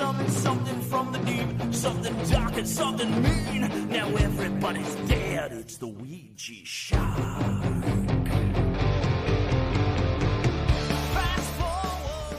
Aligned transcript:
something, 0.00 0.30
something 0.30 0.80
from 0.80 1.12
the 1.12 1.18
deep, 1.18 1.74
something 1.74 2.16
dark 2.30 2.56
and 2.56 2.66
something 2.66 3.22
mean. 3.22 3.60
Now 3.90 4.08
everybody's 4.08 4.94
dead. 5.06 5.52
It's 5.52 5.76
the 5.76 5.88
Ouija 5.88 6.64
shark. 6.64 7.18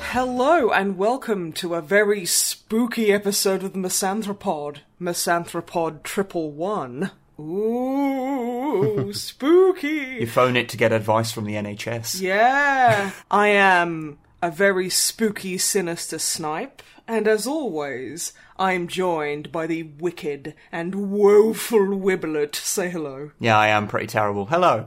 Hello 0.10 0.72
and 0.72 0.98
welcome 0.98 1.54
to 1.54 1.76
a 1.76 1.82
very 1.82 2.26
spooky 2.26 3.14
episode 3.14 3.62
of 3.62 3.74
the 3.74 3.80
Misanthropod. 3.80 4.78
Misanthropod 5.00 6.02
Triple 6.02 6.50
One. 6.50 7.12
Ooh, 7.40 9.14
spooky! 9.14 10.18
You 10.22 10.28
phone 10.28 10.58
it 10.58 10.68
to 10.70 10.78
get 10.78 10.92
advice 10.92 11.32
from 11.32 11.46
the 11.46 11.54
NHS. 11.54 12.22
Yeah, 12.22 13.12
I 13.32 13.50
am 13.50 14.18
a 14.42 14.50
very 14.50 14.90
spooky, 14.90 15.60
sinister 15.60 16.18
snipe, 16.18 16.82
and 17.12 17.28
as 17.28 17.46
always, 17.46 18.32
I'm 18.58 18.88
joined 18.88 19.52
by 19.52 19.68
the 19.68 19.84
wicked 19.84 20.56
and 20.72 21.12
woeful 21.12 21.88
Wiblet. 21.88 22.56
Say 22.56 22.90
hello. 22.90 23.32
Yeah, 23.38 23.58
I 23.58 23.68
am 23.68 23.90
pretty 23.90 24.08
terrible. 24.08 24.46
Hello. 24.46 24.86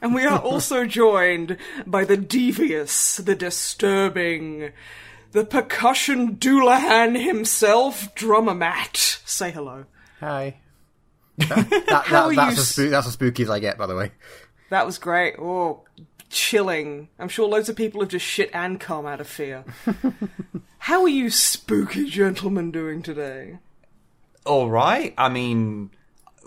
And 0.00 0.12
we 0.12 0.26
are 0.26 0.40
also 0.40 0.84
joined 1.02 1.56
by 1.86 2.04
the 2.04 2.16
devious, 2.16 3.18
the 3.18 3.36
disturbing, 3.36 4.72
the 5.30 5.44
percussion 5.44 6.34
dullahan 6.34 7.22
himself, 7.24 8.12
Drummer 8.16 8.54
Matt. 8.54 9.20
Say 9.24 9.52
hello. 9.52 9.84
Hi. 10.18 10.56
That, 11.38 11.70
that, 11.70 12.04
How 12.06 12.24
are 12.24 12.34
that, 12.34 12.54
that's, 12.54 12.56
you 12.56 12.84
as 12.84 12.88
spoo- 12.88 12.90
that's 12.90 13.06
as 13.06 13.12
spooky 13.14 13.44
as 13.44 13.50
I 13.50 13.58
get, 13.60 13.78
by 13.78 13.86
the 13.86 13.96
way. 13.96 14.12
That 14.70 14.84
was 14.84 14.98
great. 14.98 15.36
Oh, 15.38 15.84
chilling. 16.32 17.08
I'm 17.18 17.28
sure 17.28 17.46
loads 17.48 17.68
of 17.68 17.76
people 17.76 18.00
have 18.00 18.10
just 18.10 18.26
shit 18.26 18.50
and 18.52 18.80
come 18.80 19.06
out 19.06 19.20
of 19.20 19.28
fear. 19.28 19.64
How 20.78 21.02
are 21.02 21.08
you 21.08 21.30
spooky 21.30 22.08
gentlemen 22.08 22.70
doing 22.72 23.02
today? 23.02 23.58
All 24.44 24.68
right. 24.68 25.14
I 25.16 25.28
mean, 25.28 25.90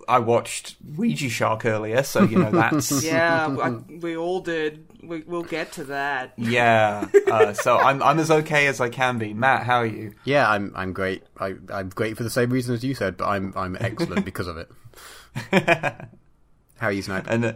I 0.09 0.19
watched 0.19 0.75
Ouija 0.97 1.29
Shark 1.29 1.65
earlier, 1.65 2.03
so 2.03 2.23
you 2.23 2.37
know 2.39 2.51
that's 2.51 3.03
Yeah, 3.05 3.47
I, 3.47 3.69
we 3.69 4.17
all 4.17 4.41
did. 4.41 4.85
We, 5.01 5.21
we'll 5.21 5.43
get 5.43 5.71
to 5.73 5.85
that. 5.85 6.33
yeah. 6.37 7.07
Uh, 7.25 7.53
so 7.53 7.77
I'm 7.77 8.01
I'm 8.03 8.19
as 8.19 8.29
okay 8.31 8.67
as 8.67 8.79
I 8.79 8.89
can 8.89 9.17
be. 9.17 9.33
Matt, 9.33 9.63
how 9.63 9.77
are 9.77 9.85
you? 9.85 10.13
Yeah, 10.25 10.49
I'm 10.49 10.71
I'm 10.75 10.93
great. 10.93 11.23
I, 11.37 11.55
I'm 11.73 11.89
great 11.89 12.15
for 12.15 12.23
the 12.23 12.29
same 12.29 12.49
reason 12.51 12.73
as 12.75 12.83
you 12.83 12.93
said, 12.93 13.17
but 13.17 13.27
I'm 13.27 13.51
I'm 13.55 13.75
excellent 13.79 14.23
because 14.25 14.47
of 14.47 14.57
it. 14.57 14.69
How 15.51 16.87
are 16.87 16.91
you, 16.91 17.01
Snipe? 17.01 17.25
And 17.27 17.45
uh, 17.45 17.53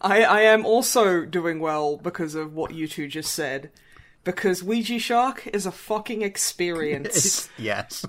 I, 0.00 0.22
I 0.22 0.40
am 0.42 0.64
also 0.64 1.24
doing 1.24 1.60
well 1.60 1.96
because 1.96 2.34
of 2.34 2.54
what 2.54 2.74
you 2.74 2.86
two 2.86 3.08
just 3.08 3.32
said. 3.32 3.70
Because 4.24 4.62
Ouija 4.62 4.98
Shark 4.98 5.46
is 5.52 5.64
a 5.64 5.72
fucking 5.72 6.22
experience. 6.22 7.48
yes. 7.58 8.04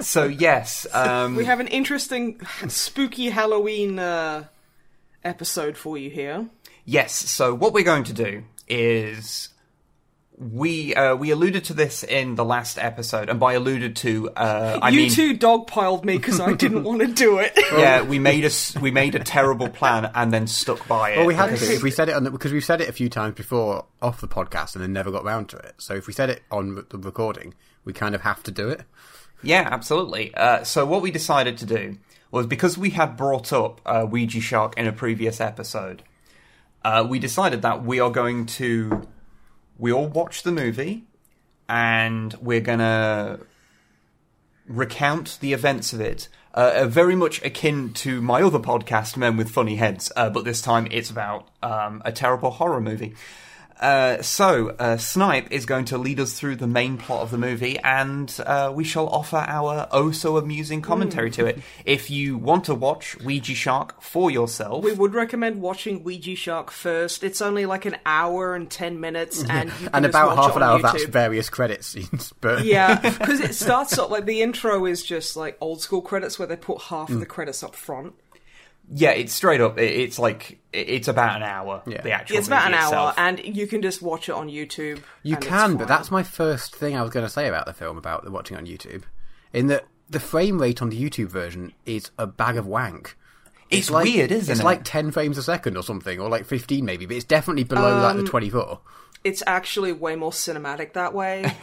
so 0.00 0.24
yes, 0.24 0.86
um, 0.92 1.36
we 1.36 1.44
have 1.44 1.60
an 1.60 1.68
interesting, 1.68 2.40
spooky 2.68 3.30
Halloween 3.30 3.98
uh, 3.98 4.46
episode 5.22 5.76
for 5.76 5.96
you 5.96 6.10
here. 6.10 6.48
Yes. 6.84 7.12
So 7.14 7.54
what 7.54 7.72
we're 7.72 7.84
going 7.84 8.04
to 8.04 8.12
do 8.12 8.44
is 8.68 9.50
we 10.38 10.94
uh, 10.94 11.16
we 11.16 11.30
alluded 11.30 11.64
to 11.64 11.72
this 11.74 12.02
in 12.04 12.34
the 12.34 12.44
last 12.44 12.78
episode, 12.78 13.30
and 13.30 13.40
by 13.40 13.54
alluded 13.54 13.96
to, 13.96 14.28
uh, 14.30 14.78
I 14.82 14.90
you 14.90 14.98
mean 15.02 15.10
two 15.10 15.34
dogpiled 15.36 16.04
me 16.04 16.18
because 16.18 16.40
I 16.40 16.52
didn't 16.52 16.82
want 16.84 17.00
to 17.00 17.06
do 17.06 17.38
it. 17.38 17.52
yeah, 17.72 18.02
we 18.02 18.18
made 18.18 18.42
a 18.44 18.48
s- 18.48 18.76
we 18.76 18.90
made 18.90 19.14
a 19.14 19.18
terrible 19.20 19.70
plan 19.70 20.10
and 20.14 20.32
then 20.32 20.46
stuck 20.46 20.86
by 20.86 21.12
it. 21.12 21.16
Well, 21.18 21.26
we 21.26 21.34
had 21.34 21.46
because- 21.50 21.66
to 21.68 21.74
if 21.74 21.82
we 21.82 21.90
said 21.90 22.10
it 22.10 22.14
on 22.16 22.24
the, 22.24 22.30
because 22.30 22.52
we've 22.52 22.64
said 22.64 22.82
it 22.82 22.88
a 22.88 22.92
few 22.92 23.08
times 23.08 23.34
before 23.34 23.86
off 24.02 24.20
the 24.20 24.28
podcast 24.28 24.74
and 24.74 24.82
then 24.84 24.92
never 24.92 25.10
got 25.10 25.24
round 25.24 25.48
to 25.50 25.56
it. 25.56 25.74
So 25.78 25.94
if 25.94 26.06
we 26.06 26.12
said 26.12 26.28
it 26.28 26.42
on 26.50 26.84
the 26.90 26.98
recording, 26.98 27.54
we 27.84 27.94
kind 27.94 28.14
of 28.14 28.20
have 28.20 28.42
to 28.42 28.50
do 28.50 28.68
it. 28.68 28.82
Yeah, 29.42 29.66
absolutely. 29.70 30.34
Uh, 30.34 30.64
so 30.64 30.84
what 30.84 31.00
we 31.00 31.10
decided 31.10 31.56
to 31.58 31.66
do 31.66 31.96
was 32.30 32.46
because 32.46 32.76
we 32.76 32.90
had 32.90 33.16
brought 33.16 33.52
up 33.54 33.80
uh, 33.86 34.06
Ouija 34.08 34.40
Shark 34.40 34.74
in 34.76 34.86
a 34.86 34.92
previous 34.92 35.40
episode, 35.40 36.02
uh, 36.84 37.06
we 37.08 37.18
decided 37.18 37.62
that 37.62 37.84
we 37.84 38.00
are 38.00 38.10
going 38.10 38.44
to 38.46 39.06
we 39.78 39.92
all 39.92 40.08
watch 40.08 40.42
the 40.42 40.52
movie 40.52 41.04
and 41.68 42.34
we're 42.34 42.60
gonna 42.60 43.40
recount 44.66 45.38
the 45.40 45.52
events 45.52 45.92
of 45.92 46.00
it. 46.00 46.28
Uh, 46.54 46.86
very 46.86 47.14
much 47.14 47.42
akin 47.44 47.92
to 47.92 48.22
my 48.22 48.42
other 48.42 48.58
podcast, 48.58 49.16
Men 49.16 49.36
with 49.36 49.50
Funny 49.50 49.76
Heads, 49.76 50.10
uh, 50.16 50.30
but 50.30 50.44
this 50.44 50.62
time 50.62 50.88
it's 50.90 51.10
about 51.10 51.48
um, 51.62 52.00
a 52.04 52.12
terrible 52.12 52.50
horror 52.50 52.80
movie. 52.80 53.14
Uh, 53.80 54.22
so, 54.22 54.70
uh, 54.78 54.96
Snipe 54.96 55.50
is 55.50 55.66
going 55.66 55.84
to 55.86 55.98
lead 55.98 56.18
us 56.18 56.32
through 56.32 56.56
the 56.56 56.66
main 56.66 56.96
plot 56.96 57.22
of 57.22 57.30
the 57.30 57.38
movie, 57.38 57.78
and 57.78 58.34
uh, 58.46 58.72
we 58.74 58.84
shall 58.84 59.08
offer 59.08 59.36
our 59.36 59.86
oh 59.92 60.10
so 60.12 60.36
amusing 60.38 60.80
commentary 60.80 61.30
to 61.32 61.46
it. 61.46 61.60
If 61.84 62.10
you 62.10 62.38
want 62.38 62.64
to 62.64 62.74
watch 62.74 63.18
Ouija 63.20 63.54
Shark 63.54 64.00
for 64.00 64.30
yourself, 64.30 64.82
we 64.82 64.92
would 64.92 65.14
recommend 65.14 65.60
watching 65.60 66.02
Ouija 66.04 66.34
Shark 66.36 66.70
first. 66.70 67.22
It's 67.22 67.42
only 67.42 67.66
like 67.66 67.84
an 67.84 67.96
hour 68.06 68.54
and 68.54 68.70
ten 68.70 68.98
minutes, 69.00 69.44
and 69.44 69.68
you 69.68 69.76
can 69.76 69.90
And 69.92 70.06
about 70.06 70.36
watch 70.36 70.46
half 70.46 70.56
an 70.56 70.62
hour 70.62 70.76
of 70.76 70.82
that's 70.82 71.04
various 71.04 71.48
credit 71.50 71.84
scenes. 71.84 72.32
But 72.40 72.64
Yeah, 72.64 72.98
because 73.18 73.40
it 73.40 73.54
starts 73.54 73.98
up 73.98 74.10
like 74.10 74.24
the 74.26 74.42
intro 74.42 74.86
is 74.86 75.02
just 75.02 75.36
like 75.36 75.56
old 75.60 75.80
school 75.80 76.02
credits 76.02 76.38
where 76.38 76.46
they 76.46 76.56
put 76.56 76.82
half 76.82 77.10
of 77.10 77.20
the 77.20 77.26
credits 77.26 77.62
up 77.62 77.74
front. 77.74 78.14
Yeah, 78.92 79.10
it's 79.10 79.32
straight 79.32 79.60
up. 79.60 79.78
It's 79.78 80.18
like 80.18 80.58
it's 80.72 81.08
about 81.08 81.36
an 81.36 81.42
hour. 81.42 81.82
Yeah. 81.86 82.02
The 82.02 82.12
actual 82.12 82.38
It's 82.38 82.46
about 82.46 82.66
an 82.66 82.72
movie 82.72 82.94
hour, 82.94 83.14
and 83.16 83.40
you 83.44 83.66
can 83.66 83.82
just 83.82 84.02
watch 84.02 84.28
it 84.28 84.32
on 84.32 84.48
YouTube. 84.48 85.02
You 85.22 85.36
can, 85.36 85.76
but 85.76 85.88
that's 85.88 86.10
my 86.10 86.22
first 86.22 86.74
thing 86.74 86.96
I 86.96 87.02
was 87.02 87.10
going 87.10 87.26
to 87.26 87.30
say 87.32 87.48
about 87.48 87.66
the 87.66 87.72
film 87.72 87.96
about 87.98 88.24
the 88.24 88.30
watching 88.30 88.56
on 88.56 88.66
YouTube. 88.66 89.02
In 89.52 89.66
that 89.68 89.86
the 90.08 90.20
frame 90.20 90.60
rate 90.60 90.82
on 90.82 90.90
the 90.90 91.02
YouTube 91.02 91.28
version 91.28 91.72
is 91.84 92.10
a 92.18 92.26
bag 92.26 92.56
of 92.56 92.66
wank. 92.66 93.16
It's 93.68 93.90
like, 93.90 94.04
weird, 94.04 94.30
isn't 94.30 94.38
it's 94.42 94.48
it? 94.48 94.52
It's 94.52 94.62
like 94.62 94.82
10 94.84 95.10
frames 95.10 95.36
a 95.38 95.42
second 95.42 95.76
or 95.76 95.82
something, 95.82 96.20
or 96.20 96.28
like 96.28 96.44
15 96.44 96.84
maybe, 96.84 97.06
but 97.06 97.16
it's 97.16 97.24
definitely 97.24 97.64
below 97.64 98.00
like 98.00 98.14
Um, 98.14 98.24
the 98.24 98.30
24. 98.30 98.78
It's 99.24 99.42
actually 99.44 99.90
way 99.90 100.14
more 100.14 100.30
cinematic 100.30 100.92
that 100.92 101.12
way. 101.12 101.52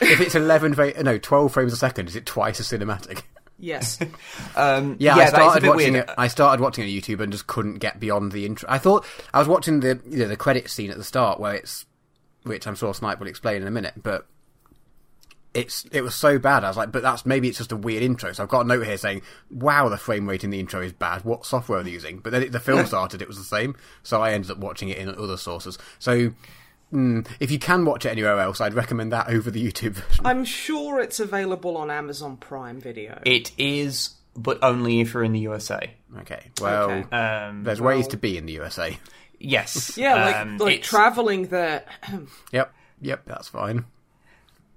If 0.00 0.20
it's 0.20 0.34
11, 0.34 0.74
fra- 0.74 1.02
no, 1.02 1.16
12 1.16 1.50
frames 1.52 1.72
a 1.72 1.76
second, 1.76 2.08
is 2.08 2.16
it 2.16 2.26
twice 2.26 2.60
as 2.60 2.68
cinematic? 2.68 3.22
yes. 3.58 3.98
Um, 4.56 4.96
Yeah, 4.98 5.16
yeah, 5.16 5.22
I 5.22 5.24
that 5.24 5.26
is 5.26 5.30
a 5.30 5.36
started 5.36 5.68
watching 5.68 5.92
weird. 5.94 6.08
it. 6.08 6.14
I 6.18 6.28
started 6.28 6.60
watching 6.62 6.84
it 6.84 6.88
on 6.88 6.92
YouTube 7.00 7.20
and 7.20 7.30
just 7.32 7.46
couldn't 7.46 7.78
get 7.78 8.00
beyond 8.00 8.32
the 8.32 8.44
intro. 8.46 8.68
I 8.70 8.78
thought 8.78 9.04
I 9.32 9.38
was 9.38 9.48
watching 9.48 9.80
the 9.80 10.00
you 10.08 10.18
know, 10.18 10.28
the 10.28 10.36
credit 10.36 10.68
scene 10.70 10.90
at 10.90 10.96
the 10.96 11.04
start 11.04 11.38
where 11.38 11.54
it's, 11.54 11.86
which 12.44 12.66
I'm 12.66 12.74
sure 12.74 12.92
Snipe 12.94 13.20
will 13.20 13.28
explain 13.28 13.62
in 13.62 13.68
a 13.68 13.70
minute, 13.70 13.94
but 14.02 14.26
it's 15.54 15.84
it 15.92 16.02
was 16.02 16.14
so 16.14 16.38
bad. 16.38 16.62
I 16.64 16.68
was 16.68 16.76
like, 16.76 16.92
but 16.92 17.02
that's 17.02 17.24
maybe 17.26 17.48
it's 17.48 17.58
just 17.58 17.72
a 17.72 17.76
weird 17.76 18.02
intro. 18.02 18.32
So 18.32 18.42
I've 18.42 18.48
got 18.48 18.64
a 18.64 18.68
note 18.68 18.84
here 18.86 18.96
saying, 18.98 19.22
"Wow, 19.50 19.88
the 19.88 19.96
frame 19.96 20.28
rate 20.28 20.44
in 20.44 20.50
the 20.50 20.60
intro 20.60 20.80
is 20.82 20.92
bad. 20.92 21.24
What 21.24 21.46
software 21.46 21.80
are 21.80 21.82
they 21.82 21.90
using?" 21.90 22.18
But 22.18 22.30
then 22.32 22.42
it, 22.42 22.52
the 22.52 22.60
film 22.60 22.84
started, 22.92 23.22
it 23.22 23.28
was 23.28 23.38
the 23.38 23.44
same. 23.44 23.74
So 24.02 24.22
I 24.22 24.32
ended 24.32 24.50
up 24.50 24.58
watching 24.58 24.88
it 24.88 24.98
in 24.98 25.08
other 25.08 25.36
sources. 25.36 25.78
So. 25.98 26.32
Mm, 26.92 27.26
if 27.38 27.50
you 27.50 27.58
can 27.58 27.84
watch 27.84 28.06
it 28.06 28.10
anywhere 28.10 28.38
else, 28.40 28.60
I'd 28.60 28.74
recommend 28.74 29.12
that 29.12 29.28
over 29.28 29.50
the 29.50 29.62
YouTube 29.64 29.92
version. 29.92 30.26
I'm 30.26 30.44
sure 30.44 31.00
it's 31.00 31.20
available 31.20 31.76
on 31.76 31.90
Amazon 31.90 32.36
Prime 32.38 32.80
Video. 32.80 33.20
It 33.26 33.52
is, 33.58 34.10
but 34.34 34.58
only 34.62 35.00
if 35.00 35.12
you're 35.14 35.24
in 35.24 35.32
the 35.32 35.40
USA. 35.40 35.90
Okay, 36.20 36.50
well, 36.60 36.90
Okay. 36.90 37.16
Um, 37.16 37.64
there's 37.64 37.80
ways 37.80 38.08
to 38.08 38.16
be 38.16 38.38
in 38.38 38.46
the 38.46 38.52
USA. 38.54 38.96
yes. 39.38 39.96
yeah, 39.98 40.24
like, 40.24 40.36
um, 40.36 40.56
like 40.58 40.82
traveling 40.82 41.48
there. 41.48 41.84
Yep, 42.52 42.72
yep, 43.02 43.22
that's 43.26 43.48
fine. 43.48 43.84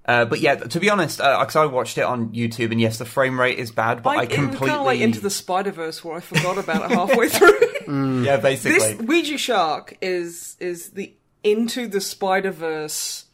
Uh, 0.04 0.24
but 0.24 0.40
yeah, 0.40 0.56
to 0.56 0.80
be 0.80 0.90
honest, 0.90 1.18
because 1.18 1.54
I 1.56 1.64
watched 1.66 1.96
it 1.96 2.02
on 2.02 2.30
YouTube, 2.34 2.72
and 2.72 2.80
yes, 2.80 2.98
the 2.98 3.04
frame 3.04 3.38
rate 3.40 3.58
is 3.58 3.70
bad, 3.70 4.02
but 4.02 4.10
I 4.10 4.16
Like, 4.16 4.32
it 4.32 4.38
was 4.38 4.46
completely 4.48 4.68
kind 4.68 4.80
of 4.80 4.86
like 4.86 5.00
Into 5.00 5.20
the 5.20 5.30
Spider 5.30 5.70
Verse, 5.70 6.04
where 6.04 6.16
I 6.16 6.20
forgot 6.20 6.58
about 6.58 6.90
it 6.90 6.94
halfway 6.94 7.28
through. 7.86 8.22
yeah, 8.24 8.36
basically. 8.38 8.78
this 8.94 9.00
Ouija 9.00 9.38
Shark 9.38 9.96
is 10.02 10.56
is 10.58 10.90
the 10.90 11.14
Into 11.44 11.86
the 11.88 12.00
Spider 12.00 12.50
Verse 12.50 13.24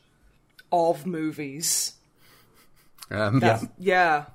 of 0.73 1.07
movies. 1.07 1.95
Um, 3.11 3.41
That's, 3.41 3.65
yeah, 3.79 4.27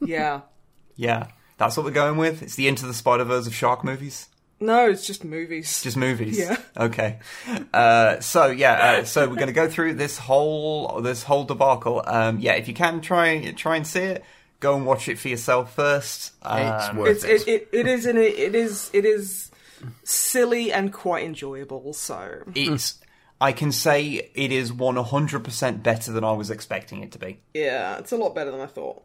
yeah. 0.00 0.40
Yeah, 0.96 1.28
that's 1.58 1.76
what 1.76 1.86
we're 1.86 1.92
going 1.92 2.16
with. 2.18 2.42
It's 2.42 2.56
the 2.56 2.66
Into 2.66 2.84
the 2.84 2.92
Spider 2.92 3.22
Verse 3.24 3.46
of 3.46 3.54
shark 3.54 3.84
movies. 3.84 4.28
No, 4.58 4.88
it's 4.90 5.06
just 5.06 5.22
movies. 5.24 5.80
Just 5.82 5.96
movies. 5.96 6.36
Yeah. 6.38 6.56
Okay. 6.76 7.18
Uh, 7.72 8.18
so 8.20 8.46
yeah, 8.46 8.72
uh, 9.00 9.04
so 9.04 9.28
we're 9.28 9.36
going 9.36 9.46
to 9.46 9.52
go 9.52 9.68
through 9.68 9.94
this 9.94 10.18
whole 10.18 11.00
this 11.00 11.22
whole 11.22 11.44
debacle. 11.44 12.02
Um, 12.04 12.40
yeah, 12.40 12.54
if 12.54 12.66
you 12.66 12.74
can 12.74 13.00
try 13.00 13.52
try 13.52 13.76
and 13.76 13.86
see 13.86 14.00
it, 14.00 14.24
go 14.60 14.74
and 14.76 14.84
watch 14.86 15.08
it 15.08 15.18
for 15.20 15.28
yourself 15.28 15.74
first. 15.74 16.32
It's 16.44 16.88
Um, 16.88 16.96
worth 16.96 17.24
it's 17.24 17.24
it. 17.24 17.48
it, 17.48 17.68
it, 17.72 17.78
it 17.80 17.86
is 17.86 18.06
an, 18.06 18.16
it 18.16 18.54
is 18.56 18.90
it 18.92 19.04
is 19.04 19.50
silly 20.02 20.72
and 20.72 20.92
quite 20.92 21.24
enjoyable. 21.24 21.92
So 21.92 22.42
it's. 22.56 22.98
I 23.40 23.52
can 23.52 23.70
say 23.72 24.30
it 24.34 24.50
is 24.52 24.72
one 24.72 24.96
hundred 24.96 25.44
percent 25.44 25.82
better 25.82 26.10
than 26.12 26.24
I 26.24 26.32
was 26.32 26.50
expecting 26.50 27.02
it 27.02 27.12
to 27.12 27.18
be. 27.18 27.40
yeah, 27.54 27.98
it's 27.98 28.12
a 28.12 28.16
lot 28.16 28.34
better 28.34 28.50
than 28.50 28.60
I 28.60 28.66
thought. 28.66 29.02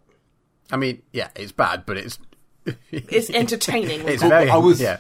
I 0.72 0.78
mean, 0.78 1.02
yeah, 1.12 1.30
it's 1.36 1.52
bad, 1.52 1.86
but 1.86 1.98
it's 1.98 2.18
It's 2.92 3.30
entertaining. 3.30 4.08
it's 4.08 4.24
very. 4.24 4.50
I 4.50 4.58
was- 4.58 4.82
yeah. 4.82 5.00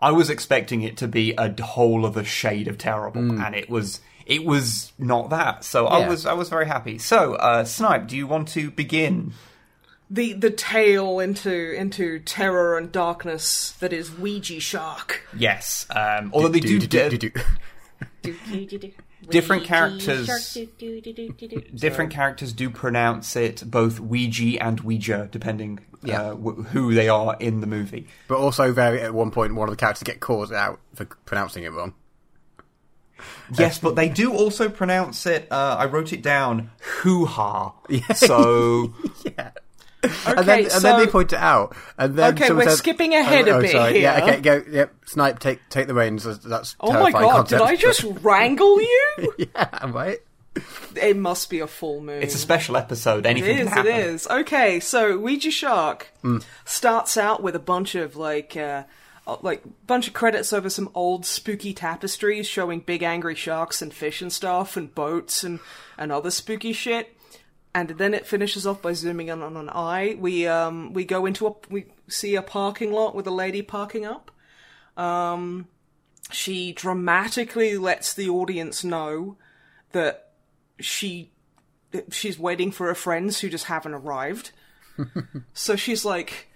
I 0.00 0.12
was 0.12 0.30
expecting 0.30 0.82
it 0.82 0.96
to 0.98 1.08
be 1.08 1.34
a 1.36 1.60
whole 1.60 2.06
other 2.06 2.22
shade 2.24 2.68
of 2.68 2.78
terrible, 2.78 3.20
Mm. 3.20 3.44
and 3.44 3.54
it 3.56 3.68
was 3.68 4.00
it 4.26 4.44
was 4.44 4.92
not 4.98 5.30
that. 5.30 5.64
So 5.64 5.86
I 5.88 6.06
was 6.06 6.24
I 6.26 6.34
was 6.34 6.48
very 6.48 6.66
happy. 6.66 6.98
So, 6.98 7.34
uh, 7.34 7.64
Snipe, 7.64 8.06
do 8.06 8.16
you 8.16 8.26
want 8.28 8.46
to 8.48 8.70
begin? 8.70 9.32
The 10.10 10.34
the 10.34 10.50
tale 10.50 11.18
into 11.18 11.52
into 11.74 12.20
terror 12.20 12.78
and 12.78 12.92
darkness 12.92 13.72
that 13.80 13.92
is 13.92 14.10
Ouija 14.16 14.60
Shark. 14.60 15.22
Yes. 15.36 15.84
Um, 15.90 16.30
although 16.32 16.48
they 16.48 16.60
do, 16.60 16.78
do, 16.78 17.08
do, 17.10 17.18
do. 17.18 17.30
Different 19.30 19.64
characters- 19.64 20.56
different 21.74 22.10
characters 22.12 22.52
do 22.52 22.70
pronounce 22.70 23.36
it 23.36 23.62
both 23.66 24.00
Ouija 24.00 24.62
and 24.62 24.80
Ouija, 24.80 25.28
depending 25.30 25.80
Yeah. 26.02 26.20
uh, 26.22 26.34
wh- 26.36 26.66
who 26.68 26.94
they 26.94 27.08
are 27.08 27.36
in 27.40 27.60
the 27.60 27.66
movie. 27.66 28.06
But 28.28 28.38
also, 28.38 28.72
very 28.72 29.00
at 29.00 29.12
one 29.14 29.30
point, 29.30 29.54
one 29.54 29.68
of 29.68 29.72
the 29.72 29.76
characters 29.76 30.04
get 30.04 30.20
called 30.20 30.52
out 30.52 30.78
for 30.94 31.04
pronouncing 31.04 31.64
it 31.64 31.72
wrong. 31.72 31.94
Yes, 33.58 33.78
but 33.80 33.96
they 33.96 34.08
do 34.08 34.32
also 34.32 34.68
pronounce 34.68 35.26
it. 35.26 35.48
Uh, 35.50 35.76
I 35.78 35.86
wrote 35.86 36.12
it 36.12 36.22
down. 36.22 36.70
Hoo 37.02 37.24
ha. 37.26 37.72
So 38.14 38.94
yeah. 39.24 39.50
Okay, 40.04 40.32
and 40.36 40.46
then, 40.48 40.58
and 40.62 40.70
so 40.70 40.80
then 40.80 41.00
they 41.00 41.06
point 41.08 41.32
it 41.32 41.40
out, 41.40 41.74
and 41.98 42.14
then 42.14 42.34
Okay, 42.34 42.52
we're 42.52 42.64
says- 42.64 42.78
skipping 42.78 43.14
ahead 43.14 43.48
oh, 43.48 43.54
a 43.54 43.58
oh, 43.58 43.60
bit 43.62 43.70
sorry. 43.72 44.00
Yeah, 44.00 44.22
okay, 44.24 44.40
go. 44.40 44.62
Yep, 44.70 44.94
snipe, 45.06 45.38
take 45.40 45.60
take 45.70 45.86
the 45.88 45.94
reins. 45.94 46.22
That's- 46.22 46.44
That's 46.44 46.76
oh 46.80 46.92
my 46.92 47.10
terrifying 47.10 47.24
god, 47.24 47.48
did. 47.48 47.60
I 47.60 47.74
just 47.76 48.04
wrangle 48.22 48.80
you? 48.80 49.32
yeah, 49.38 49.90
right. 49.90 50.18
It 51.00 51.16
must 51.16 51.50
be 51.50 51.60
a 51.60 51.66
full 51.66 52.00
moon. 52.00 52.22
it's 52.22 52.34
a 52.34 52.38
special 52.38 52.76
episode. 52.76 53.26
It 53.26 53.30
Anything 53.30 53.56
can 53.58 53.66
is, 53.66 53.72
happen. 53.72 53.92
is. 53.92 54.26
Okay, 54.28 54.80
so 54.80 55.18
Ouija 55.18 55.50
Shark 55.50 56.12
starts 56.64 57.16
out 57.16 57.42
with 57.42 57.54
a 57.56 57.60
bunch 57.60 57.94
of 57.94 58.14
like 58.16 58.56
uh 58.56 58.84
uh, 59.26 59.36
like 59.42 59.62
bunch 59.86 60.08
of 60.08 60.14
credits 60.14 60.52
over 60.52 60.70
some 60.70 60.88
old 60.94 61.26
spooky 61.26 61.74
tapestries 61.74 62.46
showing 62.46 62.80
big 62.80 63.02
angry 63.02 63.34
sharks 63.34 63.82
and 63.82 63.92
fish 63.92 64.22
and 64.22 64.32
stuff 64.32 64.76
and 64.76 64.94
boats 64.94 65.44
and 65.44 65.60
and 65.98 66.10
other 66.10 66.30
spooky 66.30 66.72
shit. 66.72 67.14
And 67.74 67.90
then 67.90 68.14
it 68.14 68.26
finishes 68.26 68.66
off 68.66 68.82
by 68.82 68.92
zooming 68.92 69.28
in 69.28 69.42
on 69.42 69.56
an 69.56 69.68
eye. 69.68 70.16
We 70.18 70.46
um 70.46 70.92
we 70.92 71.04
go 71.04 71.26
into 71.26 71.46
a 71.46 71.54
we 71.68 71.86
see 72.08 72.34
a 72.34 72.42
parking 72.42 72.92
lot 72.92 73.14
with 73.14 73.26
a 73.26 73.32
lady 73.32 73.62
parking 73.62 74.04
up. 74.04 74.30
Um 74.96 75.66
she 76.30 76.72
dramatically 76.72 77.78
lets 77.78 78.12
the 78.14 78.28
audience 78.28 78.84
know 78.84 79.36
that 79.92 80.32
she 80.80 81.30
she's 82.10 82.38
waiting 82.38 82.70
for 82.70 82.86
her 82.86 82.94
friends 82.94 83.40
who 83.40 83.48
just 83.48 83.66
haven't 83.66 83.94
arrived. 83.94 84.52
so 85.52 85.76
she's 85.76 86.04
like, 86.04 86.48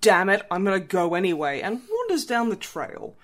"Damn 0.00 0.28
it, 0.28 0.44
I'm 0.50 0.64
gonna 0.64 0.80
go 0.80 1.14
anyway," 1.14 1.60
and 1.60 1.82
wanders 1.88 2.24
down 2.24 2.48
the 2.48 2.56
trail. 2.56 3.16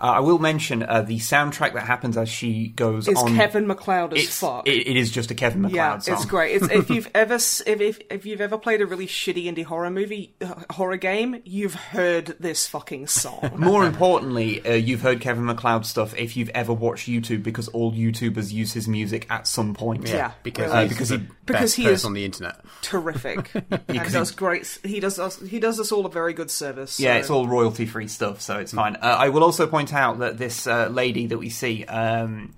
Uh, 0.00 0.04
I 0.04 0.20
will 0.20 0.38
mention 0.38 0.82
uh, 0.82 1.02
the 1.02 1.18
soundtrack 1.18 1.72
that 1.74 1.86
happens 1.86 2.16
as 2.16 2.28
she 2.28 2.68
goes 2.68 3.08
It's 3.08 3.20
on. 3.22 3.34
Kevin 3.36 3.66
MacLeod 3.66 4.12
as 4.14 4.24
It's, 4.24 4.38
fuck. 4.40 4.66
it- 4.68 4.86
it 4.88 4.96
is 4.96 5.10
just 5.10 5.30
a 5.30 5.34
Kevin 5.34 5.62
MacLeod 5.62 5.76
yeah, 5.76 5.98
song. 5.98 6.14
it's 6.14 6.24
great. 6.24 6.56
It's, 6.56 6.68
if 6.70 6.90
you've 6.90 7.08
ever 7.14 7.34
if, 7.34 7.62
if 7.66 8.00
if 8.10 8.26
you've 8.26 8.40
ever 8.40 8.58
played 8.58 8.80
a 8.80 8.86
really 8.86 9.06
shitty 9.06 9.44
indie 9.44 9.64
horror 9.64 9.90
movie 9.90 10.34
uh, 10.42 10.54
horror 10.70 10.96
game, 10.96 11.40
you've 11.44 11.74
heard 11.74 12.36
this 12.40 12.66
fucking 12.66 13.06
song. 13.06 13.50
More 13.56 13.86
importantly, 13.86 14.64
uh, 14.66 14.72
you've 14.74 15.00
heard 15.02 15.20
Kevin 15.20 15.44
MacLeod 15.44 15.86
stuff 15.86 16.14
if 16.18 16.36
you've 16.36 16.50
ever 16.50 16.72
watched 16.72 17.08
YouTube, 17.08 17.42
because 17.42 17.68
all 17.68 17.92
YouTubers 17.92 18.52
use 18.52 18.72
his 18.72 18.86
music 18.88 19.26
at 19.30 19.46
some 19.46 19.74
point. 19.74 20.08
Yeah, 20.08 20.32
because 20.42 20.72
really. 20.72 20.82
he's 20.88 20.92
because 20.92 21.08
the 21.10 21.18
he- 21.18 21.28
because 21.46 21.74
he 21.74 21.86
is- 21.86 22.04
on 22.04 22.14
the 22.14 22.24
internet. 22.24 22.60
Terrific. 22.82 23.50
and 23.88 24.12
does 24.12 24.30
great. 24.30 24.78
He 24.84 25.00
does 25.00 25.18
us. 25.18 25.40
He 25.40 25.60
does 25.60 25.78
us 25.80 25.92
all 25.92 26.06
a 26.06 26.10
very 26.10 26.32
good 26.34 26.50
service. 26.50 26.98
Yeah, 27.00 27.14
so- 27.14 27.18
it's 27.20 27.30
all 27.30 27.46
royalty 27.48 27.86
free 27.86 28.08
stuff, 28.08 28.40
so 28.40 28.58
it's 28.58 28.72
fine. 28.72 28.96
Uh, 28.96 29.16
I 29.18 29.28
will 29.30 29.42
also 29.44 29.66
point 29.66 29.83
out 29.92 30.18
that 30.20 30.38
this 30.38 30.66
uh, 30.66 30.88
lady 30.88 31.26
that 31.26 31.38
we 31.38 31.50
see, 31.50 31.84
um, 31.84 32.54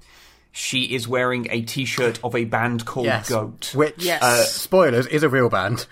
she 0.52 0.94
is 0.94 1.06
wearing 1.08 1.46
a 1.50 1.62
t 1.62 1.84
shirt 1.84 2.18
of 2.24 2.34
a 2.34 2.44
band 2.44 2.84
called 2.86 3.06
Yes, 3.06 3.28
Goat. 3.28 3.72
which 3.74 4.04
Yes. 4.04 4.22
uh, 4.22 4.44
spoilers 4.44 5.06
is 5.06 5.22
a 5.22 5.28
real 5.28 5.48
band. 5.48 5.86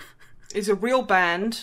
Is 0.54 0.68
a 0.68 0.74
real 0.74 1.02
band. 1.02 1.60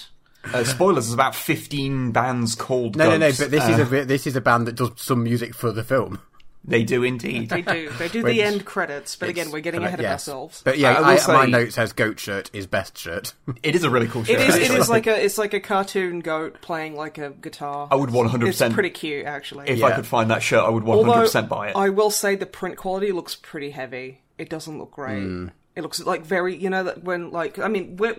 Uh, 0.54 0.64
spoilers, 0.64 1.08
is 1.08 1.14
about 1.14 1.36
15 1.36 2.12
bands 2.12 2.56
called 2.56 2.96
No, 2.96 3.10
no, 3.12 3.18
no. 3.18 3.32
But 3.32 3.52
this 3.52 3.64
Uh, 3.64 3.72
is 3.74 3.80
a 3.92 4.06
this 4.06 4.26
is 4.28 4.36
a 4.36 4.42
band 4.42 4.68
that 4.68 4.76
does 4.76 4.90
some 4.98 5.24
music 5.24 5.54
for 5.56 5.72
the 5.72 5.84
film. 5.84 6.20
They 6.64 6.84
do 6.84 7.04
indeed. 7.04 7.50
They 7.50 7.64
do. 7.64 7.90
They 7.90 8.08
do 8.08 8.22
the 8.24 8.44
end 8.44 8.66
credits, 8.66 9.16
but 9.16 9.30
again, 9.30 9.50
we're 9.52 9.62
getting 9.62 9.80
Correct, 9.80 9.94
ahead 9.96 10.00
of 10.00 10.04
yes. 10.04 10.28
ourselves. 10.28 10.62
But 10.64 10.78
yeah, 10.78 10.94
I 10.94 11.14
I, 11.14 11.16
say- 11.16 11.34
my 11.34 11.46
note 11.46 11.74
says 11.74 11.92
"goat 11.94 12.20
shirt 12.20 12.52
is 12.54 12.68
best 12.68 12.98
shirt." 12.98 13.34
It 13.64 13.76
is 13.76 13.84
a 13.84 13.90
really 13.90 14.08
cool 14.08 14.24
shirt. 14.24 14.40
It 14.40 14.50
is. 14.50 14.56
It 14.56 14.62
actually. 14.64 14.80
is 14.80 14.90
like 14.90 15.08
a. 15.08 15.24
It's 15.24 15.38
like 15.38 15.54
a 15.54 15.60
cartoon 15.60 16.20
goat 16.20 16.62
playing 16.62 16.96
like 16.96 17.18
a 17.18 17.32
guitar. 17.32 17.88
I 17.92 17.96
would 17.96 18.10
100%. 18.10 18.48
It's 18.48 18.74
pretty 18.74 18.90
cute, 18.92 19.26
actually. 19.26 19.70
If 19.70 19.84
I 19.84 19.94
could 19.94 20.06
find 20.06 20.30
that 20.32 20.44
shirt, 20.44 20.64
I 20.64 20.70
would 20.70 20.84
100% 20.84 21.50
buy 21.50 21.70
it. 21.70 21.76
I 21.76 21.90
will 21.90 22.12
say 22.12 22.36
the 22.36 22.46
print 22.46 22.78
quality 22.78 23.12
looks 23.12 23.36
pretty 23.36 23.72
heavy. 23.72 24.22
It 24.38 24.50
doesn't 24.50 24.78
look 24.78 24.92
great. 24.92 25.22
Hmm. 25.22 25.48
It 25.76 25.82
looks 25.82 26.00
like 26.00 26.26
very. 26.26 26.56
You 26.56 26.70
know 26.70 26.84
that 26.84 27.04
when 27.04 27.32
like 27.32 27.60
I 27.60 27.68
mean 27.68 27.98
we're 27.98 28.18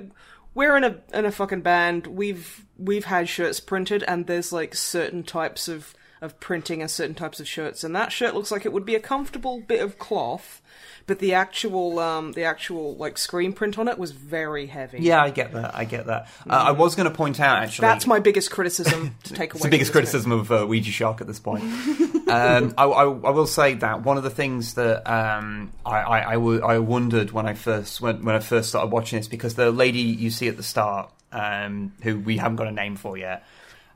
we're 0.54 0.76
in 0.76 0.84
a 0.84 0.96
in 1.14 1.24
a 1.24 1.32
fucking 1.32 1.62
band. 1.62 2.06
We've 2.06 2.64
we've 2.76 3.04
had 3.04 3.28
shirts 3.28 3.60
printed, 3.60 4.02
and 4.04 4.26
there's 4.26 4.52
like 4.52 4.74
certain 4.74 5.22
types 5.22 5.68
of 5.68 5.94
of 6.22 6.38
printing 6.40 6.80
and 6.80 6.90
certain 6.90 7.14
types 7.14 7.40
of 7.40 7.48
shirts, 7.48 7.84
and 7.84 7.94
that 7.94 8.12
shirt 8.12 8.34
looks 8.34 8.50
like 8.50 8.64
it 8.64 8.72
would 8.72 8.86
be 8.86 8.94
a 8.94 9.00
comfortable 9.00 9.60
bit 9.60 9.80
of 9.82 9.98
cloth. 9.98 10.62
But 11.04 11.18
the 11.18 11.34
actual, 11.34 11.98
um, 11.98 12.30
the 12.30 12.44
actual 12.44 12.94
like 12.94 13.18
screen 13.18 13.52
print 13.52 13.76
on 13.76 13.88
it 13.88 13.98
was 13.98 14.12
very 14.12 14.66
heavy. 14.66 14.98
yeah, 15.00 15.20
I 15.20 15.30
get 15.30 15.52
that. 15.52 15.74
I 15.74 15.84
get 15.84 16.06
that. 16.06 16.28
Uh, 16.48 16.52
I 16.52 16.70
was 16.70 16.94
going 16.94 17.10
to 17.10 17.14
point 17.14 17.40
out, 17.40 17.60
actually. 17.60 17.82
That's 17.88 18.06
my 18.06 18.20
biggest 18.20 18.52
criticism 18.52 19.16
to 19.24 19.34
take 19.34 19.52
away. 19.52 19.58
It's 19.58 19.64
the 19.64 19.68
biggest 19.68 19.92
from 19.92 20.02
this 20.02 20.12
film. 20.12 20.30
criticism 20.30 20.32
of 20.32 20.62
uh, 20.62 20.66
Ouija 20.68 20.92
Shark 20.92 21.20
at 21.20 21.26
this 21.26 21.40
point. 21.40 21.64
um, 22.28 22.72
I, 22.78 22.84
I, 22.84 23.02
I 23.02 23.30
will 23.30 23.48
say 23.48 23.74
that 23.74 24.04
one 24.04 24.16
of 24.16 24.22
the 24.22 24.30
things 24.30 24.74
that 24.74 25.10
um, 25.10 25.72
I, 25.84 25.98
I, 25.98 26.28
I, 26.30 26.34
w- 26.34 26.62
I 26.62 26.78
wondered 26.78 27.32
when 27.32 27.46
I 27.46 27.54
first 27.54 28.00
when, 28.00 28.24
when 28.24 28.36
I 28.36 28.40
first 28.40 28.68
started 28.68 28.92
watching 28.92 29.18
this 29.18 29.26
because 29.26 29.56
the 29.56 29.72
lady 29.72 30.02
you 30.02 30.30
see 30.30 30.46
at 30.46 30.56
the 30.56 30.62
start, 30.62 31.10
um, 31.32 31.92
who 32.04 32.20
we 32.20 32.36
haven't 32.36 32.56
got 32.56 32.68
a 32.68 32.72
name 32.72 32.94
for 32.94 33.18
yet, 33.18 33.44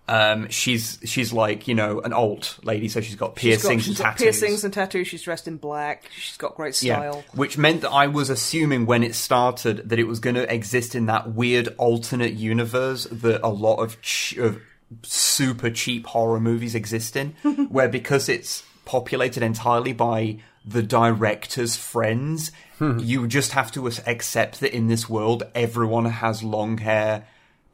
um, 0.09 0.49
she's 0.51 0.99
she's 1.05 1.33
like 1.33 1.67
you 1.69 1.75
know 1.75 2.01
an 2.01 2.13
alt 2.13 2.59
lady, 2.63 2.89
so 2.89 3.01
she's 3.01 3.17
got 3.17 3.39
She's 3.39 3.57
got- 3.63 3.69
piercings 3.69 3.83
she's 3.83 3.89
and 3.89 3.99
got 3.99 4.05
tattoos. 4.19 4.23
piercings 4.41 4.65
and 4.65 4.73
tattoos. 4.75 5.09
She's 5.09 5.23
dressed 5.23 5.49
in 5.49 5.57
black. 5.57 6.05
She's 6.17 6.37
got 6.37 6.55
great 6.55 6.75
style. 6.77 7.25
Yeah. 7.27 7.31
Which 7.39 7.59
meant 7.59 7.81
that 7.81 7.91
I 7.91 8.07
was 8.07 8.31
assuming 8.31 8.87
when 8.87 9.03
it 9.03 9.15
started 9.15 9.89
that 9.89 9.99
it 9.99 10.05
was 10.07 10.21
going 10.21 10.37
to 10.37 10.53
exist 10.55 10.95
in 10.95 11.07
that 11.07 11.33
weird 11.35 11.75
alternate 11.79 12.35
universe 12.35 13.05
that 13.11 13.41
a 13.43 13.49
lot 13.49 13.77
of, 13.77 14.01
ch- 14.03 14.37
of 14.37 14.61
super 15.03 15.71
cheap 15.71 16.07
horror 16.07 16.41
movies 16.41 16.75
exist 16.75 17.17
in, 17.17 17.31
where 17.71 17.89
because 17.89 18.29
it's 18.29 18.63
populated 18.85 19.43
entirely 19.43 19.93
by 19.93 20.39
the 20.65 20.83
director's 20.83 21.77
friends, 21.77 22.51
you 22.81 23.27
just 23.27 23.53
have 23.53 23.71
to 23.73 23.87
accept 24.07 24.61
that 24.61 24.75
in 24.75 24.87
this 24.89 25.09
world 25.09 25.43
everyone 25.55 26.05
has 26.07 26.43
long 26.43 26.79
hair, 26.79 27.27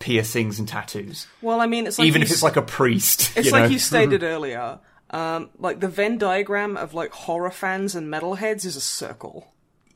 piercings, 0.02 0.58
and 0.58 0.68
tattoos. 0.68 1.26
Well, 1.40 1.60
I 1.60 1.66
mean, 1.66 1.86
it's 1.86 1.98
like 1.98 2.06
Even 2.08 2.20
if 2.20 2.30
it's 2.30 2.42
like 2.42 2.56
a 2.56 2.62
priest. 2.62 3.32
It's 3.36 3.46
you 3.46 3.52
like 3.52 3.62
know? 3.64 3.68
you 3.70 3.78
stated 3.78 4.22
earlier. 4.34 4.80
Um, 5.10 5.48
like 5.58 5.80
the 5.80 5.88
Venn 5.88 6.18
diagram 6.18 6.76
of 6.76 6.92
like 6.92 7.12
horror 7.12 7.50
fans 7.50 7.94
and 7.94 8.12
metalheads 8.12 8.64
is 8.66 8.76
a 8.76 8.80
circle. 8.80 9.52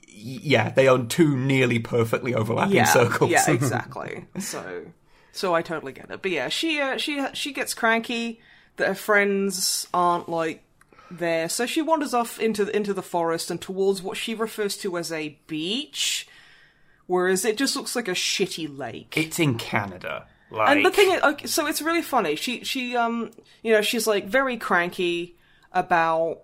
yeah, 0.09 0.71
they 0.71 0.89
are 0.89 1.03
two 1.05 1.37
nearly 1.37 1.79
perfectly 1.79 2.35
overlapping 2.35 2.75
Yeah, 2.77 2.85
circles. 2.85 3.31
yeah, 3.31 3.45
exactly. 3.51 4.25
so, 4.39 4.87
so 5.33 5.55
I 5.55 5.63
totally 5.63 5.93
get 5.93 6.11
it. 6.11 6.23
But 6.23 6.31
yeah, 6.31 6.49
she 6.49 6.81
uh, 6.81 6.97
she 6.99 7.25
she 7.35 7.53
gets 7.53 7.75
cranky 7.75 8.41
that 8.77 8.89
her 8.89 8.95
friends 8.95 9.87
aren't 9.95 10.29
like 10.29 10.63
there, 11.11 11.49
so 11.49 11.65
she 11.67 11.81
wanders 11.83 12.13
off 12.15 12.39
into 12.39 12.65
the, 12.67 12.77
into 12.77 12.93
the 12.93 13.03
forest 13.03 13.51
and 13.51 13.61
towards 13.61 14.03
what 14.03 14.17
she 14.17 14.35
refers 14.35 14.77
to 14.79 14.99
as 14.99 15.11
a 15.13 15.39
beach, 15.47 16.27
whereas 17.07 17.45
it 17.45 17.57
just 17.57 17.77
looks 17.77 17.97
like 17.97 18.09
a 18.09 18.13
shitty 18.13 18.77
lake. 18.77 19.15
It's 19.17 19.39
in 19.39 19.57
Canada. 19.57 20.27
Like, 20.51 20.71
And 20.71 20.87
the 20.87 20.91
thing 20.91 21.11
is, 21.11 21.23
okay, 21.23 21.47
so 21.47 21.67
it's 21.67 21.83
really 21.83 22.03
funny. 22.03 22.37
She, 22.37 22.65
she, 22.65 22.97
um, 22.97 23.33
you 23.63 23.73
know, 23.73 23.83
she's 23.83 24.07
like 24.07 24.27
very 24.27 24.57
cranky 24.57 25.37
about 25.73 26.43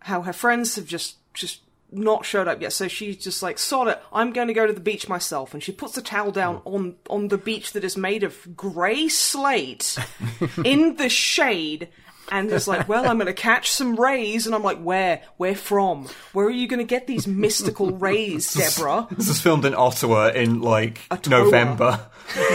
how 0.00 0.22
her 0.22 0.32
friends 0.32 0.76
have 0.76 0.86
just, 0.86 1.16
just 1.34 1.60
not 1.92 2.24
showed 2.24 2.48
up 2.48 2.60
yet. 2.60 2.72
So 2.72 2.88
she's 2.88 3.16
just 3.16 3.42
like, 3.42 3.58
sod 3.58 3.88
it, 3.88 4.02
I'm 4.12 4.32
going 4.32 4.48
to 4.48 4.54
go 4.54 4.66
to 4.66 4.72
the 4.72 4.80
beach 4.80 5.08
myself. 5.08 5.54
And 5.54 5.62
she 5.62 5.72
puts 5.72 5.94
the 5.94 6.02
towel 6.02 6.30
down 6.30 6.62
on, 6.64 6.96
on 7.08 7.28
the 7.28 7.38
beach 7.38 7.72
that 7.72 7.84
is 7.84 7.96
made 7.96 8.22
of 8.22 8.56
grey 8.56 9.08
slate 9.08 9.96
in 10.64 10.96
the 10.96 11.08
shade. 11.08 11.88
And 12.30 12.50
it's 12.50 12.66
like, 12.66 12.88
well, 12.88 13.06
I'm 13.08 13.16
going 13.16 13.26
to 13.26 13.32
catch 13.32 13.70
some 13.70 13.96
rays. 13.96 14.46
And 14.46 14.54
I'm 14.54 14.62
like, 14.62 14.78
where? 14.78 15.22
Where 15.36 15.54
from? 15.54 16.08
Where 16.32 16.46
are 16.46 16.50
you 16.50 16.66
going 16.66 16.78
to 16.78 16.84
get 16.84 17.06
these 17.06 17.26
mystical 17.26 17.90
rays, 17.90 18.54
Deborah? 18.54 19.06
This 19.10 19.28
is 19.28 19.40
filmed 19.40 19.64
in 19.64 19.74
Ottawa 19.74 20.28
in 20.28 20.60
like 20.60 21.00
Ottawa. 21.10 21.38
November. 21.38 22.06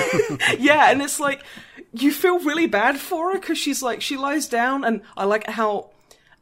yeah, 0.59 0.91
and 0.91 1.01
it's 1.01 1.19
like 1.19 1.43
you 1.93 2.11
feel 2.11 2.39
really 2.39 2.67
bad 2.67 2.97
for 2.97 3.31
her 3.31 3.39
because 3.39 3.57
she's 3.57 3.81
like 3.81 4.01
she 4.01 4.17
lies 4.17 4.47
down, 4.47 4.83
and 4.83 5.01
I 5.15 5.25
like 5.25 5.47
how 5.47 5.91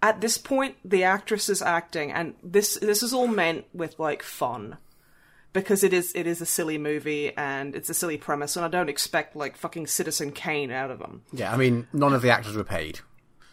at 0.01 0.22
this 0.22 0.38
point 0.38 0.75
the 0.84 1.03
actress 1.03 1.50
is 1.50 1.62
acting, 1.62 2.12
and 2.12 2.36
this 2.43 2.77
this 2.81 3.03
is 3.03 3.13
all 3.13 3.27
meant 3.27 3.65
with 3.74 4.00
like 4.00 4.24
fun 4.24 4.77
because 5.53 5.84
it 5.84 5.93
is 5.93 6.12
it 6.13 6.27
is 6.27 6.41
a 6.41 6.46
silly 6.46 6.77
movie 6.77 7.36
and 7.36 7.75
it's 7.75 7.89
a 7.89 7.93
silly 7.93 8.17
premise, 8.17 8.55
and 8.55 8.65
I 8.65 8.69
don't 8.69 8.89
expect 8.89 9.36
like 9.36 9.57
fucking 9.57 9.88
Citizen 9.88 10.31
Kane 10.31 10.72
out 10.72 10.91
of 10.91 11.00
them. 11.00 11.24
Yeah, 11.34 11.53
I 11.53 11.57
mean, 11.57 11.88
none 11.93 12.13
of 12.13 12.22
the 12.22 12.29
actors 12.29 12.55
were 12.55 12.63
paid. 12.63 13.00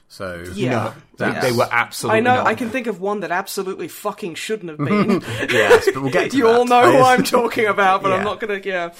So 0.08 0.44
Yeah. 0.54 0.94
No, 1.18 1.32
they, 1.32 1.40
they 1.40 1.52
were 1.52 1.68
absolutely 1.70 2.18
I 2.18 2.20
know. 2.20 2.34
not. 2.37 2.46
I 2.46 2.54
can 2.54 2.70
think 2.70 2.87
of 2.87 3.00
one 3.00 3.20
that 3.20 3.30
absolutely 3.30 3.88
fucking 3.88 4.34
shouldn't 4.37 4.70
have 4.70 4.78
been. 4.78 5.20
yes, 5.50 5.88
but 5.92 6.02
we'll 6.02 6.12
get 6.12 6.30
to 6.32 6.37
you 6.37 6.44
that. 6.44 6.54
all 6.54 6.64
know 6.66 6.90
who 6.92 6.99
I'm 7.02 7.23
talking 7.25 7.66
about, 7.66 8.02
but 8.02 8.12
I'm 8.12 8.25
not 8.25 8.40
gonna. 8.40 8.61
Yeah. 8.64 8.92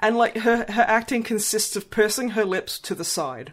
And 0.00 0.16
like 0.16 0.36
her, 0.38 0.64
her 0.70 0.82
acting 0.82 1.22
consists 1.24 1.74
of 1.76 1.90
pursing 1.90 2.30
her 2.30 2.44
lips 2.44 2.78
to 2.80 2.94
the 2.94 3.04
side, 3.04 3.52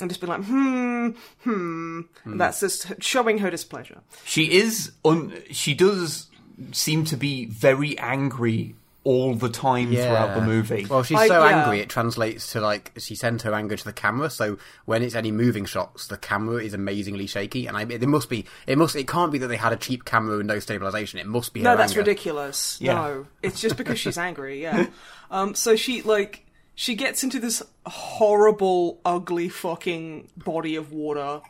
and 0.00 0.08
just 0.08 0.20
being 0.20 0.30
like, 0.30 0.44
hmm, 0.44 1.08
hmm. 1.42 2.00
And 2.24 2.40
that's 2.40 2.60
just 2.60 3.02
showing 3.02 3.38
her 3.38 3.50
displeasure. 3.50 4.00
She 4.24 4.52
is 4.52 4.92
un- 5.04 5.34
she 5.50 5.74
does 5.74 6.28
seem 6.72 7.04
to 7.06 7.16
be 7.16 7.46
very 7.46 7.98
angry 7.98 8.76
all 9.04 9.34
the 9.34 9.50
time 9.50 9.90
throughout 9.90 10.34
the 10.34 10.40
movie. 10.40 10.86
Well, 10.86 11.02
she's 11.02 11.18
I- 11.18 11.28
so 11.28 11.44
yeah. 11.46 11.58
angry 11.62 11.80
it 11.80 11.90
translates 11.90 12.52
to 12.52 12.60
like 12.62 12.90
she 12.98 13.14
sends 13.14 13.42
her 13.42 13.52
anger 13.54 13.76
to 13.76 13.84
the 13.84 13.92
camera. 13.92 14.30
So 14.30 14.56
when 14.86 15.02
it's 15.02 15.14
any 15.14 15.30
moving 15.30 15.66
shots, 15.66 16.06
the 16.06 16.16
camera 16.16 16.62
is 16.62 16.72
amazingly 16.74 17.26
shaky, 17.26 17.66
and 17.66 17.76
I 17.76 17.82
it 17.82 18.00
must 18.08 18.28
be 18.30 18.46
it 18.66 18.78
must 18.78 18.96
it 18.96 19.06
can't 19.06 19.30
be 19.30 19.38
that 19.38 19.48
they 19.48 19.56
had 19.56 19.72
a 19.72 19.76
cheap 19.76 20.04
camera 20.06 20.38
and 20.38 20.48
no 20.48 20.58
stabilization. 20.58 21.18
It 21.18 21.26
must 21.26 21.52
be 21.52 21.60
her 21.60 21.64
No, 21.64 21.76
that's 21.76 21.92
anger. 21.92 22.00
ridiculous. 22.00 22.78
Yeah. 22.80 22.94
No, 22.94 23.26
it's 23.42 23.60
just 23.60 23.76
because 23.76 23.98
she's 23.98 24.18
angry. 24.18 24.62
Yeah. 24.62 24.86
Um. 25.30 25.54
So 25.54 25.74
she 25.76 26.02
like 26.02 26.44
she 26.74 26.94
gets 26.94 27.24
into 27.24 27.38
this 27.40 27.62
horrible, 27.86 29.00
ugly, 29.04 29.48
fucking 29.48 30.28
body 30.36 30.76
of 30.76 30.92
water, 30.92 31.40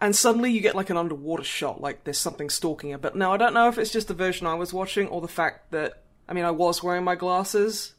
and 0.00 0.14
suddenly 0.14 0.50
you 0.50 0.60
get 0.60 0.74
like 0.74 0.90
an 0.90 0.96
underwater 0.96 1.44
shot, 1.44 1.80
like 1.80 2.04
there's 2.04 2.18
something 2.18 2.50
stalking 2.50 2.90
her. 2.90 2.98
But 2.98 3.16
now 3.16 3.32
I 3.32 3.36
don't 3.36 3.54
know 3.54 3.68
if 3.68 3.78
it's 3.78 3.92
just 3.92 4.08
the 4.08 4.14
version 4.14 4.46
I 4.46 4.54
was 4.54 4.72
watching 4.72 5.08
or 5.08 5.20
the 5.20 5.28
fact 5.28 5.70
that 5.70 6.02
I 6.28 6.32
mean 6.32 6.44
I 6.44 6.50
was 6.50 6.82
wearing 6.82 7.04
my 7.04 7.14
glasses. 7.14 7.94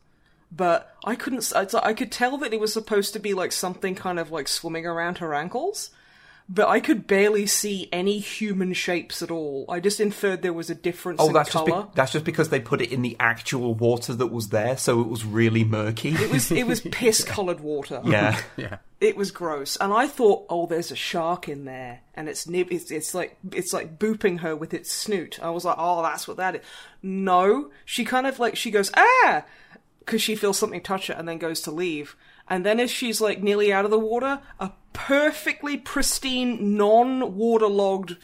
But 0.52 0.96
I 1.04 1.16
couldn't. 1.16 1.52
I 1.56 1.94
could 1.94 2.12
tell 2.12 2.38
that 2.38 2.54
it 2.54 2.60
was 2.60 2.72
supposed 2.72 3.14
to 3.14 3.20
be 3.20 3.34
like 3.34 3.52
something 3.52 3.96
kind 3.96 4.20
of 4.20 4.32
like 4.32 4.48
swimming 4.48 4.86
around 4.86 5.18
her 5.18 5.34
ankles, 5.34 5.90
but 6.48 6.68
I 6.68 6.80
could 6.80 7.08
barely 7.08 7.48
see 7.48 7.90
any 7.92 8.20
human 8.20 8.74
shapes 8.74 9.24
at 9.24 9.32
all. 9.32 9.66
I 9.68 9.80
just 9.80 10.00
inferred 10.00 10.44
there 10.44 10.54
was 10.54 10.70
a 10.70 10.76
difference 10.76 11.20
oh, 11.20 11.28
in 11.28 11.34
that's 11.34 11.52
just 11.52 11.66
color. 11.66 11.84
be- 11.84 11.90
that's 11.96 12.12
just 12.12 12.24
because 12.26 12.50
they 12.50 12.60
put 12.60 12.82
it 12.82 12.92
in 12.92 13.02
the 13.02 13.16
actual 13.20 13.74
water 13.74 14.14
that 14.14 14.28
was 14.28 14.50
there, 14.50 14.78
so 14.78 15.02
it 15.02 15.08
was 15.08 15.26
really 15.26 15.64
murky. 15.64 16.10
It 16.10 16.32
was 16.32 16.52
it 16.52 16.68
was 16.68 16.82
piss 16.92 17.24
coloured 17.24 17.60
water. 17.60 18.02
yeah. 18.06 18.40
Yeah. 18.58 18.78
It 19.02 19.18
was 19.18 19.32
gross, 19.32 19.76
and 19.76 19.92
I 19.92 20.08
thought, 20.08 20.46
oh, 20.50 20.68
there's 20.68 20.90
a 20.90 20.96
shark 20.96 21.50
in 21.50 21.66
there, 21.66 22.00
and 22.16 22.30
it's 22.30 22.48
nib- 22.48 22.72
it's, 22.72 22.90
it's 22.92 23.14
like 23.14 23.38
it's 23.52 23.74
like 23.74 24.00
booping 24.00 24.40
her 24.40 24.56
with 24.56 24.74
its 24.74 24.92
snoot. 24.92 25.38
I 25.44 25.50
was 25.50 25.66
like, 25.66 25.76
oh, 25.78 26.02
that's 26.02 26.28
what 26.28 26.38
that 26.38 26.56
is. 26.56 26.62
No, 27.04 27.72
she 27.84 28.06
kind 28.06 28.26
of 28.26 28.40
like 28.40 28.56
she 28.56 28.72
goes 28.72 28.92
ah, 28.96 29.44
because 30.00 30.22
she 30.22 30.36
feels 30.36 30.58
something 30.58 30.82
touch 30.82 31.08
her, 31.08 31.14
and 31.14 31.28
then 31.28 31.38
goes 31.38 31.62
to 31.62 31.72
leave. 31.72 32.16
And 32.48 32.66
then 32.66 32.80
as 32.80 32.92
she's 32.92 33.20
like 33.22 33.42
nearly 33.42 33.74
out 33.74 33.86
of 33.86 33.92
the 33.92 34.00
water, 34.00 34.40
a 34.60 34.72
perfectly 34.94 35.78
pristine, 35.78 36.78
non-waterlogged, 36.78 38.18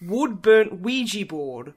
wood-burnt 0.00 0.80
Ouija 0.80 1.24
board 1.26 1.74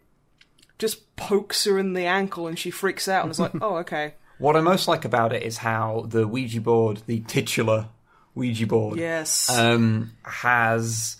just 0.77 1.15
pokes 1.15 1.63
her 1.63 1.79
in 1.79 1.93
the 1.93 2.05
ankle, 2.05 2.47
and 2.47 2.59
she 2.59 2.69
freaks 2.69 3.07
out, 3.07 3.23
and 3.23 3.31
is 3.31 3.39
like, 3.39 3.53
oh, 3.61 3.77
okay. 3.77 4.15
What 4.39 4.57
I 4.57 4.61
most 4.61 4.87
like 4.89 5.05
about 5.05 5.31
it 5.31 5.43
is 5.43 5.59
how 5.59 6.05
the 6.09 6.27
Ouija 6.27 6.59
board, 6.59 7.03
the 7.05 7.21
titular 7.21 7.87
Ouija 8.35 8.67
board, 8.67 8.99
Yes. 8.99 9.49
um, 9.49 10.11
has 10.23 11.17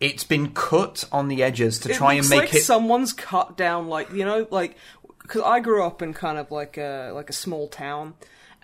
it's 0.00 0.24
been 0.24 0.50
cut 0.52 1.04
on 1.12 1.28
the 1.28 1.42
edges 1.42 1.78
to 1.80 1.90
it 1.90 1.94
try 1.94 2.14
and 2.14 2.28
make 2.28 2.40
like 2.40 2.54
it. 2.54 2.62
someone's 2.64 3.14
cut 3.14 3.56
down 3.56 3.88
like 3.88 4.12
you 4.12 4.26
know 4.26 4.46
like 4.50 4.76
because 5.22 5.40
I 5.40 5.60
grew 5.60 5.82
up 5.86 6.02
in 6.02 6.12
kind 6.12 6.36
of 6.36 6.50
like 6.50 6.76
a 6.76 7.12
like 7.14 7.30
a 7.30 7.32
small 7.32 7.68
town. 7.68 8.14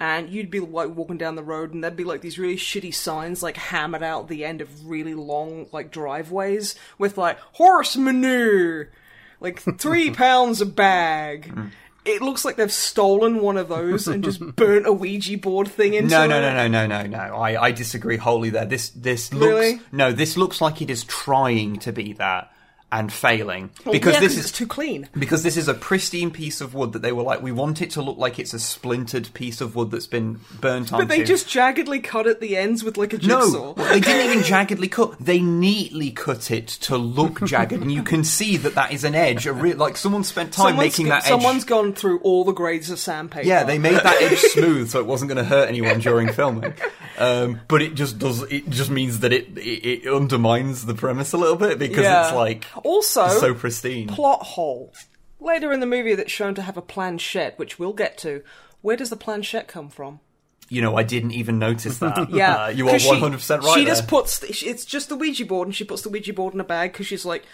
And 0.02 0.30
you'd 0.30 0.50
be 0.50 0.58
like 0.58 0.88
walking 0.96 1.16
down 1.16 1.36
the 1.36 1.44
road, 1.44 1.72
and 1.72 1.84
there'd 1.84 1.94
be 1.94 2.02
like 2.02 2.22
these 2.22 2.36
really 2.36 2.56
shitty 2.56 2.92
signs, 2.92 3.40
like 3.40 3.56
hammered 3.56 4.02
out 4.02 4.26
the 4.26 4.44
end 4.44 4.60
of 4.60 4.88
really 4.88 5.14
long 5.14 5.68
like 5.70 5.92
driveways 5.92 6.74
with 6.98 7.16
like 7.16 7.38
horse 7.52 7.96
manure, 7.96 8.90
like 9.38 9.60
three 9.78 10.10
pounds 10.10 10.60
a 10.60 10.66
bag. 10.66 11.54
Mm. 11.54 11.70
It 12.04 12.20
looks 12.20 12.44
like 12.44 12.56
they've 12.56 12.72
stolen 12.72 13.40
one 13.42 13.56
of 13.56 13.68
those 13.68 14.08
and 14.08 14.24
just 14.24 14.40
burnt 14.56 14.88
a 14.88 14.92
Ouija 14.92 15.38
board 15.38 15.68
thing 15.68 15.94
into 15.94 16.10
No, 16.10 16.26
no, 16.26 16.38
it. 16.38 16.40
no, 16.52 16.66
no, 16.66 16.86
no, 16.88 17.02
no, 17.02 17.06
no. 17.28 17.36
I, 17.36 17.66
I 17.66 17.70
disagree 17.70 18.16
wholly 18.16 18.50
there. 18.50 18.64
This 18.64 18.90
this 18.90 19.32
looks 19.32 19.46
Really? 19.46 19.80
no. 19.92 20.10
This 20.10 20.36
looks 20.36 20.60
like 20.60 20.82
it 20.82 20.90
is 20.90 21.04
trying 21.04 21.76
to 21.76 21.92
be 21.92 22.14
that 22.14 22.51
and 22.92 23.10
failing 23.12 23.70
because 23.90 24.14
yeah, 24.14 24.20
this 24.20 24.36
is 24.36 24.52
too 24.52 24.66
clean. 24.66 25.08
because 25.18 25.42
this 25.42 25.56
is 25.56 25.66
a 25.66 25.72
pristine 25.74 26.30
piece 26.30 26.60
of 26.60 26.74
wood 26.74 26.92
that 26.92 27.00
they 27.00 27.10
were 27.10 27.22
like, 27.22 27.40
we 27.42 27.50
want 27.50 27.80
it 27.80 27.90
to 27.92 28.02
look 28.02 28.18
like 28.18 28.38
it's 28.38 28.52
a 28.52 28.58
splintered 28.58 29.32
piece 29.32 29.60
of 29.62 29.74
wood 29.74 29.90
that's 29.90 30.06
been 30.06 30.38
burnt 30.60 30.92
onto. 30.92 31.06
But 31.06 31.08
they 31.08 31.24
just 31.24 31.48
jaggedly 31.48 32.04
cut 32.04 32.26
at 32.26 32.40
the 32.40 32.56
ends 32.56 32.84
with 32.84 32.98
like 32.98 33.14
a 33.14 33.18
jigsaw. 33.18 33.74
no, 33.74 33.74
they 33.74 33.98
didn't 33.98 34.30
even 34.30 34.44
jaggedly 34.44 34.90
cut. 34.90 35.18
They 35.18 35.40
neatly 35.40 36.10
cut 36.10 36.50
it 36.50 36.68
to 36.68 36.98
look 36.98 37.40
jagged, 37.46 37.72
and 37.72 37.90
you 37.90 38.02
can 38.02 38.24
see 38.24 38.58
that 38.58 38.74
that 38.74 38.92
is 38.92 39.04
an 39.04 39.14
edge. 39.14 39.46
A 39.46 39.52
real, 39.54 39.78
like 39.78 39.96
someone 39.96 40.22
spent 40.22 40.52
time 40.52 40.68
Someone's 40.72 40.92
making 40.92 41.08
that 41.08 41.22
edge. 41.24 41.28
Someone's 41.30 41.64
gone 41.64 41.94
through 41.94 42.18
all 42.20 42.44
the 42.44 42.52
grades 42.52 42.90
of 42.90 42.98
sandpaper. 42.98 43.48
Yeah, 43.48 43.64
they 43.64 43.78
made 43.78 43.94
that 43.94 44.20
edge 44.20 44.38
smooth 44.52 44.90
so 44.90 45.00
it 45.00 45.06
wasn't 45.06 45.30
going 45.30 45.42
to 45.42 45.48
hurt 45.48 45.68
anyone 45.68 45.98
during 46.00 46.30
filming. 46.30 46.74
Um, 47.18 47.60
but 47.68 47.80
it 47.80 47.94
just 47.94 48.18
does. 48.18 48.42
It 48.52 48.68
just 48.68 48.90
means 48.90 49.20
that 49.20 49.32
it, 49.32 49.56
it 49.56 50.02
it 50.04 50.12
undermines 50.12 50.84
the 50.86 50.94
premise 50.94 51.32
a 51.32 51.38
little 51.38 51.56
bit 51.56 51.78
because 51.78 52.04
Yeah. 52.04 52.26
it's 52.26 52.34
like 52.34 52.64
Also, 52.84 53.28
so 53.28 53.54
pristine. 53.54 54.08
plot 54.08 54.42
hole. 54.42 54.92
Later 55.40 55.72
in 55.72 55.80
the 55.80 55.86
movie, 55.86 56.14
that's 56.14 56.30
shown 56.30 56.54
to 56.54 56.62
have 56.62 56.76
a 56.76 56.82
planchette, 56.82 57.58
which 57.58 57.78
we'll 57.78 57.92
get 57.92 58.16
to. 58.18 58.42
Where 58.80 58.96
does 58.96 59.10
the 59.10 59.16
planchette 59.16 59.68
come 59.68 59.88
from? 59.88 60.20
you 60.68 60.80
know, 60.80 60.96
I 60.96 61.02
didn't 61.02 61.32
even 61.32 61.58
notice 61.58 61.98
that. 61.98 62.30
Yeah, 62.32 62.64
Uh, 62.64 62.68
you 62.68 62.88
are 62.88 62.98
one 62.98 63.18
hundred 63.18 63.38
percent 63.38 63.62
right. 63.62 63.74
She 63.74 63.84
there. 63.84 63.94
just 63.94 64.08
puts 64.08 64.38
the- 64.38 64.48
it's 64.70 64.86
just 64.86 65.08
the 65.10 65.16
Ouija 65.16 65.44
board, 65.44 65.68
and 65.68 65.74
she 65.74 65.84
puts 65.84 66.00
the 66.02 66.08
Ouija 66.08 66.32
board 66.32 66.54
in 66.54 66.60
a 66.60 66.64
bag 66.64 66.92
because 66.92 67.06
she's 67.06 67.26
like, 67.26 67.44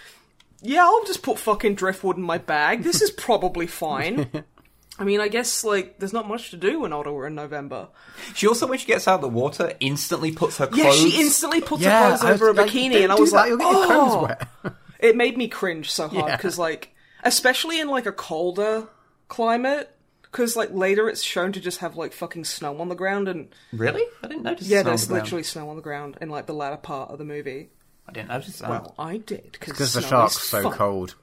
"Yeah, 0.63 0.85
I'll 0.85 1.05
just 1.05 1.23
put 1.23 1.37
fucking 1.39 1.75
driftwood 1.75 2.17
in 2.17 2.23
my 2.23 2.39
bag. 2.39 2.85
This 2.85 3.03
is 3.03 3.11
probably 3.11 3.67
fine." 3.67 4.31
I 5.01 5.05
mean, 5.05 5.21
I 5.21 5.27
guess 5.29 5.65
like 5.65 5.99
there's 5.99 6.13
not 6.13 6.29
much 6.29 6.51
to 6.51 6.57
do 6.57 6.85
in 6.85 6.93
Ottawa 6.93 7.23
in 7.25 7.35
November. 7.35 7.89
She 8.35 8.47
also, 8.47 8.69
when 8.69 8.79
she 8.79 8.87
gets 8.87 9.09
out 9.09 9.17
of 9.17 9.21
the 9.23 9.29
water, 9.29 9.73
instantly 9.81 10.31
puts 10.31 10.59
her 10.59 10.67
clothes. 10.69 10.85
Yeah, 10.85 10.93
she 10.93 11.21
instantly 11.21 11.61
puts 11.61 11.83
Yeah, 11.83 12.03
her 12.03 12.09
clothes 12.19 12.25
I 12.25 12.33
was 12.33 12.43
over 12.43 12.51
a 12.51 12.55
bikini, 12.67 12.93
don't 12.93 13.03
and 13.05 13.13
I 13.13 13.15
was 13.17 13.31
that, 13.33 13.37
like, 13.37 13.49
you'll 13.49 13.59
get 13.59 13.73
your 13.73 13.87
clothes 13.87 14.37
"Oh." 14.65 14.71
wet. 15.01 15.11
It 15.11 15.17
made 15.17 15.37
me 15.37 15.49
cringe 15.49 15.91
so 15.91 16.09
hard 16.09 16.27
Yeah. 16.29 16.37
because, 16.37 16.59
like, 16.59 16.95
especially 17.25 17.81
in 17.81 17.89
like 17.89 18.07
a 18.07 18.13
colder 18.13 18.89
climate, 19.29 19.95
because 20.23 20.57
like 20.57 20.71
later 20.73 21.09
it's 21.09 21.23
shown 21.23 21.53
to 21.53 21.61
just 21.61 21.79
have 21.79 21.97
like 21.97 22.13
fucking 22.13 22.45
snow 22.45 22.79
on 22.81 22.89
the 22.89 22.95
ground, 22.95 23.29
and 23.29 23.55
Really? 23.73 24.05
I 24.23 24.29
didn't 24.29 24.43
notice. 24.45 24.69
yeah, 24.69 24.79
snow 24.83 24.91
on 24.91 24.97
there's 24.97 25.07
the 25.09 25.15
literally 25.15 25.43
snow 25.43 25.71
on 25.71 25.77
the 25.77 25.83
ground 25.83 26.19
in 26.21 26.29
like 26.29 26.47
the 26.47 26.55
latter 26.55 26.77
part 26.77 27.11
of 27.11 27.19
the 27.19 27.25
movie. 27.25 27.71
I 28.09 28.13
didn't 28.13 28.29
notice 28.29 28.59
that. 28.61 28.71
Well, 28.71 28.95
I 28.99 29.19
did 29.19 29.53
Because 29.61 29.93
the 29.93 30.01
shark's 30.03 30.39
so 30.41 30.63
fun. 30.63 30.73
cold. 30.73 31.15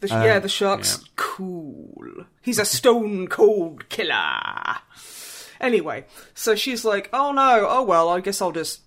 The, 0.00 0.08
yeah, 0.08 0.34
um, 0.36 0.42
the 0.42 0.48
shark's 0.48 1.04
cool. 1.16 2.26
He's 2.42 2.58
a 2.58 2.64
stone 2.66 3.28
cold 3.28 3.88
killer. 3.88 4.76
Anyway, 5.60 6.04
so 6.34 6.54
she's 6.54 6.84
like, 6.84 7.08
"Oh 7.14 7.32
no, 7.32 7.66
oh 7.68 7.82
well, 7.82 8.08
I 8.10 8.20
guess 8.20 8.42
I'll 8.42 8.52
just 8.52 8.82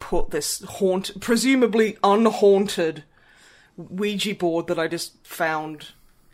put 0.00 0.30
this 0.30 0.60
haunt, 0.62 1.12
presumably 1.20 1.96
unhaunted 2.02 3.04
Ouija 3.90 4.34
board 4.34 4.66
that 4.68 4.78
I 4.78 4.88
just 4.88 5.26
found 5.26 5.88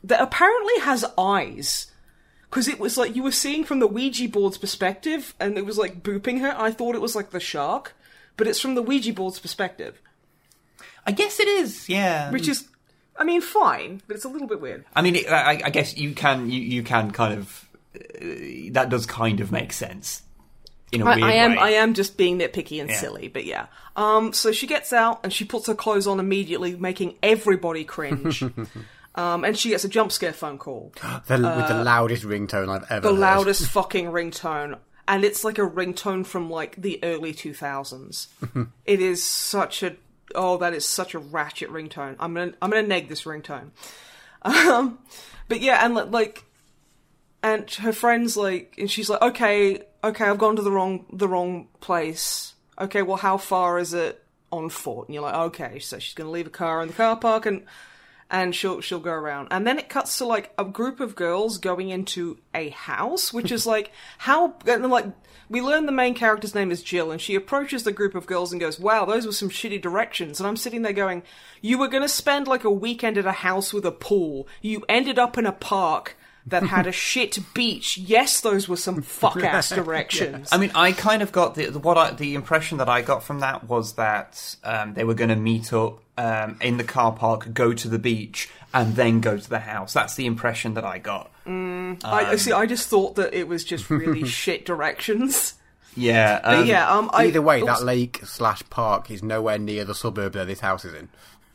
that 0.04 0.20
apparently 0.20 0.80
has 0.80 1.04
eyes." 1.16 1.90
Because 2.50 2.66
it 2.66 2.80
was 2.80 2.96
like 2.96 3.14
you 3.14 3.22
were 3.22 3.30
seeing 3.32 3.62
from 3.64 3.78
the 3.78 3.86
Ouija 3.86 4.26
board's 4.28 4.56
perspective, 4.56 5.34
and 5.38 5.58
it 5.58 5.66
was 5.66 5.76
like 5.76 6.02
booping 6.02 6.40
her. 6.40 6.54
I 6.56 6.70
thought 6.70 6.94
it 6.94 7.02
was 7.02 7.14
like 7.14 7.30
the 7.30 7.40
shark, 7.40 7.94
but 8.38 8.46
it's 8.46 8.60
from 8.60 8.74
the 8.74 8.82
Ouija 8.82 9.12
board's 9.12 9.38
perspective, 9.38 10.00
I 11.06 11.12
guess 11.12 11.38
it 11.40 11.48
is. 11.48 11.88
Yeah. 11.88 12.30
which 12.30 12.48
is, 12.48 12.68
I 13.18 13.24
mean, 13.24 13.42
fine, 13.42 14.00
but 14.06 14.16
it's 14.16 14.24
a 14.24 14.28
little 14.28 14.48
bit 14.48 14.62
weird. 14.62 14.86
I 14.94 15.02
mean, 15.02 15.16
it, 15.16 15.30
I, 15.30 15.60
I 15.64 15.70
guess 15.70 15.96
you 15.98 16.14
can 16.14 16.50
you, 16.50 16.60
you 16.60 16.82
can 16.82 17.10
kind 17.10 17.38
of 17.38 17.68
uh, 17.94 18.70
that 18.70 18.88
does 18.88 19.04
kind 19.04 19.40
of 19.40 19.52
make 19.52 19.72
sense 19.72 20.22
in 20.92 21.02
a 21.02 21.04
I, 21.04 21.16
weird 21.16 21.24
I 21.28 21.32
am 21.34 21.50
way. 21.52 21.58
I 21.58 21.70
am 21.70 21.94
just 21.94 22.16
being 22.16 22.38
nitpicky 22.38 22.80
and 22.80 22.88
Yeah. 22.90 22.96
silly, 23.00 23.28
but 23.28 23.44
yeah. 23.44 23.66
Um, 23.96 24.32
so 24.32 24.52
she 24.52 24.66
gets 24.66 24.92
out 24.92 25.20
and 25.24 25.32
she 25.32 25.44
puts 25.44 25.66
her 25.66 25.74
clothes 25.74 26.06
on 26.06 26.20
immediately, 26.20 26.76
making 26.76 27.16
everybody 27.22 27.84
cringe. 27.84 28.42
um, 29.14 29.44
and 29.44 29.56
she 29.58 29.70
gets 29.70 29.84
a 29.84 29.88
jump 29.88 30.12
scare 30.12 30.32
phone 30.32 30.58
call, 30.58 30.92
The, 31.26 31.34
with 31.38 31.68
the 31.68 31.82
loudest 31.84 32.22
ringtone 32.24 32.68
I've 32.68 32.84
ever 32.90 33.06
Uh, 33.08 33.10
the 33.10 33.16
heard. 33.16 33.20
loudest 33.20 33.66
fucking 33.70 34.06
ringtone, 34.06 34.78
and 35.06 35.24
it's 35.24 35.42
like 35.44 35.58
a 35.58 35.62
ringtone 35.68 36.24
from 36.24 36.48
like 36.50 36.76
the 36.76 37.00
early 37.02 37.32
two 37.32 37.52
thousands. 37.54 38.28
it 38.84 39.00
is 39.00 39.22
such 39.24 39.82
a 39.82 39.96
oh, 40.34 40.58
that 40.58 40.74
is 40.74 40.84
such 40.86 41.14
a 41.14 41.18
ratchet 41.18 41.70
ringtone. 41.70 42.14
I'm 42.20 42.34
gonna 42.34 42.52
I'm 42.62 42.70
gonna 42.70 42.86
neg 42.86 43.08
this 43.08 43.24
ringtone. 43.24 43.70
Um, 44.42 44.98
but 45.48 45.60
yeah, 45.60 45.84
and 45.84 45.94
like, 46.12 46.44
and 47.42 47.68
her 47.70 47.92
friends 47.92 48.36
like, 48.36 48.74
and 48.78 48.90
she's 48.90 49.08
like, 49.10 49.22
okay, 49.22 49.82
okay, 50.02 50.24
I've 50.24 50.38
gone 50.38 50.56
to 50.56 50.62
the 50.62 50.72
wrong 50.72 51.06
the 51.12 51.28
wrong 51.28 51.68
place. 51.80 52.54
Okay, 52.80 53.02
well, 53.02 53.16
how 53.16 53.36
far 53.36 53.78
is 53.78 53.92
it 53.92 54.22
on 54.52 54.68
foot? 54.68 55.08
And 55.08 55.14
you're 55.14 55.22
like, 55.22 55.34
okay, 55.34 55.78
so 55.78 55.98
she's 55.98 56.14
gonna 56.14 56.30
leave 56.30 56.46
a 56.46 56.50
car 56.50 56.82
in 56.82 56.88
the 56.88 56.94
car 56.94 57.16
park, 57.16 57.46
and 57.46 57.64
and 58.30 58.54
she'll 58.54 58.80
she'll 58.80 59.00
go 59.00 59.12
around, 59.12 59.48
and 59.50 59.66
then 59.66 59.78
it 59.78 59.88
cuts 59.88 60.18
to 60.18 60.26
like 60.26 60.52
a 60.58 60.64
group 60.64 61.00
of 61.00 61.14
girls 61.16 61.58
going 61.58 61.88
into 61.88 62.38
a 62.54 62.68
house, 62.70 63.32
which 63.32 63.50
is 63.50 63.66
like 63.66 63.90
how 64.18 64.54
and 64.66 64.88
like 64.90 65.06
we 65.50 65.62
learn 65.62 65.86
the 65.86 65.92
main 65.92 66.14
character's 66.14 66.54
name 66.54 66.70
is 66.70 66.82
Jill, 66.82 67.10
and 67.10 67.20
she 67.20 67.34
approaches 67.34 67.84
the 67.84 67.92
group 67.92 68.14
of 68.14 68.26
girls 68.26 68.52
and 68.52 68.60
goes, 68.60 68.78
"Wow, 68.78 69.04
those 69.04 69.26
were 69.26 69.32
some 69.32 69.48
shitty 69.48 69.80
directions." 69.80 70.40
And 70.40 70.46
I'm 70.46 70.56
sitting 70.56 70.82
there 70.82 70.92
going, 70.92 71.22
"You 71.62 71.78
were 71.78 71.88
going 71.88 72.02
to 72.02 72.08
spend 72.08 72.46
like 72.46 72.64
a 72.64 72.70
weekend 72.70 73.16
at 73.16 73.26
a 73.26 73.32
house 73.32 73.72
with 73.72 73.86
a 73.86 73.92
pool. 73.92 74.46
You 74.60 74.84
ended 74.88 75.18
up 75.18 75.38
in 75.38 75.46
a 75.46 75.52
park." 75.52 76.16
That 76.48 76.62
had 76.64 76.86
a 76.86 76.92
shit 76.92 77.38
beach. 77.54 77.98
Yes, 77.98 78.40
those 78.40 78.68
were 78.68 78.76
some 78.76 79.02
fuck 79.02 79.36
ass 79.42 79.70
directions. 79.70 80.48
I 80.52 80.58
mean, 80.58 80.70
I 80.74 80.92
kind 80.92 81.22
of 81.22 81.32
got 81.32 81.54
the 81.54 81.66
the- 81.66 81.78
what 81.78 81.96
I, 81.98 82.10
the 82.12 82.34
impression 82.34 82.78
that 82.78 82.88
I 82.88 83.02
got 83.02 83.22
from 83.22 83.40
that 83.40 83.64
was 83.68 83.94
that 83.94 84.56
um, 84.64 84.94
they 84.94 85.04
were 85.04 85.14
going 85.14 85.30
to 85.30 85.36
meet 85.36 85.72
up 85.72 86.00
um, 86.16 86.56
in 86.60 86.76
the 86.76 86.84
car 86.84 87.12
park, 87.12 87.52
go 87.54 87.72
to 87.72 87.88
the 87.88 87.98
beach, 87.98 88.48
and 88.74 88.96
then 88.96 89.20
go 89.20 89.36
to 89.38 89.48
the 89.48 89.60
house. 89.60 89.92
That's 89.92 90.14
the 90.16 90.26
impression 90.26 90.74
that 90.74 90.84
I 90.84 90.98
got. 90.98 91.30
I 91.46 91.96
I 92.04 92.36
see. 92.36 92.52
I 92.52 92.66
just 92.66 92.88
thought 92.88 93.16
that 93.16 93.32
it 93.34 93.48
was 93.48 93.64
just 93.64 93.88
really 93.88 94.24
shit 94.26 94.66
directions. 94.66 95.54
Yeah, 95.96 96.40
um, 96.44 96.66
yeah, 96.66 96.88
um, 96.92 97.10
I, 97.12 97.26
Either 97.26 97.42
way, 97.42 97.60
that 97.62 97.82
lake 97.82 98.20
slash 98.24 98.62
park 98.70 99.10
is 99.10 99.20
nowhere 99.22 99.58
near 99.58 99.84
the 99.84 99.94
suburb 99.96 100.34
that 100.34 100.46
this 100.46 100.60
house 100.60 100.84
is 100.84 100.94
in. 100.94 101.08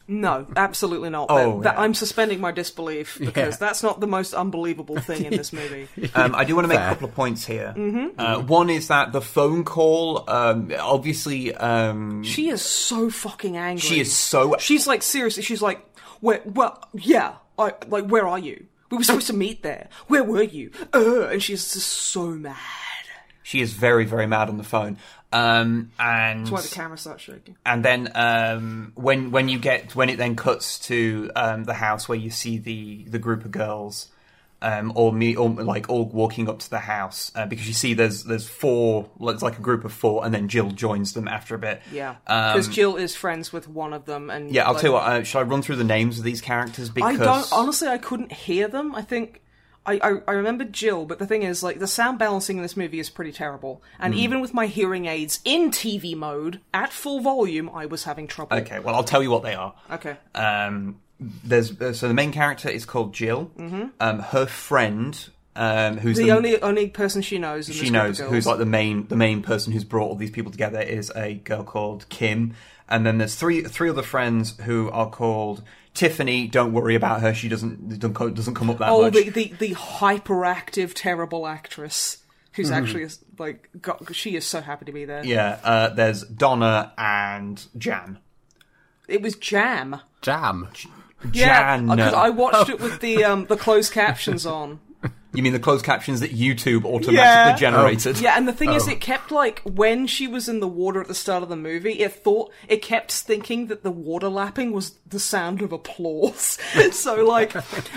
No, 0.07 0.45
absolutely 0.55 1.09
not. 1.09 1.27
Oh, 1.29 1.57
That- 1.61 1.63
that- 1.63 1.75
yeah. 1.75 1.81
I'm 1.81 1.93
suspending 1.93 2.41
my 2.41 2.51
disbelief 2.51 3.17
because 3.19 3.53
Yeah. 3.53 3.57
that's 3.67 3.81
not 3.83 3.99
the 3.99 4.07
most 4.07 4.33
unbelievable 4.33 4.99
thing 4.99 5.25
in 5.25 5.31
this 5.31 5.53
movie. 5.53 5.87
Um, 6.15 6.35
I 6.35 6.43
do 6.43 6.55
want 6.55 6.65
to 6.65 6.69
make 6.69 6.77
Fair. 6.77 6.87
a 6.87 6.89
couple 6.93 7.07
of 7.09 7.15
points 7.15 7.45
here. 7.45 7.73
Mm-hmm. 7.75 8.19
Uh, 8.19 8.39
one 8.41 8.69
is 8.69 8.89
that 8.89 9.11
the 9.13 9.21
phone 9.21 9.63
call, 9.63 10.29
um, 10.29 10.71
obviously, 10.79 11.55
um, 11.55 12.23
She 12.23 12.49
is 12.49 12.61
so 12.61 13.09
fucking 13.09 13.57
angry. 13.57 13.79
she 13.81 13.99
is 13.99 14.13
so. 14.13 14.55
She's 14.59 14.85
like 14.87 15.01
seriously. 15.03 15.43
She's 15.43 15.61
like, 15.61 15.83
where? 16.19 16.41
Well, 16.45 16.81
yeah. 16.93 17.33
I 17.57 17.73
like. 17.87 18.07
Where 18.07 18.27
are 18.27 18.39
you? 18.39 18.65
We 18.91 18.97
were 18.97 19.03
supposed 19.03 19.27
to 19.27 19.33
meet 19.33 19.63
there. 19.63 19.89
Where 20.07 20.23
were 20.23 20.43
you? 20.43 20.71
Uh, 20.93 21.27
and 21.27 21.41
she's 21.41 21.73
just 21.73 21.87
so 21.87 22.27
mad. 22.27 22.55
She 23.43 23.61
is 23.61 23.73
very, 23.73 24.05
very 24.05 24.25
mad 24.25 24.49
on 24.49 24.57
the 24.57 24.63
phone. 24.63 24.97
Um, 25.31 25.91
and 25.99 26.41
That's 26.41 26.51
why 26.51 26.61
the 26.61 26.67
camera 26.75 26.97
starts 26.97 27.23
shaking. 27.23 27.57
and 27.65 27.83
then 27.83 28.11
um, 28.15 28.91
when 28.95 29.31
when 29.31 29.49
you 29.49 29.59
get 29.59 29.95
when 29.95 30.09
it 30.09 30.17
then 30.17 30.35
cuts 30.35 30.79
to 30.87 31.31
um, 31.35 31.63
the 31.63 31.73
house 31.73 32.07
where 32.07 32.17
you 32.17 32.29
see 32.29 32.57
the 32.57 33.03
the 33.07 33.17
group 33.19 33.43
of 33.43 33.51
girls, 33.51 34.09
um, 34.61 34.93
or 34.95 35.11
me, 35.11 35.35
or 35.35 35.49
like 35.49 35.89
all 35.89 36.05
walking 36.05 36.47
up 36.47 36.59
to 36.59 36.69
the 36.69 36.77
house 36.79 37.31
uh, 37.35 37.47
because 37.47 37.67
you 37.67 37.73
see 37.73 37.95
there's 37.95 38.23
there's 38.25 38.47
four, 38.47 39.09
it's 39.21 39.41
like 39.41 39.57
a 39.57 39.61
group 39.61 39.83
of 39.85 39.91
four, 39.91 40.23
and 40.23 40.33
then 40.33 40.47
Jill 40.47 40.69
joins 40.69 41.13
them 41.13 41.27
after 41.27 41.55
a 41.55 41.59
bit. 41.59 41.81
Yeah, 41.91 42.11
Um, 42.27 42.53
because 42.53 42.67
Jill 42.69 42.95
is 42.95 43.15
friends 43.15 43.51
with 43.51 43.67
one 43.67 43.91
of 43.93 44.05
them, 44.05 44.29
and 44.29 44.51
yeah. 44.51 44.67
I'll 44.67 44.73
like, 44.73 44.81
tell 44.83 44.91
you 44.91 44.93
what. 44.93 45.03
Uh, 45.07 45.23
should 45.23 45.39
I 45.39 45.41
run 45.43 45.63
through 45.63 45.77
the 45.77 45.83
names 45.83 46.19
of 46.19 46.23
these 46.23 46.41
characters? 46.41 46.89
I 46.91 46.93
Because 46.93 47.49
don't 47.49 47.59
honestly. 47.59 47.87
I 47.87 47.97
couldn't 47.97 48.31
hear 48.31 48.67
them. 48.67 48.93
I 48.93 49.01
think 49.01 49.41
I, 49.85 49.99
I 50.01 50.21
I 50.27 50.31
remember 50.33 50.63
Jill, 50.63 51.05
but 51.05 51.19
the 51.19 51.27
thing 51.27 51.43
is, 51.43 51.63
like 51.63 51.79
the 51.79 51.87
sound 51.87 52.19
balancing 52.19 52.57
in 52.57 52.63
this 52.63 52.77
movie 52.77 52.99
is 52.99 53.09
pretty 53.09 53.31
terrible. 53.31 53.81
And 53.99 54.13
even 54.15 54.39
with 54.39 54.53
my 54.53 54.67
hearing 54.67 55.05
aids 55.05 55.39
in 55.43 55.71
TV 55.71 56.15
mode 56.15 56.61
at 56.73 56.91
full 56.93 57.19
volume, 57.19 57.69
I 57.69 57.85
was 57.85 58.03
having 58.05 58.27
trouble. 58.27 58.57
Okay, 58.57 58.79
well, 58.79 58.95
I'll 58.95 59.03
tell 59.03 59.21
you 59.21 59.29
what 59.29 59.43
they 59.43 59.55
are. 59.55 59.73
Okay. 59.91 60.17
Um, 60.35 60.99
there's 61.19 61.79
uh, 61.81 61.93
so 61.93 62.07
the 62.07 62.13
main 62.13 62.31
character 62.31 62.69
is 62.69 62.85
called 62.85 63.13
Jill. 63.13 63.51
Mm-hmm. 63.57 63.87
Um, 63.99 64.19
her 64.19 64.45
friend, 64.45 65.29
um, 65.55 65.97
who's 65.97 66.17
The 66.17 66.31
only 66.31 66.61
only 66.61 66.89
person 66.89 67.21
she 67.21 67.37
knows. 67.37 67.67
She 67.67 67.71
this 67.71 67.79
group 67.81 67.87
of 67.89 67.93
knows 67.93 68.19
who's 68.19 68.45
like 68.45 68.57
the 68.57 68.65
main 68.65 69.07
the 69.07 69.15
main 69.15 69.41
person 69.41 69.73
who's 69.73 69.83
brought 69.83 70.09
all 70.09 70.15
these 70.15 70.31
people 70.31 70.51
together 70.51 70.81
is 70.81 71.11
a 71.15 71.35
girl 71.35 71.63
called 71.63 72.07
Kim, 72.09 72.55
and 72.89 73.05
then 73.05 73.17
there's 73.17 73.35
three 73.35 73.63
three 73.63 73.89
other 73.89 74.01
friends 74.01 74.57
who 74.61 74.89
are 74.91 75.09
called 75.09 75.63
Tiffany. 75.93 76.47
Don't 76.47 76.73
worry 76.73 76.95
about 76.95 77.21
her; 77.21 77.33
she 77.33 77.47
doesn't 77.49 77.99
doesn't 77.99 78.53
come 78.55 78.69
up 78.69 78.79
that 78.79 78.89
oh 78.89 79.03
much. 79.03 79.13
the, 79.13 79.29
the 79.29 79.53
the 79.59 79.75
hyperactive 79.75 80.93
terrible 80.95 81.45
actress 81.47 82.17
who's 82.53 82.69
Mm-hmm. 82.69 82.83
actually 82.83 83.07
like 83.39 83.69
got, 83.81 84.15
she 84.15 84.35
is 84.35 84.45
so 84.45 84.61
happy 84.61 84.85
to 84.85 84.91
be 84.91 85.05
there. 85.05 85.23
Yeah, 85.25 85.59
uh, 85.63 85.89
there's 85.89 86.23
Donna 86.23 86.93
and 86.97 87.63
Jan. 87.77 88.19
It 89.07 89.21
was 89.21 89.35
Jam. 89.35 89.99
Jam. 90.21 90.69
Yeah, 91.31 91.77
Jan. 91.77 91.87
because 91.87 92.13
I 92.13 92.29
watched 92.29 92.69
it 92.69 92.79
with 92.79 92.99
the 92.99 93.23
um 93.23 93.45
the 93.45 93.57
closed 93.57 93.91
captions 93.93 94.45
on. 94.45 94.79
You 95.33 95.41
mean 95.41 95.53
the 95.53 95.59
closed 95.59 95.83
captions 95.83 96.19
that 96.19 96.31
YouTube 96.31 96.85
automatically 96.85 97.15
Yeah. 97.15 97.55
generated? 97.55 98.19
Yeah, 98.19 98.35
and 98.37 98.47
the 98.47 98.53
thing 98.53 98.71
is, 98.73 98.87
Oh. 98.87 98.91
it 98.91 99.01
kept 99.01 99.31
like 99.31 99.61
when 99.63 100.05
she 100.07 100.27
was 100.27 100.47
in 100.47 100.59
the 100.59 100.67
water 100.67 101.01
at 101.01 101.07
the 101.07 101.15
start 101.15 101.41
of 101.43 101.49
the 101.49 101.55
movie, 101.55 101.93
it 102.01 102.13
thought 102.13 102.51
it 102.67 102.81
kept 102.83 103.11
thinking 103.11 103.67
that 103.67 103.81
the 103.83 103.89
water 103.91 104.29
lapping 104.29 104.71
was 104.73 104.93
the 105.07 105.19
sound 105.19 105.61
of 105.63 105.71
applause. 105.71 106.57
so 106.91 107.25
like, 107.25 107.53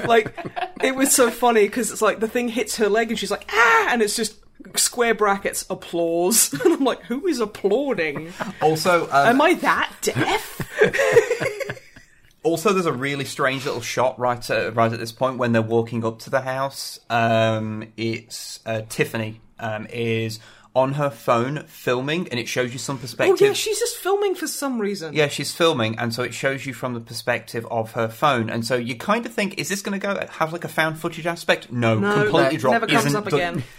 like 0.07 0.35
it 0.83 0.95
was 0.97 1.13
so 1.13 1.31
funny 1.31 1.65
because 1.67 1.91
it's 1.93 2.03
like 2.03 2.21
the 2.21 2.29
thing 2.29 2.49
hits 2.49 2.77
her 2.77 2.89
leg 2.89 3.11
and 3.11 3.19
she's 3.19 3.31
like 3.31 3.45
ah, 3.53 3.89
and 3.91 4.01
it's 4.03 4.17
just 4.17 4.37
square 4.75 5.15
brackets 5.15 5.65
applause, 5.71 6.53
and 6.65 6.73
I'm 6.73 6.85
like, 6.85 7.03
who 7.03 7.27
is 7.27 7.39
applauding? 7.41 8.33
Also, 8.63 9.05
um, 9.05 9.11
Am 9.29 9.41
I 9.43 9.55
that 9.55 9.93
deaf? 10.01 10.63
Also, 12.47 12.73
there's 12.73 12.87
a 12.87 12.93
really 12.93 13.25
strange 13.25 13.65
little 13.65 13.81
shot 13.81 14.19
right 14.19 14.49
at, 14.51 14.75
right 14.77 14.93
at 14.93 14.99
this 15.01 15.13
point 15.13 15.37
when 15.39 15.51
they're 15.53 15.63
walking 15.63 16.05
up 16.05 16.21
to 16.21 16.31
the 16.31 16.43
house. 16.43 17.01
Um, 17.11 17.93
it's 17.97 18.61
uh, 18.65 18.83
Tiffany 18.89 19.41
um, 19.59 19.87
is 19.91 20.39
on 20.75 20.93
her 20.93 21.11
phone 21.11 21.65
filming, 21.67 22.29
and 22.29 22.39
it 22.39 22.47
shows 22.47 22.73
you 22.73 22.79
some 22.79 22.99
perspective. 22.99 23.39
oh 23.41 23.45
yeah, 23.47 23.53
she's 23.53 23.79
just 23.81 23.97
filming 23.97 24.35
for 24.35 24.47
some 24.47 24.79
reason. 24.79 25.13
Yeah, 25.15 25.27
she's 25.29 25.53
filming, 25.53 25.99
and 25.99 26.15
so 26.15 26.23
it 26.23 26.35
shows 26.35 26.67
you 26.67 26.73
from 26.75 26.95
the 26.95 27.01
perspective 27.01 27.67
of 27.71 27.93
her 27.93 28.09
phone, 28.09 28.49
and 28.51 28.65
so 28.65 28.77
you 28.77 28.95
kind 28.95 29.27
of 29.27 29.33
think, 29.33 29.59
is 29.59 29.69
this 29.69 29.83
going 29.83 29.99
to 29.99 30.07
go 30.07 30.25
have 30.31 30.53
like 30.53 30.65
a 30.65 30.69
found 30.69 30.99
footage 31.01 31.27
aspect? 31.27 31.73
No, 31.73 31.99
No, 31.99 32.23
completely 32.23 32.59
dropped. 32.59 32.73
never 32.75 32.87
comes 32.87 33.15
up 33.15 33.27
again. 33.27 33.65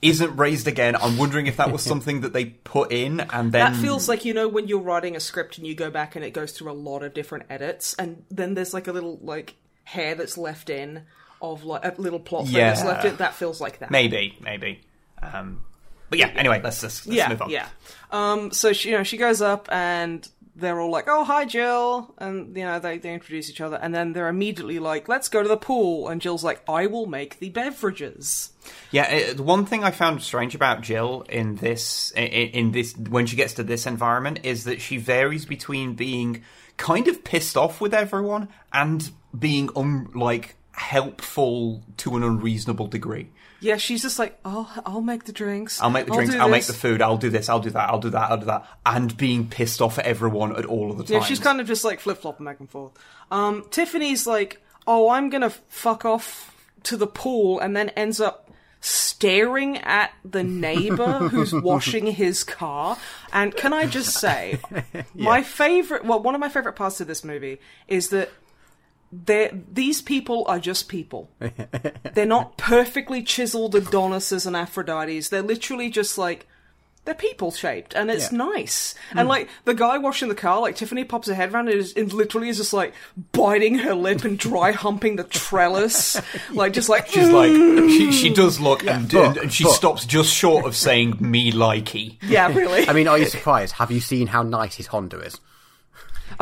Isn't 0.00 0.36
raised 0.36 0.66
again. 0.66 0.96
I'm 0.96 1.16
wondering 1.16 1.46
if 1.46 1.56
that 1.56 1.70
was 1.70 1.82
something 1.82 2.22
that 2.22 2.32
they 2.32 2.46
put 2.46 2.92
in, 2.92 3.20
and 3.20 3.52
then 3.52 3.72
That 3.72 3.76
feels 3.76 4.08
like 4.08 4.24
you 4.24 4.34
know 4.34 4.48
when 4.48 4.68
you're 4.68 4.80
writing 4.80 5.16
a 5.16 5.20
script 5.20 5.58
and 5.58 5.66
you 5.66 5.74
go 5.74 5.90
back 5.90 6.16
and 6.16 6.24
it 6.24 6.32
goes 6.32 6.52
through 6.52 6.70
a 6.70 6.74
lot 6.74 7.02
of 7.02 7.14
different 7.14 7.46
edits, 7.50 7.94
and 7.94 8.24
then 8.30 8.54
there's 8.54 8.74
like 8.74 8.88
a 8.88 8.92
little 8.92 9.18
like 9.22 9.54
hair 9.84 10.14
that's 10.14 10.36
left 10.38 10.70
in 10.70 11.02
of 11.40 11.64
like 11.64 11.84
a 11.84 12.00
little 12.00 12.20
plot 12.20 12.44
thing 12.46 12.54
that's 12.54 12.84
left 12.84 13.04
in. 13.04 13.16
That 13.16 13.34
feels 13.34 13.60
like 13.60 13.78
that. 13.80 13.90
maybe, 13.90 14.38
maybe. 14.40 14.80
Um, 15.22 15.62
but 16.08 16.18
yeah, 16.18 16.28
anyway, 16.36 16.60
let's 16.62 16.80
just 16.80 17.06
let's 17.06 17.16
yeah, 17.16 17.28
move 17.28 17.42
on. 17.42 17.50
yeah. 17.50 17.68
Um, 18.10 18.50
so 18.52 18.72
she, 18.72 18.90
you 18.90 18.98
know, 18.98 19.02
she 19.02 19.16
goes 19.16 19.40
up 19.40 19.68
and 19.72 20.28
they're 20.54 20.80
all 20.80 20.90
like, 20.90 21.06
"Oh, 21.08 21.24
hi, 21.24 21.44
Jill," 21.44 22.14
and 22.18 22.56
you 22.56 22.64
know 22.64 22.78
they 22.78 22.98
they 22.98 23.14
introduce 23.14 23.48
each 23.48 23.60
other, 23.60 23.76
and 23.76 23.94
then 23.94 24.12
they're 24.12 24.28
immediately 24.28 24.78
like, 24.78 25.08
"Let's 25.08 25.28
go 25.28 25.42
to 25.42 25.48
the 25.48 25.56
pool," 25.56 26.08
and 26.08 26.20
Jill's 26.20 26.44
like, 26.44 26.62
"I 26.68 26.86
will 26.86 27.06
make 27.06 27.38
the 27.38 27.48
beverages." 27.50 28.50
Yeah, 28.90 29.10
it, 29.10 29.36
the 29.38 29.42
one 29.42 29.64
thing 29.64 29.82
I 29.82 29.90
found 29.90 30.22
strange 30.22 30.54
about 30.54 30.82
Jill 30.82 31.24
in 31.28 31.56
this 31.56 32.12
in, 32.12 32.24
in 32.24 32.72
this 32.72 32.96
when 32.96 33.26
she 33.26 33.36
gets 33.36 33.54
to 33.54 33.62
this 33.62 33.86
environment 33.86 34.40
is 34.42 34.64
that 34.64 34.80
she 34.80 34.98
varies 34.98 35.46
between 35.46 35.94
being 35.94 36.42
kind 36.76 37.08
of 37.08 37.24
pissed 37.24 37.56
off 37.56 37.80
with 37.80 37.94
everyone 37.94 38.48
and 38.72 39.10
being 39.38 39.68
like 40.14 40.56
helpful 40.72 41.82
to 41.98 42.16
an 42.16 42.22
unreasonable 42.22 42.86
degree. 42.86 43.30
Yeah, 43.62 43.76
she's 43.76 44.02
just 44.02 44.18
like, 44.18 44.38
"Oh, 44.44 44.70
I'll 44.84 45.00
make 45.00 45.24
the 45.24 45.32
drinks. 45.32 45.80
I'll 45.80 45.90
make 45.90 46.06
the 46.06 46.12
drinks, 46.12 46.34
do 46.34 46.40
I'll 46.40 46.48
make 46.48 46.66
the 46.66 46.72
food, 46.72 47.00
I'll 47.00 47.16
do 47.16 47.30
this, 47.30 47.48
I'll 47.48 47.60
do 47.60 47.70
that, 47.70 47.88
I'll 47.88 48.00
do 48.00 48.10
that, 48.10 48.30
I'll 48.30 48.38
do 48.38 48.46
that, 48.46 48.66
and 48.84 49.16
being 49.16 49.48
pissed 49.48 49.80
off 49.80 49.98
at 49.98 50.04
everyone 50.04 50.56
at 50.56 50.66
all 50.66 50.90
of 50.90 50.98
the 50.98 51.04
time. 51.04 51.14
Yeah, 51.14 51.22
she's 51.22 51.38
kind 51.38 51.60
of 51.60 51.66
just 51.66 51.84
like 51.84 52.00
flip 52.00 52.18
flopping 52.18 52.44
back 52.44 52.60
and 52.60 52.68
forth. 52.68 52.92
Um, 53.30 53.64
Tiffany's 53.70 54.26
like, 54.26 54.60
"Oh, 54.86 55.10
I'm 55.10 55.30
gonna 55.30 55.50
fuck 55.50 56.04
off 56.04 56.54
to 56.82 56.96
the 56.96 57.06
pool," 57.06 57.60
and 57.60 57.76
then 57.76 57.90
ends 57.90 58.20
up 58.20 58.50
staring 58.80 59.78
at 59.78 60.10
the 60.24 60.42
neighbor 60.42 61.18
who's 61.30 61.54
washing 61.54 62.06
his 62.06 62.42
car. 62.42 62.98
And 63.32 63.54
can 63.54 63.72
I 63.72 63.86
just 63.86 64.18
say, 64.18 64.58
my 65.14 65.42
favorite, 65.42 66.04
well, 66.04 66.20
one 66.20 66.34
of 66.34 66.40
my 66.40 66.48
favorite 66.48 66.74
parts 66.74 67.00
of 67.00 67.06
this 67.06 67.22
movie 67.22 67.60
is 67.86 68.08
that 68.08 68.30
they're, 69.12 69.50
these 69.70 70.00
people 70.00 70.44
are 70.48 70.58
just 70.58 70.88
people. 70.88 71.28
They're 72.14 72.24
not 72.24 72.56
perfectly 72.56 73.22
chiseled 73.22 73.76
Adonises 73.76 74.46
and 74.46 74.56
Aphrodites. 74.56 75.28
They're 75.28 75.42
literally 75.42 75.90
just 75.90 76.16
like 76.16 76.46
they're 77.04 77.14
people 77.16 77.50
shaped, 77.50 77.94
and 77.94 78.10
it's 78.12 78.30
Yeah. 78.30 78.38
nice. 78.38 78.94
Hmm. 79.10 79.18
And 79.18 79.28
like 79.28 79.48
the 79.64 79.74
guy 79.74 79.98
washing 79.98 80.28
the 80.28 80.36
car, 80.36 80.60
like 80.60 80.76
Tiffany 80.76 81.02
pops 81.04 81.26
her 81.26 81.34
head 81.34 81.52
around 81.52 81.68
and, 81.68 81.78
is, 81.78 81.92
and 81.94 82.12
literally 82.12 82.48
is 82.48 82.58
just 82.58 82.72
like 82.72 82.94
biting 83.32 83.74
her 83.80 83.92
lip 83.94 84.24
and 84.24 84.38
dry 84.38 84.70
humping 84.70 85.16
the 85.16 85.24
trellis, 85.24 86.20
like 86.52 86.72
just 86.72 86.88
like 86.88 87.08
She's 87.08 87.28
like, 87.28 87.50
mm. 87.50 87.90
she, 87.90 88.12
she 88.12 88.32
does 88.32 88.60
look, 88.60 88.86
and, 88.86 89.10
but- 89.10 89.24
and, 89.24 89.36
and 89.36 89.52
she 89.52 89.64
but- 89.64 89.72
stops 89.72 90.06
just 90.06 90.32
short 90.32 90.64
of 90.64 90.76
saying 90.76 91.16
me 91.20 91.50
likey. 91.52 92.18
yeah, 92.22 92.52
really. 92.54 92.88
I 92.88 92.92
mean, 92.92 93.08
are 93.08 93.18
you 93.18 93.26
surprised? 93.26 93.72
Have 93.74 93.90
you 93.90 94.00
seen 94.00 94.28
how 94.28 94.42
nice 94.44 94.76
his 94.76 94.86
Honda 94.86 95.18
is? 95.20 95.40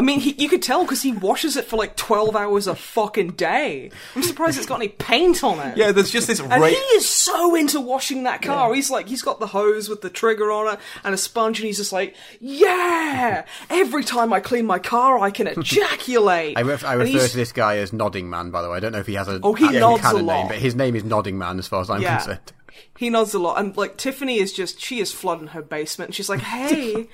I 0.01 0.03
mean, 0.03 0.19
he, 0.19 0.33
you 0.43 0.49
could 0.49 0.63
tell 0.63 0.83
because 0.83 1.03
he 1.03 1.13
washes 1.13 1.59
it 1.59 1.67
for 1.67 1.77
like 1.77 1.95
12 1.95 2.35
hours 2.35 2.67
a 2.67 2.75
fucking 2.75 3.33
day. 3.33 3.91
I'm 4.17 4.23
surprised 4.23 4.57
it's 4.57 4.65
got 4.67 4.77
any 4.77 4.89
paint 4.89 5.45
on 5.45 5.59
it. 5.59 5.77
Yeah, 5.77 5.93
there's 5.93 6.11
just 6.11 6.27
this 6.27 6.41
And 6.41 6.65
he 6.65 6.71
is 6.75 7.07
so 7.07 7.55
into 7.55 7.83
washing 7.83 8.23
that 8.23 8.41
car. 8.41 8.73
He's 8.73 8.91
like, 8.91 9.09
he's 9.09 9.21
got 9.21 9.41
the 9.41 9.49
hose 9.49 9.91
with 9.91 10.01
the 10.01 10.09
trigger 10.09 10.51
on 10.51 10.73
it 10.73 10.81
and 11.05 11.13
a 11.13 11.19
sponge, 11.19 11.59
and 11.61 11.67
he's 11.67 11.77
just 11.77 11.93
like, 11.93 12.17
yeah! 12.41 13.45
Every 13.71 14.03
time 14.03 14.33
I 14.33 14.41
clean 14.41 14.65
my 14.65 14.79
car, 14.79 15.19
I 15.19 15.31
can 15.31 15.47
ejaculate. 15.47 16.57
I, 16.57 16.63
ref- 16.63 16.83
I 16.83 16.95
refer 16.95 17.29
to 17.29 17.37
this 17.37 17.53
guy 17.53 17.77
as 17.77 17.93
Nodding 17.93 18.31
Man, 18.31 18.51
by 18.51 18.63
the 18.63 18.71
way. 18.71 18.79
I 18.79 18.81
don't 18.81 18.93
know 18.93 19.01
if 19.01 19.07
he 19.07 19.15
has 19.17 19.29
a 19.29 19.39
Oh, 19.43 19.53
he 19.53 19.69
nods 19.79 20.01
a 20.01 20.03
canon 20.03 20.25
lot. 20.25 20.35
name, 20.39 20.49
but 20.49 20.57
his 20.57 20.75
name 20.75 20.97
is 20.97 21.05
Nodding 21.05 21.37
Man 21.37 21.59
as 21.59 21.69
far 21.69 21.83
as 21.83 21.91
I'm 21.91 22.01
Yeah. 22.01 22.17
concerned. 22.17 22.53
He 22.97 23.11
nods 23.11 23.35
a 23.35 23.39
lot, 23.39 23.59
and 23.59 23.77
like 23.77 23.97
Tiffany 23.97 24.39
is 24.39 24.53
just 24.53 24.81
she 24.81 25.01
is 25.01 25.13
flooding 25.13 25.49
her 25.49 25.63
basement. 25.63 26.09
And 26.09 26.15
she's 26.15 26.29
like, 26.29 26.41
"Hey, 26.55 27.09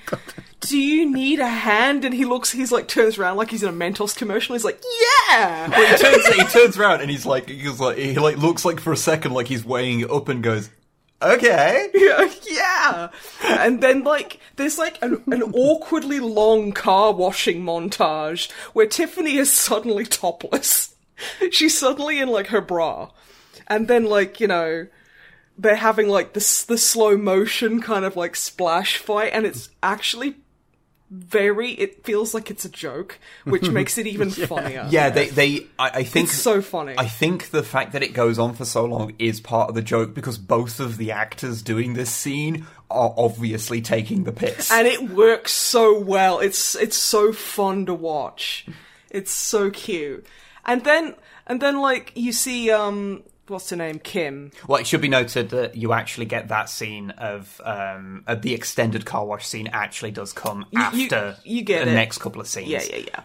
do 0.59 0.77
you 0.77 1.11
need 1.11 1.39
a 1.39 1.47
hand?" 1.47 2.05
And 2.05 2.13
he 2.13 2.25
looks, 2.25 2.51
he's 2.51 2.71
like 2.71 2.87
turns 2.87 3.17
around 3.17 3.37
like 3.37 3.51
he's 3.51 3.63
in 3.63 3.69
a 3.69 3.73
Mentos 3.73 4.15
commercial. 4.15 4.53
He's 4.53 4.65
like, 4.65 4.81
"Yeah." 5.29 5.69
Well, 5.69 5.97
he 5.97 6.03
turns 6.03 6.27
he 6.27 6.43
turns 6.45 6.77
around 6.77 7.01
and 7.01 7.09
he's 7.09 7.25
like 7.25 7.49
he's 7.49 7.79
like 7.79 7.97
he 7.97 8.15
like 8.15 8.37
looks 8.37 8.65
like 8.65 8.79
for 8.79 8.91
a 8.91 8.97
second 8.97 9.33
like 9.33 9.47
he's 9.47 9.65
weighing 9.65 10.01
it 10.01 10.11
up 10.11 10.29
and 10.29 10.43
goes, 10.43 10.69
okay. 11.21 11.89
Yeah, 11.93 12.31
yeah. 12.49 13.09
And 13.43 13.81
then 13.81 14.03
like 14.03 14.39
there's 14.55 14.77
like 14.77 15.01
an, 15.01 15.23
an 15.27 15.43
awkwardly 15.43 16.19
long 16.19 16.71
car 16.71 17.13
washing 17.13 17.63
montage 17.63 18.51
where 18.73 18.87
Tiffany 18.87 19.37
is 19.37 19.51
suddenly 19.51 20.05
topless. 20.05 20.95
She's 21.51 21.77
suddenly 21.77 22.19
in 22.19 22.29
like 22.29 22.47
her 22.47 22.61
bra, 22.61 23.09
and 23.67 23.87
then 23.87 24.05
like 24.05 24.39
you 24.39 24.47
know 24.47 24.87
they're 25.57 25.75
having 25.75 26.07
like 26.07 26.33
this 26.33 26.63
the 26.63 26.77
slow 26.77 27.17
motion 27.17 27.81
kind 27.81 28.05
of 28.05 28.15
like 28.15 28.35
splash 28.35 28.97
fight, 28.97 29.31
and 29.33 29.45
it's 29.45 29.69
actually 29.81 30.35
very. 31.09 31.71
It 31.71 32.03
feels 32.05 32.33
like 32.33 32.51
it's 32.51 32.65
a 32.65 32.69
joke, 32.69 33.17
which 33.45 33.69
makes 33.69 33.97
it 33.97 34.07
even 34.07 34.29
funnier. 34.29 34.87
Yeah, 34.89 35.09
they 35.09 35.29
they 35.29 35.67
I, 35.79 35.89
I 35.99 36.03
think 36.03 36.27
It's 36.29 36.37
so 36.37 36.61
funny. 36.61 36.95
I 36.97 37.07
think 37.07 37.51
the 37.51 37.63
fact 37.63 37.93
that 37.93 38.03
it 38.03 38.13
goes 38.13 38.37
on 38.37 38.53
for 38.55 38.65
so 38.65 38.85
long 38.85 39.13
is 39.19 39.39
part 39.39 39.69
of 39.69 39.75
the 39.75 39.81
joke 39.81 40.13
because 40.13 40.37
both 40.37 40.79
of 40.79 40.97
the 40.97 41.11
actors 41.11 41.61
doing 41.61 41.93
this 41.93 42.09
scene 42.09 42.67
are 42.89 43.13
obviously 43.17 43.81
taking 43.81 44.23
the 44.23 44.31
piss. 44.31 44.71
and 44.71 44.87
it 44.87 45.09
works 45.09 45.53
so 45.53 45.97
well. 45.99 46.39
It's 46.39 46.75
it's 46.75 46.97
so 46.97 47.31
fun 47.33 47.85
to 47.85 47.93
watch. 47.93 48.65
It's 49.09 49.31
so 49.31 49.69
cute. 49.71 50.25
And 50.65 50.83
then 50.83 51.15
and 51.47 51.61
then 51.61 51.79
like 51.79 52.11
you 52.15 52.33
see 52.33 52.69
um 52.71 53.23
what's 53.49 53.69
her 53.69 53.75
name 53.75 53.99
Kim. 53.99 54.51
Well, 54.67 54.79
it 54.79 54.87
should 54.87 55.01
be 55.01 55.07
noted 55.09 55.49
that 55.49 55.75
you 55.75 55.93
actually 55.93 56.25
get 56.25 56.47
that 56.49 56.69
scene 56.69 57.11
of 57.11 57.59
um, 57.63 58.23
of 58.27 58.41
the 58.41 58.53
extended 58.53 59.05
car 59.05 59.25
wash 59.25 59.47
scene 59.47 59.67
actually 59.73 60.11
does 60.11 60.33
come 60.33 60.65
you- 60.71 60.79
after 60.81 61.37
you 61.43 61.61
get 61.63 61.85
the 61.85 61.91
it. 61.91 61.95
next 61.95 62.17
couple 62.19 62.41
of 62.41 62.47
scenes. 62.47 62.69
Yeah, 62.69 62.83
yeah, 62.89 62.97
yeah. 62.97 63.23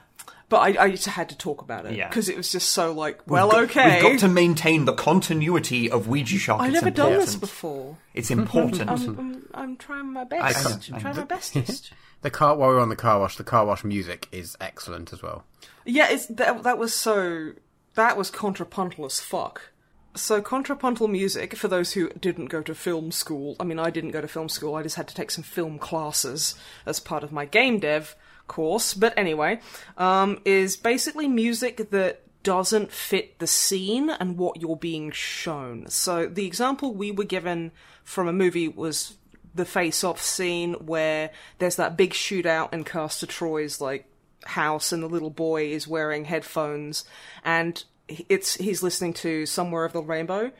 But 0.48 0.76
I, 0.78 0.84
I 0.84 0.90
just 0.90 1.06
had 1.06 1.30
to 1.30 1.38
talk 1.38 1.62
about 1.62 1.86
it 1.86 1.94
Yeah. 1.94 2.08
because 2.08 2.28
it 2.28 2.36
was 2.36 2.52
just 2.52 2.70
so 2.70 2.92
like, 2.92 3.20
well, 3.26 3.46
We've 3.46 3.52
got- 3.54 3.62
okay. 3.70 4.02
We've 4.02 4.12
got 4.12 4.18
to 4.20 4.28
maintain 4.28 4.84
the 4.84 4.92
continuity 4.92 5.90
of 5.90 6.08
Ouija 6.08 6.36
Shark. 6.36 6.60
I've 6.60 6.74
It's 6.74 6.74
never 6.74 6.90
done 6.94 7.12
this 7.14 7.32
important. 7.34 7.40
before. 7.40 7.96
It's 8.12 8.30
important. 8.30 8.90
I'm, 8.90 9.18
I'm, 9.18 9.48
I'm 9.54 9.76
trying 9.78 10.12
my 10.12 10.20
I 10.20 10.24
best. 10.24 10.66
can't- 10.66 10.90
I'm 10.92 11.00
trying 11.00 11.16
my 11.16 11.24
bestest. 11.24 11.92
The 12.20 12.30
car 12.30 12.54
while 12.54 12.68
we're 12.68 12.78
on 12.80 12.88
the 12.88 12.94
car 12.94 13.18
wash, 13.18 13.36
the 13.36 13.42
car 13.42 13.66
wash 13.66 13.82
music 13.82 14.28
is 14.30 14.56
excellent 14.60 15.12
as 15.12 15.22
well. 15.24 15.42
Yeah, 15.84 16.06
it's 16.08 16.26
that, 16.26 16.62
that 16.62 16.78
was 16.78 16.94
so 16.94 17.50
that 17.94 18.16
was 18.16 18.30
contrapuntal 18.30 19.04
as 19.06 19.18
fuck. 19.18 19.71
So 20.14 20.42
contrapuntal 20.42 21.08
music 21.08 21.56
for 21.56 21.68
those 21.68 21.92
who 21.92 22.10
didn't 22.10 22.46
go 22.46 22.60
to 22.62 22.74
film 22.74 23.12
school. 23.12 23.56
I 23.58 23.64
mean, 23.64 23.78
I 23.78 23.90
didn't 23.90 24.10
go 24.10 24.20
to 24.20 24.28
film 24.28 24.48
school. 24.48 24.74
I 24.74 24.82
just 24.82 24.96
had 24.96 25.08
to 25.08 25.14
take 25.14 25.30
some 25.30 25.44
film 25.44 25.78
classes 25.78 26.54
as 26.84 27.00
part 27.00 27.24
of 27.24 27.32
my 27.32 27.46
game 27.46 27.78
dev 27.78 28.14
course. 28.46 28.92
But 28.92 29.16
anyway, 29.16 29.60
um, 29.96 30.40
is 30.44 30.76
basically 30.76 31.28
music 31.28 31.90
that 31.90 32.20
doesn't 32.42 32.92
fit 32.92 33.38
the 33.38 33.46
scene 33.46 34.10
and 34.10 34.36
what 34.36 34.60
you're 34.60 34.76
being 34.76 35.10
shown. 35.12 35.86
So 35.88 36.26
the 36.26 36.46
example 36.46 36.92
we 36.92 37.10
were 37.10 37.24
given 37.24 37.72
from 38.04 38.28
a 38.28 38.32
movie 38.32 38.68
was 38.68 39.14
the 39.54 39.64
face-off 39.64 40.20
scene 40.20 40.74
where 40.74 41.30
there's 41.58 41.76
that 41.76 41.96
big 41.96 42.12
shootout 42.12 42.72
in 42.72 42.84
Castor 42.84 43.26
Troy's 43.26 43.80
like 43.80 44.06
house 44.44 44.92
and 44.92 45.02
the 45.02 45.08
little 45.08 45.30
boy 45.30 45.66
is 45.66 45.86
wearing 45.86 46.24
headphones 46.24 47.04
and 47.44 47.84
it's 48.28 48.54
he's 48.56 48.82
listening 48.82 49.12
to 49.14 49.46
Somewhere 49.46 49.84
of 49.84 49.92
the 49.92 50.02
Rainbow 50.02 50.52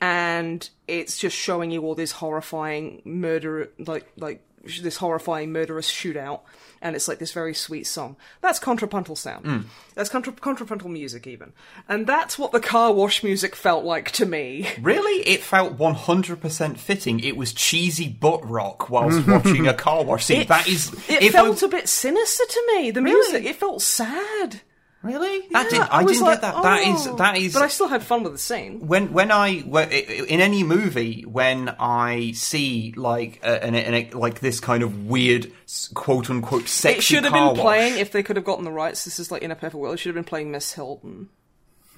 and 0.00 0.68
it's 0.86 1.18
just 1.18 1.36
showing 1.36 1.70
you 1.70 1.82
all 1.82 1.94
this 1.94 2.12
horrifying 2.12 3.02
murder 3.04 3.70
like 3.78 4.10
like 4.16 4.42
this 4.82 4.96
horrifying 4.96 5.52
murderous 5.52 5.90
shootout 5.90 6.40
and 6.82 6.94
it's 6.94 7.08
like 7.08 7.18
this 7.18 7.32
very 7.32 7.54
sweet 7.54 7.86
song. 7.86 8.16
That's 8.40 8.58
contrapuntal 8.58 9.16
sound. 9.16 9.44
Mm. 9.44 9.64
That's 9.94 10.10
contra- 10.10 10.32
contrapuntal 10.34 10.88
music 10.88 11.26
even. 11.26 11.52
And 11.88 12.06
that's 12.06 12.38
what 12.38 12.52
the 12.52 12.60
car 12.60 12.92
wash 12.92 13.24
music 13.24 13.56
felt 13.56 13.84
like 13.84 14.10
to 14.12 14.26
me. 14.26 14.68
Really, 14.80 15.26
it 15.26 15.42
felt 15.42 15.78
100% 15.78 16.78
fitting. 16.78 17.20
It 17.20 17.36
was 17.36 17.52
cheesy 17.52 18.08
butt 18.08 18.48
rock 18.48 18.90
whilst 18.90 19.26
watching 19.28 19.66
a 19.66 19.74
car 19.74 20.04
wash 20.04 20.26
scene. 20.26 20.42
it, 20.42 20.48
that 20.48 20.68
is, 20.68 20.92
it 21.08 21.32
felt 21.32 21.62
I, 21.62 21.66
a 21.66 21.70
bit 21.70 21.88
sinister 21.88 22.44
to 22.44 22.64
me 22.74 22.90
the 22.90 23.00
music. 23.00 23.44
It 23.44 23.56
felt 23.56 23.82
sad 23.82 24.60
really. 25.06 25.46
That 25.50 25.72
Yeah, 25.72 25.78
did, 25.84 25.88
I, 25.90 26.02
was 26.02 26.12
didn't 26.12 26.26
like, 26.26 26.40
get 26.40 26.54
that. 26.54 26.62
That 26.62 26.80
is 26.82 27.06
oh. 27.06 27.16
that 27.16 27.36
is. 27.36 27.54
but 27.54 27.62
I 27.62 27.68
still 27.68 27.88
had 27.88 28.02
fun 28.02 28.22
with 28.22 28.32
the 28.32 28.38
scene 28.38 28.86
when 28.86 29.12
when 29.12 29.30
I 29.30 29.60
when, 29.60 29.90
in 29.90 30.40
any 30.40 30.62
movie 30.62 31.22
when 31.22 31.74
I 31.78 32.32
see 32.32 32.92
like 32.96 33.40
a, 33.42 33.64
an, 33.64 33.74
an, 33.74 34.10
like 34.10 34.40
this 34.40 34.60
kind 34.60 34.82
of 34.82 35.06
weird 35.06 35.52
quote 35.94 36.28
unquote 36.30 36.68
sexy 36.68 36.98
It 36.98 37.02
should 37.02 37.24
have 37.24 37.32
been 37.32 37.56
playing 37.56 37.98
if 37.98 38.12
they 38.12 38.22
could 38.22 38.36
have 38.36 38.44
gotten 38.44 38.64
the 38.64 38.72
rights. 38.72 39.04
This 39.04 39.18
is 39.18 39.30
like 39.30 39.42
in 39.42 39.50
a 39.50 39.56
perfect 39.56 39.76
world. 39.76 39.94
It 39.94 39.98
should 39.98 40.10
have 40.10 40.24
been 40.24 40.28
playing 40.28 40.50
Miss 40.50 40.72
Hilton. 40.72 41.28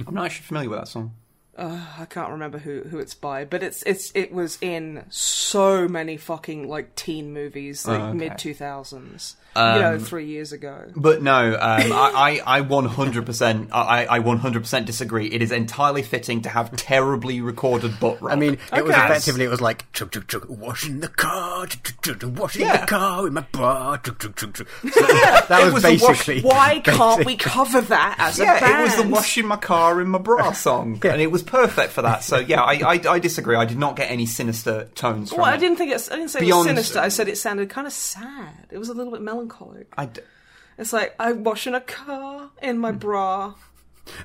I'm 0.06 0.14
not 0.14 0.26
actually 0.26 0.44
familiar 0.44 0.70
with 0.70 0.78
that 0.78 0.88
song. 0.88 1.14
I 1.58 2.06
can't 2.08 2.30
remember 2.30 2.58
who 2.58 2.82
who 2.82 2.98
it's 2.98 3.14
by, 3.14 3.44
but 3.44 3.64
it's 3.64 3.82
it's 3.82 4.12
it 4.14 4.32
was 4.32 4.58
in 4.60 5.04
so 5.10 5.88
many 5.88 6.16
fucking 6.16 6.68
like 6.68 6.94
teen 6.94 7.32
movies, 7.32 7.86
like 7.86 8.00
Oh, 8.00 8.04
okay. 8.08 8.18
mid 8.18 8.38
two 8.38 8.54
thousands. 8.54 9.36
You 9.76 9.80
know, 9.82 9.94
Um, 9.94 9.98
three 10.00 10.26
years 10.26 10.52
ago. 10.52 10.84
But 10.96 11.22
no, 11.22 11.54
um, 11.54 11.58
I, 11.92 12.40
I, 12.46 12.58
I 12.58 12.60
100%, 12.62 13.68
I, 13.72 14.06
I 14.08 14.18
100% 14.20 14.84
disagree. 14.84 15.26
It 15.28 15.42
is 15.42 15.52
entirely 15.52 16.02
fitting 16.02 16.42
to 16.42 16.48
have 16.48 16.74
terribly 16.76 17.40
recorded 17.40 17.98
butt 18.00 18.20
rock. 18.22 18.32
I 18.32 18.36
mean, 18.36 18.58
it 18.74 18.84
was 18.84 18.94
effectively 18.94 19.44
it 19.44 19.48
was 19.50 19.60
like 19.60 19.90
chug 19.92 20.12
chug 20.12 20.28
chug 20.28 20.46
washing 20.48 21.00
the 21.00 21.08
car, 21.08 21.66
chug, 21.66 21.82
chug, 22.02 22.20
chug, 22.20 22.38
washing 22.38 22.62
Yeah. 22.62 22.80
the 22.82 22.86
car 22.86 23.22
with 23.22 23.32
my 23.32 23.40
bra, 23.52 23.96
chug 23.98 24.18
chug 24.18 24.36
chug. 24.36 24.54
chug. 24.54 24.68
So 24.92 25.06
that 25.06 25.60
was, 25.64 25.74
was 25.74 25.82
the 25.82 25.98
wash- 26.02 26.26
basically 26.26 26.42
Why 26.42 26.80
can't 26.80 27.24
we 27.24 27.36
cover 27.36 27.80
that 27.80 28.16
as 28.18 28.38
a 28.40 28.44
band? 28.44 28.80
it 28.80 28.82
was 28.82 28.96
the 28.96 29.08
washing 29.08 29.46
my 29.46 29.56
car 29.56 30.00
in 30.00 30.08
my 30.08 30.18
bra 30.18 30.52
song, 30.66 31.00
and 31.04 31.20
it 31.20 31.30
was 31.30 31.42
perfect 31.42 31.92
for 31.92 32.02
that. 32.02 32.22
So 32.24 32.38
yeah, 32.38 32.62
I, 32.62 32.74
I, 32.74 33.00
I 33.08 33.18
disagree. 33.18 33.56
I 33.56 33.64
did 33.64 33.78
not 33.78 33.96
get 33.96 34.10
any 34.10 34.26
sinister 34.26 34.88
tones 34.94 35.30
from 35.30 35.38
Well, 35.40 35.48
it. 35.50 35.54
I 35.54 35.56
didn't 35.56 35.76
think 35.78 35.92
it's. 35.92 36.10
I 36.10 36.16
didn't 36.16 36.30
say 36.30 36.40
Beyond- 36.40 36.68
it 36.68 36.74
was 36.74 36.86
sinister. 36.86 36.98
I 37.00 37.08
said 37.08 37.28
it 37.28 37.38
sounded 37.38 37.70
kind 37.70 37.86
of 37.86 37.92
sad. 37.92 38.66
It 38.70 38.78
was 38.78 38.88
a 38.88 38.94
little 38.94 39.12
bit 39.12 39.22
melancholic. 39.48 39.88
I 39.96 40.06
d- 40.06 40.20
It's 40.78 40.92
like 40.92 41.14
I'm 41.18 41.44
washing 41.44 41.74
a 41.74 41.80
car 41.80 42.50
in 42.62 42.78
my 42.78 42.92
bra. 42.92 43.54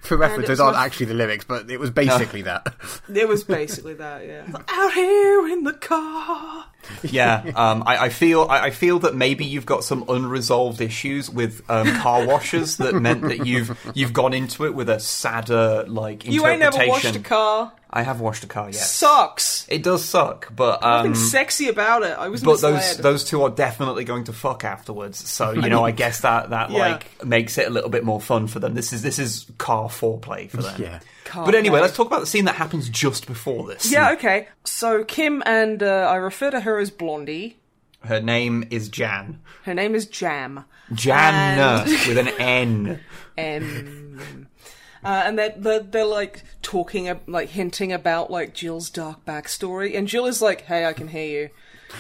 For 0.01 0.15
reference, 0.15 0.47
those 0.47 0.62
aren't 0.62 0.77
my- 0.77 0.86
actually 0.86 1.07
the 1.07 1.13
lyrics, 1.13 1.43
but 1.43 1.69
it 1.69 1.77
was 1.77 1.89
basically 1.91 2.43
that. 2.43 2.73
It 3.13 3.27
was 3.27 3.43
basically 3.43 3.95
that. 3.95 4.25
Yeah, 4.25 4.45
out 4.69 4.93
here 4.93 5.47
in 5.49 5.63
the 5.65 5.73
car. 5.73 6.65
yeah, 7.03 7.51
um, 7.55 7.83
I, 7.86 8.05
I 8.05 8.09
feel 8.09 8.47
I, 8.49 8.67
I 8.67 8.69
feel 8.71 8.99
that 8.99 9.13
maybe 9.13 9.43
you've 9.45 9.65
got 9.65 9.83
some 9.83 10.05
unresolved 10.07 10.79
issues 10.79 11.29
with 11.29 11.62
um, 11.69 11.88
car 11.99 12.25
washers 12.25 12.77
that 12.77 12.93
meant 12.95 13.23
that 13.23 13.45
you've 13.45 13.77
you've 13.93 14.13
gone 14.13 14.33
into 14.33 14.65
it 14.65 14.73
with 14.73 14.88
a 14.89 15.01
sadder 15.01 15.83
like 15.88 16.25
You 16.25 16.47
ain't 16.47 16.59
never 16.59 16.77
interpretation. 16.81 17.09
washed 17.12 17.15
a 17.17 17.19
car. 17.27 17.71
I 17.95 18.01
have 18.01 18.19
washed 18.19 18.43
a 18.43 18.47
car, 18.47 18.71
yes. 18.71 18.91
Sucks. 18.91 19.67
It 19.69 19.84
does 19.84 20.03
suck, 20.03 20.51
but 20.56 20.82
Nothing 20.82 21.12
um, 21.12 21.15
sexy 21.15 21.67
about 21.67 22.01
it. 22.01 22.17
I 22.17 22.27
was 22.27 22.41
but 22.41 22.53
misled. 22.53 22.73
those 22.73 22.97
those 22.97 23.23
two 23.23 23.43
are 23.43 23.51
definitely 23.51 24.03
going 24.03 24.23
to 24.23 24.34
fuck 24.34 24.63
afterwards. 24.63 25.19
So 25.29 25.51
you 25.51 25.69
know, 25.69 25.86
I 25.86 25.91
guess 26.03 26.21
that 26.21 26.49
that 26.49 26.71
Yeah. 26.71 26.79
like 26.79 27.23
makes 27.23 27.60
it 27.60 27.67
a 27.67 27.69
little 27.69 27.91
bit 27.91 28.03
more 28.03 28.19
fun 28.19 28.47
for 28.47 28.58
them. 28.60 28.73
This 28.73 28.93
is 28.93 29.03
this 29.03 29.19
is 29.19 29.45
car 29.60 29.89
foreplay 29.89 30.49
for 30.49 30.58
them. 30.63 30.82
Yeah. 30.82 30.99
Car 31.25 31.45
But 31.45 31.53
anyway, 31.53 31.75
play. 31.77 31.82
let's 31.82 31.95
talk 31.95 32.08
about 32.08 32.21
the 32.21 32.25
scene 32.25 32.45
that 32.45 32.56
happens 32.56 32.89
just 32.89 33.27
before 33.27 33.67
this. 33.67 33.91
Yeah, 33.91 34.12
okay. 34.13 34.47
So 34.63 35.03
Kim 35.03 35.43
and 35.45 35.84
uh, 35.84 36.10
I 36.12 36.15
refer 36.15 36.49
to 36.49 36.62
her 36.62 36.79
as 36.79 36.89
Blondie. 36.89 37.60
Her 38.06 38.19
name 38.19 38.65
is 38.71 38.89
Jan. 38.89 39.39
Her 39.65 39.73
name 39.75 39.93
is 39.93 40.08
Jam. 40.08 40.65
Jan 40.93 41.60
And- 41.60 41.89
with 42.08 42.17
an 42.17 42.27
N. 42.39 42.99
Um, 43.36 44.03
uh, 45.04 45.24
and 45.26 45.38
they're, 45.38 45.54
they're, 45.58 45.80
they're 45.80 46.06
like 46.06 46.44
talking, 46.62 47.20
like 47.28 47.50
hinting 47.50 47.92
about 47.92 48.32
like 48.32 48.54
Jill's 48.54 48.89
dark 48.89 49.26
backstory. 49.26 49.98
And 49.98 50.08
Jill 50.08 50.26
is 50.26 50.42
like, 50.42 50.62
hey, 50.62 50.86
I 50.86 50.94
can 50.94 51.10
hear 51.10 51.42
you. 51.42 51.50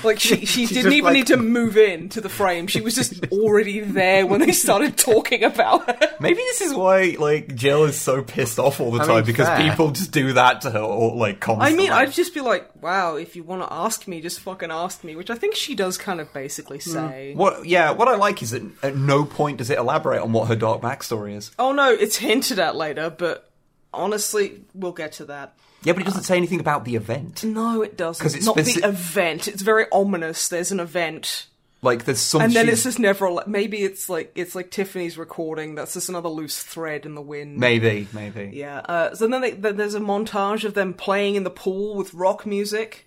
Like 0.03 0.19
she, 0.21 0.45
she 0.45 0.65
didn't 0.65 0.93
even 0.93 1.05
like- 1.05 1.13
need 1.13 1.27
to 1.27 1.37
move 1.37 1.77
in 1.77 2.09
to 2.09 2.21
the 2.21 2.29
frame. 2.29 2.67
She 2.67 2.81
was 2.81 2.95
just 3.01 3.25
already 3.31 3.79
there 3.79 4.25
when 4.25 4.39
they 4.39 4.51
started 4.51 4.97
talking 4.97 5.43
about 5.43 5.85
her. 5.87 6.15
Maybe 6.19 6.37
this 6.37 6.61
is 6.61 6.73
why 6.73 7.15
like 7.19 7.55
Jill 7.55 7.85
is 7.85 7.99
so 7.99 8.21
pissed 8.21 8.59
off 8.59 8.79
all 8.79 8.91
the 8.91 9.01
I 9.01 9.05
time 9.05 9.15
mean, 9.17 9.25
because 9.25 9.47
fair. 9.47 9.69
people 9.69 9.91
just 9.91 10.11
do 10.11 10.33
that 10.33 10.61
to 10.61 10.71
her 10.71 10.79
all 10.79 11.17
like 11.17 11.47
I 11.47 11.73
mean, 11.73 11.91
I'd 11.91 12.11
just 12.11 12.33
be 12.33 12.41
like, 12.41 12.81
"Wow, 12.81 13.15
if 13.15 13.35
you 13.35 13.43
want 13.43 13.61
to 13.63 13.71
ask 13.71 14.07
me, 14.07 14.21
just 14.21 14.39
fucking 14.39 14.71
ask 14.71 15.03
me," 15.03 15.15
which 15.15 15.29
I 15.29 15.35
think 15.35 15.55
she 15.55 15.75
does 15.75 15.97
kind 15.97 16.21
of 16.21 16.31
basically 16.33 16.79
hmm. 16.79 16.89
say. 16.89 17.33
What? 17.35 17.65
Yeah, 17.65 17.91
what 17.91 18.07
I 18.07 18.15
like 18.15 18.41
is 18.41 18.51
that 18.51 18.63
at 18.81 18.95
no 18.95 19.25
point 19.25 19.57
does 19.57 19.69
it 19.69 19.77
elaborate 19.77 20.21
on 20.21 20.31
what 20.31 20.47
her 20.47 20.55
dark 20.55 20.81
backstory 20.81 21.35
is. 21.35 21.51
Oh 21.59 21.71
no, 21.71 21.91
it's 21.91 22.17
hinted 22.17 22.59
at 22.59 22.75
later, 22.75 23.09
but 23.09 23.49
honestly, 23.93 24.61
we'll 24.73 24.91
get 24.91 25.13
to 25.13 25.25
that. 25.25 25.53
Yeah, 25.83 25.93
but 25.93 26.01
it 26.03 26.05
doesn't 26.05 26.23
say 26.23 26.37
anything 26.37 26.59
about 26.61 26.85
the 26.85 26.95
event. 26.95 27.43
No, 27.43 27.81
it 27.81 27.97
doesn't. 27.97 28.23
'Cause 28.23 28.35
it's 28.35 28.45
not 28.45 28.55
speci- 28.57 28.81
the 28.81 28.87
event. 28.87 29.47
It's 29.47 29.61
very 29.61 29.85
ominous. 29.91 30.47
There's 30.47 30.71
an 30.71 30.79
event, 30.79 31.47
Like, 31.81 32.05
there's 32.05 32.19
some. 32.19 32.41
and 32.41 32.53
then 32.53 32.69
it's 32.69 32.83
just 32.83 32.99
never. 32.99 33.43
Maybe 33.47 33.83
it's 33.83 34.07
like 34.07 34.31
it's 34.35 34.55
like 34.55 34.71
Tiffany's 34.71 35.17
recording. 35.17 35.75
That's 35.75 35.93
just 35.93 36.07
another 36.07 36.29
loose 36.29 36.61
thread 36.63 37.05
in 37.05 37.15
the 37.15 37.21
wind. 37.21 37.57
maybe, 37.57 38.07
maybe. 38.13 38.51
Yeah. 38.53 38.77
Uh, 38.79 39.13
so 39.13 39.27
then, 39.27 39.41
they, 39.41 39.51
then 39.51 39.75
there's 39.75 39.93
a 39.95 39.99
montage 39.99 40.63
of 40.63 40.73
them 40.73 40.93
playing 40.93 41.35
in 41.35 41.43
the 41.43 41.49
pool 41.49 41.95
with 41.95 42.13
rock 42.13 42.45
music, 42.45 43.05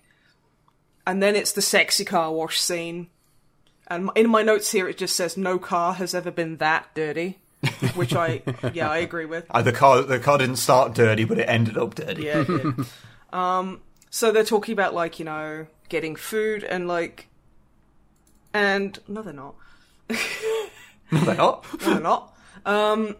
and 1.07 1.21
then 1.23 1.35
it's 1.35 1.51
the 1.53 1.61
sexy 1.63 2.05
car 2.05 2.31
wash 2.31 2.59
scene. 2.59 3.07
And 3.87 4.09
in 4.15 4.29
my 4.29 4.43
notes 4.43 4.71
here, 4.71 4.87
it 4.87 4.97
just 4.97 5.15
says 5.15 5.35
no 5.37 5.57
car 5.57 5.93
has 5.93 6.13
ever 6.13 6.29
been 6.29 6.57
that 6.57 6.93
dirty, 6.93 7.39
which 7.95 8.13
I 8.13 8.41
yeah 8.73 8.89
I 8.89 8.97
agree 8.97 9.25
with. 9.25 9.45
Uh, 9.49 9.61
the 9.61 9.71
car, 9.71 10.01
the 10.01 10.19
car 10.19 10.37
didn't 10.37 10.57
start 10.57 10.93
dirty, 10.93 11.23
but 11.23 11.39
it 11.39 11.43
ended 11.49 11.77
up 11.77 11.95
dirty. 11.95 12.23
Yeah. 12.23 12.41
it 12.41 12.47
did. 12.47 12.85
um. 13.33 13.81
So 14.09 14.31
they're 14.31 14.43
talking 14.43 14.73
about 14.73 14.93
like 14.93 15.19
you 15.19 15.25
know 15.25 15.67
getting 15.89 16.15
food 16.15 16.63
and 16.63 16.87
like, 16.87 17.27
and 18.53 18.97
no, 19.07 19.21
they're 19.21 19.33
not. 19.33 19.55
No, 21.09 21.21
they're 21.21 21.35
not. 21.35 21.65
No, 21.81 21.93
they're 21.93 22.01
not. 22.01 22.37
Um, 22.65 23.15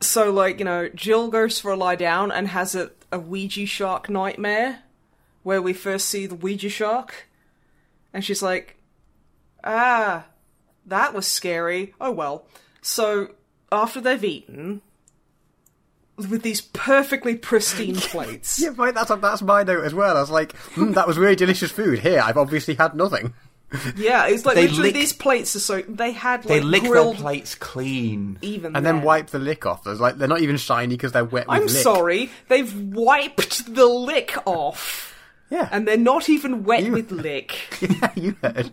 so 0.00 0.30
like 0.32 0.58
you 0.58 0.64
know, 0.64 0.88
Jill 0.88 1.28
goes 1.28 1.60
for 1.60 1.70
a 1.72 1.76
lie 1.76 1.96
down 1.96 2.32
and 2.32 2.48
has 2.48 2.74
a, 2.74 2.90
a 3.12 3.18
Ouija 3.18 3.66
shark 3.66 4.08
nightmare, 4.08 4.80
where 5.42 5.60
we 5.60 5.72
first 5.74 6.08
see 6.08 6.26
the 6.26 6.34
Ouija 6.34 6.70
shark, 6.70 7.28
and 8.14 8.24
she's 8.24 8.42
like, 8.42 8.78
"Ah, 9.62 10.24
that 10.86 11.12
was 11.12 11.26
scary." 11.26 11.94
Oh 12.00 12.12
well. 12.12 12.46
So 12.80 13.32
after 13.70 14.00
they've 14.00 14.22
eaten, 14.24 14.82
with 16.16 16.42
these 16.42 16.60
perfectly 16.60 17.36
pristine 17.36 17.94
plates, 17.96 18.60
Yeah, 18.60 18.70
right. 18.76 18.94
That's 18.94 19.10
that's 19.20 19.42
my 19.42 19.62
note 19.62 19.84
as 19.84 19.94
well. 19.94 20.16
I 20.16 20.20
was 20.20 20.30
like, 20.30 20.56
hmm, 20.74 20.92
that 20.92 21.06
was 21.06 21.16
really 21.18 21.36
delicious 21.36 21.70
food. 21.70 22.00
Here, 22.00 22.20
I've 22.24 22.36
obviously 22.38 22.74
had 22.74 22.94
nothing. 22.94 23.34
yeah, 23.96 24.26
it's 24.26 24.46
like 24.46 24.54
They 24.54 24.62
literally 24.62 24.84
lick- 24.88 24.94
these 24.94 25.12
plates 25.12 25.54
are 25.54 25.60
so 25.60 25.82
they 25.82 26.12
had 26.12 26.42
They 26.44 26.60
like 26.60 26.82
lick 26.82 26.82
grilled 26.90 27.16
their 27.16 27.22
plates 27.22 27.54
clean. 27.54 28.38
even 28.40 28.74
And 28.74 28.84
then 28.86 28.96
then. 28.96 29.04
wipe 29.04 29.26
the 29.26 29.38
lick 29.38 29.66
off. 29.66 29.84
There's 29.84 30.00
like 30.00 30.16
they're 30.16 30.26
not 30.26 30.40
even 30.40 30.56
shiny 30.56 30.94
because 30.96 31.12
they're 31.12 31.22
wet 31.24 31.46
with 31.46 31.54
I'm 31.54 31.60
lick. 31.66 31.70
sorry, 31.70 32.30
they've 32.48 32.74
wiped 32.94 33.74
the 33.74 33.84
lick 33.86 34.34
off. 34.46 35.14
Yeah, 35.50 35.68
and 35.70 35.86
they're 35.86 35.96
not 35.98 36.28
even 36.30 36.64
wet 36.64 36.82
You- 36.84 36.92
with 36.92 37.10
lick. 37.12 37.58
yeah, 37.82 38.10
you 38.16 38.36
heard. 38.42 38.70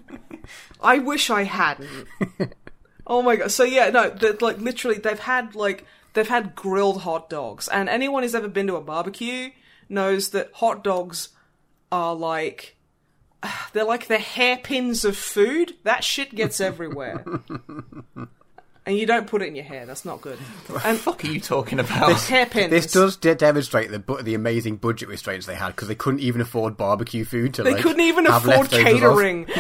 I 0.82 1.00
wish 1.00 1.30
I 1.30 1.44
hadn't. 1.44 2.08
oh 3.08 3.22
my 3.22 3.36
god! 3.36 3.52
So 3.52 3.64
yeah, 3.64 3.90
no, 3.90 4.10
they're, 4.10 4.34
like 4.34 4.60
literally, 4.60 4.98
they've 4.98 5.20
had 5.20 5.56
like 5.56 5.86
they've 6.14 6.28
had 6.28 6.56
grilled 6.56 7.02
hot 7.02 7.30
dogs, 7.30 7.68
and 7.68 7.90
anyone 7.90 8.24
who's 8.24 8.36
ever 8.36 8.48
been 8.48 8.68
to 8.68 8.76
a 8.76 8.82
barbecue 8.82 9.52
knows 9.90 10.30
that 10.30 10.52
hot 10.54 10.84
dogs 10.84 11.30
are 11.92 12.16
like 12.16 12.76
they're 13.74 13.84
like 13.84 14.08
the 14.08 14.18
hairpins 14.18 15.06
of 15.06 15.18
food. 15.18 15.74
That 15.84 16.04
shit 16.04 16.34
gets 16.36 16.60
everywhere. 16.60 17.24
And 18.88 18.96
you 18.96 19.08
don't 19.08 19.26
put 19.26 19.42
it 19.42 19.48
in 19.48 19.56
your 19.56 19.66
hair. 19.66 19.88
That's 19.88 20.06
not 20.06 20.22
good. 20.22 20.38
And 20.86 21.00
What 21.00 21.24
are 21.24 21.28
you 21.28 21.40
talking 21.40 21.80
about? 21.80 22.08
This, 22.08 22.30
hairpins. 22.30 22.70
This 22.70 22.92
does 22.92 23.18
de- 23.18 23.34
demonstrate 23.34 23.90
the 23.90 23.98
bu- 23.98 24.22
the 24.22 24.36
amazing 24.36 24.78
budget 24.78 25.10
restraints 25.10 25.48
they 25.48 25.56
had 25.56 25.70
because 25.70 25.88
they 25.88 25.96
couldn't 25.96 26.20
even 26.20 26.40
afford 26.40 26.78
barbecue 26.78 27.26
food 27.26 27.56
to. 27.56 27.64
Like. 27.64 27.72
They 27.72 27.74
like, 27.78 27.84
couldn't 27.84 28.02
even 28.02 28.28
afford 28.28 28.70
catering. 28.70 29.48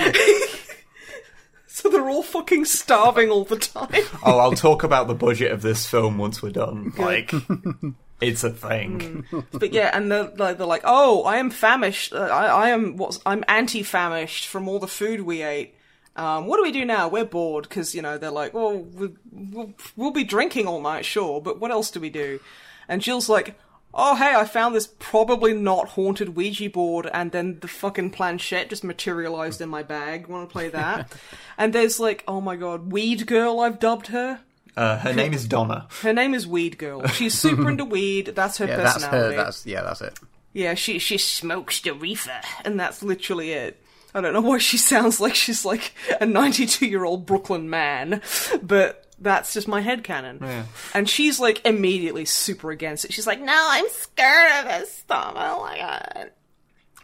so 1.85 1.89
they're 1.89 2.09
all 2.09 2.23
fucking 2.23 2.63
starving 2.63 3.29
all 3.29 3.43
the 3.43 3.57
time. 3.57 3.89
oh, 4.23 4.39
I'll 4.39 4.53
talk 4.53 4.83
about 4.83 5.09
the 5.09 5.13
budget 5.13 5.51
of 5.51 5.61
this 5.61 5.85
film 5.85 6.17
once 6.17 6.41
we're 6.41 6.51
done. 6.51 6.93
Like, 6.97 7.33
it's 8.21 8.45
a 8.45 8.49
thing. 8.49 9.25
But 9.51 9.73
yeah, 9.73 9.91
and 9.93 10.09
they're 10.09 10.31
like, 10.37 10.57
they're 10.57 10.65
like 10.65 10.83
oh, 10.85 11.23
I 11.23 11.35
am 11.35 11.49
famished. 11.49 12.13
Uh, 12.13 12.29
I, 12.31 12.45
I 12.45 12.69
am 12.69 12.95
what's 12.95 13.19
I'm 13.25 13.43
anti-famished 13.49 14.47
from 14.47 14.69
all 14.69 14.79
the 14.79 14.87
food 14.87 15.21
we 15.21 15.41
ate. 15.41 15.75
Um, 16.15 16.47
what 16.47 16.55
do 16.55 16.63
we 16.63 16.71
do 16.71 16.85
now? 16.85 17.09
We're 17.09 17.25
bored 17.25 17.67
because 17.67 17.93
you 17.93 18.01
know 18.01 18.17
they're 18.17 18.31
like, 18.31 18.53
well, 18.53 18.77
we, 18.77 19.09
we'll 19.33 19.73
we'll 19.97 20.11
be 20.11 20.23
drinking 20.23 20.67
all 20.67 20.79
night, 20.79 21.03
sure, 21.03 21.41
but 21.41 21.59
what 21.59 21.71
else 21.71 21.91
do 21.91 21.99
we 21.99 22.09
do? 22.09 22.39
And 22.87 23.01
Jill's 23.01 23.27
like, 23.27 23.59
oh 23.95 24.15
hey, 24.15 24.35
I 24.35 24.45
found 24.45 24.75
this 24.75 24.87
probably 24.99 25.53
not 25.53 25.89
haunted 25.89 26.35
Ouija 26.35 26.69
board, 26.69 27.09
and 27.13 27.31
then 27.31 27.59
the 27.61 27.67
fucking 27.67 28.11
planchette 28.11 28.69
just 28.69 28.83
materialized 28.83 29.61
in 29.61 29.69
my 29.69 29.83
bag. 29.83 30.27
Want 30.27 30.47
to 30.49 30.51
play 30.51 30.69
that? 30.69 31.11
and 31.57 31.73
there's 31.73 31.99
like, 31.99 32.23
oh 32.27 32.41
my 32.41 32.55
god, 32.55 32.91
Weed 32.91 33.25
Girl, 33.25 33.59
I've 33.59 33.79
dubbed 33.79 34.07
her. 34.07 34.41
Uh, 34.77 34.97
her 34.99 35.13
name 35.13 35.33
is 35.33 35.47
Donna. 35.47 35.87
Her 36.01 36.11
name 36.11 36.33
is 36.33 36.45
Weed 36.45 36.77
Girl. 36.77 37.07
She's 37.07 37.33
super 37.33 37.69
into 37.69 37.85
weed. 37.85 38.33
That's 38.35 38.57
her 38.57 38.65
Yeah, 38.65 38.75
that's 38.75 38.93
personality. 38.95 39.35
her. 39.37 39.43
That's 39.43 39.65
yeah, 39.65 39.81
that's 39.83 40.01
it. 40.01 40.19
Yeah, 40.51 40.73
she 40.73 40.99
she 40.99 41.17
smokes 41.17 41.79
the 41.81 41.91
reefer, 41.93 42.41
and 42.65 42.77
that's 42.79 43.01
literally 43.01 43.51
it. 43.53 43.81
I 44.13 44.21
don't 44.21 44.33
know 44.33 44.41
why 44.41 44.57
she 44.57 44.77
sounds 44.91 45.19
like 45.21 45.35
she's 45.35 45.63
like 45.65 45.93
a 46.19 46.25
92 46.25 46.85
year 46.87 47.03
old 47.05 47.25
Brooklyn 47.25 47.69
man, 47.69 48.21
but 48.61 49.04
that's 49.19 49.53
just 49.53 49.67
my 49.67 49.81
headcanon. 49.81 50.41
Yeah. 50.41 50.65
And 50.93 51.09
she's 51.09 51.39
like 51.39 51.65
immediately 51.65 52.25
super 52.25 52.71
against 52.71 53.05
it. 53.05 53.13
She's 53.13 53.27
like, 53.27 53.41
no, 53.41 53.53
I'm 53.55 53.89
scared 53.89 54.65
of 54.65 54.71
this 54.71 54.97
stuff. 54.97 55.33
Oh 55.35 55.61
my 55.61 55.77
god. 55.77 56.31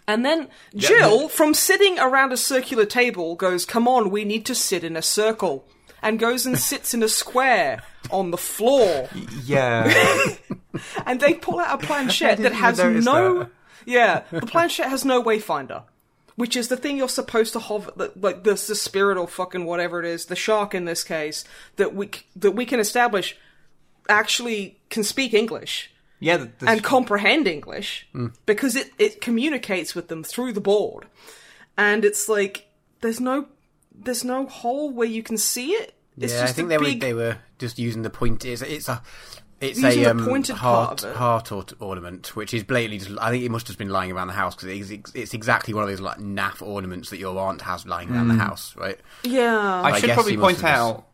And 0.07 0.25
then 0.25 0.49
Jill, 0.75 1.29
from 1.29 1.53
sitting 1.53 1.97
around 1.99 2.33
a 2.33 2.37
circular 2.37 2.85
table, 2.85 3.35
goes, 3.35 3.65
come 3.65 3.87
on, 3.87 4.09
we 4.09 4.25
need 4.25 4.45
to 4.47 4.55
sit 4.55 4.83
in 4.83 4.97
a 4.97 5.01
circle. 5.01 5.67
And 6.03 6.17
goes 6.17 6.47
and 6.47 6.57
sits 6.57 6.95
in 6.95 7.03
a 7.03 7.07
square 7.07 7.83
on 8.09 8.31
the 8.31 8.37
floor 8.37 9.07
Yeah. 9.43 9.93
and 11.05 11.19
they 11.19 11.35
pull 11.35 11.59
out 11.59 11.83
a 11.83 11.85
planchette 11.85 12.39
that 12.39 12.53
has 12.53 12.79
no. 12.79 13.39
that. 13.39 13.49
Yeah, 13.85 14.23
the 14.31 14.41
planchette 14.41 14.89
has 14.89 15.05
no 15.05 15.23
wayfinder, 15.23 15.83
which 16.41 16.55
is 16.55 16.69
the 16.69 16.75
thing 16.75 16.97
you're 16.97 17.07
supposed 17.07 17.53
to 17.53 17.59
hover, 17.59 17.91
the- 17.95 18.11
like 18.15 18.43
the, 18.43 18.53
the 18.53 18.75
spirit 18.75 19.15
or 19.15 19.27
fucking 19.27 19.63
whatever 19.63 19.99
it 19.99 20.05
is, 20.07 20.25
the 20.25 20.35
shark 20.35 20.73
in 20.73 20.85
this 20.85 21.03
case, 21.03 21.43
that 21.75 21.93
we 21.93 22.09
that 22.35 22.53
we 22.59 22.65
can 22.65 22.79
establish 22.79 23.37
actually 24.09 24.79
can 24.89 25.03
speak 25.03 25.35
English 25.35 25.91
yeah. 26.19 26.37
th- 26.37 26.49
this- 26.57 26.67
and 26.67 26.83
comprehend 26.83 27.47
English 27.47 28.07
because 28.47 28.75
it 28.75 28.89
it 28.97 29.21
communicates 29.21 29.93
with 29.93 30.07
them 30.07 30.23
through 30.23 30.51
the 30.51 30.59
board, 30.71 31.05
and 31.77 32.03
it's 32.03 32.27
like 32.27 32.65
there's 33.01 33.19
no 33.19 33.45
there's 33.93 34.23
no 34.23 34.47
hole 34.47 34.89
where 34.89 35.07
you 35.07 35.21
can 35.21 35.37
see 35.37 35.69
it. 35.73 35.93
It's 36.17 36.33
yeah, 36.33 36.41
just 36.41 36.53
I 36.53 36.55
think 36.55 36.69
they 36.69 36.77
big, 36.77 36.95
were 37.03 37.07
they 37.07 37.13
were 37.13 37.37
just 37.59 37.77
using 37.77 38.01
the 38.01 38.09
point. 38.09 38.43
It's, 38.45 38.63
it's 38.63 38.89
a 38.89 39.03
it's 39.61 39.79
Using 39.79 40.01
a 40.01 40.03
the 40.05 40.11
um, 40.11 40.25
pointed 40.27 40.55
part 40.57 40.87
heart 40.89 41.03
of 41.03 41.09
it. 41.11 41.15
heart 41.15 41.51
or- 41.51 41.65
ornament, 41.79 42.35
which 42.35 42.53
is 42.53 42.63
blatantly 42.63 42.97
just. 42.97 43.11
I 43.19 43.29
think 43.29 43.43
it 43.43 43.49
must 43.49 43.67
have 43.69 43.77
been 43.77 43.89
lying 43.89 44.11
around 44.11 44.27
the 44.27 44.33
house 44.33 44.55
because 44.55 44.67
it's, 44.69 44.91
ex- 44.91 45.11
it's 45.15 45.33
exactly 45.33 45.73
one 45.73 45.83
of 45.83 45.89
those 45.89 46.01
like 46.01 46.17
naff 46.17 46.61
ornaments 46.61 47.09
that 47.11 47.19
your 47.19 47.37
aunt 47.39 47.61
has 47.61 47.85
lying 47.85 48.09
around 48.09 48.29
Hmm. 48.29 48.37
the 48.37 48.43
house, 48.43 48.75
right? 48.75 48.99
yeah. 49.23 49.81
I 49.81 49.91
I 49.91 49.99
should 49.99 50.09
probably 50.11 50.35
point 50.37 50.57
have 50.61 50.69
just- 50.69 50.79
out. 50.97 51.07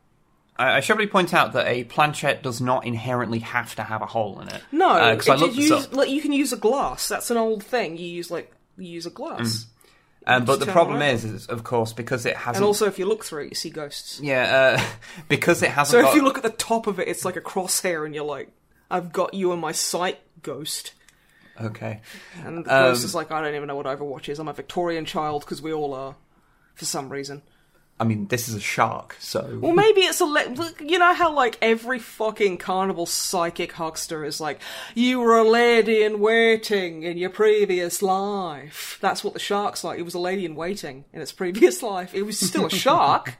I 0.60 0.78
I 0.78 0.80
should 0.80 0.94
probably 0.96 1.08
point 1.12 1.34
out 1.36 1.54
that 1.54 1.68
a 1.68 1.84
planchette 1.84 2.42
does 2.42 2.60
not 2.62 2.86
inherently 2.86 3.40
have 3.40 3.76
to 3.76 3.84
have 3.84 4.02
a 4.02 4.08
hole 4.08 4.40
in 4.40 4.48
it. 4.48 4.62
No, 4.72 4.90
Uh 4.90 5.16
'cause 5.16 5.30
I 5.30 5.34
it- 5.36 5.40
looked 5.40 5.56
you, 5.56 5.76
use, 5.76 5.94
like, 5.94 6.10
you 6.10 6.22
can 6.22 6.32
use 6.32 6.52
a 6.52 6.58
glass. 6.58 7.08
That's 7.08 7.30
an 7.30 7.38
old 7.38 7.64
thing. 7.64 7.98
You 7.98 8.08
use 8.08 8.32
like 8.32 8.52
you 8.78 8.88
use 8.90 9.06
a 9.06 9.12
glass, 9.12 9.66
Um, 10.30 10.44
but 10.46 10.60
the 10.60 10.66
problem 10.66 11.02
is, 11.02 11.24
is, 11.24 11.48
of 11.48 11.64
course, 11.64 11.94
because 11.94 12.26
it 12.26 12.36
hasn't. 12.36 12.58
and 12.58 12.66
also 12.66 12.86
if 12.86 13.00
you 13.00 13.06
look 13.06 13.24
through 13.24 13.46
it, 13.46 13.50
you 13.50 13.56
see 13.56 13.70
ghosts. 13.70 14.20
yeah, 14.22 14.78
uh, 14.78 14.84
because 15.30 15.64
it 15.64 15.70
hasn't. 15.72 15.94
So 15.94 16.02
got, 16.02 16.10
if 16.10 16.16
you 16.16 16.24
look 16.24 16.36
at 16.38 16.44
the 16.44 16.50
top 16.50 16.86
of 16.86 17.00
it, 17.00 17.08
it's 17.08 17.24
like 17.24 17.38
a 17.38 17.42
crosshair, 17.42 18.06
and 18.06 18.14
you're 18.14 18.26
like, 18.26 18.50
"I've 18.92 19.14
got 19.14 19.34
you 19.34 19.54
in 19.54 19.60
my 19.60 19.72
sight, 19.72 20.20
ghost." 20.44 20.94
okay, 21.60 22.02
And 22.46 22.60
the 22.60 22.62
ghost 22.64 23.02
Um, 23.02 23.06
is 23.06 23.16
like, 23.16 23.32
"I 23.32 23.42
don't 23.42 23.56
even 23.56 23.68
know 23.68 23.76
what 23.76 23.86
Overwatch 23.88 24.30
is. 24.30 24.38
I'm 24.38 24.48
a 24.50 24.54
Victorian 24.54 25.06
child 25.06 25.42
because 25.46 25.62
we 25.62 25.72
all 25.74 25.94
are, 25.94 26.16
for 26.76 26.86
some 26.86 27.10
reason." 27.10 27.42
I 28.00 28.04
mean, 28.04 28.28
this 28.28 28.48
is 28.48 28.54
a 28.54 28.60
shark, 28.60 29.16
so 29.20 29.58
Well, 29.60 29.74
maybe 29.74 30.02
it's 30.02 30.20
a 30.20 30.26
le- 30.26 30.54
you 30.80 31.00
know 31.00 31.14
how 31.14 31.34
like 31.34 31.58
every 31.62 31.98
fucking 31.98 32.60
carnival 32.60 33.06
psychic 33.06 33.72
huckster 33.72 34.24
is 34.24 34.40
like, 34.40 34.60
you 34.94 35.20
were 35.20 35.38
a 35.38 35.48
lady 35.48 36.04
in 36.04 36.20
waiting 36.20 37.04
in 37.04 37.18
your 37.18 37.32
previous 37.32 38.02
life. 38.02 38.98
That's 39.02 39.24
what 39.24 39.34
the 39.34 39.40
shark's 39.40 39.84
like. 39.84 39.98
It 39.98 40.04
was 40.04 40.14
a 40.14 40.20
lady 40.20 40.46
in 40.46 40.56
waiting 40.56 41.06
in 41.12 41.22
its 41.22 41.32
previous 41.32 41.82
life. 41.94 42.14
It 42.14 42.24
was 42.24 42.40
still 42.40 42.68
a 42.68 42.70
shark, 42.70 43.38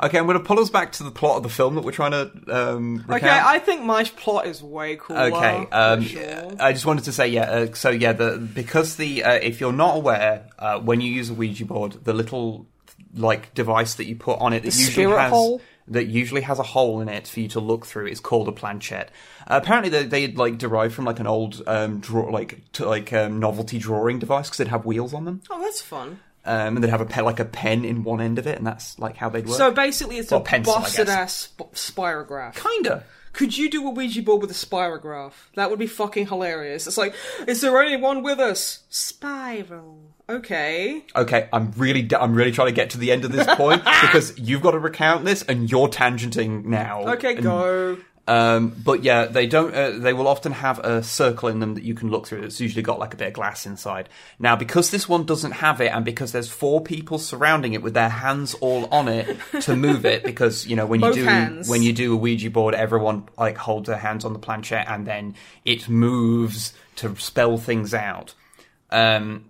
Okay, 0.00 0.18
I'm 0.18 0.26
going 0.26 0.38
to 0.38 0.44
pull 0.44 0.60
us 0.60 0.70
back 0.70 0.92
to 0.92 1.02
the 1.02 1.10
plot 1.10 1.38
of 1.38 1.42
the 1.42 1.48
film 1.48 1.74
that 1.74 1.82
we're 1.82 1.90
trying 1.90 2.12
to 2.12 2.30
um, 2.48 2.98
recount. 2.98 3.24
Okay, 3.24 3.40
I 3.42 3.58
think 3.58 3.82
my 3.82 4.04
plot 4.04 4.46
is 4.46 4.62
way 4.62 4.96
cooler. 4.96 5.20
Okay. 5.20 5.66
Um, 5.70 6.02
sure. 6.02 6.52
I 6.60 6.72
just 6.72 6.86
wanted 6.86 7.04
to 7.04 7.12
say, 7.12 7.28
yeah. 7.28 7.50
Uh, 7.50 7.74
so 7.74 7.90
yeah, 7.90 8.12
the 8.12 8.38
because 8.38 8.96
the 8.96 9.24
uh, 9.24 9.32
if 9.32 9.60
you're 9.60 9.72
not 9.72 9.96
aware, 9.96 10.48
uh, 10.58 10.78
when 10.78 11.00
you 11.00 11.10
use 11.10 11.30
a 11.30 11.34
Ouija 11.34 11.64
board, 11.64 12.04
the 12.04 12.12
little 12.12 12.66
like 13.14 13.52
device 13.54 13.94
that 13.94 14.06
you 14.06 14.16
put 14.16 14.38
on 14.40 14.52
it 14.52 14.62
that 14.62 14.72
The 14.72 14.78
usually 14.80 15.16
has 15.16 15.30
hole? 15.30 15.60
that 15.88 16.04
usually 16.06 16.40
has 16.42 16.58
a 16.58 16.62
hole 16.62 17.00
in 17.00 17.08
it 17.08 17.26
for 17.28 17.40
you 17.40 17.48
to 17.48 17.60
look 17.60 17.84
through 17.86 18.06
is 18.06 18.20
called 18.20 18.48
a 18.48 18.52
planchette. 18.52 19.10
Uh, 19.46 19.58
apparently, 19.62 19.90
they 19.90 20.04
they 20.04 20.28
like 20.32 20.56
derived 20.58 20.94
from 20.94 21.04
like 21.04 21.20
an 21.20 21.26
old 21.26 21.62
um, 21.66 21.98
draw 22.00 22.30
like 22.30 22.60
to, 22.72 22.86
like 22.86 23.12
um, 23.12 23.38
novelty 23.40 23.78
drawing 23.78 24.18
device 24.18 24.46
because 24.48 24.58
they'd 24.58 24.68
have 24.68 24.86
wheels 24.86 25.12
on 25.12 25.24
them, 25.24 25.42
Oh, 25.50 25.60
that's 25.60 25.82
fun. 25.82 26.20
um, 26.44 26.76
and 26.76 26.82
they'd 26.84 26.90
have 26.90 27.00
a 27.00 27.06
pen, 27.06 27.24
like 27.24 27.40
a 27.40 27.44
pen 27.44 27.84
in 27.84 28.04
one 28.04 28.20
end 28.20 28.38
of 28.38 28.46
it, 28.46 28.56
and 28.58 28.66
that's 28.66 28.98
like 28.98 29.16
how 29.16 29.28
they'd 29.28 29.46
work. 29.46 29.58
So 29.58 29.72
basically, 29.72 30.18
it's 30.18 30.30
Well, 30.30 30.40
a 30.40 30.44
pencil, 30.44 30.74
busted 30.74 31.08
ass 31.08 31.50
sp- 31.52 31.74
spirograph. 31.74 32.54
kinda. 32.54 33.04
Could 33.32 33.56
you 33.56 33.70
do 33.70 33.86
a 33.86 33.90
Ouija 33.90 34.22
board 34.22 34.42
with 34.42 34.50
a 34.50 34.54
spirograph? 34.54 35.32
That 35.54 35.70
would 35.70 35.78
be 35.78 35.86
fucking 35.86 36.26
hilarious. 36.26 36.86
It's 36.86 36.98
like, 36.98 37.14
is 37.46 37.60
there 37.60 37.80
anyone 37.82 38.22
with 38.22 38.38
us? 38.38 38.80
Spiral. 38.90 39.98
Okay. 40.28 41.04
Okay, 41.16 41.48
I'm 41.52 41.72
really, 41.72 42.08
I'm 42.18 42.34
really 42.34 42.52
trying 42.52 42.68
to 42.68 42.72
get 42.74 42.90
to 42.90 42.98
the 42.98 43.10
end 43.10 43.24
of 43.24 43.32
this 43.32 43.46
point 43.56 43.84
because 44.02 44.38
you've 44.38 44.62
got 44.62 44.72
to 44.72 44.78
recount 44.78 45.24
this, 45.24 45.42
and 45.42 45.70
you're 45.70 45.88
tangenting 45.88 46.64
now. 46.64 47.02
Okay, 47.14 47.34
And, 47.34 47.42
go. 47.42 47.98
Um, 48.28 48.76
but 48.84 49.02
yeah, 49.02 49.26
they 49.26 49.48
don't. 49.48 49.74
Uh, 49.74 49.90
they 49.98 50.12
will 50.12 50.28
often 50.28 50.52
have 50.52 50.78
a 50.78 51.02
circle 51.02 51.48
in 51.48 51.58
them 51.58 51.74
that 51.74 51.82
you 51.82 51.94
can 51.94 52.08
look 52.08 52.28
through. 52.28 52.42
It's 52.42 52.60
usually 52.60 52.82
got 52.82 53.00
like 53.00 53.14
a 53.14 53.16
bit 53.16 53.28
of 53.28 53.34
glass 53.34 53.66
inside. 53.66 54.08
Now, 54.38 54.54
because 54.54 54.90
this 54.92 55.08
one 55.08 55.26
doesn't 55.26 55.52
have 55.52 55.80
it, 55.80 55.88
and 55.88 56.04
because 56.04 56.30
there's 56.30 56.48
four 56.48 56.80
people 56.80 57.18
surrounding 57.18 57.72
it 57.72 57.82
with 57.82 57.94
their 57.94 58.08
hands 58.08 58.54
all 58.54 58.86
on 58.86 59.08
it 59.08 59.36
to 59.62 59.74
move 59.74 60.06
it, 60.06 60.22
because 60.22 60.66
you 60.68 60.76
know 60.76 60.86
when 60.86 61.00
Both 61.00 61.16
you 61.16 61.22
do 61.24 61.28
hands. 61.28 61.68
when 61.68 61.82
you 61.82 61.92
do 61.92 62.12
a 62.12 62.16
Ouija 62.16 62.50
board, 62.50 62.74
everyone 62.74 63.28
like 63.36 63.56
holds 63.56 63.88
their 63.88 63.98
hands 63.98 64.24
on 64.24 64.32
the 64.34 64.38
planchette, 64.38 64.86
and 64.88 65.04
then 65.04 65.34
it 65.64 65.88
moves 65.88 66.74
to 66.96 67.16
spell 67.16 67.58
things 67.58 67.92
out. 67.92 68.34
Um, 68.90 69.46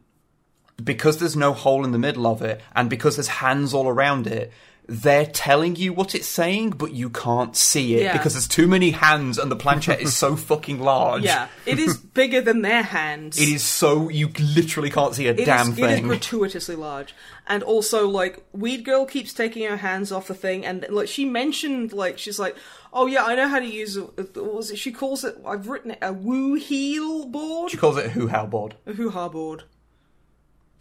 because 0.83 1.19
there's 1.19 1.37
no 1.37 1.53
hole 1.53 1.85
in 1.85 1.93
the 1.93 1.99
middle 1.99 2.27
of 2.27 2.41
it, 2.41 2.63
and 2.75 2.89
because 2.89 3.17
there's 3.17 3.29
hands 3.29 3.75
all 3.75 3.87
around 3.87 4.27
it, 4.27 4.51
they're 4.95 5.25
telling 5.25 5.75
you 5.77 5.93
what 5.95 6.15
it's 6.15 6.27
saying, 6.27 6.71
but 6.71 6.93
you 6.93 7.09
can't 7.09 7.57
see 7.57 7.95
it 7.97 8.03
Yeah. 8.03 8.13
because 8.13 8.35
there's 8.35 8.47
too 8.47 8.67
many 8.67 8.91
hands, 8.91 9.39
and 9.39 9.51
the 9.51 9.57
planchette 9.57 10.03
is 10.03 10.15
so 10.15 10.37
fucking 10.51 10.81
large. 10.81 11.23
Yeah, 11.23 11.49
it 11.65 11.79
is 11.79 11.97
bigger 12.15 12.43
than 12.43 12.61
their 12.61 12.83
hands. 12.83 13.41
It 13.41 13.49
is 13.49 13.63
so 13.65 14.11
you 14.11 14.29
literally 14.55 14.91
can't 14.91 15.15
see 15.15 15.29
a 15.29 15.31
It 15.33 15.47
damn 15.47 15.71
is 15.71 15.75
thing. 15.77 15.85
It 15.85 15.93
is 16.01 16.07
gratuitously 16.07 16.77
large, 16.77 17.15
and 17.47 17.63
also 17.63 18.07
like 18.07 18.45
Weed 18.53 18.85
Girl 18.85 19.07
keeps 19.07 19.33
taking 19.33 19.67
her 19.67 19.79
hands 19.79 20.13
off 20.13 20.27
the 20.29 20.35
thing, 20.35 20.67
and 20.67 20.85
like 20.91 21.09
she 21.09 21.25
mentioned, 21.25 21.93
like 21.95 22.19
she's 22.19 22.39
like, 22.39 22.55
"Oh 22.93 23.07
yeah, 23.07 23.25
I 23.25 23.35
know 23.35 23.49
how 23.49 23.61
to 23.61 23.67
use 23.67 23.99
what 23.99 24.37
was 24.37 24.71
it? 24.71 24.77
She 24.79 24.93
calls 24.93 25.25
it. 25.25 25.39
I've 25.47 25.69
written 25.69 25.93
it 25.93 25.99
a 26.03 26.13
woo 26.13 26.55
heel 26.55 27.25
board, 27.27 27.71
she 27.71 27.79
calls 27.79 27.97
it 27.97 28.07
a 28.07 28.11
hoo 28.11 28.27
how 28.29 28.45
board. 28.45 28.75
a 28.87 28.93
hoo 28.93 29.09
ha 29.11 29.29
board, 29.31 29.63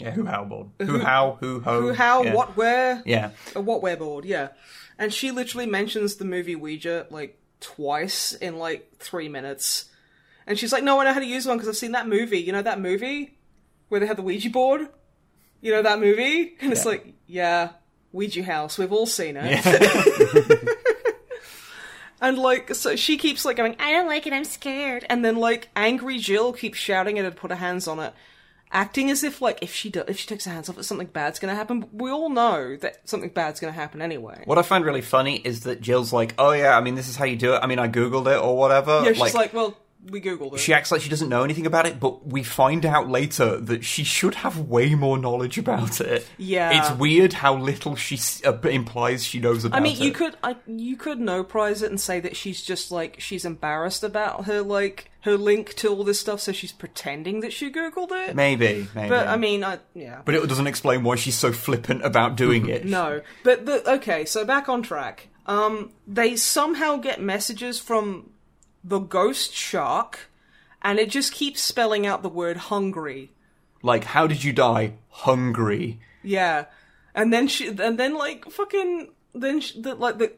Yeah, 0.01 0.11
hoo 0.11 0.25
how 0.25 0.43
board. 0.45 0.67
Hoo 0.81 0.99
how, 0.99 1.37
hoo 1.39 1.59
ho. 1.61 1.81
who 1.81 1.93
how 1.93 2.23
yeah. 2.23 2.33
what 2.33 2.57
where 2.57 3.01
Yeah. 3.05 3.31
a 3.55 3.61
what 3.61 3.81
where 3.81 3.97
board, 3.97 4.25
yeah." 4.25 4.49
And 4.99 5.13
she 5.13 5.31
literally 5.31 5.65
mentions 5.65 6.15
the 6.15 6.25
movie 6.25 6.55
Ouija 6.55 7.07
like 7.09 7.37
twice 7.59 8.33
in 8.33 8.57
like 8.59 8.91
three 8.99 9.29
minutes, 9.29 9.85
and 10.47 10.57
she's 10.59 10.71
like, 10.73 10.83
"No, 10.83 10.99
I 10.99 11.05
know 11.05 11.13
how 11.13 11.19
to 11.19 11.25
use 11.25 11.45
one 11.47 11.57
because 11.57 11.69
I've 11.69 11.77
seen 11.77 11.91
that 11.93 12.07
movie. 12.07 12.39
You 12.39 12.51
know 12.51 12.61
that 12.61 12.79
movie 12.79 13.37
where 13.89 13.99
they 13.99 14.05
had 14.07 14.17
the 14.17 14.21
Ouija 14.23 14.49
board." 14.49 14.87
You 15.63 15.71
know 15.71 15.83
that 15.83 15.99
movie? 15.99 16.55
And 16.59 16.71
it's 16.71 16.85
Yeah. 16.85 16.89
like, 16.91 17.13
yeah, 17.27 17.69
Ouija 18.13 18.41
house. 18.41 18.79
We've 18.79 18.91
all 18.91 19.05
seen 19.05 19.37
it. 19.37 19.63
and 22.21 22.37
like, 22.37 22.73
so 22.75 22.95
she 22.95 23.15
keeps 23.17 23.45
like 23.45 23.57
going, 23.57 23.75
I 23.79 23.91
don't 23.91 24.07
like 24.07 24.25
it. 24.25 24.33
I'm 24.33 24.43
scared. 24.43 25.05
And 25.09 25.23
then 25.23 25.35
like, 25.37 25.69
angry 25.75 26.17
Jill 26.17 26.53
keeps 26.53 26.77
shouting 26.79 27.19
at 27.19 27.25
her 27.25 27.31
to 27.31 27.35
put 27.37 27.51
her 27.51 27.57
hands 27.57 27.87
on 27.87 27.99
it, 27.99 28.13
acting 28.71 29.09
as 29.09 29.23
if 29.23 29.41
like 29.41 29.59
if 29.61 29.73
she 29.73 29.89
do- 29.89 30.03
if 30.07 30.17
she 30.17 30.27
takes 30.27 30.45
her 30.45 30.51
hands 30.51 30.69
off 30.69 30.77
it, 30.77 30.83
something 30.83 31.07
bad's 31.07 31.39
gonna 31.39 31.55
happen. 31.55 31.81
But 31.81 31.89
we 31.93 32.09
all 32.11 32.29
know 32.29 32.75
that 32.77 33.07
something 33.09 33.29
bad's 33.29 33.59
gonna 33.59 33.73
happen 33.73 34.01
anyway. 34.01 34.41
What 34.45 34.57
I 34.57 34.61
find 34.61 34.85
really 34.85 35.01
funny 35.01 35.37
is 35.37 35.61
that 35.61 35.81
Jill's 35.81 36.13
like, 36.13 36.33
"Oh 36.37 36.51
yeah, 36.51 36.77
I 36.77 36.81
mean, 36.81 36.95
this 36.95 37.07
is 37.09 37.15
how 37.15 37.25
you 37.25 37.35
do 37.35 37.53
it. 37.55 37.59
I 37.61 37.67
mean, 37.67 37.79
I 37.79 37.87
googled 37.87 38.27
it 38.33 38.39
or 38.41 38.57
whatever." 38.57 39.01
Yeah, 39.03 39.13
she's 39.13 39.33
like, 39.35 39.53
well, 39.53 39.77
we 40.09 40.19
googled 40.19 40.53
it. 40.53 40.59
she 40.59 40.73
acts 40.73 40.91
like 40.91 41.01
she 41.01 41.09
doesn't 41.09 41.29
know 41.29 41.43
anything 41.43 41.65
about 41.67 41.85
it, 41.85 41.99
but 41.99 42.25
we 42.27 42.41
find 42.43 42.85
out 42.85 43.07
later 43.09 43.57
that 43.59 43.83
she 43.85 44.03
should 44.03 44.35
have 44.35 44.57
way 44.57 44.95
more 44.95 45.17
knowledge 45.17 45.57
about 45.57 46.01
it. 46.01 46.27
Yeah. 46.37 46.71
it's 46.79 46.97
weird 46.99 47.33
how 47.33 47.55
little 47.55 47.95
she 47.95 48.15
s- 48.15 48.41
uh, 48.45 48.57
implies 48.61 49.23
she 49.23 49.39
knows 49.39 49.63
about 49.65 49.77
it. 49.77 49.79
I 49.79 49.83
mean, 49.83 50.01
you 50.01 50.11
could 50.11 50.35
I, 50.43 50.55
you 50.65 50.95
could 50.97 51.19
no 51.19 51.43
prize 51.43 51.81
it 51.81 51.89
and 51.91 51.99
say 52.01 52.19
that 52.19 52.35
she's 52.35 52.63
just 52.63 52.91
like 52.91 53.17
she's 53.19 53.45
embarrassed 53.45 54.03
about 54.03 54.45
her 54.45 54.61
like 54.61 55.09
her 55.21 55.37
link 55.37 55.75
to 55.75 55.89
all 55.89 56.03
this 56.03 56.19
stuff, 56.19 56.39
so 56.39 56.51
she's 56.51 56.71
pretending 56.71 57.41
that 57.41 57.53
she 57.53 57.69
googled 57.71 58.11
it. 58.11 58.35
maybe, 58.35 58.87
maybe, 58.95 59.09
But 59.09 59.27
I 59.27 59.37
mean, 59.37 59.63
I 59.63 59.77
yeah. 59.93 60.21
but 60.25 60.33
it 60.33 60.47
doesn't 60.49 60.65
explain 60.65 61.03
why 61.03 61.15
she's 61.15 61.37
so 61.37 61.51
flippant 61.51 62.03
about 62.03 62.35
doing 62.35 62.67
it. 62.67 62.85
No, 62.91 63.21
but 63.43 63.65
the 63.67 63.87
okay. 63.93 64.25
So 64.25 64.45
back 64.45 64.67
on 64.67 64.81
track. 64.81 65.27
Um, 65.45 65.91
they 66.07 66.35
somehow 66.35 66.97
get 66.97 67.19
messages 67.21 67.79
from 67.79 68.29
the 68.83 68.99
ghost 68.99 69.53
shark, 69.53 70.29
and 70.81 70.99
it 70.99 71.09
just 71.09 71.33
keeps 71.33 71.61
spelling 71.61 72.05
out 72.05 72.23
the 72.23 72.29
word 72.29 72.57
hungry. 72.57 73.31
like, 73.83 74.03
how 74.03 74.27
did 74.27 74.43
you 74.43 74.53
die? 74.53 74.93
Hungry. 75.09 75.99
Yeah, 76.23 76.65
and 77.15 77.31
then 77.33 77.47
she, 77.47 77.67
and 77.67 77.99
then 77.99 78.15
like 78.15 78.45
fucking, 78.49 79.09
then 79.33 79.59
she, 79.61 79.81
the, 79.81 79.95
like 79.95 80.17
the, 80.17 80.33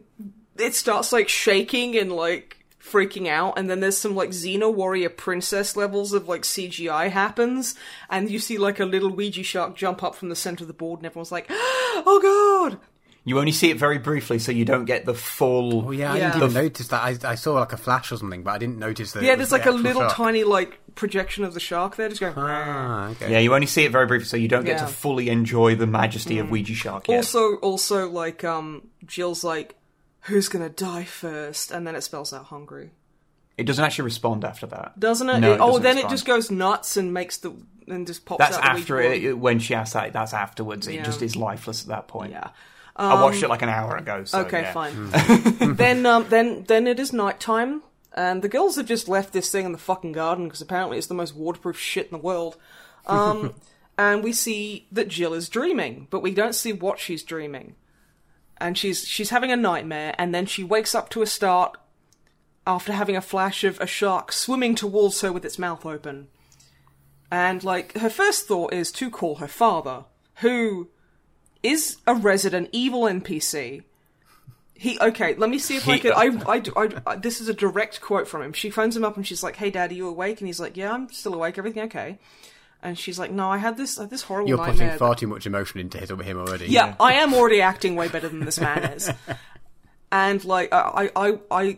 it 0.58 0.75
starts 0.75 1.12
like 1.12 1.29
shaking 1.29 1.97
and 1.97 2.12
like 2.12 2.58
freaking 2.82 3.27
out, 3.27 3.58
and 3.58 3.69
then 3.69 3.79
there's 3.79 3.97
some 3.97 4.15
like 4.15 4.29
Xena 4.29 4.73
warrior 4.73 5.10
princess 5.10 5.75
levels 5.75 6.13
of 6.13 6.27
like 6.27 6.41
CGI 6.43 7.10
happens, 7.10 7.75
and 8.10 8.29
you 8.29 8.39
see 8.39 8.58
like 8.58 8.79
a 8.79 8.86
little 8.86 9.10
Ouija 9.10 9.43
shark 9.43 9.75
jump 9.75 10.03
up 10.03 10.15
from 10.15 10.29
the 10.29 10.36
center 10.36 10.63
of 10.63 10.67
the 10.67 10.73
board, 10.73 10.99
and 10.99 11.06
everyone's 11.06 11.32
like, 11.32 11.47
"Oh 11.49 12.19
god!" 12.69 12.79
You 13.26 13.40
only 13.40 13.54
see 13.54 13.70
it 13.70 13.78
very 13.80 14.00
briefly, 14.00 14.38
so 14.38 14.52
you 14.52 14.66
don't 14.66 14.84
get 14.84 15.06
the 15.06 15.14
full. 15.14 15.88
Oh 15.88 15.92
yeah, 15.92 16.12
I 16.12 16.18
Yeah. 16.18 16.32
didn't 16.34 16.44
even 16.50 16.64
notice 16.64 16.88
that. 16.90 17.02
I, 17.24 17.32
I 17.32 17.36
saw 17.36 17.54
like 17.54 17.72
a 17.72 17.78
flash 17.78 18.12
or 18.12 18.18
something, 18.18 18.44
but 18.44 18.52
I 18.52 18.58
didn't 18.58 18.80
notice 18.80 19.14
that. 19.14 19.24
Yeah, 19.24 19.32
it 19.34 19.38
was 19.40 19.50
there's 19.50 19.52
like 19.54 19.64
the 19.64 19.70
a 19.70 19.74
actual 19.74 19.84
little 19.84 20.02
shark. 20.02 20.14
tiny 20.16 20.44
like 20.44 20.80
projection 20.96 21.46
of 21.46 21.54
the 21.54 21.62
shark 21.62 21.96
there, 21.96 22.10
just 22.10 22.20
going. 22.20 22.34
Ah, 22.36 23.10
okay. 23.12 23.32
Yeah, 23.32 23.40
you 23.40 23.56
only 23.56 23.66
see 23.68 23.86
it 23.86 23.92
very 23.94 24.08
briefly, 24.08 24.26
so 24.26 24.36
you 24.36 24.50
don't 24.50 24.66
get 24.66 24.78
Yeah. 24.78 24.84
Mm. 24.84 24.88
to 24.88 24.94
fully 24.94 25.30
enjoy 25.30 25.76
the 25.76 25.88
majesty 25.88 26.38
of 26.40 26.52
Ouija 26.52 26.74
Shark 26.74 27.08
yet. 27.08 27.16
Also, 27.18 27.56
also 27.58 28.10
like 28.10 28.44
um, 28.44 28.90
Jill's 29.06 29.44
like, 29.46 29.76
"Who's 30.24 30.50
gonna 30.50 30.68
die 30.70 31.06
first? 31.06 31.72
And 31.72 31.88
then 31.88 31.96
it 31.96 32.02
spells 32.02 32.34
out 32.34 32.46
hungry, 32.46 32.92
it 33.58 33.64
doesn't 33.66 33.86
actually 33.86 34.04
respond 34.06 34.44
after 34.44 34.68
that. 34.68 35.00
doesn't 35.00 35.30
it? 35.30 35.40
No, 35.40 35.52
It- 35.52 35.56
it 35.56 35.60
oh, 35.62 35.68
doesn't 35.68 35.84
then 35.84 35.92
it 35.92 35.96
respond. 36.00 36.12
just 36.12 36.26
goes 36.26 36.52
nuts 36.52 36.98
and 36.98 37.14
makes 37.14 37.38
the 37.38 37.54
and 37.88 38.06
just 38.08 38.26
pops 38.26 38.40
That's 38.40 38.58
out. 38.58 38.64
the 38.64 38.70
after 38.70 38.96
Ouija 38.98 39.30
it, 39.30 39.38
when 39.38 39.60
she 39.60 39.76
asks 39.76 39.94
that. 39.94 40.12
That's 40.12 40.34
afterwards. 40.34 40.88
It 40.88 40.96
Yeah. 40.96 41.04
just 41.04 41.22
is 41.22 41.36
lifeless 41.38 41.84
at 41.84 41.88
that 41.88 42.08
point. 42.10 42.32
Yeah. 42.32 42.50
I 42.95 43.21
watched 43.21 43.41
it 43.41 43.49
like 43.49 43.62
an 43.62 43.69
hour 43.69 43.97
ago. 43.97 44.23
So, 44.23 44.41
Okay, 44.41 44.62
yeah. 44.62 44.71
fine. 44.71 45.10
then, 45.75 46.06
um, 46.06 46.27
then, 46.29 46.63
then 46.67 46.86
it 46.88 46.99
is 46.99 47.12
nighttime, 47.12 47.82
and 48.13 48.41
the 48.41 48.49
girls 48.49 48.75
have 48.75 48.86
just 48.86 49.08
left 49.08 49.34
this 49.34 49.51
thing 49.51 49.65
in 49.65 49.71
the 49.71 49.77
fucking 49.77 50.12
garden 50.12 50.45
because 50.45 50.62
apparently 50.62 50.97
it's 50.97 51.08
the 51.08 51.15
most 51.15 51.36
waterproof 51.36 51.79
shit 51.79 52.06
in 52.06 52.12
the 52.12 52.23
world. 52.23 52.58
Um, 53.08 53.56
and 53.97 54.23
we 54.23 54.32
see 54.32 54.88
that 54.91 55.08
Jill 55.08 55.34
is 55.34 55.49
dreaming, 55.49 56.08
but 56.12 56.21
we 56.21 56.34
don't 56.34 56.53
see 56.53 56.71
what 56.71 56.99
she's 56.99 57.23
dreaming. 57.23 57.75
And 58.58 58.77
she's 58.77 59.06
she's 59.08 59.32
having 59.32 59.51
a 59.51 59.58
nightmare, 59.58 60.13
and 60.17 60.34
then 60.34 60.45
she 60.45 60.63
wakes 60.63 60.93
up 60.93 61.10
to 61.10 61.21
a 61.21 61.27
start 61.27 61.77
after 62.65 62.93
having 62.93 63.15
a 63.15 63.21
flash 63.21 63.63
of 63.63 63.79
a 63.82 63.88
shark 63.88 64.32
swimming 64.32 64.75
towards 64.75 65.19
her 65.21 65.34
with 65.34 65.43
its 65.43 65.60
mouth 65.60 65.86
open. 65.86 66.27
And 67.32 67.63
like 67.63 67.97
her 67.97 68.10
first 68.10 68.47
thought 68.47 68.71
is 68.71 68.91
to 68.93 69.10
call 69.10 69.36
her 69.36 69.47
father, 69.47 70.06
who 70.36 70.89
is 71.63 71.97
a 72.06 72.13
Resident 72.13 72.69
Evil 72.71 73.04
NPC. 73.04 73.84
He 74.76 74.99
okay. 74.99 75.36
Let 75.36 75.49
me 75.49 75.60
see 75.60 75.78
if 75.78 75.88
I 75.88 75.93
He- 75.93 75.99
can. 75.99 76.12
I, 76.13 76.26
I, 76.47 76.62
I, 76.76 76.89
I- 77.08 77.15
This 77.15 77.39
is 77.41 77.47
a 77.47 77.54
direct 77.54 78.02
quote 78.02 78.28
from 78.28 78.41
him. 78.41 78.54
She 78.54 78.69
phones 78.69 78.95
him 78.97 79.04
up 79.06 79.15
and 79.17 79.26
she's 79.26 79.41
like, 79.43 79.56
"Hey, 79.56 79.69
Dad, 79.69 79.91
are 79.91 79.93
you 79.93 80.08
awake?" 80.08 80.41
And 80.41 80.47
he's 80.47 80.60
like, 80.60 80.76
"Yeah, 80.76 80.91
I'm 80.91 81.10
still 81.12 81.34
awake. 81.34 81.58
Everything 81.58 81.84
okay?" 81.84 82.17
And 82.82 82.99
she's 82.99 83.17
like, 83.17 83.32
"No, 83.32 83.49
I 83.49 83.58
had 83.60 83.78
this 83.78 83.97
uh, 83.97 84.06
this 84.08 84.23
horrible 84.23 84.49
You're 84.49 84.58
nightmare." 84.58 84.88
putting 84.89 84.99
far 84.99 85.15
too 85.15 85.28
much 85.28 85.45
emotion 85.45 85.80
into 85.80 85.99
him 85.99 86.38
already. 86.38 86.65
yeah, 86.67 86.95
I 86.99 87.13
am 87.13 87.34
already 87.34 87.62
acting 87.62 87.95
way 87.95 88.10
better 88.10 88.28
than 88.28 88.41
this 88.43 88.60
man 88.60 88.84
is. 88.93 89.10
And 90.12 90.43
like, 90.43 90.71
I, 90.73 91.10
I, 91.15 91.28
I, 91.30 91.39
I, 91.49 91.78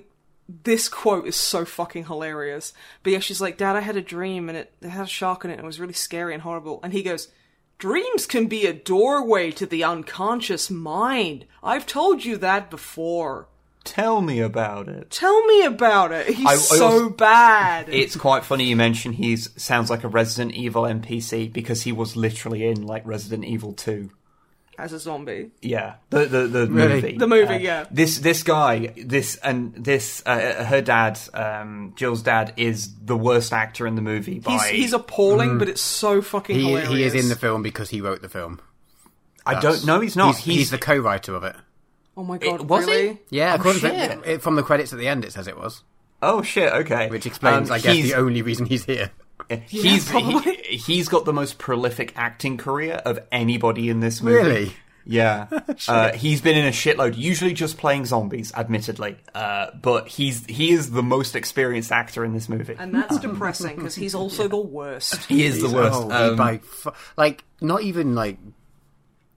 this 0.64 0.90
quote 0.90 1.28
is 1.28 1.36
so 1.36 1.64
fucking 1.64 2.06
hilarious. 2.06 2.74
But 3.04 3.14
yeah, 3.14 3.20
she's 3.20 3.40
like, 3.40 3.58
Dad, 3.58 3.76
I 3.76 3.82
had 3.82 3.96
a 3.98 4.02
dream 4.02 4.50
and 4.50 4.58
it, 4.58 4.74
it 4.82 4.90
had 4.90 5.06
a 5.06 5.08
shark 5.08 5.46
in 5.46 5.52
it 5.52 5.54
and 5.56 5.64
it 5.64 5.66
was 5.66 5.80
really 5.80 5.94
scary 5.94 6.34
and 6.34 6.44
horrible. 6.44 6.80
And 6.84 6.92
he 6.92 7.02
goes, 7.04 7.30
Dreams 7.78 8.26
can 8.26 8.48
be 8.48 8.66
a 8.66 8.74
doorway 8.74 9.52
to 9.52 9.66
the 9.66 9.84
unconscious 9.84 10.70
mind. 10.70 11.46
I've 11.62 11.86
told 11.86 12.24
you 12.24 12.38
that 12.38 12.70
before. 12.70 13.48
Tell 13.84 14.22
me 14.22 14.40
about 14.40 14.88
it. 14.88 15.12
Tell 15.12 15.46
me 15.46 15.64
about 15.64 16.12
it. 16.12 16.28
He's 16.28 16.46
I- 16.46 16.52
I 16.54 16.56
so 16.56 16.86
also- 16.86 17.10
bad. 17.10 17.88
It's 17.90 18.16
quite 18.16 18.44
funny 18.44 18.64
you 18.66 18.76
mention 18.76 19.14
he 19.14 19.36
sounds 19.36 19.90
like 19.90 20.04
a 20.04 20.08
Resident 20.08 20.56
Evil 20.56 20.84
NPC 20.88 21.52
because 21.52 21.84
he 21.84 21.92
was 21.92 22.16
literally 22.16 22.66
in 22.66 22.82
like 22.88 23.06
Resident 23.06 23.46
Evil 23.46 23.74
2. 23.74 24.10
As 24.78 24.94
a 24.94 25.00
zombie. 25.00 25.52
Yeah, 25.62 25.96
the 26.10 26.26
the 26.26 26.48
the 26.48 26.68
Really? 26.68 26.94
movie. 27.02 27.18
The 27.18 27.28
movie, 27.28 27.54
Uh, 27.56 27.58
yeah. 27.60 27.86
This 27.92 28.20
this 28.20 28.44
guy, 28.44 28.94
this 28.98 29.36
and 29.38 29.74
this, 29.76 30.22
uh, 30.26 30.64
her 30.66 30.82
dad, 30.82 31.20
um, 31.34 31.94
Jill's 31.96 32.22
dad, 32.22 32.54
is 32.58 32.94
the 33.04 33.16
worst 33.18 33.54
actor 33.54 33.86
in 33.88 33.96
the 33.96 34.02
movie. 34.02 34.40
By 34.40 34.52
He's 34.54 34.64
he's 34.66 34.94
appalling, 34.94 35.58
but 35.58 35.70
it's 35.70 35.82
so 35.82 36.22
fucking 36.22 36.56
Mm. 36.56 36.60
He, 36.60 36.66
hilarious. 36.70 36.90
he 36.92 37.04
is 37.04 37.14
in 37.16 37.30
the 37.30 37.36
film 37.36 37.62
because 37.64 37.90
he 37.90 38.02
wrote 38.02 38.22
the 38.22 38.30
film. 38.30 38.60
I 39.46 39.60
don't 39.60 39.86
know. 39.86 40.00
He's 40.00 40.16
not. 40.16 40.38
He's, 40.38 40.56
he's 40.56 40.72
the 40.72 40.78
co-writer 40.80 41.36
of 41.36 41.44
it. 41.44 41.56
Oh 42.18 42.24
my 42.24 42.38
god, 42.38 42.62
It- 42.62 42.66
was 42.68 42.86
he? 42.88 43.18
Yeah, 43.30 43.52
Oh, 43.52 43.56
according 43.56 43.82
shit. 43.82 44.20
it, 44.26 44.42
from 44.42 44.56
the 44.56 44.64
credits 44.64 44.94
at 44.94 45.00
the 45.00 45.08
end, 45.08 45.26
it 45.26 45.34
says 45.34 45.48
it 45.48 45.58
was, 45.58 45.84
oh 46.22 46.42
shit. 46.42 46.72
Okay, 46.72 47.10
which 47.10 47.26
explains, 47.26 47.70
Um, 47.70 47.76
I 47.76 47.80
guess, 47.80 47.94
the 48.02 48.14
only 48.16 48.42
reason 48.42 48.66
he's 48.66 48.86
here. 48.86 49.12
He's 49.68 50.10
probably. 50.10 50.56
he, 50.64 50.78
he's 50.78 51.10
got 51.10 51.26
the 51.26 51.34
most 51.34 51.58
prolific 51.58 52.14
acting 52.16 52.58
career 52.58 53.02
of 53.06 53.20
anybody 53.32 53.90
in 53.90 54.00
this 54.00 54.22
movie. 54.22 54.38
Really? 54.50 54.74
Yeah, 55.08 55.48
uh, 55.88 56.14
he's 56.14 56.42
been 56.42 56.58
in 56.58 56.66
a 56.66 56.72
shitload. 56.72 57.16
Usually 57.16 57.54
just 57.54 57.78
playing 57.78 58.06
zombies, 58.06 58.52
admittedly, 58.56 59.18
uh, 59.36 59.68
but 59.80 60.08
he's 60.08 60.44
he 60.48 60.72
is 60.72 60.90
the 60.90 61.04
most 61.04 61.36
experienced 61.36 61.92
actor 61.92 62.26
in 62.26 62.34
this 62.34 62.50
movie. 62.50 62.76
And 62.80 62.92
that's 62.92 63.20
depressing 63.20 63.76
because 63.76 63.94
he's 63.94 64.16
also 64.16 64.48
the 64.48 64.58
worst. 64.58 65.26
he 65.26 65.46
is 65.46 65.62
the 65.62 65.70
worst. 65.70 65.96
Oh, 65.96 66.30
Um, 66.32 66.36
by 66.38 66.58
fu- 66.58 66.90
like 67.18 67.44
not 67.62 67.84
even 67.84 68.16
like 68.16 68.40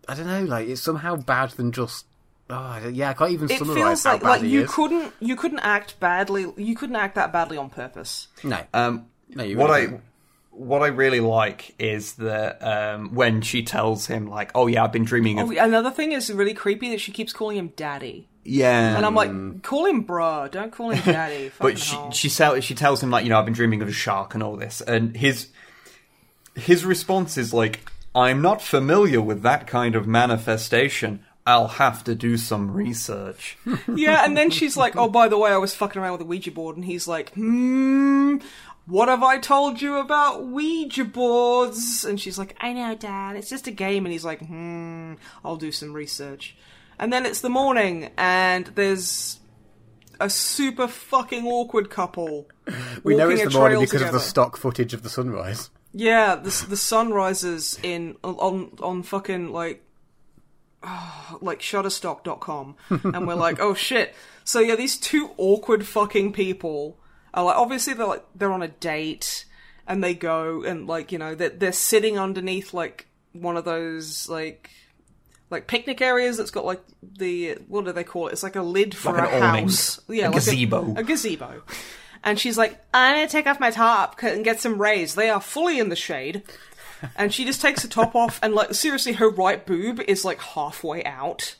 I 0.09 0.15
don't 0.15 0.27
know, 0.27 0.45
like 0.45 0.69
it's 0.69 0.81
somehow 0.81 1.17
bad 1.17 1.51
than 1.51 1.71
just. 1.73 2.07
Oh, 2.49 2.89
yeah, 2.91 3.11
I 3.11 3.13
can't 3.13 3.33
even 3.33 3.51
It 3.51 3.59
summarize 3.59 3.77
feels 3.77 4.05
how 4.05 4.13
like 4.13 4.23
bad 4.23 4.29
like 4.29 4.41
he 4.41 4.49
you 4.49 4.63
is. 4.63 4.73
couldn't 4.73 5.13
you 5.21 5.37
couldn't 5.37 5.59
act 5.59 6.01
badly. 6.01 6.47
You 6.57 6.75
couldn't 6.77 6.97
act 6.97 7.17
that 7.17 7.31
badly 7.31 7.59
on 7.59 7.69
purpose. 7.69 8.29
No, 8.43 8.59
Um, 8.73 9.05
no, 9.31 9.45
you 9.45 9.57
what 9.57 9.71
really 9.71 9.97
I 9.97 10.01
what 10.59 10.83
I 10.83 10.89
really 10.89 11.21
like 11.21 11.75
is 11.79 12.15
that 12.15 12.63
um, 12.63 13.15
when 13.15 13.43
she 13.43 13.63
tells 13.63 14.07
him 14.07 14.27
like, 14.27 14.51
"Oh 14.55 14.67
yeah, 14.67 14.85
I've 14.85 14.93
been 14.93 15.05
dreaming 15.05 15.39
of 15.39 15.49
Oh, 15.49 15.53
another 15.53 15.91
thing 15.91 16.13
is 16.13 16.33
really 16.33 16.55
creepy 16.55 16.91
that 16.91 17.01
she 17.01 17.13
keeps 17.13 17.33
calling 17.33 17.57
him 17.57 17.73
daddy, 17.77 18.27
yeah," 18.45 18.97
and 18.97 19.07
I'm 19.07 19.15
like, 19.15 19.63
call 19.63 19.87
him 19.87 20.03
bro, 20.03 20.49
don't 20.49 20.73
call 20.73 20.91
him 20.91 21.03
daddy. 21.05 21.53
but 21.61 21.79
she 21.79 21.95
hell. 21.95 22.11
she, 22.11 22.29
tell, 22.29 22.61
she 22.61 22.75
tells 22.75 23.03
him 23.03 23.11
like, 23.11 23.25
you 23.25 23.31
know, 23.31 23.39
I've 23.39 23.45
been 23.45 23.55
dreaming 23.55 23.83
of 23.83 23.89
a 23.89 23.93
shark 23.93 24.35
and 24.35 24.43
all 24.43 24.57
this, 24.57 24.81
and 24.81 25.17
his 25.17 25.49
his 26.57 26.85
response 26.85 27.39
is 27.39 27.55
like, 27.55 27.89
"I'm 28.15 28.43
not 28.43 28.61
familiar 28.61 29.23
with 29.23 29.43
that 29.43 29.67
kind 29.67 29.95
of 29.95 30.07
manifestation. 30.09 31.25
I'll 31.47 31.69
have 31.69 32.05
to 32.05 32.15
do 32.17 32.37
some 32.37 32.73
research." 32.73 33.57
yeah, 33.95 34.25
and 34.25 34.37
then 34.37 34.51
she's 34.51 34.77
like, 34.77 34.97
oh, 34.97 35.09
by 35.09 35.29
the 35.29 35.39
way, 35.39 35.51
I 35.51 35.57
was 35.57 35.75
fucking 35.75 36.03
around 36.03 36.13
with 36.13 36.23
a 36.23 36.25
Ouija 36.25 36.51
board, 36.51 36.77
and 36.77 36.85
he's 36.85 37.07
like, 37.07 37.33
hmm. 37.35 38.39
What 38.89 39.09
have 39.09 39.23
I 39.23 39.39
told 39.39 39.83
you 39.83 39.99
about 39.99 40.47
Ouija 40.47 41.05
boards? 41.05 42.07
And 42.07 42.19
she's 42.19 42.39
like, 42.39 42.57
I 42.59 42.73
know, 42.73 42.95
Dad. 42.95 43.37
It's 43.37 43.51
just 43.51 43.67
a 43.67 43.71
game. 43.71 44.07
And 44.07 44.13
he's 44.15 44.25
like, 44.25 44.41
hmm, 44.41 45.15
I'll 45.45 45.57
do 45.57 45.71
some 45.71 45.93
research. 45.93 46.57
And 46.99 47.13
then 47.13 47.27
it's 47.27 47.43
the 47.43 47.51
morning, 47.51 48.11
and 48.17 48.67
there's 48.69 49.39
a 50.19 50.29
super 50.31 50.89
fucking 50.89 51.47
awkward 51.47 51.91
couple. 51.91 52.49
we 53.05 53.15
know 53.15 53.29
it's 53.29 53.45
the 53.45 53.51
morning 53.51 53.79
because 53.79 54.03
of 54.03 54.13
the 54.13 54.21
stock 54.21 54.57
footage 54.57 54.95
of 54.95 55.03
the 55.03 55.11
sunrise. 55.11 55.71
Yeah, 55.93 56.35
the 56.35 56.67
the 56.69 56.77
sun 56.77 57.13
rises 57.13 57.79
in 57.83 58.17
on 58.25 58.73
on 58.81 59.03
fucking 59.03 59.53
like 59.53 59.85
like 61.41 61.61
shutterstock.com 61.61 62.77
and 62.91 63.29
we're 63.29 63.35
like, 63.35 63.61
"Oh 63.61 63.75
shit." 63.75 64.15
So 64.45 64.59
yeah, 64.61 64.75
these 64.75 64.97
two 64.97 65.31
awkward 65.37 65.87
fucking 65.87 66.33
people 66.33 66.98
are 67.35 67.45
like 67.45 67.57
obviously 67.57 67.95
they're 67.95 68.07
like 68.07 68.25
they're 68.35 68.53
on 68.53 68.63
a 68.63 68.69
date 68.69 69.45
and 69.87 70.03
they 70.03 70.15
go 70.15 70.63
and 70.65 70.87
like, 70.87 71.13
you 71.13 71.19
know, 71.19 71.35
they're, 71.35 71.49
they're 71.51 71.73
sitting 71.73 72.19
underneath 72.19 72.75
like 72.75 73.07
one 73.33 73.57
of 73.57 73.65
those 73.65 74.29
like 74.29 74.71
like 75.51 75.67
picnic 75.67 76.01
areas 76.03 76.37
that's 76.37 76.51
got 76.51 76.65
like 76.65 76.83
the 77.03 77.55
what 77.69 77.85
do 77.85 77.93
they 77.93 78.05
call 78.05 78.29
it? 78.29 78.33
It's 78.33 78.43
like 78.43 78.57
a 78.57 78.63
lid 78.63 78.95
for 78.95 79.13
Like 79.13 79.31
a 79.33 79.37
an 79.37 79.43
awning. 79.43 79.65
house. 79.65 80.01
Yeah, 80.09 80.27
A 80.27 80.31
like 80.31 80.35
gazebo. 80.35 80.95
A, 80.97 81.03
gazebo. 81.05 81.63
And 82.25 82.39
she's 82.39 82.59
like, 82.59 82.79
I'm 82.93 83.15
gonna 83.17 83.29
take 83.29 83.47
off 83.47 83.61
my 83.61 83.71
top 83.71 84.23
and 84.23 84.45
get 84.45 84.61
some 84.61 84.81
rays. 84.81 85.15
They 85.15 85.31
are 85.31 85.41
fully 85.41 85.79
in 85.79 85.89
the 85.89 85.97
shade. 85.97 86.43
And 87.15 87.33
she 87.33 87.45
just 87.45 87.61
takes 87.63 87.83
the 87.83 87.89
top 87.89 88.17
off, 88.17 88.41
and 88.43 88.57
like 88.57 88.75
seriously, 88.75 89.13
her 89.13 89.31
right 89.31 89.65
boob 89.65 90.01
is 90.09 90.25
like 90.25 90.41
halfway 90.41 91.05
out. 91.05 91.55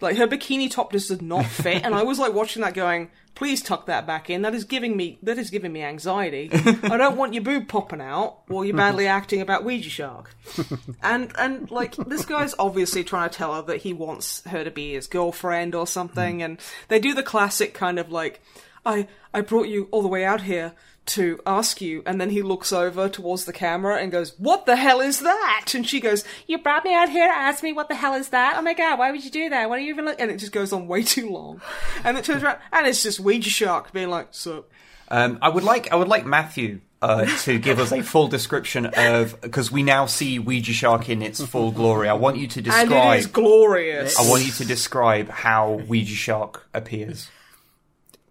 Like 0.00 0.16
her 0.18 0.28
bikini 0.28 0.70
top 0.70 0.92
just 0.92 1.08
does 1.08 1.20
not 1.20 1.46
fit. 1.64 1.82
And 1.84 1.96
I 1.96 2.04
was 2.04 2.20
like 2.20 2.32
watching 2.32 2.62
that, 2.62 2.72
going, 2.72 3.10
"Please 3.34 3.62
tuck 3.62 3.86
that 3.86 4.06
back 4.06 4.28
in. 4.30 4.42
That 4.42 4.54
is 4.54 4.64
giving 4.64 4.96
me 4.96 5.18
that 5.22 5.38
is 5.38 5.50
giving 5.50 5.72
me 5.72 5.82
anxiety. 5.82 6.50
I 6.54 6.96
don't 6.96 7.16
want 7.16 7.34
your 7.34 7.42
boob 7.42 7.68
popping 7.68 8.00
out 8.00 8.38
while 8.48 8.64
you're 8.64 8.76
badly 8.76 9.06
acting 9.06 9.40
about 9.40 9.64
Ouija 9.64 9.90
shark." 9.90 10.34
And 11.02 11.32
and 11.38 11.70
like 11.70 11.96
this 11.96 12.24
guy's 12.24 12.54
obviously 12.58 13.04
trying 13.04 13.30
to 13.30 13.36
tell 13.36 13.54
her 13.54 13.62
that 13.62 13.78
he 13.78 13.92
wants 13.92 14.42
her 14.44 14.64
to 14.64 14.70
be 14.70 14.94
his 14.94 15.06
girlfriend 15.06 15.74
or 15.74 15.86
something. 15.86 16.36
Hmm. 16.36 16.42
And 16.42 16.60
they 16.88 16.98
do 16.98 17.14
the 17.14 17.22
classic 17.22 17.74
kind 17.74 17.98
of 17.98 18.10
like, 18.10 18.40
"I 18.86 19.08
I 19.34 19.40
brought 19.40 19.68
you 19.68 19.88
all 19.90 20.02
the 20.02 20.08
way 20.08 20.24
out 20.24 20.42
here." 20.42 20.74
To 21.04 21.40
ask 21.44 21.80
you, 21.80 22.02
and 22.06 22.20
then 22.20 22.30
he 22.30 22.42
looks 22.42 22.72
over 22.72 23.08
towards 23.08 23.44
the 23.44 23.52
camera 23.52 23.96
and 23.96 24.12
goes, 24.12 24.38
What 24.38 24.66
the 24.66 24.76
hell 24.76 25.00
is 25.00 25.20
that? 25.20 25.72
And 25.74 25.86
she 25.86 26.00
goes, 26.00 26.24
You 26.46 26.58
brought 26.58 26.84
me 26.84 26.94
out 26.94 27.08
here 27.08 27.26
to 27.26 27.32
ask 27.34 27.62
me 27.62 27.72
what 27.72 27.88
the 27.88 27.94
hell 27.96 28.14
is 28.14 28.28
that? 28.28 28.54
Oh 28.56 28.62
my 28.62 28.72
god, 28.74 28.98
why 28.98 29.10
would 29.10 29.24
you 29.24 29.30
do 29.30 29.48
that? 29.50 29.68
What 29.68 29.78
are 29.78 29.82
you 29.82 29.92
even 29.92 30.04
look? 30.04 30.20
And 30.20 30.30
it 30.30 30.36
just 30.38 30.52
goes 30.52 30.72
on 30.72 30.86
way 30.86 31.02
too 31.02 31.28
long. 31.30 31.60
And 32.04 32.16
it 32.16 32.24
turns 32.24 32.42
around, 32.42 32.58
and 32.72 32.86
it's 32.86 33.02
just 33.02 33.18
Ouija 33.20 33.50
Shark 33.50 33.92
being 33.92 34.10
like, 34.10 34.28
So, 34.30 34.66
Um, 35.08 35.38
I 35.42 35.48
would 35.48 35.64
like 35.64 35.90
I 35.92 35.96
would 35.96 36.08
like 36.08 36.24
Matthew 36.24 36.80
uh, 37.02 37.26
to 37.40 37.58
give 37.58 37.80
us 37.80 37.90
a 37.90 38.00
full 38.00 38.28
description 38.28 38.86
of 38.86 39.40
because 39.40 39.72
we 39.72 39.82
now 39.82 40.06
see 40.06 40.38
Ouija 40.38 40.72
Shark 40.72 41.08
in 41.08 41.20
its 41.20 41.44
full 41.44 41.72
glory. 41.72 42.08
I 42.08 42.14
want 42.14 42.36
you 42.36 42.46
to 42.46 42.62
describe. 42.62 42.82
and 42.82 42.90
describe. 42.90 43.16
it 43.16 43.18
is 43.18 43.26
glorious. 43.26 44.18
I 44.20 44.30
want 44.30 44.46
you 44.46 44.52
to 44.52 44.64
describe 44.64 45.28
how 45.30 45.72
Ouija 45.88 46.14
Shark 46.14 46.68
appears. 46.72 47.28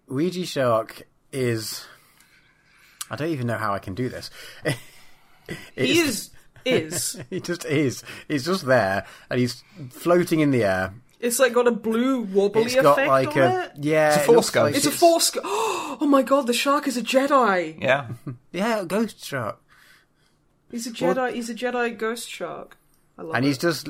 Ouija 0.08 0.46
Shark 0.46 1.02
is. 1.32 1.84
I 3.12 3.16
don't 3.16 3.28
even 3.28 3.46
know 3.46 3.58
how 3.58 3.74
I 3.74 3.78
can 3.78 3.94
do 3.94 4.08
this. 4.08 4.30
he 5.76 5.98
is, 6.00 6.30
is. 6.64 7.20
He 7.30 7.40
just 7.40 7.64
is. 7.66 8.02
He's 8.26 8.46
just 8.46 8.64
there, 8.66 9.04
and 9.30 9.38
he's 9.38 9.62
floating 9.90 10.40
in 10.40 10.50
the 10.50 10.64
air. 10.64 10.94
It's 11.20 11.38
like 11.38 11.52
got 11.52 11.68
a 11.68 11.72
blue 11.72 12.22
wobbly 12.22 12.62
It's 12.64 12.74
got 12.74 12.92
effect 12.98 13.08
like 13.08 13.36
on 13.36 13.42
a 13.42 13.60
it. 13.66 13.72
yeah. 13.80 14.08
It's 14.08 14.16
a 14.16 14.20
it 14.22 14.26
force 14.26 14.50
ghost. 14.50 14.64
like 14.64 14.74
It's 14.76 14.86
a 14.86 14.90
force. 14.90 15.30
Go- 15.30 15.40
oh 15.44 16.06
my 16.08 16.22
god, 16.22 16.46
the 16.48 16.52
shark 16.54 16.88
is 16.88 16.96
a 16.96 17.02
Jedi. 17.02 17.80
Yeah, 17.80 18.08
Yeah, 18.52 18.80
a 18.80 18.84
ghost 18.86 19.24
shark, 19.24 19.60
He's 20.70 20.86
a 20.86 20.90
Jedi. 20.90 21.34
He's 21.34 21.50
a 21.50 21.54
Jedi 21.54 21.96
ghost 21.98 22.28
shark. 22.30 22.76
I 23.18 23.22
love 23.22 23.34
and 23.36 23.44
it. 23.44 23.48
he's 23.48 23.58
just 23.58 23.88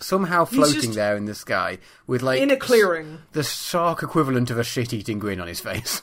somehow 0.00 0.44
floating 0.44 0.80
just- 0.82 0.94
there 0.94 1.16
in 1.16 1.24
the 1.26 1.34
sky 1.34 1.78
with 2.06 2.22
like 2.22 2.40
in 2.42 2.50
a 2.50 2.56
clearing. 2.56 3.18
the 3.32 3.42
shark 3.44 4.02
equivalent 4.02 4.50
of 4.50 4.58
a 4.58 4.64
shit-eating 4.64 5.18
grin 5.18 5.40
on 5.40 5.46
his 5.48 5.60
face. 5.60 6.02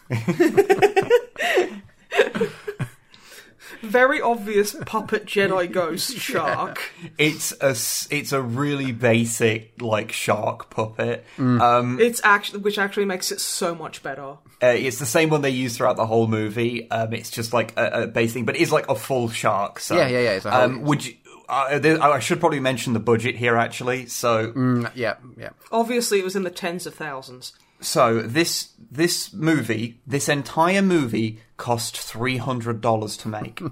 Very 3.85 4.21
obvious 4.21 4.75
puppet 4.85 5.25
Jedi 5.25 5.71
ghost 5.79 6.17
shark. 6.17 6.81
it's 7.17 7.51
a 7.61 7.69
s- 7.69 8.07
it's 8.11 8.31
a 8.31 8.41
really 8.41 8.91
basic 8.91 9.81
like 9.81 10.11
shark 10.11 10.69
puppet. 10.69 11.23
Mm. 11.37 11.61
Um, 11.61 11.99
It's 11.99 12.21
actually, 12.23 12.59
which 12.59 12.77
actually 12.77 13.05
makes 13.05 13.31
it 13.31 13.39
so 13.39 13.73
much 13.75 14.01
better. 14.03 14.37
uh, 14.63 14.67
it's 14.67 14.99
the 14.99 15.05
same 15.05 15.29
one 15.29 15.41
they 15.41 15.49
use 15.49 15.77
throughout 15.77 15.97
the 15.97 16.05
whole 16.05 16.27
movie. 16.27 16.89
Um, 16.91 17.13
it's 17.13 17.29
just 17.29 17.53
like 17.53 17.73
a, 17.77 18.03
a 18.03 18.07
base 18.07 18.33
thing, 18.33 18.45
but 18.45 18.55
it's 18.57 18.71
like 18.71 18.89
a 18.89 18.95
full 18.95 19.29
shark. 19.29 19.79
So, 19.79 19.95
Yeah, 19.95 20.07
yeah, 20.07 20.19
yeah, 20.21 20.31
it's 20.31 20.45
a 20.45 20.51
whole- 20.51 20.61
um, 20.61 20.81
would 20.83 21.05
you? 21.05 21.13
Uh, 21.47 21.77
there, 21.77 22.01
I 22.01 22.17
should 22.19 22.39
probably 22.39 22.59
mention 22.59 22.93
the 22.93 22.99
budget 22.99 23.35
here 23.35 23.55
actually. 23.55 24.07
So 24.07 24.51
Mm, 24.53 24.91
yeah, 24.95 25.15
yeah. 25.37 25.49
Obviously, 25.71 26.17
it 26.19 26.23
was 26.23 26.35
in 26.35 26.41
the 26.43 26.49
tens 26.49 26.87
of 26.87 26.95
thousands. 26.95 27.53
So 27.81 28.21
this 28.21 28.69
this 28.91 29.33
movie, 29.33 29.99
this 30.07 30.29
entire 30.29 30.81
movie, 30.81 31.39
cost 31.57 31.97
three 31.99 32.37
hundred 32.37 32.81
dollars 32.81 33.17
to 33.17 33.27
make. 33.27 33.61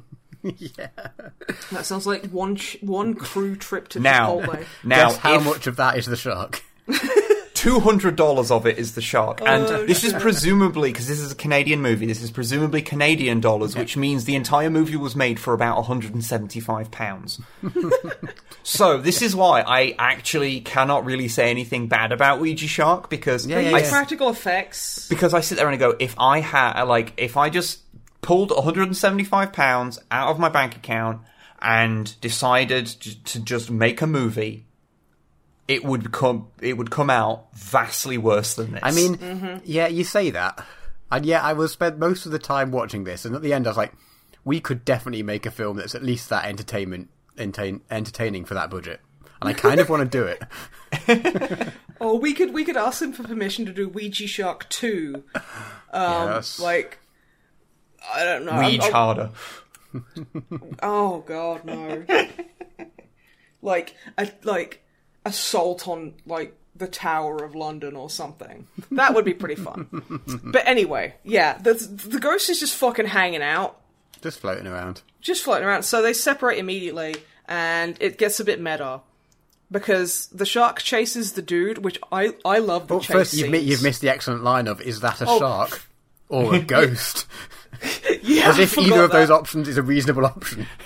Yeah, 0.57 0.89
that 1.71 1.85
sounds 1.85 2.05
like 2.05 2.25
one 2.25 2.57
ch- 2.57 2.75
one 2.81 3.13
crew 3.13 3.55
trip 3.55 3.87
to 3.89 4.01
now, 4.01 4.41
Chipotle. 4.41 4.65
now, 4.83 5.07
Guess 5.07 5.17
how 5.19 5.35
if 5.35 5.45
much 5.45 5.67
of 5.67 5.77
that 5.77 5.97
is 5.97 6.05
the 6.05 6.17
shark? 6.17 6.61
two 7.63 7.79
hundred 7.79 8.15
dollars 8.15 8.51
of 8.51 8.65
it 8.67 8.77
is 8.77 8.93
the 8.95 9.01
shark, 9.01 9.41
and 9.41 9.63
Oh, 9.65 9.85
this 9.85 10.03
is 10.03 10.13
presumably 10.13 10.91
because 10.91 11.07
this 11.07 11.19
is 11.19 11.31
a 11.31 11.35
Canadian 11.35 11.81
movie. 11.81 12.05
This 12.05 12.21
is 12.21 12.29
presumably 12.29 12.81
Canadian 12.81 13.39
dollars, 13.39 13.75
which 13.75 13.95
means 13.95 14.25
the 14.25 14.35
entire 14.35 14.69
movie 14.69 14.97
was 14.97 15.15
made 15.15 15.39
for 15.39 15.53
about 15.53 15.77
one 15.77 15.85
hundred 15.85 16.13
and 16.13 16.23
seventy-five 16.23 16.91
pounds. 16.91 17.39
so 18.63 18.97
this 18.97 19.21
is 19.21 19.35
why 19.35 19.61
I 19.61 19.95
actually 19.97 20.61
cannot 20.61 21.05
really 21.05 21.27
say 21.27 21.49
anything 21.49 21.87
bad 21.87 22.11
about 22.11 22.39
Ouija 22.39 22.67
Shark 22.67 23.09
because 23.09 23.45
Yeah, 23.47 23.59
yeah, 23.59 23.75
I 23.75 23.79
yeah. 23.79 23.89
practical 23.89 24.29
effects. 24.29 25.07
because 25.09 25.33
I 25.33 25.41
sit 25.41 25.57
there 25.57 25.67
and 25.67 25.75
I 25.75 25.77
go, 25.79 25.95
if 25.99 26.15
I 26.19 26.39
had 26.39 26.83
like, 26.83 27.13
if 27.17 27.37
I 27.37 27.49
just 27.49 27.79
pulled 28.21 28.51
175 28.51 29.51
pounds 29.53 29.99
out 30.11 30.29
of 30.29 30.39
my 30.39 30.49
bank 30.49 30.75
account 30.75 31.21
and 31.61 32.19
decided 32.21 32.85
to 32.87 33.39
just 33.39 33.69
make 33.71 34.01
a 34.01 34.07
movie, 34.07 34.65
it 35.67 35.83
would 35.83 36.11
come, 36.11 36.47
it 36.61 36.73
would 36.77 36.91
come 36.91 37.09
out 37.09 37.47
vastly 37.55 38.17
worse 38.17 38.55
than 38.55 38.71
this. 38.73 38.81
I 38.83 38.91
mean, 38.91 39.17
Mm-hmm. 39.17 39.57
yeah, 39.65 39.87
you 39.87 40.03
say 40.03 40.29
that, 40.31 40.63
and 41.11 41.25
yet 41.25 41.43
I 41.43 41.53
will 41.53 41.67
spend 41.67 41.99
most 41.99 42.25
of 42.25 42.31
the 42.31 42.39
time 42.39 42.71
watching 42.71 43.03
this, 43.05 43.25
and 43.25 43.35
at 43.35 43.41
the 43.41 43.53
end 43.53 43.65
I 43.67 43.69
was 43.69 43.77
like, 43.77 43.93
we 44.45 44.59
could 44.59 44.83
definitely 44.83 45.23
make 45.23 45.45
a 45.45 45.51
film 45.51 45.77
that's 45.77 45.95
at 45.95 46.03
least 46.03 46.29
that 46.29 46.45
entertainment 46.45 47.09
entertain, 47.37 47.81
entertaining 47.89 48.45
for 48.45 48.53
that 48.55 48.69
budget. 48.69 48.99
and 49.41 49.49
I 49.49 49.53
kind 49.53 49.79
of 49.79 49.89
want 49.89 50.09
to 50.11 50.17
do 50.17 50.25
it. 50.25 51.73
Oh, 52.01 52.17
we 52.17 52.33
could 52.33 52.53
we 52.53 52.65
could 52.65 52.75
ask 52.75 52.99
them 52.99 53.13
for 53.13 53.23
permission 53.23 53.65
to 53.65 53.71
do 53.71 53.87
Ouija 53.87 54.27
Shark 54.27 54.67
two. 54.67 55.23
Um, 55.93 56.27
yes. 56.31 56.59
Like, 56.59 56.99
I 58.13 58.25
don't 58.25 58.43
know. 58.45 58.51
I'm- 58.51 58.59
Reach 58.71 58.81
I'm- 58.81 58.91
harder. 58.91 59.29
Oh 60.81 61.19
God, 61.25 61.63
no! 61.63 62.03
like 63.61 63.95
a 64.17 64.29
like 64.43 64.83
assault 65.25 65.87
on 65.87 66.13
like 66.25 66.55
the 66.75 66.87
Tower 66.87 67.43
of 67.43 67.53
London 67.55 67.95
or 67.95 68.09
something. 68.09 68.67
That 68.91 69.13
would 69.15 69.25
be 69.25 69.33
pretty 69.33 69.55
fun. 69.55 69.87
but 70.43 70.67
anyway, 70.67 71.15
yeah, 71.23 71.57
the 71.57 71.73
the 71.73 72.19
ghost 72.19 72.49
is 72.49 72.59
just 72.59 72.75
fucking 72.75 73.07
hanging 73.07 73.41
out, 73.41 73.79
Just 74.21 74.39
floating 74.39 74.67
around. 74.67 75.01
just 75.21 75.43
floating 75.43 75.65
around. 75.67 75.83
So 75.83 76.01
they 76.01 76.13
separate 76.13 76.57
immediately, 76.59 77.15
and 77.47 77.97
it 77.99 78.17
gets 78.17 78.39
a 78.39 78.43
bit 78.45 78.59
meta. 78.61 79.01
Because 79.71 80.27
the 80.27 80.45
shark 80.45 80.81
chases 80.83 81.31
the 81.33 81.41
dude, 81.41 81.79
which 81.79 81.97
I 82.11 82.33
I 82.45 82.59
love 82.59 82.87
the 82.87 82.95
But 82.95 83.03
chase 83.03 83.11
first, 83.13 83.33
you've, 83.33 83.49
mi- 83.49 83.57
you've 83.59 83.81
missed 83.81 84.01
the 84.01 84.09
excellent 84.09 84.43
line 84.43 84.67
of 84.67 84.79
"Is 84.81 84.99
that 84.99 85.19
a 85.21 85.25
Oh. 85.27 85.39
shark 85.39 85.81
or 86.29 86.53
a 86.55 86.59
ghost?" 86.75 87.25
yeah, 88.23 88.49
As 88.49 88.59
if 88.59 88.77
either 88.77 88.89
forgot 88.91 89.03
of 89.05 89.11
those 89.11 89.29
options 89.31 89.67
is 89.67 89.77
a 89.77 89.83
reasonable 89.83 90.25
option. 90.25 90.65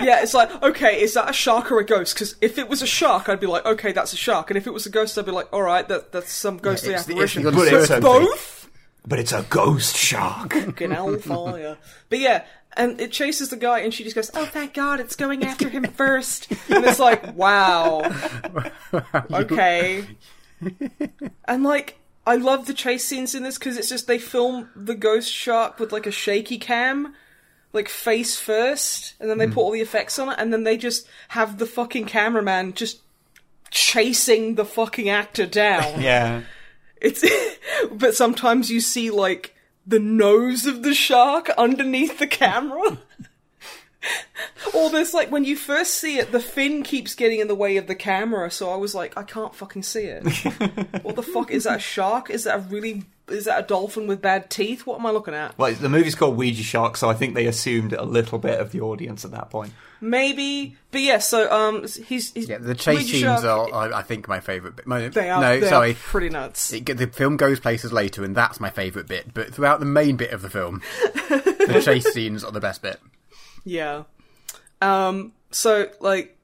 Yeah, 0.00 0.22
it's 0.22 0.32
like, 0.32 0.62
okay, 0.62 1.02
is 1.02 1.14
that 1.14 1.28
a 1.28 1.32
shark 1.32 1.70
or 1.72 1.80
a 1.80 1.84
ghost? 1.84 2.14
Because 2.14 2.36
if 2.40 2.56
it 2.56 2.68
was 2.68 2.82
a 2.82 2.86
shark, 2.86 3.28
I'd 3.28 3.40
be 3.40 3.48
like, 3.48 3.66
okay, 3.66 3.90
that's 3.92 4.12
a 4.12 4.16
shark. 4.16 4.48
And 4.48 4.56
if 4.56 4.66
it 4.66 4.72
was 4.72 4.86
a 4.86 4.90
ghost, 4.90 5.18
I'd 5.18 5.26
be 5.26 5.32
like, 5.32 5.52
all 5.52 5.60
right, 5.60 5.86
that, 5.88 6.12
that's 6.12 6.32
some 6.32 6.56
ghostly 6.56 6.94
it's 6.94 7.04
the- 7.04 7.12
it's 7.20 7.36
apparition. 7.36 7.42
the 7.42 7.50
But 7.52 7.66
it's 7.68 7.90
uncertainty. 7.90 8.08
a- 8.08 8.20
Both? 8.20 8.70
But 9.06 9.18
it's 9.18 9.32
a 9.32 9.44
ghost 9.50 9.96
shark. 9.96 10.54
Fucking 10.54 10.92
hellfire. 10.92 11.76
But 12.08 12.20
yeah, 12.20 12.44
and 12.76 12.98
it 13.00 13.10
chases 13.10 13.48
the 13.50 13.56
guy, 13.56 13.80
and 13.80 13.92
she 13.92 14.04
just 14.04 14.14
goes, 14.14 14.30
oh, 14.34 14.46
thank 14.46 14.72
God, 14.72 15.00
it's 15.00 15.16
going 15.16 15.44
after 15.44 15.68
him 15.68 15.84
first. 15.84 16.50
And 16.70 16.84
it's 16.84 17.00
like, 17.00 17.36
wow. 17.36 18.02
Okay. 19.32 20.04
And 21.44 21.64
like, 21.64 21.97
I 22.28 22.36
love 22.36 22.66
the 22.66 22.74
chase 22.74 23.06
scenes 23.06 23.34
in 23.34 23.42
this 23.42 23.56
because 23.56 23.78
it's 23.78 23.88
just 23.88 24.06
they 24.06 24.18
film 24.18 24.68
the 24.76 24.94
ghost 24.94 25.32
shark 25.32 25.80
with 25.80 25.92
like 25.92 26.06
a 26.06 26.10
shaky 26.10 26.58
cam. 26.58 27.14
Like 27.72 27.88
face 27.88 28.38
first, 28.38 29.14
and 29.20 29.28
then 29.28 29.36
they 29.36 29.46
hmm. 29.46 29.52
put 29.52 29.60
all 29.60 29.70
the 29.72 29.82
effects 29.82 30.18
on 30.18 30.30
it, 30.30 30.36
and 30.38 30.52
then 30.52 30.64
they 30.64 30.78
just 30.78 31.06
have 31.28 31.58
the 31.58 31.66
fucking 31.66 32.06
cameraman 32.06 32.72
just 32.72 33.00
chasing 33.70 34.54
the 34.54 34.64
fucking 34.64 35.08
actor 35.08 35.46
down. 35.46 36.00
yeah. 36.00 36.42
It's 37.00 37.24
but 37.92 38.14
sometimes 38.14 38.70
you 38.70 38.80
see 38.80 39.10
like 39.10 39.54
the 39.86 39.98
nose 39.98 40.66
of 40.66 40.82
the 40.82 40.94
shark 40.94 41.50
underneath 41.58 42.18
the 42.18 42.26
camera. 42.26 42.98
Or 44.74 44.90
there's 44.90 45.14
like 45.14 45.30
when 45.30 45.44
you 45.44 45.56
first 45.56 45.94
see 45.94 46.18
it, 46.18 46.32
the 46.32 46.40
fin 46.40 46.82
keeps 46.82 47.14
getting 47.14 47.40
in 47.40 47.48
the 47.48 47.54
way 47.54 47.76
of 47.76 47.86
the 47.86 47.94
camera, 47.94 48.50
so 48.50 48.70
I 48.70 48.76
was 48.76 48.94
like, 48.94 49.16
I 49.16 49.22
can't 49.22 49.54
fucking 49.54 49.82
see 49.82 50.04
it. 50.04 50.22
what 51.02 51.16
the 51.16 51.22
fuck 51.22 51.50
is 51.50 51.64
that 51.64 51.76
a 51.76 51.80
shark? 51.80 52.30
Is 52.30 52.44
that 52.44 52.56
a 52.56 52.60
really 52.60 53.04
is 53.30 53.44
that 53.44 53.64
a 53.64 53.66
dolphin 53.66 54.06
with 54.06 54.22
bad 54.22 54.50
teeth? 54.50 54.86
What 54.86 54.98
am 54.98 55.06
I 55.06 55.10
looking 55.10 55.34
at? 55.34 55.56
Well, 55.58 55.72
the 55.74 55.88
movie's 55.88 56.14
called 56.14 56.36
Ouija 56.36 56.62
Shark, 56.62 56.96
so 56.96 57.10
I 57.10 57.14
think 57.14 57.34
they 57.34 57.46
assumed 57.46 57.92
a 57.92 58.02
little 58.04 58.38
bit 58.38 58.58
of 58.60 58.72
the 58.72 58.80
audience 58.80 59.24
at 59.24 59.32
that 59.32 59.50
point. 59.50 59.72
Maybe, 60.00 60.76
but 60.90 61.00
yeah. 61.00 61.18
So 61.18 61.50
um, 61.50 61.82
he's, 61.82 62.32
he's 62.32 62.48
Yeah, 62.48 62.58
the 62.58 62.74
chase 62.74 62.98
Ouija 62.98 63.10
scenes 63.10 63.42
shark- 63.42 63.72
are, 63.72 63.92
I, 63.92 63.98
I 63.98 64.02
think, 64.02 64.28
my 64.28 64.40
favourite 64.40 64.76
bit. 64.76 64.86
My, 64.86 65.08
They 65.08 65.28
are. 65.30 65.40
no, 65.40 65.60
they 65.60 65.68
sorry. 65.68 65.90
are 65.92 65.94
pretty 65.94 66.30
nuts. 66.30 66.72
It, 66.72 66.86
the 66.86 67.06
film 67.08 67.36
goes 67.36 67.60
places 67.60 67.92
later, 67.92 68.24
and 68.24 68.34
that's 68.34 68.60
my 68.60 68.70
favourite 68.70 69.08
bit. 69.08 69.34
But 69.34 69.54
throughout 69.54 69.80
the 69.80 69.86
main 69.86 70.16
bit 70.16 70.30
of 70.30 70.42
the 70.42 70.50
film, 70.50 70.82
the 71.28 71.82
chase 71.84 72.10
scenes 72.12 72.44
are 72.44 72.52
the 72.52 72.60
best 72.60 72.82
bit. 72.82 73.00
Yeah. 73.68 74.04
Um, 74.80 75.32
so, 75.50 75.90
like, 76.00 76.38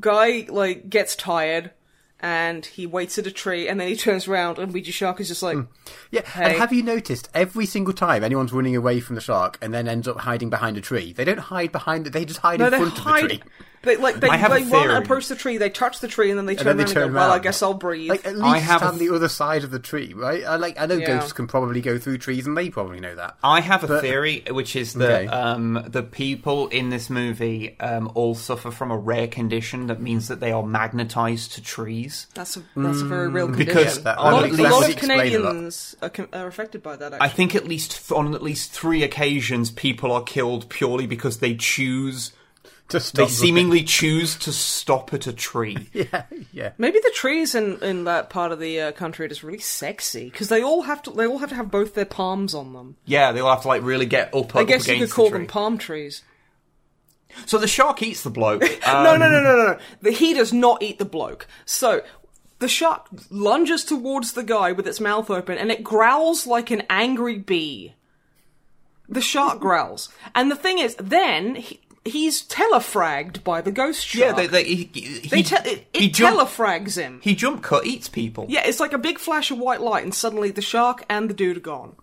guy, 0.00 0.46
like, 0.48 0.90
gets 0.90 1.14
tired, 1.14 1.70
and 2.18 2.64
he 2.66 2.86
waits 2.86 3.18
at 3.18 3.26
a 3.26 3.30
tree, 3.30 3.68
and 3.68 3.78
then 3.78 3.88
he 3.88 3.96
turns 3.96 4.26
around, 4.26 4.58
and 4.58 4.72
Ouija 4.72 4.90
Shark 4.90 5.20
is 5.20 5.28
just 5.28 5.42
like, 5.42 5.58
Yeah, 6.10 6.22
Hey. 6.22 6.44
and 6.44 6.52
have 6.58 6.72
you 6.72 6.82
noticed 6.82 7.28
every 7.34 7.66
single 7.66 7.94
time 7.94 8.24
anyone's 8.24 8.52
running 8.52 8.74
away 8.74 9.00
from 9.00 9.14
the 9.14 9.20
shark 9.20 9.58
and 9.62 9.72
then 9.72 9.86
ends 9.86 10.08
up 10.08 10.18
hiding 10.20 10.50
behind 10.50 10.76
a 10.76 10.80
tree, 10.80 11.12
they 11.12 11.24
don't 11.24 11.38
hide 11.38 11.70
behind 11.72 12.06
it; 12.06 12.12
they 12.12 12.24
just 12.24 12.40
hide 12.40 12.58
no, 12.58 12.66
in 12.66 12.72
front 12.72 12.98
of 12.98 13.04
the 13.04 13.28
tree. 13.28 13.42
They, 13.82 13.96
like, 13.96 14.16
they, 14.16 14.28
I 14.28 14.36
have 14.36 14.50
a 14.50 14.54
they 14.56 14.62
run 14.70 14.70
theory. 14.88 14.96
approach 14.96 15.28
the 15.28 15.36
tree, 15.36 15.58
they 15.58 15.70
touch 15.70 16.00
the 16.00 16.08
tree, 16.08 16.30
and 16.30 16.38
then 16.38 16.46
they 16.46 16.56
turn 16.56 16.76
then 16.76 16.76
they 16.78 16.82
around 16.84 16.94
turn 16.94 17.02
and 17.04 17.12
go, 17.12 17.18
well, 17.20 17.30
I 17.32 17.38
guess 17.38 17.62
I'll 17.62 17.74
breathe. 17.74 18.10
Like 18.10 18.26
at 18.26 18.34
least 18.34 18.44
I 18.46 18.58
have 18.58 18.82
a 18.82 18.86
stand 18.86 19.00
the 19.00 19.14
other 19.14 19.28
side 19.28 19.62
of 19.62 19.70
the 19.70 19.78
tree, 19.78 20.12
right? 20.12 20.42
I 20.44 20.56
like 20.56 20.80
I 20.80 20.86
know 20.86 20.96
Yeah. 20.96 21.06
ghosts 21.18 21.32
can 21.32 21.46
probably 21.46 21.80
go 21.80 21.98
through 21.98 22.18
trees, 22.18 22.46
and 22.46 22.56
they 22.56 22.68
probably 22.70 22.98
know 23.00 23.14
that. 23.14 23.36
I 23.44 23.60
have 23.60 23.84
a 23.84 23.86
But- 23.86 24.00
theory, 24.00 24.42
which 24.50 24.74
is 24.74 24.94
that 24.94 25.06
Okay. 25.22 25.26
um, 25.28 25.84
the 25.88 26.02
people 26.02 26.66
in 26.68 26.90
this 26.90 27.08
movie 27.10 27.78
um, 27.78 28.10
all 28.14 28.34
suffer 28.34 28.70
from 28.72 28.90
a 28.90 28.96
rare 28.96 29.28
condition 29.28 29.86
that 29.86 30.00
means 30.00 30.28
that 30.28 30.40
they 30.40 30.50
are 30.52 30.64
magnetized 30.64 31.52
to 31.54 31.62
trees. 31.62 32.26
that's 32.34 32.56
a, 32.56 32.62
that's 32.76 33.00
a 33.02 33.04
very 33.04 33.28
real 33.28 33.46
condition. 33.46 33.66
because 33.66 33.96
Yeah, 33.98 34.02
that- 34.04 34.18
a 34.18 34.22
lot, 34.22 34.44
of, 34.44 34.58
a 34.58 34.62
lot 34.62 34.82
of 34.84 34.90
explain 34.90 35.10
a 35.10 35.14
lot. 35.38 35.50
Canadians 35.50 35.96
are, 36.02 36.08
com- 36.10 36.28
are 36.32 36.46
affected 36.46 36.82
by 36.82 36.96
that, 36.96 37.12
actually. 37.12 37.26
I 37.26 37.28
think 37.30 37.54
at 37.54 37.66
least 37.68 38.10
on 38.10 38.34
at 38.34 38.42
least 38.42 38.72
three 38.72 39.02
occasions, 39.04 39.70
people 39.70 40.10
are 40.10 40.22
killed 40.22 40.68
purely 40.68 41.06
because 41.06 41.38
they 41.38 41.54
choose. 41.54 42.32
Just 42.88 43.16
They 43.16 43.26
seemingly 43.26 43.82
choose 43.82 44.36
to 44.36 44.52
stop 44.52 45.12
at 45.12 45.26
a 45.26 45.32
tree. 45.32 45.88
yeah, 45.92 46.22
yeah. 46.52 46.70
Maybe 46.78 47.00
the 47.00 47.12
trees 47.14 47.56
in, 47.56 47.82
in 47.82 48.04
that 48.04 48.30
part 48.30 48.52
of 48.52 48.60
the 48.60 48.80
uh, 48.80 48.92
country 48.92 49.26
are 49.26 49.28
just 49.28 49.42
really 49.42 49.58
sexy 49.58 50.30
because 50.30 50.48
they 50.48 50.62
all 50.62 50.82
have 50.82 51.02
to 51.02 51.10
they 51.10 51.26
all 51.26 51.38
have 51.38 51.48
to 51.48 51.56
have 51.56 51.68
both 51.68 51.94
their 51.94 52.04
palms 52.04 52.54
on 52.54 52.74
them. 52.74 52.96
Yeah, 53.04 53.32
they'll 53.32 53.48
have 53.48 53.62
to 53.62 53.68
like 53.68 53.82
really 53.82 54.06
get 54.06 54.32
up. 54.32 54.54
I 54.54 54.60
up 54.60 54.68
guess 54.68 54.86
you 54.86 54.98
could 54.98 55.10
call 55.10 55.30
the 55.30 55.38
them 55.38 55.46
palm 55.48 55.78
trees. 55.78 56.22
So 57.44 57.58
the 57.58 57.66
shark 57.66 58.02
eats 58.02 58.22
the 58.22 58.30
bloke. 58.30 58.62
Um, 58.86 59.04
No, 59.04 59.16
no, 59.16 59.28
no, 59.28 59.40
no, 59.40 59.56
no, 59.56 59.66
no. 59.72 59.78
The, 60.02 60.12
he 60.12 60.32
does 60.32 60.52
not 60.52 60.82
eat 60.82 60.98
the 60.98 61.04
bloke. 61.04 61.46
So 61.64 62.02
the 62.60 62.68
shark 62.68 63.08
lunges 63.30 63.84
towards 63.84 64.32
the 64.32 64.42
guy 64.44 64.72
with 64.72 64.86
its 64.86 65.00
mouth 65.00 65.28
open, 65.28 65.58
and 65.58 65.70
it 65.70 65.82
growls 65.82 66.46
like 66.46 66.70
an 66.70 66.84
angry 66.88 67.38
bee. 67.38 67.94
The 69.08 69.20
shark 69.20 69.60
growls, 69.60 70.08
and 70.34 70.50
the 70.50 70.56
thing 70.56 70.78
is, 70.78 70.96
then 70.96 71.56
he, 71.56 71.80
he's 72.06 72.42
telefragged 72.46 73.44
by 73.44 73.60
the 73.60 73.72
ghost 73.72 74.06
shark. 74.06 74.24
Yeah, 74.24 74.32
they, 74.32 74.46
they, 74.46 74.64
he, 74.64 74.84
he, 74.92 75.28
They 75.28 75.42
te- 75.42 75.56
it, 75.70 75.86
he 75.92 76.06
it 76.06 76.14
jump, 76.14 76.38
telefrags 76.38 76.96
him. 76.96 77.20
he 77.22 77.34
jump 77.34 77.62
cut 77.62 77.86
eats 77.86 78.08
people. 78.08 78.46
Yeah, 78.48 78.62
it's 78.66 78.80
like 78.80 78.92
a 78.92 78.98
big 78.98 79.18
flash 79.18 79.50
of 79.50 79.58
white 79.58 79.80
light, 79.80 80.04
and 80.04 80.14
suddenly 80.14 80.50
the 80.50 80.62
shark 80.62 81.04
and 81.08 81.28
the 81.30 81.34
dude 81.34 81.56
are 81.58 81.60
gone. 81.60 81.96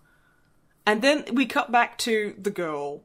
And 0.86 1.00
then 1.02 1.24
we 1.32 1.46
cut 1.46 1.72
back 1.72 1.96
to 1.98 2.34
the 2.38 2.50
girl, 2.50 3.02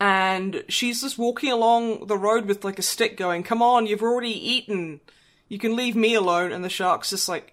and 0.00 0.64
she's 0.68 1.02
just 1.02 1.18
walking 1.18 1.52
along 1.52 2.06
the 2.06 2.16
road 2.16 2.46
with 2.46 2.64
like 2.64 2.78
a 2.78 2.82
stick 2.82 3.16
going, 3.16 3.42
Come 3.42 3.60
on, 3.62 3.86
you've 3.86 4.02
already 4.02 4.30
eaten. 4.32 5.00
You 5.48 5.58
can 5.58 5.76
leave 5.76 5.94
me 5.96 6.14
alone. 6.14 6.52
And 6.52 6.64
the 6.64 6.70
shark's 6.70 7.10
just 7.10 7.28
like, 7.28 7.52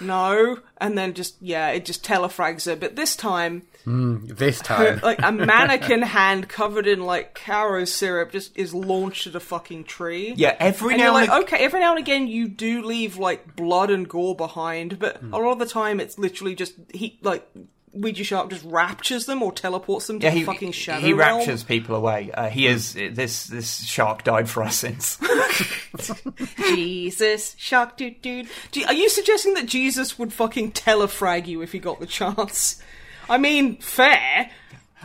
No. 0.00 0.58
And 0.78 0.98
then 0.98 1.14
just, 1.14 1.36
yeah, 1.40 1.68
it 1.70 1.86
just 1.86 2.04
telefrags 2.04 2.66
her. 2.66 2.76
But 2.76 2.96
this 2.96 3.16
time, 3.16 3.62
This 3.88 4.58
time, 4.62 4.98
like 5.04 5.20
a 5.22 5.30
mannequin 5.30 6.02
hand 6.02 6.48
covered 6.48 6.88
in 6.88 7.04
like 7.04 7.34
Karo 7.34 7.84
syrup 7.84 8.32
just 8.32 8.56
is 8.58 8.74
launched 8.74 9.28
at 9.28 9.36
a 9.36 9.40
fucking 9.40 9.84
tree. 9.84 10.34
Yeah, 10.36 10.56
every 10.58 10.94
And 10.94 10.98
now 10.98 11.12
you're 11.12 11.20
and 11.22 11.28
like, 11.30 11.38
ag- 11.38 11.54
okay, 11.54 11.64
every 11.64 11.78
now 11.78 11.90
and 11.92 12.00
again 12.00 12.26
you 12.26 12.48
do 12.48 12.82
leave 12.82 13.16
like 13.16 13.54
blood 13.54 13.90
and 13.90 14.08
gore 14.08 14.34
behind, 14.34 14.98
but 14.98 15.18
Hmm. 15.18 15.32
a 15.32 15.38
lot 15.38 15.52
of 15.52 15.58
the 15.60 15.66
time 15.66 16.00
it's 16.00 16.18
literally 16.18 16.56
just 16.56 16.74
he 16.92 17.18
like 17.22 17.46
Ouija 17.92 18.24
Shark 18.24 18.50
just 18.50 18.64
raptures 18.64 19.24
them 19.26 19.40
or 19.42 19.52
teleports 19.52 20.06
them 20.08 20.18
to 20.20 20.26
Yeah, 20.26 20.32
the 20.32 20.38
he, 20.40 20.44
fucking 20.44 20.72
shadow 20.72 21.00
he 21.06 21.12
realm. 21.12 21.38
raptures 21.38 21.62
people 21.62 21.94
away. 21.94 22.30
Uh, 22.34 22.48
he 22.50 22.66
is 22.66 22.92
this 22.94 23.46
this 23.46 23.84
shark 23.86 24.24
died 24.24 24.50
for 24.50 24.64
us 24.64 24.74
since. 24.76 25.16
Jesus, 26.74 27.54
shark 27.56 27.96
dude, 27.96 28.20
dude. 28.20 28.48
Do- 28.72 28.84
Are 28.86 28.92
you 28.94 29.08
suggesting 29.08 29.54
that 29.54 29.66
Jesus 29.66 30.18
would 30.18 30.32
fucking 30.32 30.72
telefrag 30.72 31.46
you 31.46 31.62
if 31.62 31.72
he 31.72 31.78
got 31.78 32.00
the 32.00 32.06
chance? 32.06 32.82
I 33.28 33.38
mean, 33.38 33.78
fair. 33.78 34.50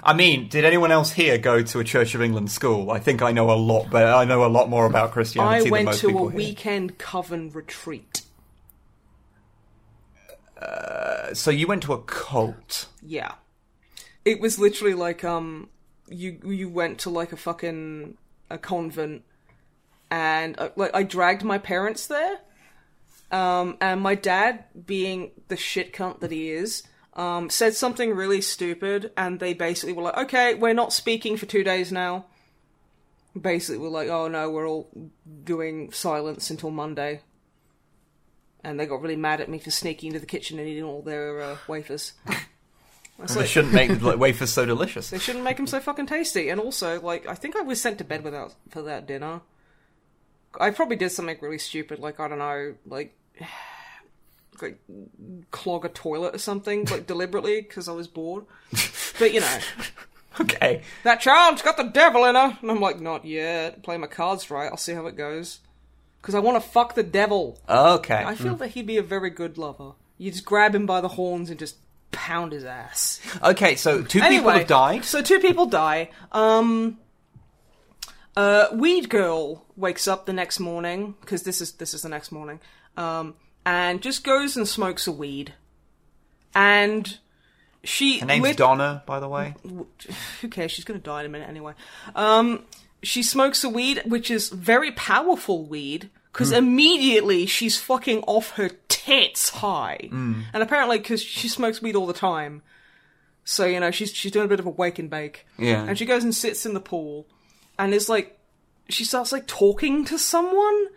I 0.04 0.14
mean, 0.14 0.48
did 0.48 0.66
anyone 0.66 0.92
else 0.92 1.12
here 1.12 1.38
go 1.38 1.62
to 1.62 1.80
a 1.80 1.84
Church 1.84 2.16
of 2.16 2.22
England 2.22 2.52
school? 2.52 2.92
I 2.92 3.00
think 3.00 3.22
I 3.22 3.32
know 3.32 3.52
a 3.52 3.56
lot, 3.56 3.90
but 3.90 4.06
I 4.06 4.26
know 4.26 4.46
a 4.46 4.48
lot 4.48 4.70
more 4.70 4.86
about 4.86 5.12
Christianity 5.12 5.66
than 5.66 5.68
I 5.68 5.72
went 5.72 5.86
most 5.86 6.02
to 6.02 6.08
a 6.10 6.12
here. 6.12 6.30
weekend 6.30 6.98
coven 6.98 7.52
retreat. 7.52 8.24
So 11.34 11.52
you 11.52 11.68
went 11.68 11.84
to 11.84 11.94
a 11.94 12.02
cult. 12.02 12.88
Yeah. 13.02 13.34
It 14.26 14.40
was 14.40 14.60
literally 14.60 14.94
like 14.94 15.24
um 15.24 15.70
you 16.08 16.40
you 16.46 16.70
went 16.70 17.00
to 17.00 17.10
like 17.10 17.32
a 17.32 17.38
fucking 17.38 18.18
a 18.50 18.58
convent 18.58 19.24
and 20.10 20.60
uh, 20.60 20.70
like 20.76 20.92
I 20.94 21.04
dragged 21.04 21.44
my 21.44 21.58
parents 21.58 22.08
there. 22.08 22.40
Um 23.32 23.78
and 23.82 24.02
my 24.02 24.16
dad 24.16 24.66
being 24.86 25.32
the 25.48 25.58
shit 25.58 25.94
cunt 25.94 26.20
that 26.20 26.32
he 26.32 26.52
is 26.52 26.84
um 27.14 27.50
said 27.50 27.74
something 27.76 28.12
really 28.16 28.42
stupid 28.42 29.12
and 29.18 29.40
they 29.40 29.54
basically 29.54 29.94
were 29.94 30.04
like 30.04 30.18
okay, 30.18 30.54
we're 30.56 30.74
not 30.74 30.94
speaking 30.94 31.38
for 31.38 31.46
2 31.46 31.64
days 31.64 31.92
now. 31.92 32.26
Basically 33.40 33.78
we're 33.78 33.90
like 33.90 34.10
oh 34.10 34.28
no, 34.28 34.50
we're 34.50 34.68
all 34.68 34.90
doing 35.44 35.92
silence 35.92 36.50
until 36.50 36.72
Monday. 36.72 37.22
And 38.64 38.80
they 38.80 38.86
got 38.86 39.02
really 39.02 39.16
mad 39.16 39.42
at 39.42 39.50
me 39.50 39.58
for 39.58 39.72
sneaking 39.72 40.08
into 40.10 40.20
the 40.20 40.26
kitchen 40.28 40.60
and 40.60 40.68
eating 40.68 40.84
all 40.84 41.02
their 41.02 41.42
uh, 41.42 41.58
wafers. 41.68 42.14
It's 43.24 43.36
They 43.36 43.42
like- 43.42 43.50
shouldn't 43.50 43.74
make 43.74 44.02
like, 44.10 44.18
wafers 44.18 44.52
so 44.52 44.66
delicious. 44.66 45.12
they 45.12 45.20
shouldn't 45.20 45.44
make 45.44 45.58
them 45.58 45.68
so 45.68 45.80
fucking 45.80 46.08
tasty. 46.08 46.50
And 46.50 46.60
also, 46.60 47.00
like, 47.02 47.28
I 47.28 47.36
think 47.36 47.56
I 47.56 47.62
was 47.62 47.80
sent 47.80 48.00
to 48.00 48.04
bed 48.04 48.24
without 48.24 48.56
for 48.70 48.82
that 48.82 49.06
dinner. 49.06 49.42
I 50.60 50.72
probably 50.72 50.96
did 50.96 51.12
something 51.12 51.38
really 51.40 51.60
stupid, 51.60 52.00
like 52.00 52.20
I 52.20 52.28
don't 52.28 52.40
know, 52.40 52.74
like 52.88 53.16
like 54.62 54.80
clog 55.52 55.86
a 55.86 55.90
toilet 55.90 56.36
or 56.36 56.40
something, 56.40 56.86
like 56.86 57.08
deliberately 57.08 57.62
because 57.62 57.88
I 57.88 57.94
was 57.94 58.08
bored. 58.08 58.46
But 59.20 59.34
you 59.34 59.40
know, 59.42 59.58
Okay. 60.40 60.82
that 61.04 61.20
child's 61.20 61.62
got 61.62 61.78
the 61.78 61.84
devil 61.84 62.26
in 62.26 62.36
her, 62.36 62.58
and 62.62 62.72
I'm 62.72 62.80
like, 62.80 63.00
not 63.02 63.26
yet. 63.26 63.84
Play 63.84 63.98
my 63.98 64.08
cards 64.08 64.50
right. 64.50 64.70
I'll 64.72 64.78
see 64.78 64.94
how 64.94 65.06
it 65.08 65.18
goes. 65.18 65.60
Because 66.22 66.36
I 66.36 66.40
want 66.40 66.62
to 66.64 66.70
fuck 66.70 66.96
the 66.96 67.04
devil. 67.04 67.60
Okay. 67.68 68.24
I 68.26 68.36
feel 68.36 68.56
that 68.56 68.70
he'd 68.70 68.86
be 68.88 68.98
a 68.98 69.04
very 69.04 69.30
good 69.30 69.58
lover. 69.58 69.94
You 70.18 70.32
just 70.32 70.46
grab 70.46 70.74
him 70.76 70.86
by 70.86 71.02
the 71.02 71.08
horns 71.10 71.50
and 71.50 71.58
just 71.60 71.78
pound 72.12 72.52
his 72.52 72.64
ass. 72.64 73.20
Okay, 73.44 73.76
so 73.76 74.04
two 74.04 74.22
people 74.22 74.50
have 74.52 74.68
died. 74.68 75.04
So 75.04 75.22
two 75.24 75.40
people 75.40 75.66
die. 75.66 76.12
Um, 76.32 77.00
uh, 78.38 78.68
Weed 78.74 79.10
Girl 79.10 79.66
wakes 79.76 80.08
up 80.08 80.26
the 80.26 80.34
next 80.34 80.60
morning 80.60 81.16
because 81.22 81.44
this 81.44 81.60
is 81.60 81.74
this 81.74 81.94
is 81.94 82.04
the 82.04 82.10
next 82.10 82.32
morning. 82.32 82.60
Um, 82.98 83.36
and 83.66 84.02
just 84.02 84.24
goes 84.24 84.58
and 84.58 84.68
smokes 84.68 85.08
a 85.08 85.12
weed. 85.12 85.54
And 86.54 87.18
she 87.84 88.20
Her 88.20 88.26
name's 88.26 88.44
lit- 88.44 88.58
Donna, 88.58 89.04
by 89.06 89.20
the 89.20 89.28
way. 89.28 89.56
who 90.42 90.48
cares? 90.50 90.72
She's 90.72 90.86
gonna 90.86 91.00
die 91.00 91.22
in 91.22 91.26
a 91.26 91.30
minute 91.30 91.50
anyway. 91.50 91.74
Um, 92.16 92.66
she 93.04 93.24
smokes 93.24 93.64
a 93.64 93.70
weed, 93.70 94.02
which 94.06 94.30
is 94.30 94.50
very 94.50 94.92
powerful 94.92 95.66
weed, 95.66 96.10
because 96.32 96.52
immediately 96.52 97.46
she's 97.46 97.80
fucking 97.80 98.22
off 98.24 98.52
her 98.52 98.70
tits 98.90 99.50
high, 99.50 100.10
and 100.12 100.46
apparently 100.54 100.98
because 101.00 101.22
she 101.22 101.48
smokes 101.48 101.82
weed 101.82 101.96
all 101.96 102.06
the 102.06 102.14
time, 102.14 102.62
so 103.44 103.66
you 103.66 103.80
know 103.80 103.90
she's 103.92 104.14
she's 104.14 104.32
doing 104.32 104.46
a 104.46 104.50
bit 104.50 104.60
of 104.60 104.68
a 104.68 104.70
wake 104.70 105.00
and 105.00 105.10
bake. 105.10 105.48
Yeah. 105.58 105.84
and 105.84 105.98
she 105.98 106.06
goes 106.06 106.24
and 106.24 106.36
sits 106.36 106.66
in 106.66 106.74
the 106.76 106.80
pool, 106.80 107.26
and 107.80 107.94
is 107.94 108.08
like, 108.10 108.38
she 108.90 109.04
starts 109.06 109.32
like 109.32 109.48
talking 109.48 110.06
to 110.06 110.20
someone. 110.20 110.88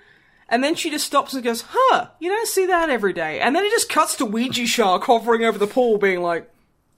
And 0.49 0.63
then 0.63 0.75
she 0.75 0.91
just 0.91 1.07
stops 1.07 1.35
and 1.35 1.43
goes, 1.43 1.65
"Huh, 1.69 2.09
you 2.21 2.31
don't 2.31 2.49
see 2.49 2.67
that 2.67 2.91
every 2.91 3.13
day." 3.13 3.41
And 3.41 3.57
then 3.57 3.65
it 3.65 3.71
just 3.71 3.89
cuts 3.89 4.17
to 4.17 4.27
Ouija 4.27 4.67
Shark 4.67 5.05
hovering 5.05 5.45
over 5.45 5.59
the 5.59 5.67
pool, 5.67 5.99
being 5.99 6.21
like, 6.23 6.51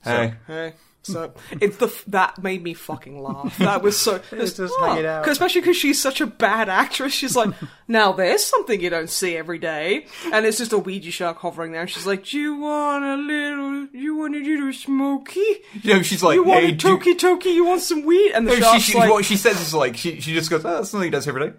Hey. 0.02 0.34
Hey. 0.46 0.72
So 1.02 1.32
it's 1.60 1.76
the 1.76 1.86
f- 1.86 2.04
that 2.08 2.42
made 2.42 2.64
me 2.64 2.74
fucking 2.74 3.22
laugh. 3.22 3.56
That 3.58 3.80
was 3.80 3.96
so 3.96 4.20
It's 4.32 4.54
just 4.54 4.74
hanging 4.80 5.06
oh, 5.06 5.08
out. 5.10 5.24
'Cause- 5.24 5.32
especially 5.32 5.60
because 5.60 5.76
she's 5.76 6.02
such 6.02 6.20
a 6.20 6.26
bad 6.26 6.68
actress. 6.68 7.12
She's 7.12 7.36
like, 7.36 7.50
now 7.88 8.10
there's 8.12 8.44
something 8.44 8.80
you 8.80 8.90
don't 8.90 9.08
see 9.08 9.36
every 9.36 9.58
day, 9.58 10.06
and 10.32 10.44
it's 10.44 10.58
just 10.58 10.72
a 10.72 10.78
Ouija 10.78 11.12
shark 11.12 11.38
hovering 11.38 11.70
there. 11.70 11.82
And 11.82 11.90
she's 11.90 12.06
like, 12.06 12.24
do 12.24 12.38
you 12.38 12.56
want 12.56 13.04
a 13.04 13.16
little? 13.16 13.86
You 13.92 14.16
want 14.16 14.34
a 14.34 14.40
little 14.40 14.72
smoky? 14.72 15.40
You 15.82 15.94
know, 15.94 16.02
she's 16.02 16.24
like, 16.24 16.34
You 16.34 16.42
want 16.42 16.64
hey, 16.64 16.70
a 16.70 16.72
do 16.72 16.88
toki 16.88 17.14
toki? 17.14 17.50
You 17.50 17.66
want 17.66 17.82
some 17.82 18.04
weed? 18.04 18.32
And 18.32 18.48
the 18.48 18.58
No, 18.58 18.72
she, 18.74 18.92
she, 18.92 18.98
like, 18.98 19.08
what 19.10 19.24
she 19.24 19.36
says 19.36 19.60
is 19.60 19.72
like, 19.72 19.96
she, 19.96 20.20
she 20.20 20.34
just 20.34 20.50
goes, 20.50 20.64
oh, 20.64 20.74
that's 20.76 20.90
something 20.90 21.06
he 21.06 21.10
does 21.10 21.28
every 21.28 21.50
day. 21.50 21.56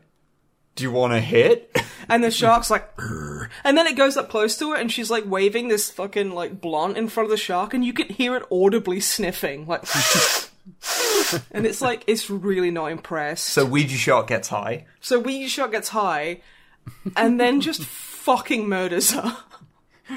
Do 0.78 0.84
you 0.84 0.92
want 0.92 1.14
to 1.14 1.20
hit? 1.20 1.76
And 2.10 2.24
the 2.24 2.32
shark's 2.32 2.72
like, 2.72 2.96
"Urgh." 2.96 3.50
and 3.66 3.78
then 3.78 3.86
it 3.86 3.98
goes 3.98 4.16
up 4.16 4.30
close 4.30 4.58
to 4.60 4.72
her, 4.72 4.78
and 4.78 4.90
she's 4.90 5.12
like 5.12 5.26
waving 5.26 5.68
this 5.68 5.92
fucking 5.92 6.32
like 6.32 6.62
blunt 6.62 6.96
in 6.98 7.10
front 7.10 7.26
of 7.26 7.32
the 7.32 7.36
shark, 7.36 7.74
and 7.74 7.84
you 7.84 7.92
can 7.92 8.08
hear 8.08 8.38
it 8.38 8.44
audibly 8.50 9.02
sniffing, 9.02 9.68
like, 9.68 9.82
and 11.52 11.66
it's 11.66 11.82
like 11.82 12.06
it's 12.08 12.30
really 12.30 12.72
not 12.72 12.94
impressed. 12.94 13.44
so 13.44 13.66
Ouija 13.66 13.98
Shark 13.98 14.28
gets 14.28 14.48
high. 14.48 14.86
So 15.02 15.20
Ouija 15.20 15.50
Shark 15.50 15.72
gets 15.74 15.90
high, 15.90 16.40
and 17.18 17.38
then 17.42 17.60
just 17.60 17.84
fucking 17.84 18.70
murders 18.70 19.12
her. 19.12 19.36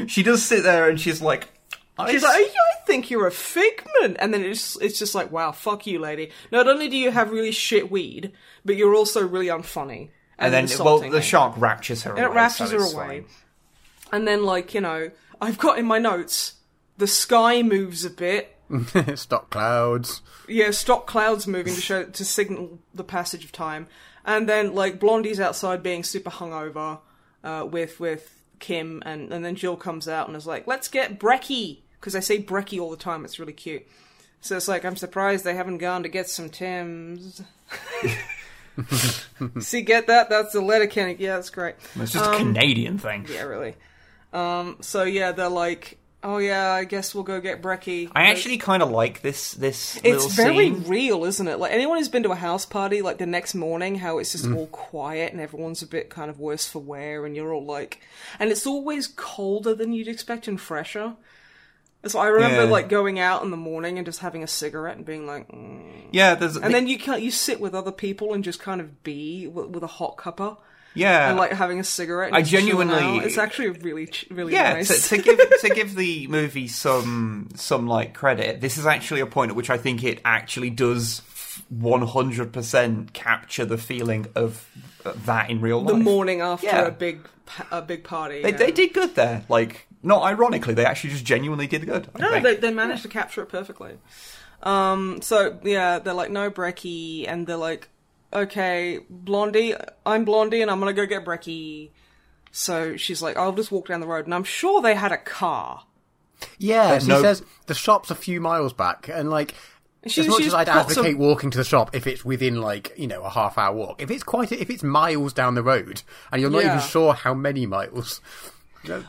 She 0.06 0.22
does 0.22 0.44
sit 0.44 0.62
there 0.62 0.88
and 0.88 1.00
she's 1.00 1.20
like, 1.20 1.48
I 1.98 2.12
She's 2.12 2.22
like, 2.22 2.36
"Oh, 2.38 2.50
I 2.80 2.86
think 2.86 3.10
you're 3.10 3.26
a 3.26 3.32
figment, 3.32 4.16
and 4.20 4.32
then 4.32 4.44
it's 4.44 4.80
it's 4.80 5.00
just 5.00 5.16
like, 5.16 5.32
wow, 5.32 5.50
fuck 5.50 5.88
you, 5.88 5.98
lady. 5.98 6.30
Not 6.52 6.68
only 6.68 6.88
do 6.88 6.96
you 6.96 7.10
have 7.10 7.32
really 7.32 7.50
shit 7.50 7.90
weed, 7.90 8.30
but 8.64 8.76
you're 8.76 8.94
also 8.94 9.26
really 9.26 9.46
unfunny. 9.48 10.10
And 10.40 10.52
then, 10.52 10.68
well, 10.84 10.98
the 10.98 11.10
me." 11.10 11.20
shark 11.20 11.54
raptures 11.56 12.02
her 12.04 12.10
And 12.10 12.20
away. 12.20 12.30
it 12.30 12.34
raptures 12.34 12.70
so 12.70 12.78
her 12.78 12.84
away. 12.84 13.20
fine. 13.20 13.24
And 14.12 14.26
then, 14.26 14.44
like, 14.44 14.74
you 14.74 14.80
know, 14.80 15.10
I've 15.40 15.58
got 15.58 15.78
in 15.78 15.86
my 15.86 15.98
notes, 15.98 16.54
the 16.98 17.06
sky 17.06 17.62
moves 17.62 18.04
a 18.04 18.10
bit. 18.10 18.56
Stop 19.14 19.50
clouds. 19.50 20.22
Yeah, 20.48 20.70
stop 20.70 21.06
clouds 21.06 21.46
moving 21.46 21.74
to 21.74 21.80
show 21.80 22.04
to 22.04 22.24
signal 22.24 22.78
the 22.94 23.04
passage 23.04 23.44
of 23.44 23.52
time. 23.52 23.86
And 24.24 24.48
then, 24.48 24.74
like, 24.74 24.98
Blondie's 25.00 25.40
outside 25.40 25.82
being 25.82 26.02
super 26.04 26.30
hungover 26.30 26.98
uh, 27.44 27.66
with 27.70 27.98
with 28.00 28.42
Kim, 28.58 29.02
and, 29.06 29.32
and 29.32 29.44
then 29.44 29.54
Jill 29.56 29.76
comes 29.76 30.06
out 30.08 30.28
and 30.28 30.36
is 30.36 30.46
like, 30.46 30.66
let's 30.66 30.88
get 30.88 31.18
Brecky. 31.18 31.78
Because 31.98 32.14
I 32.16 32.20
say 32.20 32.42
Brecky 32.42 32.80
all 32.80 32.90
the 32.90 32.96
time, 32.96 33.24
it's 33.24 33.38
really 33.38 33.52
cute. 33.52 33.86
So 34.40 34.56
it's 34.56 34.68
like, 34.68 34.84
I'm 34.84 34.96
surprised 34.96 35.44
they 35.44 35.54
haven't 35.54 35.78
gone 35.78 36.02
to 36.02 36.08
get 36.08 36.28
some 36.28 36.48
Tim's. 36.48 37.42
See, 39.60 39.82
get 39.82 40.06
that? 40.06 40.30
That's 40.30 40.52
the 40.52 40.60
Letterkenny. 40.60 41.16
Yeah, 41.18 41.36
that's 41.36 41.50
great. 41.50 41.76
It's 41.96 42.12
just 42.12 42.30
a 42.30 42.36
Canadian 42.36 42.98
thing. 42.98 43.22
Um, 43.22 43.32
Yeah, 43.32 43.42
really. 43.42 43.74
Um, 44.32 44.76
so 44.80 45.02
yeah, 45.02 45.32
they're 45.32 45.48
like, 45.48 45.98
oh 46.22 46.38
yeah, 46.38 46.70
I 46.70 46.84
guess 46.84 47.14
we'll 47.14 47.24
go 47.24 47.40
get 47.40 47.62
Brecky. 47.62 48.10
I 48.14 48.30
actually 48.30 48.58
kind 48.58 48.82
of 48.82 48.90
like 48.90 49.22
this 49.22 49.52
this 49.52 49.96
little 50.04 50.26
It's 50.26 50.34
very 50.34 50.70
scene. 50.70 50.84
real, 50.86 51.24
isn't 51.24 51.48
it? 51.48 51.58
Like 51.58 51.72
anyone 51.72 51.98
who's 51.98 52.08
been 52.08 52.22
to 52.24 52.30
a 52.32 52.36
house 52.36 52.64
party, 52.64 53.02
like 53.02 53.18
the 53.18 53.26
next 53.26 53.54
morning, 53.54 53.96
how 53.96 54.18
it's 54.18 54.32
just 54.32 54.46
all 54.50 54.68
quiet 54.68 55.32
and 55.32 55.40
everyone's 55.40 55.82
a 55.82 55.86
bit 55.86 56.10
kind 56.10 56.30
of 56.30 56.38
worse 56.38 56.68
for 56.68 56.78
wear, 56.78 57.26
and 57.26 57.34
you're 57.34 57.52
all 57.52 57.64
like, 57.64 58.00
and 58.38 58.50
it's 58.50 58.66
always 58.66 59.08
colder 59.08 59.74
than 59.74 59.92
you'd 59.92 60.08
expect 60.08 60.46
and 60.46 60.60
fresher. 60.60 61.14
So 62.06 62.18
I 62.18 62.28
remember 62.28 62.64
Yeah. 62.64 62.70
like 62.70 62.88
going 62.88 63.18
out 63.18 63.42
in 63.42 63.50
the 63.50 63.56
morning 63.56 63.98
and 63.98 64.06
just 64.06 64.20
having 64.20 64.42
a 64.42 64.46
cigarette 64.46 64.96
and 64.96 65.04
being 65.04 65.26
like, 65.26 65.48
mm. 65.48 65.82
Yeah, 66.12 66.34
there's 66.34 66.56
and 66.56 66.72
then 66.74 66.86
you 66.86 66.98
can't 66.98 67.22
you 67.22 67.30
sit 67.30 67.60
with 67.60 67.74
other 67.74 67.92
people 67.92 68.32
and 68.34 68.42
just 68.42 68.58
kind 68.60 68.80
of 68.80 69.02
be 69.02 69.46
with, 69.46 69.66
with 69.68 69.82
a 69.82 69.86
hot 69.88 70.16
cuppa 70.16 70.56
yeah, 70.92 71.28
and 71.28 71.38
like 71.38 71.52
having 71.52 71.78
a 71.78 71.84
cigarette. 71.84 72.28
And 72.28 72.36
I 72.36 72.42
genuinely- 72.42 73.18
it's 73.18 73.38
actually 73.38 73.68
really 73.68 74.10
really 74.30 74.54
yeah. 74.54 74.72
nice. 74.72 75.08
To, 75.08 75.16
to 75.16 75.22
give 75.22 75.38
to 75.60 75.68
give 75.68 75.94
the 75.94 76.26
movie 76.26 76.66
some 76.68 77.50
some 77.54 77.86
like 77.86 78.14
credit, 78.14 78.60
this 78.60 78.76
is 78.78 78.86
actually 78.86 79.20
a 79.20 79.26
point 79.26 79.50
at 79.50 79.56
which 79.56 79.70
I 79.70 79.78
think 79.78 80.02
it 80.02 80.20
actually 80.24 80.70
does 80.70 81.20
one 81.68 82.02
hundred 82.02 82.52
percent 82.52 83.12
capture 83.12 83.64
the 83.64 83.78
feeling 83.78 84.26
of 84.34 84.66
that 85.26 85.50
in 85.50 85.60
real 85.60 85.80
life. 85.82 85.94
the 85.94 86.02
morning 86.02 86.40
after 86.40 86.66
Yeah. 86.66 86.86
a 86.86 86.90
big 86.90 87.20
a 87.70 87.82
big 87.82 88.04
party. 88.04 88.42
They, 88.42 88.50
yeah. 88.50 88.56
they 88.56 88.70
did 88.72 88.92
good 88.92 89.14
there. 89.14 89.44
Like, 89.48 89.86
not 90.02 90.22
ironically, 90.22 90.74
they 90.74 90.84
actually 90.86 91.10
just 91.10 91.24
genuinely 91.24 91.66
did 91.66 91.84
good. 91.86 92.08
I 92.14 92.18
No, 92.20 92.30
think. 92.30 92.44
they, 92.44 92.56
they 92.56 92.72
managed 92.72 93.02
to 93.02 93.08
capture 93.08 93.42
it 93.42 93.48
perfectly. 93.48 93.98
Um, 94.62 95.20
so 95.22 95.58
yeah, 95.62 95.98
they're 95.98 96.14
like, 96.14 96.30
no 96.30 96.50
Brecky, 96.50 97.26
and 97.28 97.46
they're 97.46 97.56
like, 97.56 97.88
okay, 98.32 99.00
Blondie, 99.08 99.74
I'm 100.04 100.24
Blondie, 100.24 100.62
and 100.62 100.70
I'm 100.70 100.78
gonna 100.78 100.92
go 100.92 101.06
get 101.06 101.24
Brecky. 101.24 101.90
So 102.52 102.96
she's 102.96 103.22
like, 103.22 103.36
I'll 103.36 103.52
just 103.52 103.70
walk 103.72 103.88
down 103.88 104.00
the 104.00 104.06
road, 104.06 104.24
and 104.26 104.34
I'm 104.34 104.44
sure 104.44 104.82
they 104.82 104.94
had 104.94 105.12
a 105.12 105.16
car. 105.18 105.84
Yeah, 106.58 106.98
she 106.98 107.08
no- 107.08 107.22
says 107.22 107.42
the 107.66 107.74
shop's 107.74 108.10
a 108.10 108.14
few 108.14 108.40
miles 108.40 108.72
back, 108.72 109.08
and 109.12 109.30
like. 109.30 109.54
She- 110.06 110.22
as 110.22 110.28
much 110.28 110.40
as 110.44 110.54
I'd 110.54 110.66
plots 110.66 110.96
a- 110.96 111.00
advocate 111.00 111.18
walking 111.18 111.50
to 111.50 111.58
the 111.58 111.64
shop 111.64 111.94
if 111.94 112.06
it's 112.06 112.24
within 112.24 112.62
like 112.62 112.90
you 112.96 113.06
know 113.06 113.20
a 113.22 113.28
half 113.28 113.58
hour 113.58 113.76
walk, 113.76 114.00
if 114.00 114.10
it's 114.10 114.22
quite 114.22 114.50
if 114.50 114.70
it's 114.70 114.82
miles 114.82 115.34
down 115.34 115.54
the 115.54 115.62
road 115.62 116.00
and 116.32 116.40
you're 116.40 116.50
not 116.50 116.62
Yeah. 116.64 116.76
even 116.76 116.88
sure 116.88 117.12
how 117.12 117.34
many 117.34 117.66
miles, 117.66 118.22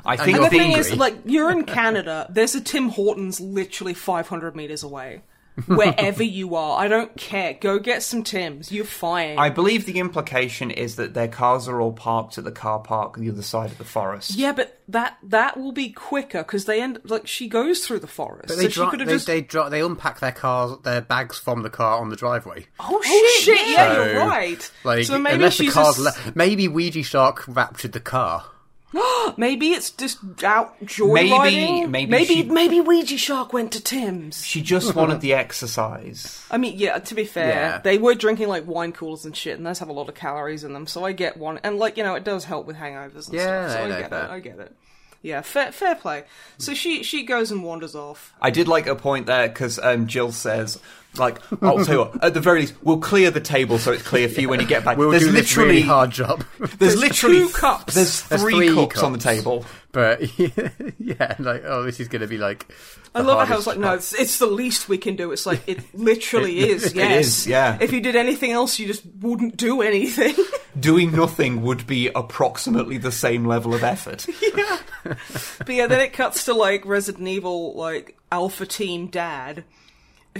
I 0.06 0.18
think 0.18 0.38
And 0.38 0.38
the 0.38 0.42
you're 0.42 0.50
thing 0.50 0.60
hungry. 0.74 0.80
is, 0.80 0.98
like, 0.98 1.16
you're 1.26 1.52
in 1.52 1.64
Canada. 1.64 2.28
There's 2.30 2.56
a 2.56 2.62
Tim 2.62 2.90
Hortons 2.90 3.40
literally 3.40 3.94
500 3.94 4.56
meters 4.56 4.84
away. 4.84 5.22
Wherever 5.68 6.24
you 6.24 6.56
are, 6.56 6.80
I 6.80 6.88
don't 6.88 7.16
care. 7.18 7.54
Go 7.54 7.78
get 7.78 8.02
some 8.04 8.24
Tims. 8.24 8.72
You're 8.72 8.86
fine. 8.86 9.38
I 9.38 9.50
believe 9.50 9.86
the 9.86 10.00
implication 10.00 10.72
is 10.72 10.96
that 10.96 11.14
their 11.14 11.28
cars 11.28 11.68
are 11.68 11.80
all 11.82 11.92
parked 11.92 12.38
at 12.38 12.46
the 12.46 12.54
car 12.54 12.80
park 12.80 13.18
on 13.18 13.24
the 13.26 13.30
other 13.32 13.42
side 13.42 13.70
of 13.70 13.78
the 13.78 13.84
forest. 13.84 14.34
Yeah, 14.34 14.54
but 14.54 14.80
that 14.88 15.18
that 15.24 15.58
will 15.58 15.74
be 15.74 15.90
quicker 15.90 16.40
because 16.40 16.66
they 16.66 16.82
end 16.82 17.00
like 17.04 17.28
she 17.28 17.50
goes 17.50 17.86
through 17.86 18.00
the 18.00 18.08
forest. 18.08 18.48
but 18.48 18.56
so 18.56 18.62
they 18.62 18.70
she 18.70 18.86
could 18.88 19.02
have 19.02 19.08
they, 19.10 19.14
just 19.16 19.28
they, 19.28 19.42
dri- 19.42 19.70
they 19.70 19.82
unpack 19.82 20.22
their 20.22 20.32
cars 20.32 20.78
their 20.84 21.02
bags 21.02 21.38
from 21.38 21.64
the 21.64 21.70
car 21.70 22.00
on 22.00 22.10
the 22.10 22.16
driveway. 22.16 22.66
Oh, 22.80 23.02
oh 23.06 23.40
shit! 23.42 23.70
yeah, 23.72 23.94
So, 23.94 24.06
you're 24.06 24.18
right. 24.26 24.72
Like 24.86 25.04
so 25.06 25.20
maybe 25.20 25.36
unless 25.36 25.58
the 25.58 25.66
she's 25.66 25.74
car's 25.74 25.98
just, 26.02 26.26
le- 26.28 26.32
maybe 26.34 26.70
Ouija 26.70 27.04
Shark 27.04 27.44
raptured 27.50 27.92
the 27.92 28.00
car. 28.00 28.46
maybe 29.38 29.70
it's 29.70 29.90
just 29.92 30.20
out 30.44 30.80
joyriding. 30.82 31.90
maybe 31.90 32.10
maybe 32.12 32.26
she- 32.26 32.44
maybe 32.44 32.82
Ouija 32.82 33.18
Shark 33.18 33.54
went 33.54 33.72
to 33.74 33.82
Tim's. 33.82 34.46
She 34.46 34.62
just 34.62 34.96
wanted 34.96 35.22
the 35.22 35.34
exercise. 35.34 36.46
I 36.52 36.58
mean, 36.58 36.78
yeah. 36.78 37.00
To 37.00 37.16
be 37.16 37.26
fair, 37.26 37.48
Yeah. 37.50 37.78
they 37.80 37.98
were 37.98 38.16
drinking 38.16 38.48
like 38.50 38.68
wine 38.68 38.92
coolers 38.92 39.26
and 39.26 39.36
shit, 39.36 39.58
and 39.58 39.66
those 39.66 39.80
have 39.80 39.90
a 39.90 39.94
lot 39.94 40.10
of 40.10 40.16
calories 40.16 40.64
in 40.64 40.74
them. 40.74 40.88
So 40.88 41.06
I 41.06 41.12
get 41.14 41.38
one, 41.38 41.60
and 41.64 41.78
like 41.78 41.98
you 41.98 42.04
know, 42.04 42.16
it 42.16 42.24
does 42.24 42.46
help 42.46 42.66
with 42.66 42.76
hangovers 42.76 43.28
and 43.28 43.36
Yeah, 43.36 43.70
stuff. 43.70 43.82
So 43.82 43.88
no, 43.88 43.96
I 43.96 44.00
get 44.02 44.10
fair. 44.10 44.24
it. 44.26 44.30
I 44.30 44.40
get 44.40 44.60
it. 44.60 44.76
Yeah, 45.24 45.42
fair, 45.42 45.72
fair 45.72 45.94
play. 45.96 46.24
So 46.58 46.74
she 46.74 47.04
she 47.04 47.24
goes 47.24 47.52
and 47.52 47.64
wanders 47.64 47.94
off. 47.96 48.34
I 48.42 48.50
did 48.50 48.68
like 48.68 48.88
a 48.88 48.96
point 48.96 49.28
there 49.28 49.48
because 49.48 49.78
um, 49.80 50.08
Jill 50.08 50.32
says, 50.32 50.80
like, 51.18 51.40
I'll 51.62 51.84
tell 51.84 51.94
you 51.94 52.00
what, 52.00 52.24
at 52.24 52.34
the 52.34 52.40
very 52.40 52.62
least, 52.62 52.76
we'll 52.84 53.00
clear 53.00 53.32
the 53.32 53.42
table 53.42 53.78
so 53.78 53.92
it's 53.92 54.04
clear 54.04 54.30
for 54.30 54.40
you 54.40 54.48
when 54.50 54.60
you 54.62 54.66
get 54.68 54.86
back. 54.86 54.98
We'll 54.98 55.12
there's 55.12 55.24
do 55.24 55.32
this 55.32 55.50
literally 55.50 55.70
really 55.70 55.82
hard 55.82 56.12
job. 56.12 56.46
There's, 56.60 56.78
There's 56.78 56.98
literally 57.00 57.40
two 57.40 57.50
cups. 57.50 57.94
There's 57.96 58.24
There's 58.24 58.42
three, 58.42 58.68
three 58.70 58.76
cups, 58.76 59.04
on 59.04 59.12
the 59.12 59.18
table. 59.20 59.66
but 59.92 60.22
yeah, 61.00 61.36
like 61.40 61.64
oh, 61.66 61.84
this 61.84 62.00
is 62.00 62.08
going 62.08 62.22
to 62.22 62.28
be 62.28 62.38
like. 62.38 62.72
I 63.14 63.20
love 63.20 63.42
it 63.42 63.50
how 63.50 63.58
it's 63.58 63.68
like, 63.68 63.78
no, 63.78 63.96
it's, 63.96 64.14
it's 64.14 64.40
the 64.40 64.46
least 64.46 64.88
we 64.88 64.98
can 64.98 65.18
do. 65.18 65.34
It's 65.34 65.46
like, 65.46 65.68
it 65.68 65.80
literally 65.94 66.60
is, 66.60 66.86
It 66.86 66.96
yes. 66.96 67.26
is, 67.26 67.48
yeah. 67.48 67.78
If 67.82 67.92
you 67.92 68.00
did 68.00 68.16
anything 68.16 68.52
else, 68.52 68.80
you 68.80 68.88
just 68.88 69.04
wouldn't 69.20 69.58
do 69.58 69.82
anything. 69.82 70.34
doing 70.80 71.12
nothing 71.12 71.62
would 71.64 71.86
be 71.86 72.08
approximately 72.08 72.98
the 72.98 73.12
same 73.12 73.44
level 73.46 73.74
of 73.74 73.84
effort. 73.84 74.26
yeah. 74.42 74.78
But 75.04 75.70
yeah, 75.70 75.88
then 75.88 76.00
it 76.00 76.14
cuts 76.14 76.46
to 76.46 76.54
like 76.54 76.86
Resident 76.86 77.28
Evil, 77.28 77.76
like 77.76 78.18
Alpha 78.32 78.66
Team 78.66 79.08
Dad, 79.08 79.66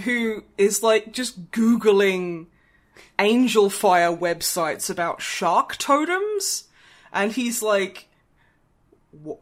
who 0.00 0.44
is 0.58 0.82
like 0.82 1.12
just 1.12 1.50
googling 1.50 2.46
Angelfire 3.18 4.18
websites 4.18 4.90
about 4.90 5.22
shark 5.22 5.76
totems, 5.76 6.64
and 7.12 7.32
he's 7.32 7.62
like, 7.62 8.08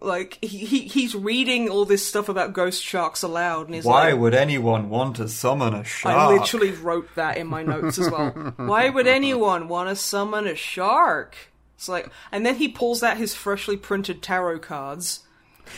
like 0.00 0.38
he, 0.42 0.58
he 0.58 0.80
he's 0.80 1.14
reading 1.14 1.68
all 1.68 1.84
this 1.84 2.06
stuff 2.06 2.28
about 2.28 2.52
ghost 2.52 2.82
sharks 2.82 3.22
aloud, 3.22 3.66
and 3.66 3.74
he's 3.74 3.84
Why 3.84 4.10
like, 4.10 4.20
would 4.20 4.34
anyone 4.34 4.90
want 4.90 5.16
to 5.16 5.28
summon 5.28 5.74
a 5.74 5.84
shark? 5.84 6.16
I 6.16 6.28
literally 6.28 6.72
wrote 6.72 7.08
that 7.14 7.36
in 7.36 7.46
my 7.46 7.62
notes 7.62 7.98
as 7.98 8.10
well. 8.10 8.30
Why 8.56 8.88
would 8.88 9.06
anyone 9.06 9.68
want 9.68 9.88
to 9.88 9.96
summon 9.96 10.46
a 10.46 10.56
shark? 10.56 11.36
It's 11.76 11.88
like, 11.88 12.10
and 12.30 12.44
then 12.44 12.56
he 12.56 12.68
pulls 12.68 13.02
out 13.02 13.16
his 13.16 13.34
freshly 13.34 13.76
printed 13.76 14.22
tarot 14.22 14.58
cards 14.58 15.20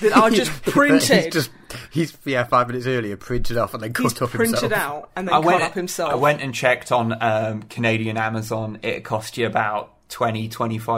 that 0.01 0.17
are 0.17 0.31
just 0.31 0.51
printed. 0.63 1.25
he's 1.25 1.33
just 1.33 1.51
he's 1.91 2.17
yeah 2.25 2.45
five 2.45 2.67
minutes 2.69 2.87
earlier 2.87 3.17
printed 3.17 3.57
off 3.57 3.75
and 3.75 3.83
then 3.83 3.93
cut 3.93 4.03
He's 4.13 4.23
up 4.23 4.31
printed 4.31 4.61
himself. 4.61 4.73
out 4.73 5.11
and 5.17 5.29
then 5.29 5.35
I 5.35 5.39
cut 5.39 5.47
went, 5.47 5.63
up 5.63 5.75
himself. 5.75 6.13
I 6.13 6.17
went 6.17 6.41
and 6.43 6.55
checked 6.55 6.91
on 6.93 7.17
um, 7.23 7.63
Canadian 7.65 8.17
Amazon. 8.17 8.79
It 8.83 9.05
cost 9.05 9.37
you 9.39 9.47
about 9.47 9.91
20 10.09 10.49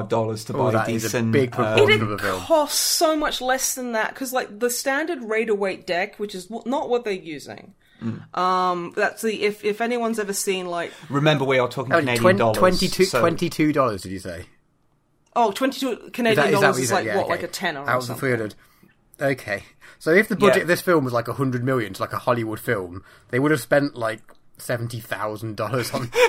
dollars 0.09 0.45
to 0.47 0.55
Oh, 0.55 0.59
buy 0.65 0.71
that 0.73 0.89
a 0.89 0.91
is 0.93 1.05
a 1.05 1.09
decent. 1.09 1.33
big 1.33 1.53
uh, 1.55 1.75
proportion. 1.77 1.91
it 2.01 2.03
of 2.03 2.09
the 2.09 2.19
film. 2.19 2.41
costs 2.41 2.79
so 2.81 3.15
much 3.17 3.41
less 3.41 3.75
than 3.77 3.93
that 3.93 4.09
because, 4.13 4.33
like, 4.33 4.59
the 4.59 4.69
standard 4.71 5.23
Rider-Waite 5.23 5.87
deck, 5.87 6.17
which 6.19 6.35
is 6.35 6.47
w- 6.47 6.69
not 6.69 6.89
what 6.89 7.05
they're 7.05 7.13
using. 7.13 7.75
Mm. 8.03 8.37
Um, 8.37 8.93
that's 8.97 9.23
the 9.23 9.45
if 9.45 9.65
if 9.65 9.81
anyone's 9.81 10.19
ever 10.19 10.33
seen 10.33 10.67
like 10.67 10.93
remember, 11.09 11.45
we 11.45 11.61
are 11.61 11.69
talking 11.69 11.93
Oh, 11.93 12.01
Canadian 12.01 12.21
twen- 12.23 12.37
dollars. 12.39 12.59
22 12.59 13.05
so- 13.05 13.21
22 13.21 13.73
dollars. 13.73 14.03
Did 14.03 14.11
you 14.13 14.19
say? 14.19 14.47
oh 15.37 15.53
22 15.53 15.91
Is 15.91 16.11
Canadian 16.13 16.37
that- 16.47 16.55
is 16.55 16.61
dollars 16.61 16.79
is 16.79 16.93
like 16.93 17.07
Yeah, 17.07 17.17
what 17.17 17.25
okay. 17.27 17.31
like 17.35 17.43
a 17.45 17.49
tenner 17.49 17.81
or 17.83 17.89
Out 17.91 17.97
of 17.97 18.03
the 18.03 18.07
something. 18.09 18.29
Three 19.19 19.25
hundred. 19.27 19.41
Okay, 19.41 19.63
so 19.99 20.11
if 20.13 20.29
the 20.29 20.37
budget 20.37 20.57
Yeah. 20.57 20.63
of 20.63 20.69
this 20.69 20.81
film 20.81 21.05
was 21.05 21.13
like 21.13 21.29
a 21.29 21.33
hundred 21.35 21.65
million, 21.65 21.91
it's 21.93 22.01
like 22.01 22.13
a 22.13 22.19
Hollywood 22.19 22.61
film, 22.61 23.03
they 23.31 23.39
would 23.39 23.51
have 23.51 23.61
spent 23.61 23.97
like 23.97 24.21
seventy 24.59 25.01
thousand 25.01 25.57
dollars 25.57 25.93
on. 25.93 26.11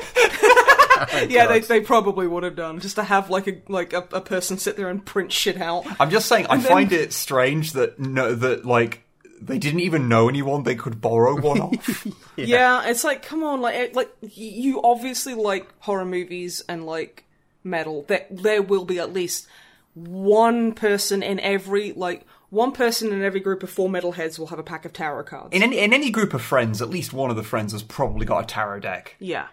Oh, 0.98 1.26
yeah, 1.30 1.48
they, 1.48 1.60
God. 1.60 1.68
they 1.68 1.82
probably 1.82 2.26
would 2.26 2.44
have 2.44 2.56
done 2.56 2.80
just 2.80 2.96
to 2.96 3.04
have 3.04 3.30
like 3.30 3.48
a 3.48 3.62
like 3.68 3.92
a, 3.92 4.08
a 4.14 4.22
person 4.22 4.58
sit 4.58 4.78
there 4.78 4.88
and 4.90 5.06
print 5.06 5.30
shit 5.30 5.60
out. 5.60 5.86
I'm 6.00 6.10
just 6.10 6.26
saying, 6.30 6.48
I 6.50 6.56
then- 6.56 6.72
find 6.72 6.92
it 6.94 7.12
strange 7.12 7.74
that 7.74 8.00
no, 8.00 8.34
that 8.34 8.64
like 8.66 9.04
they 9.42 9.58
didn't 9.58 9.82
even 9.82 10.08
know 10.08 10.30
anyone 10.30 10.64
they 10.64 10.76
could 10.76 11.02
borrow 11.02 11.38
one 11.38 11.60
off. 11.62 12.08
Yeah. 12.38 12.88
it's 12.88 13.04
like 13.04 13.24
come 13.24 13.44
on, 13.44 13.60
like 13.60 13.94
like 13.94 14.10
you 14.22 14.82
obviously 14.84 15.34
like 15.34 15.68
horror 15.80 16.06
movies 16.06 16.64
and 16.70 16.86
like 16.86 17.26
metal. 17.62 18.06
There 18.08 18.26
there 18.32 18.62
will 18.62 18.86
be 18.86 18.98
at 19.00 19.12
least 19.12 19.48
one 19.96 20.72
person 20.72 21.22
in 21.22 21.42
every 21.42 21.92
like 21.92 22.26
one 22.50 22.72
person 22.72 23.12
in 23.12 23.24
every 23.24 23.40
group 23.40 23.64
of 23.64 23.70
four 23.70 23.90
metalheads 23.90 24.40
will 24.40 24.48
have 24.48 24.60
a 24.60 24.64
pack 24.64 24.86
of 24.86 24.94
tarot 24.94 25.24
cards. 25.24 25.50
in 25.56 25.64
any 25.64 25.80
in 25.80 25.94
any 25.94 26.10
group 26.10 26.34
of 26.34 26.42
friends, 26.42 26.82
at 26.82 26.90
least 26.90 27.14
one 27.14 27.30
of 27.30 27.36
the 27.36 27.44
friends 27.44 27.72
has 27.72 27.84
probably 27.84 28.26
got 28.26 28.44
a 28.44 28.48
tarot 28.48 28.80
deck, 28.82 29.16
yeah, 29.20 29.48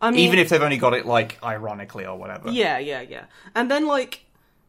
I 0.00 0.10
mean, 0.10 0.20
even 0.20 0.38
if 0.38 0.48
they've 0.48 0.62
only 0.62 0.78
got 0.78 0.94
it 0.94 1.06
like 1.06 1.42
ironically 1.42 2.04
or 2.04 2.18
whatever. 2.18 2.50
Yeah, 2.50 2.78
yeah, 2.78 3.00
yeah. 3.00 3.24
And 3.54 3.70
then 3.70 3.86
like 3.86 4.26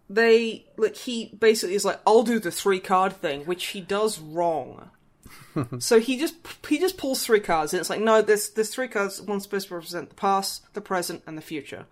they 0.10 0.66
like 0.78 0.96
he 0.96 1.34
basically 1.38 1.76
is 1.76 1.84
like, 1.84 2.00
I'll 2.08 2.24
do 2.24 2.40
the 2.40 2.52
three 2.52 2.80
card 2.80 3.14
thing, 3.14 3.46
which 3.46 3.68
he 3.68 3.82
does 3.82 4.20
wrong. 4.20 4.90
so 5.80 6.00
he 6.00 6.18
just 6.18 6.36
he 6.68 6.80
just 6.80 6.98
pulls 6.98 7.26
three 7.26 7.42
cards, 7.42 7.74
and 7.74 7.80
it's 7.80 7.90
like, 7.90 8.00
no, 8.00 8.22
there's 8.22 8.50
there's 8.52 8.70
three 8.70 8.88
cards. 8.88 9.22
One's 9.22 9.44
supposed 9.44 9.68
to 9.68 9.76
represent 9.76 10.10
the 10.10 10.16
past, 10.16 10.74
the 10.74 10.82
present, 10.82 11.24
and 11.28 11.38
the 11.38 11.42
future, 11.42 11.86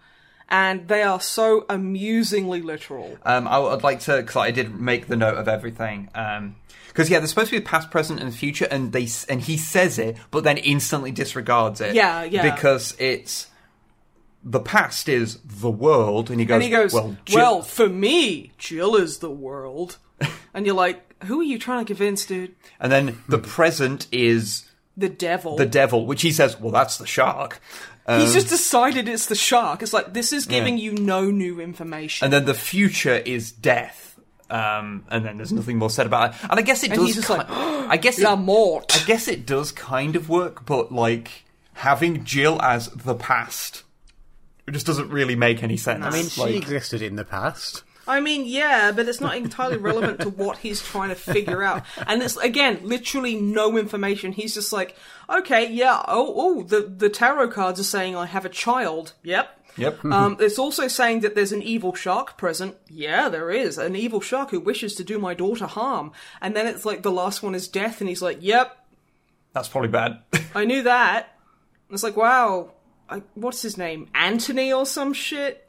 and 0.50 0.88
they 0.88 1.04
are 1.04 1.20
so 1.20 1.66
amusingly 1.70 2.62
literal. 2.62 3.18
Um, 3.24 3.48
I 3.48 3.58
would 3.60 3.84
like 3.84 4.02
to 4.02 4.18
because 4.18 4.36
I 4.36 4.52
did 4.52 4.80
make 4.80 5.08
the 5.08 5.16
note 5.16 5.38
of 5.38 5.48
everything. 5.48 6.10
Um, 6.16 6.56
because 6.88 7.10
yeah, 7.10 7.20
they're 7.20 7.28
supposed 7.28 7.50
to 7.50 7.60
be 7.60 7.66
past, 7.66 7.92
present, 7.92 8.22
and 8.22 8.34
future, 8.34 8.68
and 8.72 8.94
they 8.94 9.08
and 9.28 9.42
he 9.42 9.58
says 9.58 10.00
it, 10.00 10.16
but 10.32 10.46
then 10.46 10.58
instantly 10.58 11.12
disregards 11.12 11.82
it. 11.82 11.94
Yeah, 11.94 12.24
yeah. 12.24 12.56
Because 12.56 12.96
it's 13.00 13.48
the 14.44 14.62
past 14.62 15.10
is 15.10 15.40
the 15.44 15.72
world, 15.72 16.30
and 16.30 16.40
he 16.40 16.46
goes, 16.46 16.56
And 16.56 16.64
he 16.64 16.70
goes, 16.70 16.94
well, 16.94 17.18
well, 17.34 17.62
for 17.64 17.90
me, 17.90 18.54
Jill 18.58 18.96
is 18.96 19.18
the 19.18 19.30
world, 19.32 19.98
and 20.54 20.66
you're 20.66 20.76
like, 20.76 21.02
who 21.26 21.42
are 21.42 21.44
you 21.44 21.58
trying 21.60 21.84
to 21.84 21.88
convince, 21.88 22.26
dude? 22.26 22.56
and 22.80 22.92
then 22.92 23.22
the 23.28 23.40
present 23.40 24.08
is 24.12 24.70
The 24.96 25.10
devil. 25.10 25.58
the 25.58 25.66
devil, 25.66 26.06
which 26.06 26.22
he 26.22 26.32
says, 26.32 26.60
well, 26.60 26.72
that's 26.72 26.98
the 26.98 27.08
shark. 27.08 27.60
Um, 28.08 28.22
He's 28.22 28.34
just 28.34 28.50
decided 28.50 29.08
it's 29.08 29.26
the 29.26 29.36
shark. 29.36 29.82
It's 29.82 29.94
like 29.94 30.14
this 30.14 30.32
is 30.32 30.46
giving 30.46 30.78
you 30.78 30.94
no 30.94 31.26
new 31.32 31.60
information. 31.60 32.26
and 32.26 32.34
then 32.34 32.46
the 32.46 32.54
future 32.54 33.16
is 33.16 33.52
death. 33.52 34.20
Um, 34.48 35.06
and 35.10 35.26
then 35.26 35.38
there's 35.38 35.52
nothing 35.52 35.78
more 35.80 35.90
said 35.90 36.06
about 36.06 36.36
it. 36.36 36.44
And 36.44 36.60
I 36.60 36.62
guess 36.62 36.84
it 36.84 36.92
And 36.92 37.00
does. 37.00 37.08
he's 37.08 37.16
just 37.16 37.28
ki- 37.28 37.34
like, 37.34 37.50
I 37.50 37.98
guess 37.98 38.20
it, 38.20 38.36
mort. 38.38 38.96
I 38.96 39.04
guess 39.08 39.28
it 39.28 39.46
does 39.48 39.72
kind 39.72 40.16
of 40.16 40.30
work, 40.30 40.68
but 40.68 40.92
like 40.92 41.46
having 41.74 42.24
Jill 42.24 42.62
as 42.62 42.90
the 42.90 43.16
past, 43.16 43.82
it 44.68 44.72
just 44.72 44.86
doesn't 44.86 45.10
really 45.10 45.36
make 45.36 45.64
any 45.64 45.78
sense. 45.78 46.06
I 46.06 46.12
mean, 46.12 46.28
she 46.30 46.42
like, 46.42 46.56
existed 46.56 47.02
in 47.02 47.16
the 47.16 47.26
past. 47.26 47.82
I 48.08 48.20
mean, 48.20 48.46
yeah, 48.46 48.92
but 48.92 49.08
it's 49.08 49.20
not 49.20 49.36
entirely 49.36 49.78
relevant 49.78 50.20
to 50.22 50.30
what 50.30 50.60
he's 50.60 50.80
trying 50.80 51.10
to 51.10 51.16
figure 51.16 51.64
out. 51.64 51.84
And 52.06 52.22
it's 52.22 52.38
again, 52.38 52.82
literally 52.84 53.34
no 53.36 53.78
information. 53.80 54.32
He's 54.32 54.54
just 54.54 54.72
like, 54.72 54.96
okay, 55.30 55.72
yeah, 55.72 56.04
oh, 56.08 56.34
oh, 56.36 56.64
the 56.64 56.82
the 56.82 57.10
tarot 57.10 57.50
cards 57.50 57.80
are 57.80 57.84
saying 57.84 58.16
I 58.16 58.26
have 58.26 58.46
a 58.46 58.50
child. 58.50 59.14
Yep. 59.24 59.50
Yep. 59.78 60.06
Um, 60.06 60.38
it's 60.40 60.58
also 60.58 60.88
saying 60.88 61.20
that 61.20 61.36
there's 61.36 61.52
an 61.52 61.62
evil 61.62 61.94
shark 61.94 62.38
present. 62.38 62.78
Yeah, 62.88 63.28
there 63.28 63.52
is 63.52 63.78
an 63.78 63.96
evil 63.96 64.22
shark 64.22 64.52
who 64.52 64.60
wishes 64.62 64.96
to 64.96 65.04
do 65.04 65.20
my 65.20 65.34
daughter 65.34 65.66
harm. 65.66 66.14
And 66.42 66.56
then 66.56 66.66
it's 66.66 66.86
like 66.86 67.02
the 67.02 67.12
last 67.12 67.44
one 67.44 67.54
is 67.56 67.68
death, 67.68 68.00
and 68.00 68.08
he's 68.08 68.22
like, 68.22 68.38
"Yep, 68.40 68.78
That's 69.52 69.68
probably 69.68 69.90
bad. 69.90 70.20
I 70.56 70.64
knew 70.66 70.84
that." 70.84 71.38
It's 71.92 72.04
like, 72.04 72.16
wow, 72.18 72.72
I, 73.10 73.22
what's 73.36 73.62
his 73.62 73.78
name? 73.78 74.08
Anthony 74.16 74.74
or 74.74 74.86
some 74.86 75.14
shit. 75.14 75.68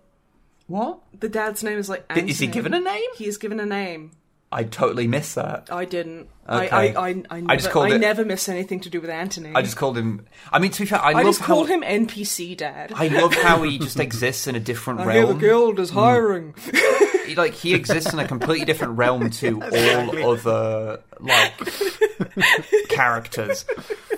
what? 0.67 1.01
The 1.19 1.29
dad's 1.29 1.63
name 1.65 1.79
is 1.79 1.89
like. 1.89 2.07
Anthony. 2.09 2.31
Is 2.31 2.39
he 2.39 2.47
given 2.47 2.75
a 2.75 2.81
name? 2.81 3.11
He 3.17 3.27
is 3.27 3.39
given 3.39 3.59
a 3.61 3.67
name. 3.67 4.13
I 4.57 4.65
totally 4.65 5.07
miss 5.07 5.35
that. 5.35 5.71
I 5.71 5.85
didn't. 5.85 6.29
Okay. 6.49 6.71
I, 6.71 6.87
I, 6.87 7.09
I, 7.09 7.23
I, 7.29 7.41
never, 7.41 7.57
just 7.57 7.71
called 7.71 7.93
I 7.93 7.97
it- 7.97 7.99
never 7.99 8.25
miss 8.25 8.49
anything 8.49 8.81
to 8.81 8.89
do 8.89 9.03
with 9.03 9.11
Anthony. 9.11 9.53
I 9.55 9.61
just 9.61 9.77
called 9.77 9.99
him. 9.99 10.27
I 10.51 10.59
mean, 10.61 10.71
to 10.71 10.81
be 10.81 10.87
fair, 10.87 10.99
I, 10.99 11.11
I 11.11 11.13
love 11.13 11.25
just 11.27 11.41
how 11.41 11.47
called 11.47 11.69
him 11.69 11.83
NPC 11.83 12.57
Dad. 12.57 12.91
I 12.95 13.09
love 13.09 13.35
how 13.43 13.65
he 13.65 13.79
just 13.79 14.01
exists 14.01 14.47
in 14.47 14.55
a 14.55 14.61
different 14.61 15.01
I 15.01 15.13
hear 15.13 15.27
the 15.27 15.35
realm. 15.35 15.39
guild 15.39 15.79
is 15.79 15.91
hmm. 15.91 15.99
hiring. 15.99 16.55
He- 17.27 17.35
like 17.35 17.53
he 17.53 17.75
exists 17.75 18.15
in 18.15 18.19
a 18.19 18.27
completely 18.27 18.65
different 18.65 18.97
realm 18.97 19.29
to 19.29 19.61
all 19.63 20.33
other 20.33 21.03
like 21.21 21.53
characters. 22.89 23.67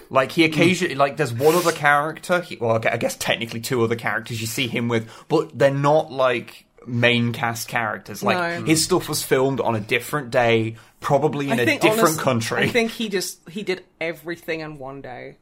Like 0.08 0.30
he 0.30 0.44
occasionally, 0.44 0.94
like 0.94 1.16
there's 1.16 1.32
one 1.32 1.56
other 1.56 1.72
character. 1.72 2.42
He, 2.42 2.56
well, 2.56 2.80
I 2.86 2.96
guess 2.96 3.16
technically 3.16 3.60
two 3.60 3.82
other 3.82 3.96
characters 3.96 4.40
you 4.40 4.46
see 4.46 4.68
him 4.68 4.86
with, 4.86 5.10
but 5.26 5.58
they're 5.58 5.72
not 5.72 6.12
like 6.12 6.66
main 6.88 7.32
cast 7.32 7.68
characters. 7.68 8.22
Like 8.22 8.60
No. 8.60 8.64
his 8.66 8.82
stuff 8.84 9.08
was 9.08 9.22
filmed 9.22 9.60
on 9.60 9.74
a 9.76 9.80
different 9.80 10.30
day, 10.30 10.76
probably 11.00 11.50
in 11.50 11.58
I 11.58 11.62
a 11.62 11.64
think 11.66 11.82
different 11.82 12.00
honest- 12.04 12.20
country. 12.20 12.62
I 12.64 12.68
think 12.68 12.90
he 12.90 13.08
just 13.08 13.48
he 13.48 13.62
did 13.62 13.84
everything 14.00 14.60
in 14.60 14.78
one 14.78 15.00
day. 15.02 15.36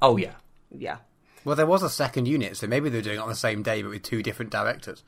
oh 0.00 0.16
yeah. 0.16 0.34
Yeah. 0.70 0.98
Well, 1.44 1.56
there 1.56 1.66
was 1.66 1.82
a 1.82 1.90
second 1.90 2.26
unit, 2.28 2.56
so 2.56 2.66
maybe 2.66 2.88
they're 2.88 3.02
doing 3.02 3.16
it 3.16 3.20
on 3.20 3.28
the 3.28 3.34
same 3.34 3.62
day, 3.62 3.82
but 3.82 3.90
with 3.90 4.02
two 4.04 4.22
different 4.22 4.50
directors. 4.52 5.02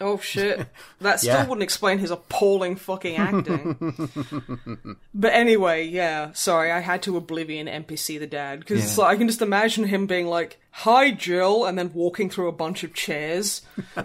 Oh 0.00 0.18
shit. 0.18 0.66
That 1.00 1.20
still 1.20 1.34
Yeah. 1.34 1.42
wouldn't 1.46 1.62
explain 1.62 1.98
his 1.98 2.10
appalling 2.10 2.76
fucking 2.76 3.16
acting. 3.16 4.96
but 5.14 5.32
anyway, 5.32 5.84
yeah. 5.86 6.32
Sorry, 6.32 6.70
I 6.72 6.80
had 6.80 7.02
to 7.02 7.16
oblivion 7.16 7.66
NPC 7.66 8.18
the 8.18 8.26
dad 8.26 8.60
because 8.60 8.96
Yeah. 8.98 9.04
I 9.04 9.16
can 9.16 9.26
just 9.28 9.42
imagine 9.42 9.84
him 9.84 10.06
being 10.06 10.26
like, 10.26 10.58
"Hi, 10.70 11.10
Jill," 11.10 11.64
and 11.64 11.78
then 11.78 11.92
walking 11.94 12.30
through 12.30 12.48
a 12.48 12.52
bunch 12.52 12.82
of 12.84 12.94
chairs. 12.94 13.62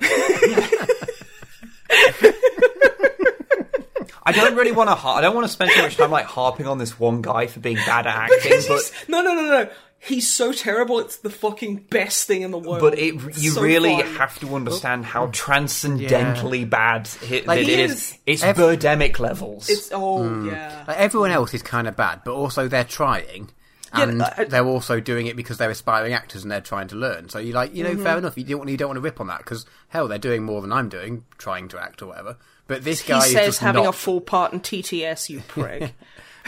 I 4.25 4.31
don't 4.31 4.55
really 4.55 4.71
want 4.71 4.89
to. 4.89 4.95
Har- 4.95 5.17
I 5.17 5.21
don't 5.21 5.33
want 5.33 5.47
to 5.47 5.51
spend 5.53 5.71
too 5.71 5.81
much 5.81 5.97
time 5.97 6.11
like 6.11 6.25
harping 6.25 6.67
on 6.67 6.77
this 6.77 6.99
one 6.99 7.21
guy 7.21 7.47
for 7.47 7.59
being 7.61 7.77
bad 7.77 8.05
at 8.05 8.15
acting, 8.15 8.61
but 8.67 9.05
no, 9.07 9.21
no, 9.21 9.33
no, 9.33 9.41
no. 9.41 9.69
He's 10.01 10.31
so 10.31 10.53
terrible. 10.53 10.99
It's 10.99 11.17
the 11.17 11.29
fucking 11.29 11.87
best 11.89 12.25
thing 12.25 12.41
in 12.43 12.51
the 12.51 12.57
world. 12.57 12.79
But 12.79 12.97
it, 12.97 13.15
you 13.37 13.51
So 13.51 13.61
really 13.61 14.01
fun. 14.01 14.15
have 14.15 14.39
to 14.39 14.55
understand 14.55 15.05
how 15.05 15.27
transcendentally 15.27 16.63
bad 16.69 17.09
it, 17.29 17.45
Like, 17.47 17.59
it 17.61 17.69
is- 17.69 17.91
is. 17.91 18.17
It's 18.25 18.43
Ev- 18.43 18.55
Birdemic 18.57 19.19
levels. 19.19 19.69
It's 19.69 19.91
oh 19.93 20.23
Hmm. 20.27 20.47
yeah. 20.49 20.83
Like, 20.87 20.97
everyone 20.97 21.31
else 21.31 21.53
is 21.53 21.61
kind 21.61 21.87
of 21.87 21.95
bad, 21.95 22.21
but 22.23 22.31
also 22.33 22.67
they're 22.67 22.83
trying. 22.85 23.49
Yeah, 23.93 24.03
And 24.03 24.21
I- 24.21 24.45
they're 24.45 24.65
also 24.65 24.99
doing 24.99 25.27
it 25.27 25.35
because 25.35 25.57
they're 25.57 25.69
aspiring 25.69 26.13
actors 26.13 26.43
and 26.43 26.51
they're 26.51 26.61
trying 26.61 26.87
to 26.89 26.95
learn. 26.95 27.27
So 27.29 27.39
you 27.39 27.53
like, 27.53 27.73
you 27.75 27.83
know, 27.83 27.91
Mm-hmm. 27.91 28.03
fair 28.03 28.17
enough. 28.19 28.37
You 28.37 28.43
don't, 28.43 28.67
you 28.67 28.77
don't 28.77 28.89
want 28.89 28.97
to 28.97 29.01
rip 29.01 29.19
on 29.19 29.27
that 29.27 29.39
because 29.39 29.65
hell, 29.89 30.07
they're 30.07 30.17
doing 30.19 30.43
more 30.43 30.61
than 30.61 30.71
I'm 30.71 30.89
doing, 30.89 31.25
trying 31.39 31.67
to 31.69 31.81
act 31.81 32.01
or 32.01 32.07
whatever. 32.07 32.37
But 32.67 32.83
this 32.83 33.01
He 33.01 33.09
guy 33.09 33.17
is 33.25 33.31
says 33.31 33.45
just 33.47 33.59
having 33.59 33.83
not. 33.83 33.89
a 33.95 33.97
full 33.97 34.21
part 34.21 34.53
in 34.53 34.59
TTS, 34.61 35.29
you 35.29 35.39
prick. 35.47 35.91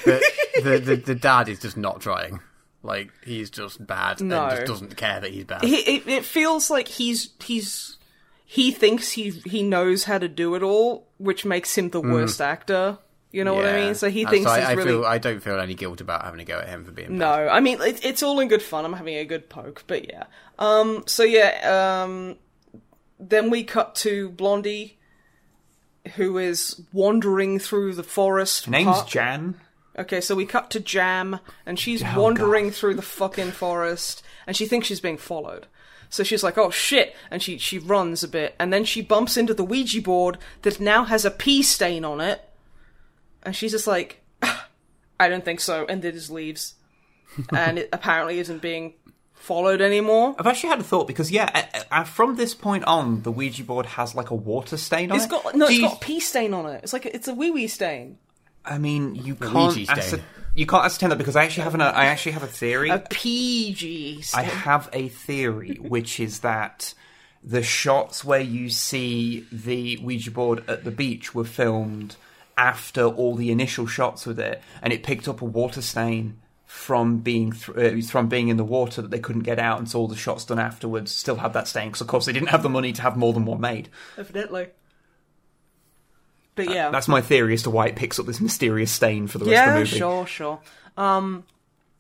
but 0.06 0.22
the, 0.64 0.78
the 0.80 0.96
the 0.98 1.16
dad 1.16 1.50
is 1.50 1.60
just 1.60 1.76
not 1.78 2.00
trying. 2.00 2.40
Like 2.84 3.12
he's 3.24 3.50
just 3.50 3.86
bad 3.86 4.22
No. 4.22 4.44
and 4.48 4.52
just 4.56 4.66
doesn't 4.68 4.98
care 4.98 5.20
that 5.20 5.32
he's 5.32 5.44
bad. 5.46 5.64
he, 5.64 5.76
it, 5.78 6.08
it 6.08 6.26
feels 6.26 6.70
like 6.72 6.88
he's 6.88 7.30
he's 7.44 7.98
he 8.46 8.72
thinks 8.72 9.12
he 9.12 9.30
he 9.46 9.62
knows 9.64 10.06
how 10.06 10.18
to 10.18 10.28
do 10.28 10.56
it 10.56 10.64
all, 10.64 11.08
which 11.18 11.46
makes 11.46 11.78
him 11.78 11.90
the 11.92 12.02
worst 12.02 12.42
actor. 12.42 12.98
You 13.32 13.46
know 13.46 13.54
what 13.54 13.66
I 13.66 13.70
Mm. 13.70 13.86
Mean? 13.86 13.96
So 13.96 14.10
he 14.10 14.26
Uh, 14.26 14.30
thinks 14.32 14.50
I, 14.50 14.60
he's 14.60 14.68
I 14.70 14.72
really 14.74 14.90
feel 14.90 15.06
I 15.06 15.18
don't 15.20 15.40
feel 15.42 15.58
any 15.60 15.74
guilt 15.76 16.02
about 16.02 16.26
having 16.26 16.40
to 16.40 16.44
go 16.46 16.58
at 16.60 16.68
him 16.68 16.84
for 16.84 16.92
being 16.92 17.10
bad. 17.10 17.18
no. 17.18 17.32
I 17.50 17.60
mean, 17.62 17.80
it, 17.82 18.04
it's 18.04 18.22
all 18.24 18.40
in 18.42 18.48
good 18.50 18.62
fun. 18.64 18.84
I'm 18.84 18.94
having 18.94 19.16
a 19.16 19.24
good 19.26 19.48
poke, 19.48 19.84
but 19.88 20.10
yeah. 20.10 20.24
Um. 20.60 21.04
So 21.08 21.24
yeah. 21.24 22.02
Um. 22.04 22.36
Then 23.20 23.50
we 23.52 23.64
cut 23.64 23.94
to 23.98 24.30
Blondie, 24.30 24.98
who 26.16 26.38
is 26.40 26.82
wandering 26.92 27.60
through 27.60 27.94
the 27.94 28.04
forest. 28.04 28.68
Name's 28.68 28.88
park- 28.98 29.08
Jan. 29.08 29.56
Okay, 30.00 30.22
so 30.22 30.36
we 30.36 30.46
cut 30.46 30.70
to 30.72 30.80
Jam, 30.80 31.40
and 31.66 31.78
she's 31.78 32.02
Oh, 32.04 32.22
wandering 32.22 32.66
God. 32.66 32.76
through 32.76 32.94
the 32.96 33.02
fucking 33.02 33.52
forest, 33.52 34.24
and 34.48 34.56
she 34.56 34.66
thinks 34.66 34.88
she's 34.88 35.02
being 35.02 35.18
followed. 35.18 35.68
So 36.10 36.24
she's 36.24 36.44
like, 36.44 36.58
"Oh 36.58 36.70
shit!" 36.72 37.16
and 37.30 37.42
she 37.44 37.58
she 37.58 37.78
runs 37.78 38.24
a 38.24 38.28
bit, 38.28 38.56
and 38.60 38.72
then 38.72 38.84
she 38.86 39.02
bumps 39.02 39.38
into 39.38 39.54
the 39.54 39.64
Ouija 39.64 40.02
board 40.02 40.38
that 40.64 40.80
now 40.80 41.04
has 41.06 41.24
a 41.26 41.32
pee 41.32 41.62
stain 41.64 42.04
on 42.06 42.20
it, 42.22 42.42
and 43.44 43.56
she's 43.56 43.72
just 43.72 43.88
like, 43.88 44.22
"I 45.20 45.30
don't 45.30 45.46
think 45.46 45.60
so," 45.60 45.86
and 45.88 46.02
then 46.02 46.14
just 46.14 46.30
leaves, 46.30 46.76
and 47.56 47.80
it 47.80 47.90
apparently 47.94 48.40
isn't 48.40 48.62
being 48.62 48.94
followed 49.34 49.82
anymore. 49.82 50.36
I've 50.38 50.48
actually 50.48 50.70
had 50.70 50.80
a 50.80 50.84
thought 50.84 51.08
because 51.08 51.32
yeah, 51.32 51.50
uh, 51.74 51.80
uh, 51.92 52.04
from 52.04 52.36
this 52.36 52.54
point 52.56 52.84
on, 52.86 53.24
the 53.24 53.32
Ouija 53.32 53.64
board 53.64 53.86
has 53.88 54.14
like 54.16 54.30
a 54.32 54.36
water 54.36 54.78
stain 54.78 55.12
on 55.12 55.16
It's 55.18 55.26
It's 55.26 55.32
got 55.32 55.56
no, 55.56 55.66
it's 55.66 55.76
you- 55.76 55.82
got 55.84 55.98
a 55.98 56.00
pee 56.06 56.20
stain 56.20 56.54
on 56.54 56.66
it. 56.66 56.82
It's 56.84 56.94
like 56.94 57.06
it's 57.06 57.28
a 57.28 57.34
wee 57.34 57.52
wee 57.52 57.68
stain, 57.68 58.18
I 58.66 58.78
mean, 58.78 59.16
you 59.16 59.36
Ouija 59.36 59.52
can't 59.52 59.74
stain. 59.74 60.20
ascer- 60.20 60.22
you 60.54 60.66
can't 60.66 60.86
ascertain 60.86 61.10
that 61.10 61.18
because 61.18 61.36
I 61.36 61.44
actually 61.46 61.64
have 61.64 61.76
an 61.76 61.82
I 61.82 62.06
actually 62.06 62.34
have 62.34 62.44
a 62.44 62.48
theory. 62.48 62.90
a 62.90 63.00
PG 63.00 64.24
I 64.34 64.44
have 64.44 64.90
a 64.94 65.08
theory, 65.10 65.78
which 65.82 66.20
is 66.20 66.40
that 66.40 66.94
the 67.44 67.64
shots 67.64 68.24
where 68.24 68.42
you 68.42 68.70
see 68.70 69.46
the 69.52 69.98
Ouija 69.98 70.32
board 70.32 70.64
at 70.70 70.84
the 70.84 70.92
beach 70.92 71.34
were 71.34 71.46
filmed 71.46 72.16
after 72.58 73.06
all 73.06 73.36
the 73.36 73.50
initial 73.52 73.88
shots 73.88 74.26
with 74.26 74.40
it, 74.40 74.62
and 74.82 74.94
it 74.94 75.04
picked 75.04 75.28
up 75.28 75.42
a 75.42 75.46
water 75.46 75.82
stain 75.82 76.40
from 76.66 77.18
being 77.18 77.52
th- 77.52 77.78
uh, 78.04 78.08
from 78.08 78.28
being 78.28 78.50
in 78.50 78.58
the 78.58 78.64
water 78.64 79.02
that 79.02 79.10
they 79.12 79.20
couldn't 79.20 79.42
get 79.44 79.58
out, 79.58 79.80
and 79.80 79.90
so 79.90 80.00
all 80.00 80.08
the 80.08 80.16
shots 80.16 80.46
done 80.46 80.60
afterwards 80.60 81.12
still 81.12 81.38
have 81.38 81.54
that 81.54 81.68
stain 81.68 81.88
because, 81.88 82.02
of 82.02 82.08
course, 82.08 82.26
they 82.26 82.34
didn't 82.34 82.50
have 82.50 82.64
the 82.64 82.70
money 82.70 82.94
to 82.94 83.02
have 83.02 83.18
more 83.18 83.34
than 83.34 83.46
one 83.46 83.60
made. 83.60 83.90
evidently. 84.18 84.68
But 86.56 86.70
yeah, 86.70 86.90
That's 86.90 87.08
my 87.08 87.22
theory 87.22 87.54
as 87.54 87.64
to 87.64 87.70
why 87.70 87.88
it 87.88 87.96
picks 87.96 88.20
up 88.20 88.26
this 88.26 88.42
mysterious 88.42 88.92
stain 88.92 89.28
for 89.28 89.38
the 89.38 89.46
rest 89.46 89.54
yeah, 89.54 89.68
of 89.70 89.74
the 89.74 89.80
movie. 89.80 89.98
sure, 89.98 90.26
sure. 90.28 90.60
Um, 90.98 91.46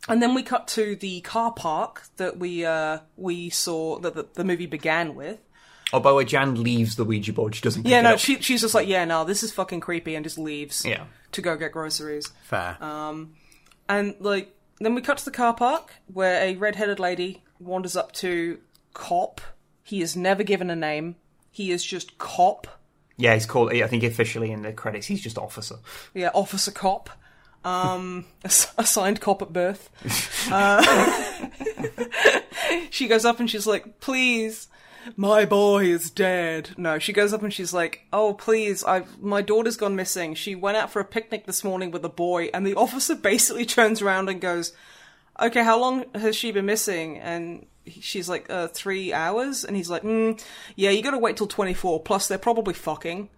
and 0.10 0.22
then 0.22 0.34
we 0.34 0.43
cut 0.43 0.68
to 0.70 0.95
the 0.95 1.22
car 1.22 1.52
park 1.54 2.04
that 2.18 2.38
we 2.38 2.66
uh 2.66 2.99
we 3.18 3.49
saw 3.49 3.99
that 3.99 4.14
the, 4.16 4.28
the 4.34 4.43
movie 4.43 4.66
began 4.66 5.16
with. 5.16 5.39
Oh, 5.93 5.99
by 5.99 6.10
the 6.12 6.16
way, 6.16 6.26
Jan 6.26 6.62
leaves 6.64 6.95
the 6.95 7.04
Ouija 7.06 7.34
board. 7.34 7.54
She 7.56 7.62
doesn't. 7.62 7.84
Pick 7.84 7.91
Yeah, 7.91 7.99
it 7.99 8.04
no, 8.04 8.14
up. 8.14 8.20
she 8.20 8.41
she's 8.41 8.62
just 8.62 8.74
like, 8.76 8.88
yeah, 8.88 9.06
no, 9.06 9.24
this 9.26 9.43
is 9.43 9.52
fucking 9.52 9.80
creepy, 9.82 10.16
and 10.16 10.24
just 10.26 10.38
leaves. 10.38 10.86
Yeah. 10.86 11.06
To 11.34 11.41
go 11.41 11.56
get 11.56 11.72
groceries, 11.72 12.30
Fair. 12.43 12.78
and 12.82 14.16
like 14.20 14.54
then 14.80 14.95
we 14.95 15.02
cut 15.02 15.18
to 15.20 15.26
the 15.26 15.32
car 15.32 15.54
park 15.54 15.93
where 16.12 16.41
a 16.41 16.56
red-headed 16.56 16.99
lady 16.99 17.43
wanders 17.60 17.95
up 17.95 18.12
to 18.14 18.60
Cop. 18.93 19.39
He 19.84 20.02
is 20.02 20.16
never 20.18 20.43
given 20.43 20.70
a 20.70 20.76
name. 20.76 21.16
He 21.52 21.72
is 21.72 21.84
just 21.84 22.18
Cop. 22.18 22.68
Yeah, 23.22 23.36
he's 23.36 23.45
called. 23.45 23.72
I 23.72 23.86
think 23.86 24.03
officially 24.03 24.51
in 24.51 24.63
the 24.63 24.74
credits, 24.74 25.05
he's 25.05 25.22
just 25.22 25.38
officer. 25.38 25.76
Yeah, 26.15 26.32
Officer 26.34 26.72
Cop. 26.72 27.09
Um, 27.63 28.26
ass- 28.43 28.74
assigned 28.78 29.22
cop 29.22 29.41
at 29.41 29.53
birth. 29.53 29.89
Uh, 30.51 30.82
she 32.89 33.07
goes 33.07 33.26
up 33.26 33.39
and 33.39 33.47
she's 33.49 33.67
like, 33.67 33.99
"Please, 33.99 34.67
my 35.15 35.45
boy 35.45 35.86
is 35.86 36.09
dead." 36.09 36.72
No, 36.78 36.97
she 36.97 37.13
goes 37.13 37.32
up 37.32 37.43
and 37.43 37.53
she's 37.53 37.72
like, 37.74 38.07
"Oh, 38.11 38.34
please, 38.34 38.84
I 38.84 39.03
my 39.22 39.43
daughter's 39.43 39.78
gone 39.78 39.95
missing. 39.95 40.34
She 40.34 40.55
went 40.55 40.78
out 40.78 40.91
for 40.91 40.99
a 40.99 41.05
picnic 41.05 41.45
this 41.45 41.63
morning 41.63 41.91
with 41.91 42.03
a 42.03 42.09
boy." 42.09 42.49
And 42.55 42.65
the 42.65 42.74
officer 42.74 43.13
basically 43.15 43.65
turns 43.65 44.01
around 44.01 44.30
and 44.30 44.41
goes, 44.41 44.74
"Okay, 45.42 45.64
how 45.64 45.80
long 45.80 46.06
has 46.16 46.36
she 46.36 46.52
been 46.52 46.66
missing?" 46.66 47.18
And 47.18 47.66
she's 48.00 48.30
like, 48.30 48.50
uh, 48.50 48.68
three 48.68 49.12
hours." 49.14 49.66
And 49.66 49.76
he's 49.76 49.89
like, 49.89 50.04
mm, 50.04 50.42
"Yeah, 50.76 50.92
you 50.92 51.02
got 51.02 51.12
to 51.12 51.18
wait 51.18 51.38
till 51.38 51.48
twenty 51.48 51.74
four. 51.74 52.00
Plus, 52.00 52.28
they're 52.28 52.38
probably 52.38 52.74
fucking." 52.74 53.30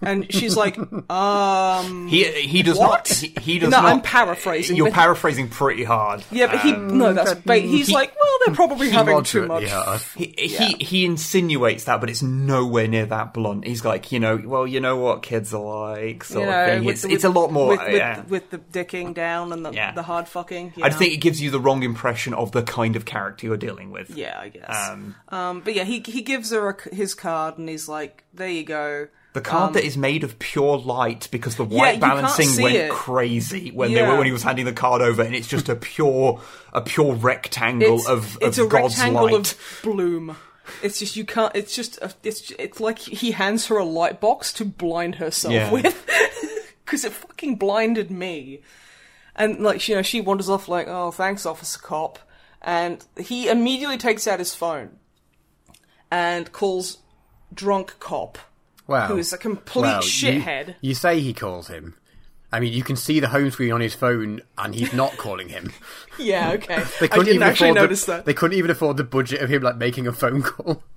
And 0.00 0.32
she's 0.32 0.56
like, 0.56 0.78
um, 1.10 2.06
He 2.08 2.24
he 2.42 2.62
does 2.62 2.78
What? 2.78 2.88
not. 2.88 3.08
He, 3.08 3.34
he 3.40 3.58
does 3.58 3.70
No, 3.70 3.80
not. 3.80 3.92
I'm 3.92 4.00
paraphrasing, 4.00 4.76
You're 4.76 4.86
but- 4.86 4.94
paraphrasing 4.94 5.48
pretty 5.48 5.84
hard. 5.84 6.22
yeah, 6.30 6.46
but 6.46 6.60
he 6.60 6.72
no, 6.72 7.12
that's 7.12 7.34
ba- 7.34 7.56
he's 7.56 7.90
like, 7.90 8.14
well, 8.18 8.38
they're 8.46 8.54
probably 8.54 8.90
having 8.90 9.22
too 9.24 9.46
Moderately 9.46 9.66
much. 9.66 9.84
hard. 9.86 10.00
He, 10.16 10.34
he 10.36 10.84
he 10.84 11.04
insinuates 11.04 11.84
that, 11.84 12.00
but 12.00 12.10
it's 12.10 12.22
nowhere 12.22 12.86
near 12.88 13.06
that 13.06 13.34
blunt. 13.34 13.66
He's 13.66 13.84
like, 13.84 14.12
you 14.12 14.20
know, 14.20 14.40
well, 14.44 14.66
you 14.66 14.80
know 14.80 14.96
what 14.98 15.22
kids 15.22 15.52
are 15.52 15.90
like, 15.96 16.22
sort 16.24 16.44
You 16.44 16.50
of 16.50 16.54
know, 16.56 16.66
thing. 16.66 16.84
with 16.84 16.92
It's, 16.94 17.02
the- 17.02 17.12
it's 17.12 17.24
a 17.24 17.28
lot 17.30 17.52
more. 17.52 17.68
with, 17.68 17.80
with, 17.80 17.96
yeah. 17.96 18.22
with 18.28 18.50
the 18.50 18.58
dicking 18.58 19.14
down 19.14 19.52
and 19.52 19.64
the, 19.66 19.72
Yeah. 19.72 19.92
the 19.92 20.02
hard 20.02 20.28
fucking. 20.28 20.74
you 20.76 20.84
I 20.84 20.88
know? 20.90 20.96
think 20.96 21.12
it 21.14 21.18
gives 21.18 21.40
you 21.40 21.50
the 21.50 21.60
wrong 21.60 21.82
impression 21.82 22.34
of 22.34 22.52
the 22.52 22.62
kind 22.62 22.94
of 22.96 23.04
character 23.04 23.46
you're 23.46 23.56
dealing 23.56 23.90
with. 23.90 24.10
Yeah, 24.10 24.38
I 24.40 24.48
guess. 24.48 24.88
Um, 24.90 25.14
Um, 25.28 25.60
but 25.60 25.74
yeah, 25.74 25.84
he 25.84 26.00
he 26.06 26.22
gives 26.22 26.50
her 26.52 26.70
a 26.70 26.76
c 26.80 26.94
his 26.94 27.14
card 27.14 27.58
and 27.58 27.68
he's 27.68 27.88
like, 27.88 28.24
"There 28.32 28.48
you 28.48 28.62
go." 28.64 29.08
The 29.38 29.50
card 29.50 29.74
that 29.74 29.84
is 29.84 29.96
made 29.96 30.24
of 30.24 30.38
pure 30.38 30.76
light 30.78 31.28
because 31.30 31.56
the 31.56 31.64
Um, 31.64 31.70
Yeah, 31.72 31.78
white 31.78 32.00
balancing 32.00 32.62
went 32.62 32.76
it. 32.76 32.90
crazy 32.90 33.70
when 33.70 33.92
they 33.92 34.02
were 34.02 34.16
when 34.16 34.26
he 34.26 34.32
was 34.32 34.42
handing 34.42 34.64
the 34.64 34.72
card 34.72 35.00
over, 35.02 35.22
and 35.22 35.34
it's 35.34 35.48
just 35.48 35.68
a 35.68 35.76
pure 35.76 36.40
a 36.72 36.80
pure 36.80 37.14
rectangle 37.14 37.96
It's, 37.96 38.08
of, 38.08 38.38
it's 38.40 38.58
of 38.58 38.66
a 38.66 38.68
God's 38.68 38.96
rectangle 38.98 39.24
light. 39.30 39.52
of 39.52 39.80
bloom. 39.82 40.36
It's 40.82 40.98
just 40.98 41.16
you 41.16 41.24
can't. 41.24 41.54
It's 41.56 41.74
just 41.74 41.98
it's 42.22 42.50
it's 42.58 42.78
like 42.78 42.98
he 42.98 43.30
hands 43.30 43.66
her 43.68 43.78
a 43.78 43.84
light 43.84 44.20
box 44.20 44.52
to 44.54 44.64
blind 44.66 45.14
herself 45.14 45.54
Yeah. 45.54 45.70
with, 45.72 46.06
because 46.84 47.04
it 47.04 47.12
fucking 47.12 47.56
blinded 47.56 48.10
me. 48.10 48.60
And 49.34 49.60
like 49.60 49.88
you 49.88 49.94
know, 49.94 50.02
she 50.02 50.20
wanders 50.20 50.50
off 50.50 50.68
like, 50.68 50.86
"Oh, 50.88 51.10
thanks, 51.10 51.46
Officer 51.46 51.78
Cop," 51.78 52.18
and 52.60 53.02
he 53.16 53.48
immediately 53.48 53.96
takes 53.96 54.26
out 54.26 54.40
his 54.40 54.54
phone 54.54 54.98
and 56.10 56.52
calls 56.52 56.98
drunk 57.54 57.94
cop, 58.00 58.36
Wow. 58.88 59.06
who 59.08 59.18
is 59.18 59.32
a 59.32 59.38
complete 59.38 59.82
Well, 59.82 60.02
you- 60.02 60.08
shithead. 60.08 60.74
You, 60.80 60.94
say 60.94 61.20
he 61.20 61.32
calls 61.34 61.68
him. 61.68 61.94
I 62.50 62.60
mean, 62.60 62.72
you 62.72 62.82
can 62.82 62.96
see 62.96 63.20
the 63.20 63.28
home 63.28 63.50
screen 63.50 63.72
on 63.72 63.80
his 63.80 63.94
phone, 63.94 64.40
and 64.56 64.74
he's 64.74 64.92
not 64.92 65.16
calling 65.16 65.48
him. 65.48 65.72
Yeah, 66.20 66.50
okay. 66.54 66.82
They 67.00 67.06
I 67.06 67.08
couldn't 67.08 67.26
didn't 67.26 67.28
even 67.28 67.42
actually 67.44 67.68
afford 67.68 67.82
notice 67.82 68.04
the, 68.06 68.12
that. 68.14 68.24
They 68.24 68.34
couldn't 68.34 68.58
even 68.58 68.72
afford 68.72 68.96
the 68.96 69.04
budget 69.04 69.40
of 69.40 69.48
him 69.48 69.62
like 69.62 69.76
making 69.76 70.08
a 70.08 70.12
phone 70.12 70.42
call. 70.42 70.82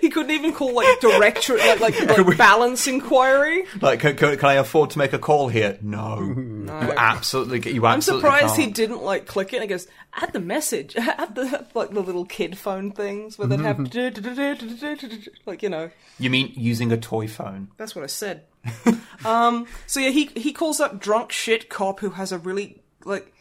He 0.00 0.08
couldn't 0.08 0.30
even 0.30 0.52
call 0.54 0.74
like 0.74 0.98
director, 0.98 1.58
like 1.58 1.78
like, 1.78 2.00
like 2.00 2.38
balance 2.38 2.86
inquiry. 2.86 3.66
Like, 3.82 4.00
can, 4.00 4.16
can, 4.16 4.36
can 4.38 4.48
I 4.48 4.54
afford 4.54 4.90
to 4.90 4.98
make 4.98 5.12
a 5.12 5.18
call 5.18 5.48
here? 5.48 5.78
No, 5.82 6.18
you 6.18 6.94
absolutely, 6.96 7.70
you 7.70 7.84
I'm 7.84 8.00
surprised 8.00 8.56
he 8.56 8.64
can't. 8.64 8.74
didn't 8.74 9.02
like 9.02 9.26
click 9.26 9.52
it 9.52 9.56
and 9.56 9.64
it 9.64 9.68
goes, 9.68 9.86
add 10.14 10.32
the 10.32 10.40
message, 10.40 10.96
add 10.96 11.34
the 11.34 11.66
like 11.74 11.90
the 11.90 12.00
little 12.00 12.24
kid 12.24 12.56
phone 12.56 12.92
things 12.92 13.38
where 13.38 13.46
they'd 13.46 13.60
have 13.60 13.78
like 15.44 15.62
you 15.62 15.68
know. 15.68 15.90
You 16.18 16.30
mean 16.30 16.52
using 16.56 16.90
a 16.90 16.96
toy 16.96 17.28
phone? 17.28 17.68
That's 17.76 17.94
what 17.94 18.04
I 18.04 18.08
said. 18.08 18.44
um. 19.24 19.66
So 19.86 20.00
yeah, 20.00 20.10
he 20.10 20.30
he 20.36 20.52
calls 20.52 20.80
up 20.80 21.00
drunk 21.00 21.32
shit 21.32 21.68
cop 21.68 22.00
who 22.00 22.10
has 22.10 22.32
a 22.32 22.38
really 22.38 22.82
like 23.04 23.32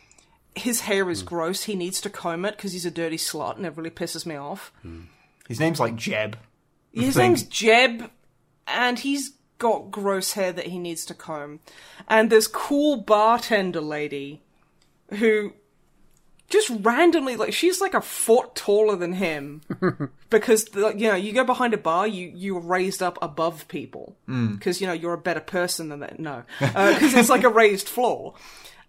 his 0.56 0.82
hair 0.82 1.10
is 1.10 1.24
gross. 1.24 1.64
He 1.64 1.76
needs 1.76 2.02
to 2.02 2.10
comb 2.10 2.46
it 2.46 2.58
because 2.58 2.74
he's 2.74 2.86
a 2.86 2.92
dirty 2.92 3.18
slut, 3.18 3.58
and 3.58 3.66
it 3.66 3.76
really 3.76 3.90
pisses 3.90 4.26
me 4.26 4.36
off. 4.36 4.72
His 5.48 5.60
name's 5.60 5.80
like 5.80 5.96
Jeb. 5.96 6.38
His 6.92 7.18
name's 7.18 7.44
Jeb, 7.44 8.12
and 8.68 9.00
he's 9.00 9.32
got 9.58 9.92
gross 9.92 10.34
hair 10.34 10.52
that 10.52 10.68
he 10.68 10.78
needs 10.78 11.06
to 11.06 11.14
comb. 11.14 11.60
And 12.08 12.30
this 12.30 12.48
cool 12.48 12.98
bartender 12.98 13.82
lady 13.82 14.42
who 15.10 15.54
just 16.54 16.72
randomly 16.86 17.36
like 17.36 17.52
she's 17.52 17.82
like 17.82 17.94
a 17.94 18.02
foot 18.02 18.56
taller 18.56 18.96
than 18.96 19.14
him. 19.14 19.62
Because 20.30 20.74
like, 20.74 21.00
you 21.00 21.10
know 21.10 21.16
you 21.16 21.32
go 21.32 21.44
behind 21.44 21.76
a 21.76 21.78
bar 21.78 22.08
you 22.08 22.32
you're 22.34 22.60
raised 22.60 23.04
up 23.04 23.20
above 23.22 23.68
people. 23.68 24.16
Mm. 24.28 24.58
Because 24.58 24.82
you 24.82 24.88
know 24.88 24.94
you're 24.94 25.14
a 25.14 25.18
better 25.18 25.40
person 25.40 25.90
than 25.90 26.00
that 26.00 26.20
no. 26.20 26.44
Uh, 26.60 26.94
because 26.94 27.14
it's 27.14 27.30
like 27.30 27.44
a 27.44 27.50
raised 27.50 27.88
floor. 27.88 28.34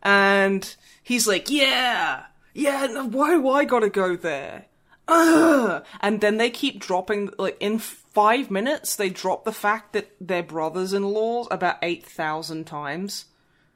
And 0.02 0.74
he's 1.02 1.28
like 1.28 1.50
yeah 1.50 2.24
yeah 2.54 2.86
no, 2.86 3.06
why 3.06 3.36
why 3.36 3.64
gotta 3.64 3.90
go 3.90 4.16
there? 4.16 4.66
Ugh. 5.06 5.84
and 6.00 6.22
then 6.22 6.38
they 6.38 6.48
keep 6.48 6.80
dropping 6.80 7.30
like 7.38 7.58
in 7.60 7.78
five 7.78 8.50
minutes 8.50 8.96
they 8.96 9.10
drop 9.10 9.44
the 9.44 9.52
fact 9.52 9.92
that 9.92 10.12
they're 10.18 10.42
brothers-in-laws 10.42 11.48
about 11.50 11.76
8000 11.82 12.64
times. 12.64 13.26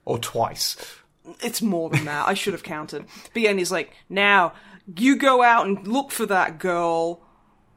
Or 0.06 0.18
twice. 0.18 0.74
It's 1.40 1.62
more 1.62 1.90
than 1.90 2.04
that. 2.06 2.28
I 2.28 2.34
should 2.34 2.52
have 2.52 2.62
counted. 2.62 3.04
But 3.32 3.42
yeah, 3.42 3.50
and 3.50 3.58
he's 3.58 3.72
like, 3.72 3.92
now 4.08 4.52
you 4.96 5.16
go 5.16 5.42
out 5.42 5.66
and 5.66 5.86
look 5.86 6.10
for 6.10 6.26
that 6.26 6.58
girl. 6.58 7.22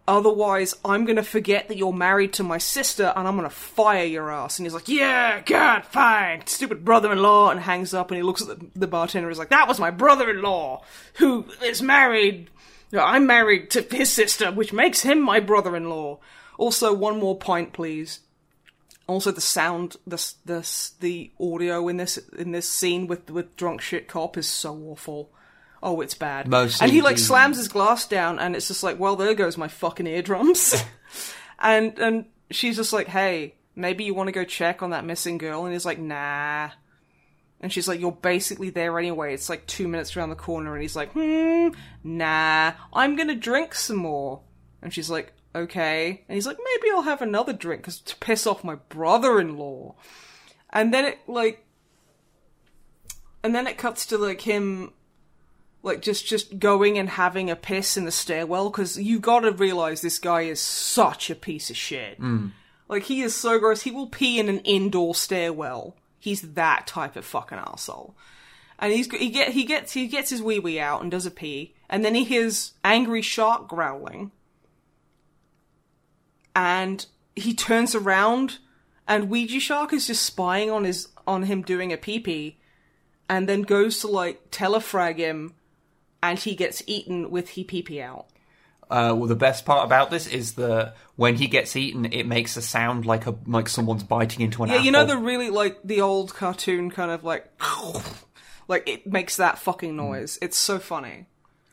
Otherwise, 0.08 0.76
I'm 0.84 1.06
gonna 1.06 1.24
forget 1.24 1.68
that 1.68 1.78
you're 1.78 1.94
married 1.94 2.34
to 2.34 2.44
my 2.44 2.58
sister, 2.58 3.14
and 3.16 3.28
I'm 3.28 3.36
gonna 3.36 3.50
fire 3.50 4.04
your 4.04 4.32
ass. 4.32 4.58
And 4.58 4.66
he's 4.66 4.74
like, 4.74 4.90
"Yeah, 4.90 5.42
God, 5.46 5.86
fine, 5.86 6.46
stupid 6.48 6.84
brother-in-law," 6.84 7.52
and 7.52 7.60
hangs 7.60 7.94
up. 7.94 8.10
And 8.10 8.18
he 8.18 8.24
looks 8.24 8.42
at 8.42 8.48
the, 8.48 8.66
the 8.76 8.88
bartender. 8.88 9.28
and 9.28 9.32
is 9.32 9.40
like, 9.40 9.50
"That 9.50 9.68
was 9.68 9.80
my 9.80 9.92
brother-in-law, 9.92 10.84
who 11.16 11.46
is 11.64 11.82
married 11.82 12.50
I'm 13.00 13.26
married 13.26 13.70
to 13.72 13.82
his 13.82 14.12
sister, 14.12 14.52
which 14.52 14.74
makes 14.74 15.02
him 15.02 15.22
my 15.22 15.40
brother-in-law. 15.40 16.20
Also, 16.58 16.94
one 16.94 17.20
more 17.20 17.38
point, 17.38 17.74
please. 17.74 18.20
Also, 19.12 19.32
the 19.32 19.42
sound, 19.42 19.98
the 20.08 20.34
the 20.46 20.92
the 21.02 21.32
audio 21.38 21.90
in 21.90 21.98
this 21.98 22.18
in 22.38 22.52
this 22.52 22.70
scene 22.70 23.08
with 23.08 23.30
with 23.30 23.58
drunk 23.58 23.82
shit 23.82 24.08
cop 24.08 24.38
is 24.38 24.48
so 24.48 24.74
awful. 24.90 25.30
Oh, 25.84 26.00
it's 26.00 26.14
bad. 26.14 26.48
Most 26.48 26.82
and 26.82 26.90
he 26.90 27.02
like 27.02 27.18
slams 27.18 27.58
his 27.58 27.68
glass 27.68 28.08
down, 28.08 28.40
and 28.40 28.56
it's 28.56 28.70
just 28.70 28.84
like, 28.84 28.98
well, 29.00 29.18
there 29.18 29.34
goes 29.34 29.58
my 29.58 29.68
fucking 29.68 30.08
eardrums. 30.08 30.82
and 31.60 32.00
and 32.00 32.26
she's 32.52 32.78
just 32.78 32.94
like, 32.94 33.10
hey, 33.10 33.56
maybe 33.76 34.06
you 34.06 34.14
want 34.14 34.30
to 34.30 34.32
go 34.32 34.46
check 34.46 34.82
on 34.82 34.92
that 34.92 35.04
missing 35.04 35.38
girl, 35.38 35.66
and 35.66 35.74
he's 35.74 35.86
like, 35.86 36.00
nah. 36.00 36.70
And 37.60 37.72
she's 37.72 37.90
like, 37.90 38.00
you're 38.00 38.14
basically 38.14 38.70
there 38.70 38.98
anyway. 38.98 39.34
It's 39.34 39.50
like 39.50 39.68
two 39.68 39.90
minutes 39.90 40.16
around 40.16 40.30
the 40.30 40.36
corner, 40.36 40.74
and 40.74 40.82
he's 40.82 40.96
like, 40.96 41.12
hmm, 41.12 41.70
nah, 42.02 42.72
I'm 42.94 43.18
gonna 43.18 43.36
drink 43.36 43.76
some 43.76 43.98
more. 43.98 44.40
And 44.82 44.94
she's 44.94 45.10
like, 45.10 45.34
okay. 45.56 46.24
And 46.28 46.36
he's 46.36 46.48
like, 46.48 46.58
maybe 46.58 46.92
I'll 46.94 47.04
have 47.04 47.22
another 47.22 47.54
drink 47.54 47.82
because 47.82 48.00
to 48.02 48.16
piss 48.18 48.46
off 48.48 48.64
my 48.64 48.76
brother-in-law. 48.76 49.96
And 50.72 50.94
then 50.94 51.06
it 51.06 51.20
like, 51.28 51.66
and 53.44 53.54
then 53.56 53.68
it 53.68 53.78
cuts 53.78 54.06
to 54.08 54.18
like 54.18 54.42
him 54.42 54.94
like 55.84 56.02
just 56.02 56.26
just 56.26 56.60
going 56.60 56.98
and 56.98 57.10
having 57.10 57.50
a 57.50 57.56
piss 57.56 57.98
in 57.98 58.06
the 58.06 58.12
stairwell 58.12 58.70
because 58.70 58.98
you 59.00 59.20
got 59.20 59.42
to 59.42 59.52
realize 59.52 60.02
this 60.02 60.20
guy 60.20 60.42
is 60.42 60.62
such 60.62 61.30
a 61.30 61.36
piece 61.36 61.70
of 61.70 61.78
shit. 61.78 62.18
Hmm. 62.18 62.48
Like 62.88 63.04
he 63.04 63.22
is 63.22 63.36
so 63.36 63.58
gross. 63.58 63.82
He 63.82 63.92
will 63.92 64.08
pee 64.08 64.40
in 64.40 64.50
an 64.50 64.60
indoor 64.60 65.16
stairwell. 65.16 65.96
He's 66.20 66.42
that 66.42 66.86
type 66.88 67.16
of 67.16 67.26
fucking 67.26 67.58
asshole. 67.58 68.16
And 68.78 68.94
he's 68.94 69.10
he 69.12 69.30
get 69.30 69.50
he 69.50 69.64
gets 69.64 69.94
he 69.94 70.08
gets 70.08 70.30
his 70.30 70.42
wee 70.42 70.60
wee 70.60 70.80
out 70.80 71.02
and 71.02 71.10
does 71.10 71.26
a 71.26 71.32
pee, 71.32 71.74
and 71.90 72.04
then 72.04 72.16
he 72.16 72.24
hears 72.24 72.74
angry 72.84 73.22
shark 73.22 73.68
growling, 73.68 74.32
and 76.56 77.06
he 77.36 77.54
turns 77.54 77.96
around, 77.96 78.58
and 79.08 79.30
Ouija 79.30 79.60
shark 79.60 79.94
is 79.94 80.08
just 80.08 80.24
spying 80.24 80.70
on 80.72 80.84
his 80.84 81.08
on 81.28 81.44
him 81.44 81.62
doing 81.62 81.94
a 81.94 81.98
pee 81.98 82.20
pee, 82.20 82.58
and 83.30 83.48
then 83.48 83.62
goes 83.62 84.00
to 84.00 84.08
like 84.08 84.42
telefrag 84.52 85.18
him, 85.18 85.54
and 86.22 86.38
he 86.40 86.56
gets 86.56 86.84
eaten 86.88 87.32
with 87.32 87.50
he 87.50 87.64
pee 87.64 87.82
pee 87.82 88.02
out. 88.02 88.26
Uh, 88.90 89.16
well, 89.16 89.28
the 89.28 89.36
best 89.36 89.66
part 89.66 89.86
about 89.86 90.12
this 90.12 90.28
is 90.28 90.56
that 90.56 90.96
when 91.16 91.36
he 91.36 91.48
gets 91.48 91.78
eaten, 91.78 92.06
it 92.12 92.26
makes 92.28 92.58
a 92.58 92.62
sound 92.62 93.06
like 93.06 93.26
a 93.26 93.34
like 93.48 93.70
someone's 93.70 94.04
biting 94.04 94.42
into 94.44 94.64
an 94.64 94.70
Yeah, 94.70 94.76
apple. 94.76 94.86
you 94.86 94.92
know 94.92 95.06
the 95.06 95.18
really 95.18 95.50
like 95.50 95.80
the 95.84 96.02
old 96.02 96.34
cartoon 96.34 96.92
kind 96.92 97.10
of 97.10 97.24
like 97.24 97.50
like 98.68 98.88
it 98.90 99.08
makes 99.08 99.38
that 99.38 99.58
fucking 99.60 99.96
noise. 99.96 100.38
It's 100.42 100.58
so 100.58 100.78
funny. 100.78 101.28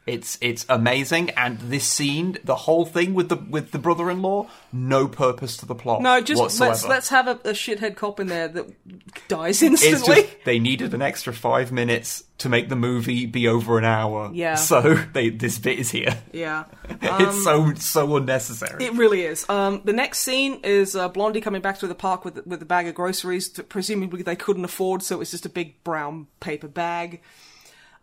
It's 0.08 0.38
it's 0.40 0.64
amazing, 0.68 1.30
and 1.30 1.58
this 1.58 1.84
scene, 1.84 2.38
the 2.42 2.56
whole 2.56 2.86
thing 2.86 3.12
with 3.12 3.28
the 3.28 3.36
with 3.36 3.72
the 3.72 3.78
brother-in-law, 3.78 4.48
no 4.72 5.06
purpose 5.06 5.58
to 5.58 5.66
the 5.66 5.74
plot. 5.74 6.00
No, 6.00 6.20
just 6.22 6.40
whatsoever. 6.40 6.70
let's 6.72 6.86
let's 6.86 7.08
have 7.10 7.28
a, 7.28 7.32
a 7.44 7.52
shithead 7.52 7.94
cop 7.96 8.18
in 8.18 8.28
there 8.28 8.48
that 8.48 9.28
dies 9.28 9.62
It's 9.62 9.82
instantly. 9.84 10.22
just 10.22 10.44
they 10.44 10.58
needed 10.58 10.94
an 10.94 11.02
extra 11.02 11.34
five 11.34 11.70
minutes 11.72 12.24
to 12.38 12.48
make 12.48 12.68
the 12.68 12.76
movie 12.76 13.26
be 13.26 13.48
over 13.48 13.78
an 13.78 13.84
hour. 13.84 14.30
Yeah. 14.32 14.54
So 14.54 14.94
they 15.12 15.28
this 15.28 15.58
bit 15.58 15.78
is 15.78 15.90
here. 15.90 16.16
Yeah, 16.32 16.64
it's 16.88 17.44
so 17.44 17.74
so 17.74 18.16
unnecessary. 18.16 18.84
it 18.84 18.94
really 18.94 19.22
is. 19.22 19.48
Um, 19.50 19.82
the 19.84 19.92
next 19.92 20.20
scene 20.20 20.60
is 20.64 20.96
uh, 20.96 21.08
Blondie 21.08 21.42
coming 21.42 21.60
back 21.60 21.78
to 21.80 21.86
the 21.86 21.94
park 21.94 22.24
with 22.24 22.46
with 22.46 22.62
a 22.62 22.66
bag 22.66 22.88
of 22.88 22.94
groceries. 22.94 23.50
That 23.50 23.68
presumably 23.68 24.22
they 24.22 24.36
couldn't 24.36 24.64
afford, 24.64 25.02
so 25.02 25.20
it's 25.20 25.30
just 25.30 25.44
a 25.44 25.50
big 25.50 25.84
brown 25.84 26.28
paper 26.40 26.68
bag. 26.68 27.20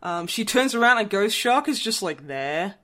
Um, 0.02 0.26
she 0.26 0.44
turns 0.44 0.74
around 0.74 0.98
and 0.98 1.10
Ghost 1.10 1.36
Shark 1.36 1.68
is 1.68 1.80
just 1.80 2.02
like 2.02 2.26
there, 2.26 2.74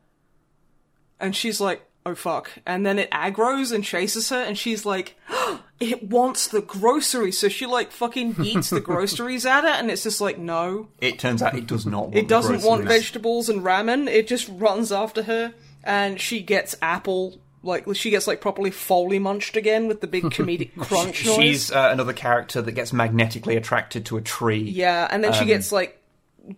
and 1.21 1.37
she's 1.37 1.61
like, 1.61 1.87
"Oh 2.05 2.15
fuck!" 2.15 2.51
And 2.67 2.85
then 2.85 2.99
it 2.99 3.11
aggroes 3.11 3.73
and 3.73 3.85
chases 3.85 4.29
her, 4.31 4.37
and 4.43 4.57
she's 4.59 4.85
like, 4.85 5.17
"It 5.81 6.03
wants 6.05 6.49
the 6.49 6.63
groceries," 6.63 7.39
so 7.39 7.49
she 7.49 7.67
like 7.67 7.93
fucking 7.93 8.37
eats 8.43 8.71
the 8.71 8.81
groceries 8.81 9.47
at 9.47 9.65
it, 9.65 9.75
and 9.79 9.91
it's 9.91 10.03
just 10.03 10.21
like, 10.21 10.39
no, 10.39 10.89
it 11.01 11.19
turns 11.19 11.43
out 11.43 11.55
it 11.57 11.67
does 11.67 11.87
not. 11.87 12.05
Want 12.05 12.17
it 12.17 12.29
doesn't 12.29 12.61
the 12.63 12.67
want 12.67 12.85
vegetables 12.85 13.49
and 13.49 13.63
ramen. 13.63 14.09
It 14.09 14.27
just 14.27 14.49
runs 14.49 14.91
after 14.91 15.23
her, 15.25 15.55
and 15.85 16.21
she 16.21 16.43
gets 16.43 16.75
apple. 16.83 17.39
Like 17.65 17.85
she 17.95 18.11
gets 18.11 18.27
like 18.27 18.41
properly 18.41 18.73
Foley 18.73 19.21
munched 19.21 19.57
again 19.57 19.87
with 19.87 20.01
the 20.01 20.09
big 20.09 20.25
comedic 20.35 20.75
crunch 20.77 21.25
noise. 21.25 21.37
She's 21.37 21.71
uh, 21.71 21.91
another 21.93 22.13
character 22.13 22.61
that 22.61 22.73
gets 22.73 22.93
magnetically 22.93 23.55
attracted 23.55 24.07
to 24.07 24.17
a 24.17 24.21
tree. 24.21 24.63
yeah, 24.63 25.07
and 25.09 25.23
then 25.23 25.33
she 25.33 25.45
gets 25.45 25.71
like 25.71 26.02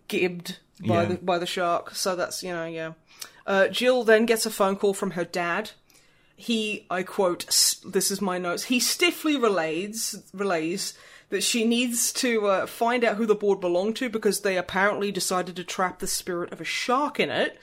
gibbed 0.08 0.58
by 0.80 1.02
Yeah. 1.02 1.04
the 1.06 1.14
by 1.16 1.38
the 1.38 1.46
shark. 1.46 1.94
So 1.94 2.16
that's 2.16 2.42
you 2.42 2.52
know 2.52 2.66
yeah. 2.66 2.92
Uh, 3.46 3.68
Jill 3.68 4.04
then 4.04 4.24
gets 4.26 4.46
a 4.46 4.50
phone 4.50 4.76
call 4.76 4.94
from 4.94 5.12
her 5.12 5.24
dad. 5.24 5.72
He, 6.36 6.86
I 6.90 7.02
quote, 7.04 7.44
this 7.86 8.10
is 8.10 8.20
my 8.20 8.38
notes. 8.38 8.64
He 8.64 8.80
stiffly 8.80 9.36
relays 9.36 10.16
relays 10.32 10.94
that 11.30 11.42
she 11.44 11.64
needs 11.64 12.12
to 12.14 12.46
uh, 12.46 12.66
find 12.66 13.04
out 13.04 13.16
who 13.16 13.26
the 13.26 13.34
board 13.34 13.60
belonged 13.60 13.96
to 13.96 14.08
because 14.08 14.40
they 14.40 14.56
apparently 14.56 15.12
decided 15.12 15.56
to 15.56 15.64
trap 15.64 15.98
the 16.00 16.06
spirit 16.06 16.52
of 16.52 16.60
a 16.60 16.64
shark 16.64 17.20
in 17.20 17.30
it. 17.30 17.58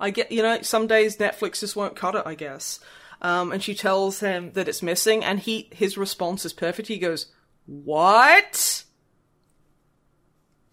I 0.00 0.10
get, 0.10 0.32
you 0.32 0.42
know, 0.42 0.62
some 0.62 0.86
days 0.86 1.18
Netflix 1.18 1.60
just 1.60 1.76
won't 1.76 1.94
cut 1.94 2.14
it, 2.14 2.22
I 2.26 2.34
guess. 2.34 2.80
Um, 3.22 3.52
and 3.52 3.62
she 3.62 3.74
tells 3.74 4.20
him 4.20 4.52
that 4.54 4.66
it's 4.66 4.82
missing, 4.82 5.22
and 5.22 5.38
he 5.38 5.68
his 5.72 5.98
response 5.98 6.44
is 6.46 6.52
perfect. 6.54 6.88
He 6.88 6.96
goes, 6.98 7.26
"What? 7.66 8.84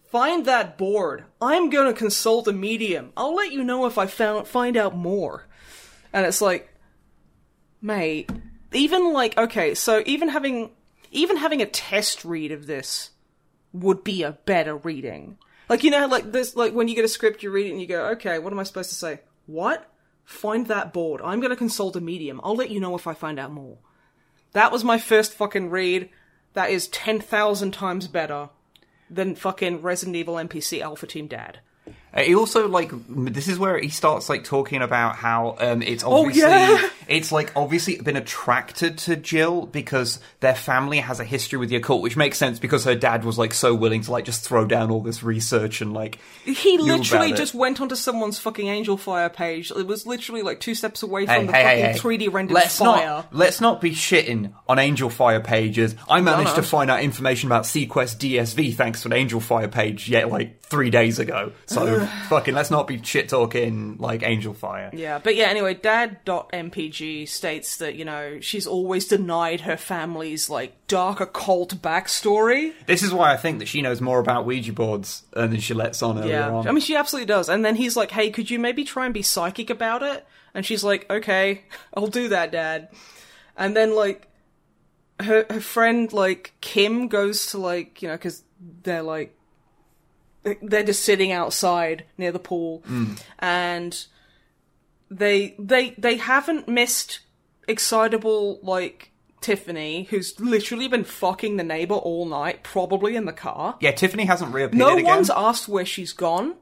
Find 0.08 0.46
that 0.46 0.78
board. 0.78 1.26
I'm 1.42 1.70
gonna 1.70 1.94
consult 1.94 2.48
a 2.48 2.54
medium. 2.54 3.12
I'll 3.18 3.36
let 3.36 3.52
you 3.52 3.64
know 3.64 3.86
if 3.86 3.98
I 3.98 4.08
found 4.08 4.48
find 4.48 4.78
out 4.78 4.96
more." 4.96 5.48
And 6.14 6.26
it's 6.26 6.42
like, 6.42 6.74
mate, 7.82 8.32
even 8.72 9.12
like 9.12 9.38
okay, 9.38 9.76
so 9.76 10.04
even 10.06 10.30
having 10.30 10.72
even 11.12 11.38
having 11.38 11.62
a 11.62 11.66
test 11.66 12.24
read 12.24 12.54
of 12.54 12.68
this 12.68 13.12
would 13.74 14.04
be 14.06 14.24
a 14.24 14.32
better 14.46 14.78
reading. 14.78 15.38
Like 15.68 15.84
you 15.84 15.92
know, 15.92 16.08
like 16.08 16.32
this, 16.32 16.56
like 16.56 16.74
when 16.74 16.88
you 16.88 16.96
get 16.96 17.04
a 17.06 17.10
script, 17.10 17.44
you 17.44 17.52
read 17.52 17.68
it 17.68 17.72
and 17.72 17.82
you 17.82 17.88
go, 17.88 18.08
okay, 18.12 18.40
what 18.40 18.54
am 18.54 18.60
I 18.60 18.64
supposed 18.64 18.90
to 18.90 18.96
say? 18.96 19.20
What? 19.46 19.92
Find 20.24 20.68
that 20.68 20.94
board. 20.94 21.20
I'm 21.22 21.42
gonna 21.42 21.58
consult 21.58 21.98
a 21.98 22.02
medium. 22.02 22.40
I'll 22.46 22.56
let 22.56 22.72
you 22.72 22.80
know 22.80 22.96
if 22.96 23.08
I 23.08 23.14
find 23.14 23.38
out 23.40 23.52
more. 23.52 23.78
That 24.54 24.72
was 24.72 24.86
my 24.86 24.98
first 24.98 25.34
fucking 25.34 25.70
read. 25.70 26.10
That 26.54 26.70
is 26.70 26.88
ten 26.88 27.20
thousand 27.20 27.74
times 27.74 28.08
better 28.08 28.50
than 29.10 29.36
fucking 29.36 29.82
Resident 29.82 30.16
Evil 30.16 30.36
NPC 30.36 30.82
Alpha 30.82 31.08
Team 31.08 31.28
Dad. 31.28 31.60
He 32.18 32.36
also 32.36 32.68
like 32.68 32.92
this 33.08 33.48
is 33.48 33.60
where 33.60 33.78
he 33.80 33.90
starts 33.90 34.28
like 34.30 34.44
talking 34.44 34.82
about 34.82 35.16
how 35.16 35.56
um, 35.60 35.82
it's 35.82 36.04
Oh, 36.04 36.20
obviously 36.26 36.42
yeah. 36.50 36.90
it's 37.08 37.32
like 37.32 37.52
obviously 37.56 37.98
been 38.02 38.18
attracted 38.18 38.98
to 39.00 39.16
Jill 39.16 39.66
because 39.68 40.20
their 40.40 40.56
family 40.56 40.98
has 41.00 41.20
a 41.20 41.24
history 41.24 41.60
with 41.60 41.70
the 41.70 41.76
occult, 41.76 42.02
which 42.02 42.18
makes 42.18 42.38
sense 42.38 42.60
because 42.60 42.84
her 42.86 42.96
dad 42.96 43.24
was 43.24 43.38
like 43.38 43.54
so 43.54 43.76
willing 43.76 44.02
to 44.02 44.12
like 44.12 44.26
just 44.26 44.44
throw 44.44 44.66
down 44.66 44.90
all 44.92 45.02
this 45.02 45.22
research 45.24 45.82
and 45.82 45.94
like 45.94 46.18
He 46.46 46.78
literally 46.78 47.28
about 47.28 47.36
it. 47.36 47.38
just 47.38 47.54
went 47.54 47.80
onto 47.82 47.96
someone's 47.96 48.40
fucking 48.40 48.68
Angelfire 48.68 49.30
page. 49.30 49.72
It 49.72 49.86
was 49.86 50.08
literally 50.08 50.42
like 50.42 50.60
two 50.60 50.76
steps 50.76 51.04
away 51.04 51.26
Hey, 51.26 51.38
from 51.38 51.48
the 51.48 51.54
hey, 51.54 51.64
fucking 51.64 51.86
hey, 52.12 52.18
hey. 52.18 52.28
3D 52.28 52.34
rendered 52.34 52.56
let's 52.56 52.78
fire. 52.80 53.06
Not, 53.06 53.34
let's 53.36 53.62
not 53.62 53.80
be 53.82 53.92
shitting 53.92 54.54
on 54.68 54.80
Angelfire 54.80 55.40
pages. 55.42 55.96
I 56.10 56.22
managed 56.22 56.52
no. 56.52 56.56
to 56.56 56.64
find 56.64 56.90
out 56.90 57.02
information 57.04 57.48
about 57.48 57.64
seaQuest 57.64 58.18
DSV 58.18 58.74
thanks 58.76 59.02
to 59.04 59.08
an 59.10 59.14
Angelfire 59.14 59.68
page 59.68 60.10
yet 60.10 60.30
like 60.32 60.62
three 60.64 60.90
days 60.90 61.20
ago. 61.20 61.52
So 61.68 62.07
fucking 62.30 62.54
let's 62.54 62.72
not 62.72 62.88
be 62.88 63.02
shit 63.04 63.30
talking 63.30 63.98
like 63.98 64.24
Angelfire. 64.24 64.90
Yeah, 64.94 65.20
but 65.20 65.36
yeah, 65.36 65.46
anyway, 65.46 65.74
dad.mpg 65.74 67.28
states 67.28 67.78
that, 67.78 67.96
you 67.96 68.06
know, 68.06 68.40
she's 68.40 68.68
always 68.68 69.08
denied 69.08 69.62
her 69.62 69.78
family's, 69.78 70.50
like, 70.50 70.88
dark 70.88 71.20
occult 71.20 71.76
backstory. 71.82 72.74
This 72.86 73.04
is 73.04 73.14
why 73.14 73.34
I 73.34 73.38
think 73.38 73.60
that 73.60 73.68
she 73.68 73.82
knows 73.82 74.02
more 74.02 74.20
about 74.20 74.46
Ouija 74.46 74.74
boards 74.74 75.24
uh, 75.34 75.48
than 75.48 75.60
she 75.60 75.74
lets 75.74 76.02
on 76.02 76.18
earlier 76.20 76.32
Yeah. 76.36 76.52
on. 76.52 76.68
I 76.68 76.72
mean, 76.72 76.82
she 76.82 76.96
absolutely 76.96 77.28
does. 77.28 77.50
And 77.50 77.64
then 77.64 77.76
he's 77.76 77.96
like, 77.96 78.12
hey, 78.12 78.30
could 78.30 78.50
you 78.50 78.60
maybe 78.60 78.84
try 78.84 79.06
and 79.06 79.14
be 79.14 79.22
psychic 79.22 79.70
about 79.70 80.04
it? 80.04 80.26
And 80.54 80.66
she's 80.66 80.84
like, 80.84 81.10
okay, 81.10 81.64
I'll 81.94 82.08
do 82.08 82.30
that, 82.30 82.52
dad. 82.52 82.90
And 83.56 83.76
then, 83.76 83.96
like, 83.96 84.28
her, 85.20 85.46
her 85.50 85.62
friend, 85.62 86.12
like, 86.14 86.54
Kim 86.62 87.08
goes 87.08 87.48
to, 87.48 87.58
like, 87.58 88.02
you 88.02 88.08
know, 88.08 88.16
because 88.16 88.44
they're, 88.84 89.04
like, 89.04 89.37
they're 90.62 90.84
just 90.84 91.04
sitting 91.04 91.32
outside 91.32 92.06
near 92.18 92.32
the 92.32 92.40
pool. 92.40 92.84
Mm. 92.88 93.22
And 93.40 94.06
they, 95.10 95.56
they, 95.60 95.92
they 95.98 96.18
haven't 96.18 96.68
missed 96.68 97.20
excitable, 97.68 98.60
like, 98.64 99.12
Tiffany, 99.40 100.04
who's 100.10 100.40
literally 100.40 100.88
been 100.88 101.04
fucking 101.04 101.58
the 101.58 101.64
neighbor 101.64 101.94
all 101.96 102.26
night, 102.26 102.64
probably 102.64 103.16
in 103.16 103.26
the 103.26 103.32
car. 103.34 103.78
yeah, 103.80 103.92
Tiffany 103.92 104.26
hasn't 104.26 104.54
reappeared 104.54 104.78
No 104.80 104.94
again. 104.94 105.06
one's 105.06 105.30
asked 105.30 105.68
where 105.70 105.86
she's 105.86 106.12
gone. 106.12 106.56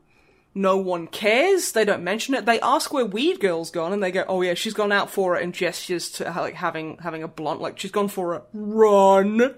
No 0.57 0.77
one 0.77 1.07
cares. 1.07 1.73
They 1.73 1.83
don't 1.83 2.03
mention 2.03 2.33
it. 2.33 2.45
They 2.45 2.61
ask 2.61 2.93
where 2.93 3.05
Weed 3.05 3.41
Girl's 3.41 3.71
gone, 3.71 3.91
and 3.91 4.01
they 4.01 4.09
go, 4.09 4.23
"Oh 4.25 4.41
yeah, 4.41 4.53
she's 4.53 4.73
gone 4.73 4.93
out 4.93 5.09
for 5.09 5.35
it," 5.35 5.43
and 5.43 5.53
gestures 5.53 6.09
to 6.11 6.23
like 6.23 6.53
having 6.53 6.97
having 6.99 7.23
a 7.23 7.27
blunt, 7.27 7.59
like 7.59 7.77
she's 7.77 7.91
gone 7.91 8.07
for 8.07 8.35
a 8.35 8.41
run. 8.53 9.41
And 9.41 9.53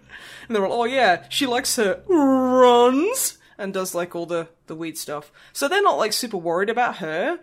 they're 0.49 0.61
like, 0.63 0.71
"Oh 0.71 0.85
yeah, 0.85 1.25
she 1.29 1.45
likes 1.45 1.75
her 1.75 2.01
runs," 2.07 3.36
and 3.57 3.73
does 3.73 3.93
like 3.95 4.15
all 4.15 4.25
the 4.25 4.47
the 4.67 4.75
weed 4.75 4.97
stuff. 4.97 5.31
So 5.53 5.67
they're 5.67 5.81
not 5.81 5.97
like 5.97 6.13
super 6.13 6.37
worried 6.37 6.69
about 6.69 6.97
her. 6.97 7.39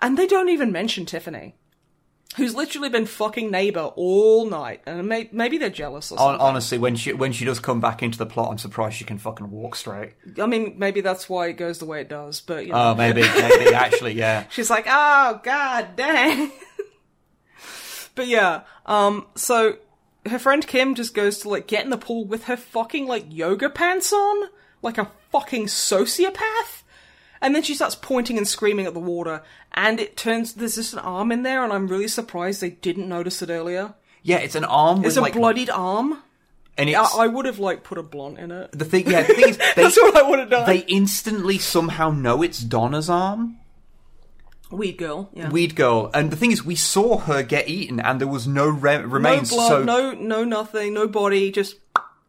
And 0.00 0.18
they 0.18 0.26
don't 0.26 0.48
even 0.48 0.72
mention 0.72 1.06
Tiffany, 1.06 1.54
who's 2.36 2.54
literally 2.54 2.88
been 2.88 3.06
fucking 3.06 3.48
neighbor 3.50 3.92
all 3.94 4.44
night, 4.44 4.82
and 4.86 5.06
may- 5.08 5.28
maybe 5.30 5.56
they're 5.56 5.70
jealous 5.70 6.10
or 6.10 6.18
something. 6.18 6.40
honestly, 6.40 6.78
when 6.78 6.96
she 6.96 7.12
when 7.12 7.32
she 7.32 7.44
does 7.44 7.60
come 7.60 7.80
back 7.80 8.02
into 8.02 8.18
the 8.18 8.26
plot, 8.26 8.50
I'm 8.50 8.58
surprised 8.58 8.96
she 8.96 9.04
can 9.04 9.18
fucking 9.18 9.50
walk 9.52 9.76
straight. 9.76 10.14
I 10.42 10.46
mean, 10.46 10.74
maybe 10.78 11.00
that's 11.00 11.28
why 11.28 11.46
it 11.46 11.52
goes 11.52 11.78
the 11.78 11.84
way 11.84 12.00
it 12.00 12.08
does. 12.08 12.40
But 12.40 12.66
you 12.66 12.72
know, 12.72 12.90
Oh, 12.90 12.94
maybe, 12.96 13.22
maybe 13.22 13.72
actually, 13.74 14.14
yeah. 14.14 14.44
she's 14.50 14.68
like, 14.68 14.86
"Oh 14.88 15.40
god, 15.44 15.94
dang." 15.94 16.50
but 18.14 18.26
yeah, 18.26 18.62
um, 18.86 19.26
so 19.36 19.76
her 20.26 20.38
friend 20.38 20.66
Kim 20.66 20.94
just 20.94 21.14
goes 21.14 21.38
to 21.40 21.48
like 21.48 21.66
get 21.66 21.84
in 21.84 21.90
the 21.90 21.96
pool 21.98 22.24
with 22.24 22.44
her 22.44 22.56
fucking 22.56 23.06
like 23.06 23.26
yoga 23.28 23.70
pants 23.70 24.12
on, 24.12 24.48
like 24.84 24.98
a 24.98 25.10
fucking 25.32 25.66
sociopath. 25.66 26.82
And 27.40 27.54
then 27.54 27.62
she 27.62 27.74
starts 27.74 27.94
pointing 27.94 28.38
and 28.38 28.46
screaming 28.48 28.86
at 28.86 28.94
the 28.94 29.00
water, 29.00 29.42
and 29.72 30.00
it 30.00 30.16
turns 30.16 30.54
there's 30.54 30.76
just 30.76 30.92
an 30.94 31.00
arm 31.00 31.30
in 31.32 31.42
there, 31.42 31.62
and 31.62 31.72
I'm 31.72 31.88
really 31.88 32.08
surprised 32.08 32.60
they 32.60 32.70
didn't 32.70 33.08
notice 33.08 33.42
it 33.42 33.50
earlier. 33.50 33.94
Yeah, 34.22 34.38
it's 34.38 34.54
an 34.54 34.64
arm 34.64 34.98
with 34.98 35.08
It's 35.08 35.16
a 35.18 35.20
like, 35.20 35.34
bloodied 35.34 35.68
arm. 35.68 36.22
and 36.78 36.88
I, 36.88 37.02
it's 37.02 37.14
I 37.14 37.26
would 37.26 37.44
have 37.44 37.58
like 37.58 37.82
put 37.84 37.98
a 37.98 38.02
blunt 38.02 38.38
in 38.38 38.50
it. 38.50 38.70
the 38.72 38.86
thing. 38.86 39.10
Yeah, 39.10 39.24
the 39.24 39.34
thing 39.34 39.48
is, 39.50 39.56
they, 39.76 39.82
That's 39.82 39.96
what 39.96 40.16
I 40.16 40.22
would 40.22 40.38
have 40.38 40.48
done. 40.50 40.66
they 40.66 40.78
instantly 40.86 41.58
somehow 41.58 42.10
know 42.10 42.40
it's 42.42 42.60
Donna's 42.60 43.10
arm. 43.10 43.58
Weed 44.70 44.96
girl, 44.96 45.28
yeah. 45.34 45.50
Weed 45.50 45.76
girl, 45.76 46.10
and 46.14 46.30
the 46.30 46.36
thing 46.36 46.50
is, 46.50 46.64
we 46.64 46.74
saw 46.76 47.18
her 47.18 47.42
get 47.42 47.68
eaten, 47.68 48.00
and 48.00 48.18
there 48.20 48.26
was 48.26 48.46
no 48.46 48.66
re- 48.68 48.98
no 48.98 49.04
remains. 49.04 49.50
blood, 49.50 49.68
so, 49.68 49.84
no 49.84 50.12
no 50.12 50.42
nothing, 50.44 50.94
no 50.94 51.06
body, 51.06 51.50
just 51.52 51.76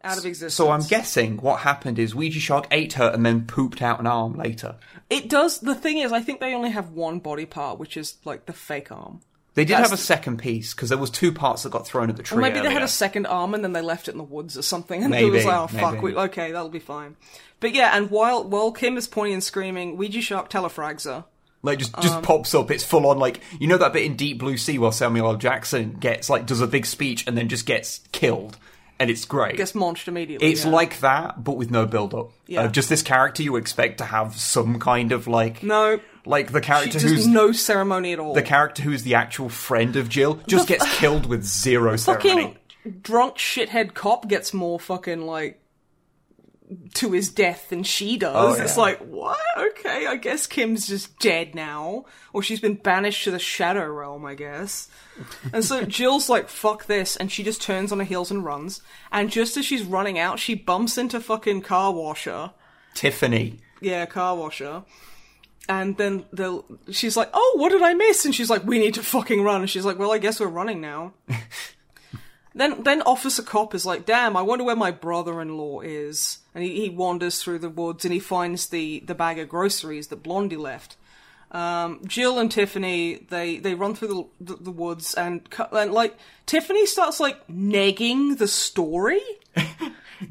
out 0.05 0.17
of 0.17 0.25
existence. 0.25 0.53
so 0.53 0.69
I'm 0.69 0.83
guessing 0.83 1.37
what 1.37 1.59
happened 1.59 1.99
is 1.99 2.13
Ouija 2.15 2.39
Shark 2.39 2.67
ate 2.71 2.93
her 2.93 3.09
and 3.09 3.25
then 3.25 3.45
pooped 3.45 3.81
out 3.81 3.99
an 3.99 4.07
arm 4.07 4.35
later. 4.35 4.75
It 5.09 5.29
does. 5.29 5.59
The 5.59 5.75
thing 5.75 5.97
is, 5.97 6.11
I 6.11 6.21
think 6.21 6.39
they 6.39 6.53
only 6.53 6.71
have 6.71 6.91
one 6.91 7.19
body 7.19 7.45
part, 7.45 7.79
which 7.79 7.97
is 7.97 8.15
like 8.25 8.45
the 8.45 8.53
fake 8.53 8.91
arm. 8.91 9.21
They 9.55 9.63
did 9.63 9.77
That's 9.77 9.91
have 9.91 9.97
a 9.97 10.01
second 10.01 10.37
piece 10.37 10.73
because 10.73 10.89
there 10.89 10.97
was 10.97 11.09
two 11.09 11.31
parts 11.31 11.63
that 11.63 11.71
got 11.71 11.87
thrown 11.87 12.09
at 12.09 12.17
the 12.17 12.23
tree. 12.23 12.37
Or 12.37 12.41
maybe 12.41 12.59
they 12.59 12.71
had 12.73 12.81
a 12.81 12.89
second 12.89 13.25
arm 13.25 13.53
and 13.53 13.63
then 13.63 13.71
they 13.71 13.81
left 13.81 14.09
it 14.09 14.11
in 14.11 14.17
the 14.17 14.23
woods 14.25 14.57
or 14.57 14.61
something, 14.61 15.01
and 15.01 15.13
it 15.13 15.17
Maybe, 15.17 15.29
was 15.29 15.45
like, 15.45 15.57
oh 15.57 15.67
fuck, 15.67 16.01
we, 16.01 16.13
okay, 16.13 16.51
that'll 16.51 16.67
be 16.67 16.79
fine. 16.79 17.15
But 17.61 17.73
yeah, 17.73 17.95
and 17.95 18.11
while 18.11 18.43
while 18.43 18.73
Kim 18.73 18.97
is 18.97 19.07
pointing 19.07 19.35
and 19.35 19.43
screaming, 19.43 19.95
Ouija 19.95 20.21
Shark 20.21 20.49
telefrags 20.49 21.05
her. 21.05 21.23
Like 21.63 21.79
just 21.79 21.95
Um, 21.97 22.03
just 22.03 22.21
pops 22.21 22.53
up. 22.53 22.69
It's 22.69 22.83
full 22.83 23.07
on 23.07 23.17
like 23.17 23.39
you 23.57 23.67
know 23.67 23.77
that 23.77 23.93
bit 23.93 24.03
in 24.03 24.17
Deep 24.17 24.39
Blue 24.39 24.57
Sea 24.57 24.77
where 24.77 24.91
Samuel 24.91 25.27
L. 25.29 25.37
Jackson 25.37 25.93
gets 26.01 26.29
like 26.29 26.45
does 26.45 26.59
a 26.59 26.67
big 26.67 26.85
speech 26.85 27.25
and 27.25 27.37
then 27.37 27.47
just 27.47 27.65
gets 27.65 28.01
killed, 28.11 28.57
and 28.99 29.09
it's 29.09 29.25
great. 29.25 29.55
It 29.55 29.57
gets 29.57 29.75
launched 29.75 30.07
immediately. 30.07 30.51
it's 30.51 30.65
yeah. 30.65 30.71
like 30.71 30.99
that, 30.99 31.43
but 31.43 31.53
with 31.53 31.71
no 31.71 31.85
build 31.85 32.13
up. 32.13 32.31
Yeah. 32.47 32.63
Uh, 32.63 32.67
just 32.67 32.89
this 32.89 33.01
character 33.01 33.43
you 33.43 33.55
expect 33.55 33.97
to 33.99 34.05
have 34.05 34.35
some 34.35 34.79
kind 34.79 35.11
of 35.11 35.27
like 35.27 35.63
no, 35.63 35.99
like 36.25 36.51
the 36.51 36.61
character 36.61 36.99
who's 36.99 37.27
no 37.27 37.51
ceremony 37.51 38.13
at 38.13 38.19
all. 38.19 38.33
the 38.33 38.41
character 38.41 38.83
who's 38.83 39.03
the 39.03 39.15
actual 39.15 39.49
friend 39.49 39.95
of 39.95 40.09
Jill 40.09 40.39
just 40.47 40.67
gets 40.67 40.85
killed 40.97 41.25
with 41.25 41.43
zero 41.43 41.95
ceremony. 41.97 42.57
fucking 42.83 43.01
drunk 43.01 43.35
shithead 43.37 43.93
cop 43.93 44.27
gets 44.27 44.53
more 44.53 44.79
fucking 44.79 45.25
like 45.25 45.59
to 46.95 47.11
his 47.11 47.29
death 47.29 47.69
than 47.69 47.83
she 47.83 48.17
does. 48.17 48.59
Oh, 48.59 48.61
It's 48.63 48.77
like, 48.77 48.99
what? 48.99 49.37
Okay, 49.57 50.07
I 50.07 50.15
guess 50.15 50.47
Kim's 50.47 50.87
just 50.87 51.19
dead 51.19 51.53
now. 51.53 52.05
Or 52.33 52.41
she's 52.41 52.59
been 52.59 52.75
banished 52.75 53.23
to 53.25 53.31
the 53.31 53.39
Shadow 53.39 53.87
Realm, 53.87 54.25
I 54.25 54.33
guess. 54.35 54.87
And 55.53 55.63
so 55.63 55.81
Jill's 55.85 56.29
like, 56.29 56.49
fuck 56.49 56.85
this, 56.85 57.15
and 57.15 57.31
she 57.31 57.43
just 57.43 57.61
turns 57.61 57.91
on 57.91 57.99
her 57.99 58.05
heels 58.05 58.31
and 58.31 58.43
runs. 58.43 58.81
And 59.11 59.29
just 59.29 59.57
as 59.57 59.65
she's 59.65 59.83
running 59.83 60.17
out, 60.17 60.39
she 60.39 60.55
bumps 60.55 60.97
into 60.97 61.19
fucking 61.19 61.61
car 61.61 61.93
washer. 61.93 62.51
Tiffany. 62.95 63.59
Yeah, 63.81 64.05
car 64.05 64.35
washer. 64.35 64.83
And 65.67 65.97
then 65.97 66.25
the 66.31 66.63
she's 66.91 67.17
like, 67.17 67.29
"Oh, 67.33 67.53
what 67.57 67.69
did 67.69 67.81
I 67.81 67.95
miss?" 67.95 68.23
And 68.23 68.35
she's 68.35 68.51
like, 68.51 68.63
"We 68.65 68.77
need 68.77 68.93
to 68.93 69.03
fucking 69.03 69.41
run." 69.41 69.61
And 69.61 69.69
she's 69.69 69.83
like, 69.83 69.97
"Well, 69.97 70.11
I 70.11 70.19
guess 70.19 70.39
we're 70.39 70.45
running 70.47 70.79
now." 70.79 71.13
then 72.55 72.83
then 72.83 73.01
Officer 73.01 73.43
Cop 73.43 73.75
is 73.75 73.85
like, 73.85 74.05
"Damn, 74.05 74.37
I 74.37 74.41
wonder 74.41 74.63
where 74.63 74.75
my 74.75 74.91
brother-in-law 74.91 75.81
is." 75.81 76.39
And 76.55 76.63
he, 76.63 76.81
he 76.81 76.89
wanders 76.89 77.43
through 77.43 77.59
the 77.59 77.69
woods 77.69 78.05
and 78.05 78.13
he 78.13 78.19
finds 78.19 78.67
the 78.67 79.01
the 79.05 79.13
bag 79.13 79.37
of 79.37 79.49
groceries 79.49 80.07
that 80.07 80.23
Blondie 80.23 80.55
left. 80.55 80.95
Um, 81.51 82.01
Jill 82.05 82.39
and 82.39 82.51
Tiffany 82.51 83.25
they 83.29 83.57
they 83.57 83.75
run 83.75 83.93
through 83.93 84.29
the 84.39 84.53
the, 84.53 84.63
the 84.63 84.71
woods 84.71 85.13
and, 85.13 85.47
and 85.71 85.91
like 85.91 86.17
Tiffany 86.45 86.85
starts 86.85 87.19
like 87.19 87.45
negging 87.47 88.37
the 88.37 88.47
story. 88.47 89.21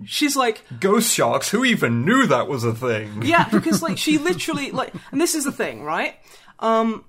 She's 0.07 0.35
like, 0.35 0.63
Ghost 0.81 1.15
sharks. 1.15 1.51
Who 1.51 1.65
even 1.65 2.07
knew 2.07 2.27
that 2.27 2.49
was 2.49 2.65
a 2.65 2.75
thing? 2.75 3.23
yeah, 3.23 3.49
because 3.53 3.83
like 3.83 3.99
she 3.99 4.17
literally 4.17 4.71
like, 4.71 4.95
and 5.13 5.21
this 5.21 5.35
is 5.35 5.45
the 5.45 5.53
thing, 5.53 5.85
right? 5.85 6.17
Um, 6.59 7.05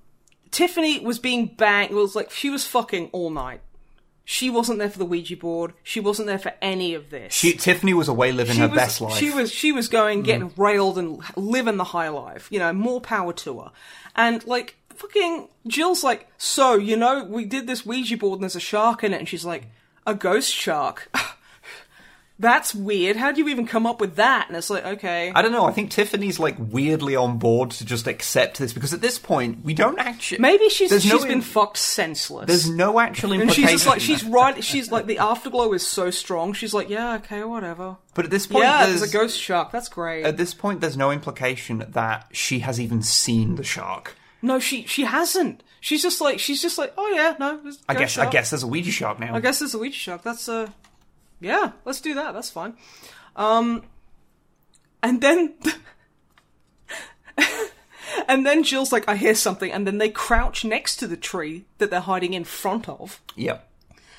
Tiffany 0.51 0.99
was 0.99 1.19
being 1.19 1.47
banged. 1.47 1.93
Was 1.93 2.15
like 2.15 2.31
she 2.31 2.49
was 2.49 2.67
fucking 2.67 3.09
all 3.13 3.29
night. 3.29 3.61
She 4.27 4.49
wasn't 4.49 4.79
there 4.79 4.89
for 4.89 4.97
the 4.97 5.05
Ouija 5.05 5.37
board. 5.37 5.73
She 5.83 5.99
wasn't 5.99 6.27
there 6.27 6.39
for 6.39 6.51
any 6.59 6.95
of 6.95 7.11
this. 7.11 7.31
She, 7.31 7.53
Tiffany 7.53 7.93
was 7.93 8.07
away 8.07 8.31
living 8.31 8.55
She 8.55 8.61
her 8.61 8.67
was, 8.67 8.75
best 8.75 8.99
life. 8.99 9.13
She 9.13 9.29
was 9.29 9.51
she 9.51 9.71
was 9.71 9.87
going 9.87 10.23
getting 10.23 10.49
mm. 10.49 10.57
railed 10.57 10.97
and 10.97 11.21
living 11.35 11.77
the 11.77 11.83
high 11.83 12.09
life. 12.09 12.47
You 12.51 12.57
know, 12.57 12.73
more 12.73 12.99
power 12.99 13.33
to 13.33 13.61
her. 13.61 13.71
And 14.15 14.45
like 14.47 14.77
fucking 14.95 15.47
Jill's 15.67 16.03
like, 16.03 16.27
so 16.37 16.73
you 16.73 16.97
know, 16.97 17.23
we 17.23 17.45
did 17.45 17.67
this 17.67 17.85
Ouija 17.85 18.17
board 18.17 18.37
and 18.37 18.43
there's 18.43 18.55
a 18.55 18.59
shark 18.59 19.03
in 19.03 19.13
it, 19.13 19.19
and 19.19 19.29
she's 19.29 19.45
like, 19.45 19.67
a 20.07 20.15
ghost 20.15 20.51
shark. 20.51 21.11
That's 22.37 22.75
weird. 22.75 23.15
How 23.15 23.31
do 23.31 23.39
you 23.41 23.47
even 23.47 23.65
come 23.65 23.85
up 23.85 24.01
with 24.01 24.17
that? 24.17 24.47
And 24.49 24.57
it's 24.57 24.69
like, 24.69 24.85
okay. 24.85 25.31
I 25.33 25.41
don't 25.41 25.53
know. 25.53 25.65
I 25.65 25.71
think 25.71 25.89
Tiffany's 25.89 26.37
like 26.37 26.55
weirdly 26.59 27.15
on 27.15 27.37
board 27.37 27.71
to 27.71 27.85
just 27.85 28.07
accept 28.07 28.59
this 28.59 28.73
because 28.73 28.93
at 28.93 28.99
this 28.99 29.17
point 29.17 29.63
we 29.63 29.73
don't 29.73 29.97
actually. 29.99 30.39
Maybe 30.39 30.67
she's 30.67 30.89
she's 30.91 31.05
no 31.11 31.19
been 31.21 31.31
in- 31.31 31.41
fucked 31.41 31.77
senseless. 31.77 32.47
There's 32.47 32.69
no 32.69 32.99
actual 32.99 33.31
implication. 33.31 33.63
and 33.63 33.69
she's 33.71 33.79
just 33.79 33.87
like 33.87 34.01
she's 34.01 34.23
right. 34.25 34.61
She's 34.61 34.91
like 34.91 35.05
the 35.05 35.19
afterglow 35.19 35.71
is 35.73 35.87
so 35.87 36.11
strong. 36.11 36.51
She's 36.51 36.73
like, 36.73 36.89
yeah, 36.89 37.15
okay, 37.15 37.43
whatever. 37.45 37.97
But 38.13 38.25
at 38.25 38.31
this 38.31 38.47
point, 38.47 38.65
yeah, 38.65 38.85
there's, 38.85 38.99
there's 38.99 39.11
a 39.11 39.13
ghost 39.13 39.39
shark. 39.39 39.71
That's 39.71 39.87
great. 39.87 40.25
At 40.25 40.35
this 40.35 40.53
point, 40.53 40.81
there's 40.81 40.97
no 40.97 41.11
implication 41.11 41.85
that 41.89 42.27
she 42.33 42.59
has 42.59 42.81
even 42.81 43.01
seen 43.01 43.55
the 43.55 43.63
shark. 43.63 44.15
no, 44.41 44.59
she 44.59 44.85
she 44.85 45.03
hasn't. 45.03 45.63
She's 45.79 46.01
just 46.01 46.19
like 46.19 46.39
she's 46.39 46.61
just 46.61 46.77
like, 46.77 46.93
oh 46.97 47.07
yeah, 47.09 47.35
no. 47.39 47.61
a 47.63 47.73
I 47.87 47.93
guess. 47.95 48.17
I 48.17 48.29
guess 48.29 48.49
there's 48.49 48.63
a 48.63 48.67
Ouija 48.67 48.91
shark 48.91 49.19
now. 49.19 49.35
I 49.35 49.39
guess 49.39 49.59
there's 49.59 49.73
a 49.73 49.79
Ouija 49.79 49.95
shark. 49.95 50.23
That's 50.23 50.49
uh 50.49 50.67
yeah, 51.39 51.71
let's 51.85 52.01
do 52.01 52.13
that. 52.15 52.33
That's 52.33 52.49
fine. 52.49 52.75
Um, 53.35 53.83
and 55.03 55.21
then. 55.21 55.55
And 58.27 58.45
then 58.45 58.63
Jill's 58.63 58.91
like, 58.91 59.07
I 59.07 59.15
hear 59.17 59.35
something, 59.35 59.71
and 59.71 59.85
then 59.85 59.97
they 59.97 60.09
crouch 60.09 60.63
next 60.63 60.95
to 60.97 61.07
the 61.07 61.17
tree 61.17 61.65
that 61.77 61.91
they're 61.91 61.99
hiding 61.99 62.33
in 62.33 62.43
front 62.43 62.87
of. 62.87 63.21
Yep. 63.35 63.67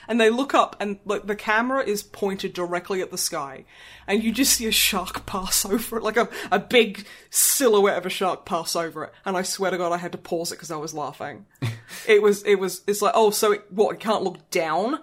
and 0.06 0.20
they 0.20 0.30
look 0.30 0.54
up 0.54 0.76
and 0.78 0.98
like 1.04 1.26
the 1.26 1.34
camera 1.34 1.82
is 1.82 2.02
pointed 2.02 2.52
directly 2.52 3.00
at 3.00 3.10
the 3.10 3.18
sky 3.18 3.64
and 4.06 4.22
you 4.22 4.30
just 4.30 4.52
see 4.52 4.66
a 4.66 4.70
shark 4.70 5.26
pass 5.26 5.64
over 5.64 5.96
it 5.96 6.02
like 6.04 6.16
a, 6.16 6.28
a 6.52 6.58
big 6.60 7.04
silhouette 7.30 7.98
of 7.98 8.06
a 8.06 8.10
shark 8.10 8.44
pass 8.44 8.76
over 8.76 9.02
it 9.04 9.12
and 9.24 9.36
i 9.36 9.42
swear 9.42 9.72
to 9.72 9.78
god 9.78 9.92
i 9.92 9.96
had 9.96 10.12
to 10.12 10.18
pause 10.18 10.52
it 10.52 10.56
because 10.56 10.70
i 10.70 10.76
was 10.76 10.94
laughing 10.94 11.44
it 12.06 12.22
was 12.22 12.44
it 12.44 12.54
was 12.56 12.82
it's 12.86 13.02
like 13.02 13.12
oh 13.16 13.30
so 13.30 13.50
it, 13.52 13.64
what 13.72 13.94
it 13.94 14.00
can't 14.00 14.22
look 14.22 14.48
down 14.50 15.00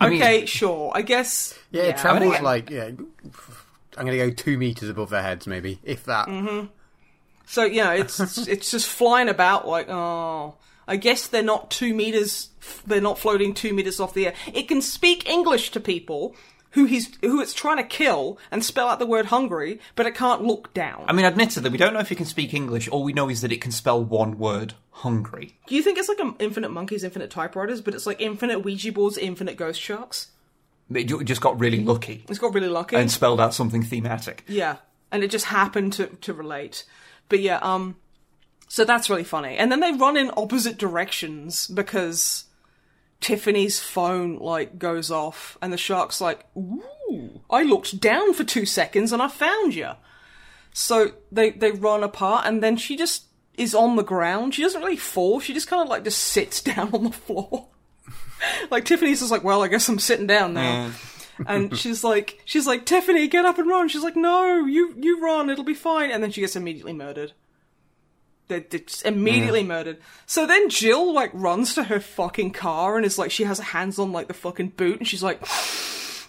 okay 0.00 0.46
sure 0.46 0.92
i 0.94 1.02
guess 1.02 1.58
Yeah, 1.70 1.82
it 1.84 1.96
travels 1.98 2.30
I 2.30 2.34
think- 2.34 2.44
like 2.44 2.70
yeah. 2.70 2.90
I'm 3.96 4.06
gonna 4.06 4.16
go 4.16 4.30
two 4.30 4.56
meters 4.56 4.88
above 4.88 5.10
their 5.10 5.22
heads, 5.22 5.46
maybe 5.46 5.78
if 5.84 6.04
that. 6.06 6.26
Mm-hmm. 6.26 6.66
So 7.44 7.64
you 7.64 7.84
know, 7.84 7.90
it's 7.92 8.18
it's 8.48 8.70
just 8.70 8.86
flying 8.88 9.28
about 9.28 9.68
like 9.68 9.88
oh. 9.90 10.54
I 10.88 10.96
guess 10.96 11.28
they're 11.28 11.42
not 11.44 11.70
two 11.70 11.94
meters. 11.94 12.48
They're 12.86 13.00
not 13.00 13.18
floating 13.18 13.54
two 13.54 13.72
meters 13.72 14.00
off 14.00 14.14
the 14.14 14.26
air. 14.28 14.34
It 14.52 14.66
can 14.66 14.80
speak 14.82 15.28
English 15.28 15.70
to 15.72 15.80
people 15.80 16.34
who 16.72 16.84
he's 16.84 17.16
who 17.22 17.40
it's 17.40 17.54
trying 17.54 17.78
to 17.78 17.82
kill 17.84 18.38
and 18.50 18.64
spell 18.64 18.88
out 18.88 18.98
the 18.98 19.06
word 19.06 19.26
hungry, 19.26 19.80
but 19.94 20.06
it 20.06 20.14
can't 20.14 20.42
look 20.42 20.72
down. 20.74 21.04
I 21.08 21.12
mean, 21.12 21.24
admittedly, 21.24 21.70
we 21.70 21.78
don't 21.78 21.92
know 21.94 22.00
if 22.00 22.12
it 22.12 22.16
can 22.16 22.26
speak 22.26 22.52
English. 22.54 22.88
All 22.88 23.02
we 23.04 23.12
know 23.12 23.28
is 23.28 23.40
that 23.42 23.52
it 23.52 23.60
can 23.60 23.72
spell 23.72 24.02
one 24.02 24.38
word: 24.38 24.74
hungry. 24.90 25.56
Do 25.66 25.74
you 25.74 25.82
think 25.82 25.98
it's 25.98 26.08
like 26.08 26.18
an 26.20 26.34
infinite 26.38 26.70
monkeys, 26.70 27.04
infinite 27.04 27.30
typewriters, 27.30 27.80
but 27.80 27.94
it's 27.94 28.06
like 28.06 28.20
infinite 28.20 28.60
Ouija 28.60 28.92
boards, 28.92 29.16
infinite 29.18 29.56
ghost 29.56 29.80
sharks? 29.80 30.28
It 30.94 31.04
just 31.24 31.40
got 31.40 31.58
really 31.58 31.82
lucky 31.82 32.22
It's 32.28 32.38
got 32.38 32.52
really 32.52 32.68
lucky. 32.68 32.96
and 32.96 33.10
spelled 33.10 33.40
out 33.40 33.54
something 33.54 33.82
thematic. 33.82 34.44
Yeah, 34.46 34.76
and 35.10 35.22
it 35.24 35.30
just 35.30 35.46
happened 35.46 35.94
to 35.94 36.06
to 36.06 36.32
relate. 36.34 36.84
But 37.30 37.40
yeah, 37.40 37.58
um, 37.62 37.96
so 38.68 38.84
that's 38.84 39.08
really 39.08 39.24
funny. 39.24 39.56
And 39.56 39.72
then 39.72 39.80
they 39.80 39.92
run 39.92 40.16
in 40.18 40.30
opposite 40.36 40.76
directions 40.76 41.66
because 41.68 42.44
Tiffany's 43.22 43.80
phone 43.80 44.36
like 44.38 44.78
goes 44.78 45.10
off, 45.10 45.56
and 45.62 45.72
the 45.72 45.78
shark's 45.78 46.20
like, 46.20 46.44
"Ooh, 46.56 47.40
I 47.48 47.62
looked 47.62 48.00
down 48.00 48.34
for 48.34 48.44
two 48.44 48.66
seconds 48.66 49.12
and 49.12 49.22
I 49.22 49.28
found 49.28 49.74
you." 49.74 49.92
So 50.72 51.12
they 51.30 51.50
they 51.50 51.70
run 51.70 52.02
apart, 52.02 52.46
and 52.46 52.62
then 52.62 52.76
she 52.76 52.96
just 52.96 53.26
is 53.54 53.74
on 53.74 53.96
the 53.96 54.02
ground. 54.02 54.54
She 54.54 54.62
doesn't 54.62 54.82
really 54.82 54.96
fall. 54.96 55.40
She 55.40 55.54
just 55.54 55.68
kind 55.68 55.82
of 55.82 55.88
like 55.88 56.04
just 56.04 56.18
sits 56.18 56.60
down 56.70 56.90
on 56.92 57.04
the 57.04 57.12
floor. 57.12 57.68
like 58.70 58.84
Tiffany's 58.84 59.20
just 59.20 59.32
like, 59.32 59.44
"Well, 59.44 59.62
I 59.62 59.68
guess 59.68 59.88
I'm 59.88 59.98
sitting 59.98 60.26
down 60.26 60.52
now." 60.52 60.90
and 61.46 61.76
she's 61.78 62.04
like 62.04 62.40
she's 62.44 62.66
like 62.66 62.84
tiffany 62.84 63.26
get 63.26 63.46
up 63.46 63.58
and 63.58 63.66
run 63.66 63.88
she's 63.88 64.02
like 64.02 64.14
no 64.14 64.66
you 64.66 64.94
you 64.98 65.20
run 65.20 65.48
it'll 65.48 65.64
be 65.64 65.74
fine 65.74 66.10
and 66.10 66.22
then 66.22 66.30
she 66.30 66.42
gets 66.42 66.54
immediately 66.54 66.92
murdered 66.92 67.32
They're, 68.52 68.64
they're 68.68 68.80
just 68.80 69.04
immediately 69.06 69.62
murdered. 69.64 69.98
So 70.26 70.46
then 70.46 70.68
Jill 70.68 71.12
like 71.12 71.30
runs 71.32 71.74
to 71.74 71.84
her 71.84 72.00
fucking 72.00 72.50
car 72.52 72.96
and 72.96 73.06
is 73.06 73.18
like, 73.18 73.30
she 73.30 73.44
has 73.44 73.58
her 73.58 73.64
hands 73.64 73.98
on 73.98 74.12
like 74.12 74.28
the 74.28 74.34
fucking 74.34 74.68
boot 74.76 74.98
and 74.98 75.08
she's 75.08 75.22
like, 75.22 75.40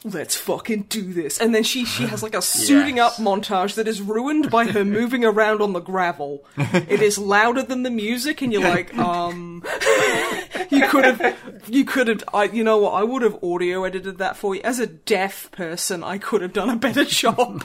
let's 0.05 0.35
fucking 0.35 0.83
do 0.89 1.13
this. 1.13 1.39
And 1.39 1.55
then 1.55 1.63
she 1.63 1.85
she 1.85 2.05
has 2.07 2.21
like 2.23 2.33
a 2.35 2.41
suiting 2.53 2.97
Yes. 2.97 3.19
up 3.19 3.23
montage 3.25 3.75
that 3.75 3.87
is 3.87 4.01
ruined 4.01 4.49
by 4.51 4.65
her 4.65 4.83
moving 4.99 5.23
around 5.23 5.61
on 5.61 5.73
the 5.73 5.79
gravel. 5.79 6.43
It 6.57 7.01
is 7.01 7.17
louder 7.17 7.63
than 7.63 7.83
the 7.83 7.89
music, 7.89 8.41
and 8.41 8.51
you're 8.51 8.61
like, 8.61 8.93
um, 8.97 9.63
you 10.69 10.87
could 10.89 11.05
have, 11.05 11.63
you 11.69 11.85
could 11.85 12.07
have, 12.09 12.23
I, 12.33 12.43
you 12.45 12.63
know 12.65 12.77
what? 12.79 12.91
I 12.95 13.03
would 13.03 13.21
have 13.21 13.41
audio 13.43 13.83
edited 13.85 14.17
that 14.17 14.35
for 14.35 14.55
you. 14.55 14.61
As 14.63 14.79
a 14.79 14.87
deaf 14.87 15.49
person, 15.51 16.03
I 16.03 16.17
could 16.17 16.41
have 16.41 16.51
done 16.53 16.69
a 16.69 16.75
better 16.75 17.05
job. 17.05 17.63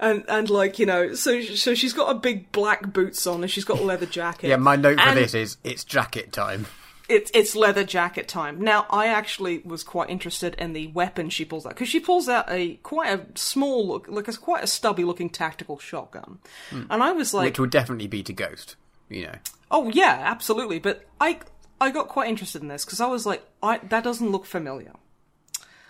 And 0.00 0.24
and 0.28 0.48
like 0.48 0.78
you 0.78 0.86
know, 0.86 1.14
so 1.14 1.42
so 1.42 1.74
she's 1.74 1.92
got 1.92 2.10
a 2.14 2.18
big 2.18 2.52
black 2.52 2.92
boots 2.92 3.26
on 3.26 3.42
and 3.42 3.50
she's 3.50 3.64
got 3.64 3.80
a 3.80 3.82
leather 3.82 4.06
jacket. 4.06 4.48
Yeah, 4.48 4.56
my 4.56 4.76
note 4.76 4.98
for 5.00 5.08
And- 5.08 5.18
this 5.18 5.34
is 5.34 5.56
it's 5.64 5.82
jacket 5.82 6.32
time. 6.32 6.66
it's 7.08 7.30
it's 7.34 7.56
leather 7.56 7.82
jacket 7.82 8.28
time. 8.28 8.60
Now, 8.60 8.86
I 8.90 9.06
actually 9.06 9.58
was 9.64 9.82
quite 9.82 10.08
interested 10.08 10.54
in 10.54 10.72
the 10.72 10.86
weapon 10.88 11.30
she 11.30 11.44
pulls 11.44 11.66
out 11.66 11.70
because 11.70 11.88
she 11.88 11.98
pulls 11.98 12.28
out 12.28 12.44
a 12.48 12.76
quite 12.84 13.10
a 13.18 13.26
small 13.36 13.88
look, 13.88 14.06
like 14.08 14.28
it's 14.28 14.36
quite 14.36 14.62
a 14.62 14.68
stubby 14.68 15.02
looking 15.04 15.30
tactical 15.30 15.78
shotgun, 15.80 16.38
hmm. 16.70 16.82
and 16.90 17.02
I 17.02 17.10
was 17.12 17.34
like, 17.34 17.46
Which 17.46 17.58
would 17.58 17.70
definitely 17.70 18.06
be 18.06 18.22
to 18.22 18.32
Ghost, 18.32 18.76
you 19.08 19.24
know. 19.26 19.34
oh 19.72 19.90
yeah, 19.90 20.20
absolutely. 20.22 20.78
But 20.78 21.06
I 21.20 21.40
I 21.80 21.90
got 21.90 22.06
quite 22.06 22.28
interested 22.28 22.62
in 22.62 22.68
this 22.68 22.84
because 22.84 23.00
I 23.00 23.06
was 23.06 23.26
like, 23.26 23.42
I 23.64 23.78
that 23.78 24.04
doesn't 24.04 24.30
look 24.30 24.46
familiar. 24.46 24.92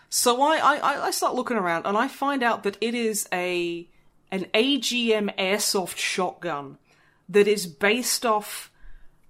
So 0.08 0.40
I, 0.40 0.56
I 0.56 0.76
I- 0.76 1.06
I 1.08 1.10
start 1.10 1.34
looking 1.34 1.58
around 1.58 1.84
and 1.84 1.96
I 1.98 2.08
find 2.08 2.42
out 2.42 2.62
that 2.62 2.78
it 2.80 2.94
is 2.94 3.28
a 3.32 3.86
an 4.30 4.46
AGM 4.54 5.34
airsoft 5.36 5.96
shotgun 5.96 6.78
that 7.28 7.46
is 7.46 7.66
based 7.66 8.24
off 8.24 8.70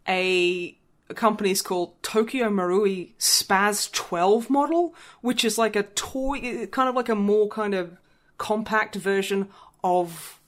a, 0.09 0.77
a 1.09 1.15
company's 1.15 1.63
called 1.63 2.01
Tokyo 2.03 2.49
Marui 2.49 3.13
SPAS-12 3.19 4.49
model, 4.51 4.95
which 5.21 5.45
is 5.45 5.59
like 5.59 5.77
a 5.77 5.83
toy, 5.83 6.67
kind 6.67 6.89
of 6.89 6.95
like 6.95 7.09
a 7.09 7.15
more 7.15 7.49
kind 7.49 7.75
of 7.75 7.97
compact 8.39 8.95
version 8.95 9.49
of 9.83 10.41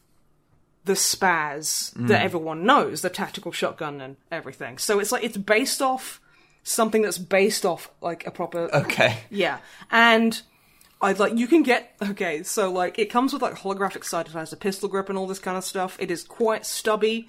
the 0.84 0.96
SPAS 0.96 1.92
that 1.96 2.18
hmm. 2.18 2.24
everyone 2.24 2.64
knows, 2.64 3.02
the 3.02 3.10
tactical 3.10 3.52
shotgun 3.52 4.00
and 4.00 4.16
everything. 4.30 4.78
So 4.78 4.98
it's 4.98 5.12
like 5.12 5.24
it's 5.24 5.36
based 5.36 5.82
off 5.82 6.20
something 6.62 7.02
that's 7.02 7.18
based 7.18 7.66
off 7.66 7.90
like 8.00 8.26
a 8.26 8.30
proper 8.30 8.70
Okay. 8.74 9.18
yeah, 9.30 9.58
and 9.90 10.40
I 11.00 11.12
like 11.12 11.36
you 11.36 11.46
can 11.46 11.62
get 11.62 11.94
okay. 12.02 12.42
So 12.42 12.70
like 12.70 12.98
it 12.98 13.06
comes 13.06 13.32
with 13.32 13.42
like 13.42 13.54
holographic. 13.54 14.26
It 14.26 14.32
has 14.32 14.52
a 14.52 14.56
pistol 14.56 14.88
grip 14.88 15.08
and 15.08 15.16
all 15.16 15.26
this 15.26 15.38
kind 15.38 15.56
of 15.56 15.64
stuff. 15.64 15.96
It 15.98 16.10
is 16.10 16.22
quite 16.22 16.66
stubby. 16.66 17.28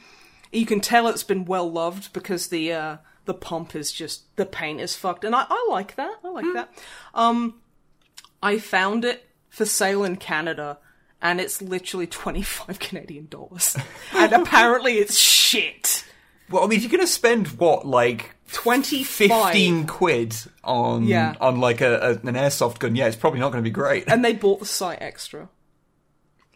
You 0.52 0.66
can 0.66 0.82
tell 0.82 1.08
it's 1.08 1.24
been 1.24 1.46
well 1.46 1.72
loved 1.72 2.12
because 2.12 2.48
the 2.48 2.74
uh, 2.74 2.98
the 3.26 3.34
pump 3.34 3.76
is 3.76 3.92
just 3.92 4.36
the 4.36 4.46
paint 4.46 4.82
is 4.82 4.96
fucked, 4.96 5.24
and 5.24 5.34
I, 5.34 5.46
I 5.50 5.68
like 5.70 5.96
that. 5.96 6.16
I 6.24 6.30
like 6.30 6.46
that. 6.54 6.74
Um, 7.14 7.62
I 8.44 8.60
found 8.60 9.06
it 9.06 9.28
for 9.50 9.66
sale 9.66 10.04
in 10.04 10.18
Canada. 10.18 10.78
And 11.24 11.40
it's 11.40 11.62
literally 11.62 12.08
twenty 12.08 12.42
five 12.42 12.80
Canadian 12.80 13.28
dollars, 13.28 13.78
and 14.12 14.34
apparently 14.42 14.98
it's 14.98 15.20
shit. 15.20 16.01
Well, 16.52 16.64
I 16.64 16.68
mean, 16.68 16.78
if 16.78 16.84
you're 16.84 16.92
going 16.92 17.02
to 17.02 17.08
spend 17.12 17.48
what, 17.60 17.86
like 17.88 18.36
Twenty 18.52 19.04
five. 19.04 19.54
15 19.54 19.88
quid 19.88 20.36
on 20.64 21.06
Yeah. 21.06 21.36
on 21.40 21.60
like 21.62 21.80
a, 21.82 21.96
a 22.00 22.10
an 22.28 22.36
airsoft 22.36 22.80
gun, 22.80 22.96
yeah, 22.96 23.08
it's 23.08 23.16
probably 23.16 23.40
not 23.40 23.52
going 23.52 23.64
to 23.64 23.68
be 23.70 23.74
great. 23.74 24.04
and 24.08 24.24
they 24.26 24.34
bought 24.34 24.60
the 24.60 24.66
site 24.66 25.02
extra. 25.02 25.48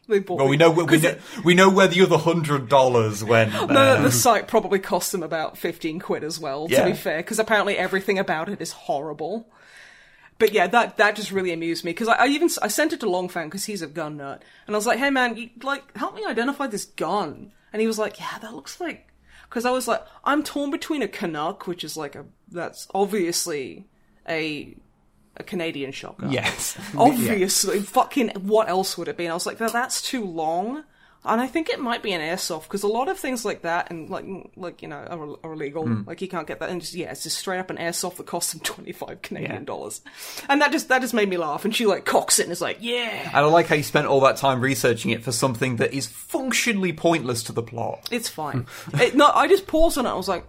They 0.07 0.19
bought. 0.19 0.35
well, 0.37 0.45
the- 0.45 0.51
we 0.51 0.57
know 0.57 0.69
we 0.71 0.83
know 0.85 1.09
it- 1.09 1.21
we 1.43 1.53
know 1.55 1.69
where 1.69 1.87
the 1.87 2.01
other 2.01 2.17
hundred 2.17 2.67
dollars 2.69 3.23
went. 3.23 3.53
No, 3.53 3.67
the 3.99 4.05
um, 4.05 4.11
site 4.11 4.47
probably 4.47 4.77
cost 4.79 5.11
them 5.13 5.23
about 5.23 5.57
15 5.57 5.99
quid 5.99 6.23
as 6.23 6.37
well, 6.39 6.67
to 6.67 6.85
be 6.85 6.93
fair, 6.93 7.17
because 7.17 7.39
apparently 7.39 7.77
everything 7.77 8.19
about 8.19 8.49
it 8.49 8.61
is 8.61 8.71
horrible. 8.71 9.49
But 10.37 10.51
yeah, 10.51 10.67
that 10.67 10.97
that 10.97 11.15
just 11.15 11.31
really 11.31 11.53
amused 11.53 11.85
me 11.85 11.91
because 11.91 12.09
I, 12.09 12.15
I 12.15 12.27
even 12.27 12.49
I 12.61 12.67
sent 12.67 12.91
it 12.91 12.99
to 12.99 13.05
Longfang 13.05 13.45
because 13.45 13.63
he's 13.65 13.81
a 13.81 13.87
gun 13.87 14.17
nut, 14.17 14.43
and 14.67 14.75
I 14.75 14.77
was 14.77 14.85
like, 14.85 14.99
"Hey 14.99 15.09
man, 15.09 15.37
you, 15.37 15.49
like 15.63 15.95
help 15.95 16.13
me 16.13 16.25
identify 16.25 16.67
this 16.67 16.83
gun." 16.85 17.53
And 17.71 17.81
he 17.81 17.87
was 17.87 17.97
like, 17.97 18.19
"Yeah, 18.19 18.37
that 18.41 18.53
looks 18.53 18.79
like," 18.81 19.07
because 19.55 19.65
I 19.65 19.71
was 19.71 19.87
like, 19.87 20.05
"I'm 20.25 20.43
torn 20.43 20.69
between 20.69 21.01
a 21.01 21.07
Canuck, 21.07 21.65
which 21.65 21.85
is 21.85 21.95
like 21.95 22.13
a 22.13 22.25
that's 22.51 22.89
obviously 22.93 23.85
a 24.27 24.75
a 25.37 25.43
Canadian 25.43 25.93
shotgun, 25.93 26.29
yes. 26.33 26.77
obviously 26.97 27.79
fucking 27.79 28.31
what 28.41 28.67
else 28.67 28.97
would 28.97 29.07
it 29.07 29.15
be? 29.15 29.23
And 29.23 29.31
i 29.31 29.33
was 29.33 29.45
like 29.45 29.57
"That- 29.59 29.71
that's 29.71 30.01
too 30.01 30.25
long 30.25 30.83
and 31.25 31.41
i 31.41 31.47
think 31.47 31.69
it 31.69 31.79
might 31.79 32.03
be 32.03 32.11
an 32.13 32.21
airsoft 32.21 32.63
because 32.63 32.83
a 32.83 32.87
lot 32.87 33.09
of 33.09 33.17
things 33.19 33.43
like 33.43 33.61
that 33.63 33.89
and 33.91 34.09
like 34.09 34.25
like 34.55 34.81
you 34.81 34.87
know 34.87 34.97
are, 34.97 35.37
are 35.43 35.53
illegal. 35.53 35.83
Hmm. 35.83 36.03
Like 36.07 36.21
you 36.21 36.27
can't 36.27 36.47
get 36.47 36.59
that. 36.59 36.69
And 36.69 36.79
just 36.81 36.93
yeah 36.93 37.11
it's 37.11 37.23
just 37.23 37.37
straight 37.37 37.59
up 37.59 37.69
an 37.69 37.77
airsoft 37.77 38.17
that 38.17 38.25
costs 38.27 38.51
them 38.53 38.61
25 38.63 39.21
canadian 39.21 39.51
Yeah. 39.51 39.59
dollars. 39.61 40.01
And 40.49 40.61
that 40.61 40.71
just 40.71 40.87
that 40.89 41.01
just 41.01 41.13
made 41.13 41.29
me 41.29 41.37
laugh. 41.37 41.65
And 41.65 41.75
she 41.75 41.85
like 41.85 42.05
cocks 42.05 42.39
it 42.39 42.43
and 42.43 42.51
is 42.51 42.61
like 42.61 42.77
yeah. 42.81 43.23
And 43.27 43.35
I 43.37 43.45
like 43.45 43.67
how 43.67 43.75
you 43.75 43.83
spent 43.83 44.07
all 44.07 44.19
that 44.21 44.37
time 44.37 44.61
researching 44.61 45.11
it 45.11 45.23
for 45.23 45.31
something 45.31 45.77
that 45.77 45.93
is 45.93 46.07
functionally 46.07 46.93
pointless 46.93 47.43
to 47.43 47.51
the 47.53 47.63
plot. 47.63 48.07
it's 48.11 48.29
fine. 48.29 48.65
It, 48.93 49.15
no 49.15 49.29
i 49.33 49.47
just 49.47 49.67
paused 49.67 49.97
on 49.97 50.05
it. 50.05 50.09
I 50.09 50.15
was 50.15 50.27
like 50.27 50.45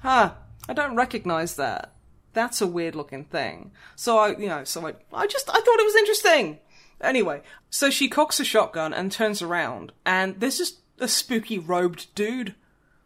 huh 0.00 0.32
i 0.68 0.72
don't 0.74 0.96
recognize 0.96 1.56
that. 1.56 1.94
That's 2.34 2.60
a 2.60 2.66
weird 2.66 2.94
looking 2.94 3.24
thing. 3.24 3.72
So 3.96 4.18
i 4.18 4.28
you 4.36 4.48
know 4.48 4.64
so 4.64 4.86
i 4.86 4.94
i 5.12 5.26
just 5.26 5.48
i 5.50 5.54
thought 5.60 5.80
it 5.80 5.84
was 5.84 5.96
interesting 5.96 6.58
anyway 7.00 7.40
so 7.70 7.90
she 7.90 8.08
cocks 8.08 8.40
a 8.40 8.44
shotgun 8.44 8.92
and 8.92 9.12
turns 9.12 9.42
around 9.42 9.92
and 10.04 10.40
there's 10.40 10.58
just 10.58 10.78
a 10.98 11.08
spooky 11.08 11.58
robed 11.58 12.12
dude 12.14 12.54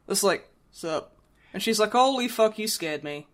that's 0.06 0.22
like 0.22 0.48
sup 0.70 1.16
and 1.52 1.62
she's 1.62 1.78
like 1.78 1.92
holy 1.92 2.28
fuck 2.28 2.58
you 2.58 2.66
scared 2.66 3.04
me 3.04 3.26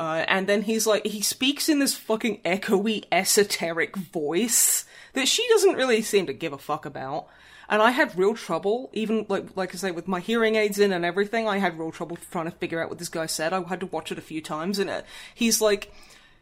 uh, 0.00 0.24
and 0.28 0.46
then 0.46 0.62
he's 0.62 0.86
like, 0.86 1.04
he 1.06 1.20
speaks 1.20 1.68
in 1.68 1.80
this 1.80 1.94
fucking 1.94 2.40
echoey, 2.44 3.04
esoteric 3.10 3.96
voice 3.96 4.84
that 5.14 5.26
she 5.26 5.46
doesn't 5.48 5.74
really 5.74 6.02
seem 6.02 6.26
to 6.26 6.32
give 6.32 6.52
a 6.52 6.58
fuck 6.58 6.86
about. 6.86 7.26
And 7.68 7.82
I 7.82 7.90
had 7.90 8.16
real 8.16 8.34
trouble, 8.34 8.90
even 8.92 9.26
like 9.28 9.56
like 9.56 9.74
I 9.74 9.78
say, 9.78 9.90
with 9.90 10.08
my 10.08 10.20
hearing 10.20 10.54
aids 10.54 10.78
in 10.78 10.92
and 10.92 11.04
everything. 11.04 11.46
I 11.46 11.58
had 11.58 11.78
real 11.78 11.90
trouble 11.90 12.16
trying 12.30 12.46
to 12.46 12.56
figure 12.56 12.82
out 12.82 12.88
what 12.88 12.98
this 12.98 13.10
guy 13.10 13.26
said. 13.26 13.52
I 13.52 13.62
had 13.62 13.80
to 13.80 13.86
watch 13.86 14.10
it 14.10 14.18
a 14.18 14.22
few 14.22 14.40
times, 14.40 14.78
and 14.78 14.88
uh, 14.88 15.02
he's 15.34 15.60
like, 15.60 15.92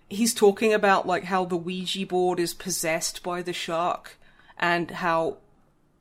he's 0.09 0.35
talking 0.35 0.73
about 0.73 1.07
like 1.07 1.25
how 1.25 1.45
the 1.45 1.57
Ouija 1.57 2.07
board 2.07 2.39
is 2.39 2.55
possessed 2.55 3.23
by 3.23 3.43
the 3.43 3.53
shark, 3.53 4.19
and 4.59 4.91
how 4.91 5.39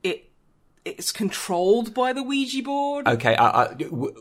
it 0.04 0.30
it's 0.84 1.12
controlled 1.12 1.94
by 1.94 2.14
the 2.14 2.24
Ouija 2.24 2.62
board. 2.64 3.08
Okay, 3.08 3.36
I, 3.36 3.64
I, 3.64 3.68
w- 3.74 4.16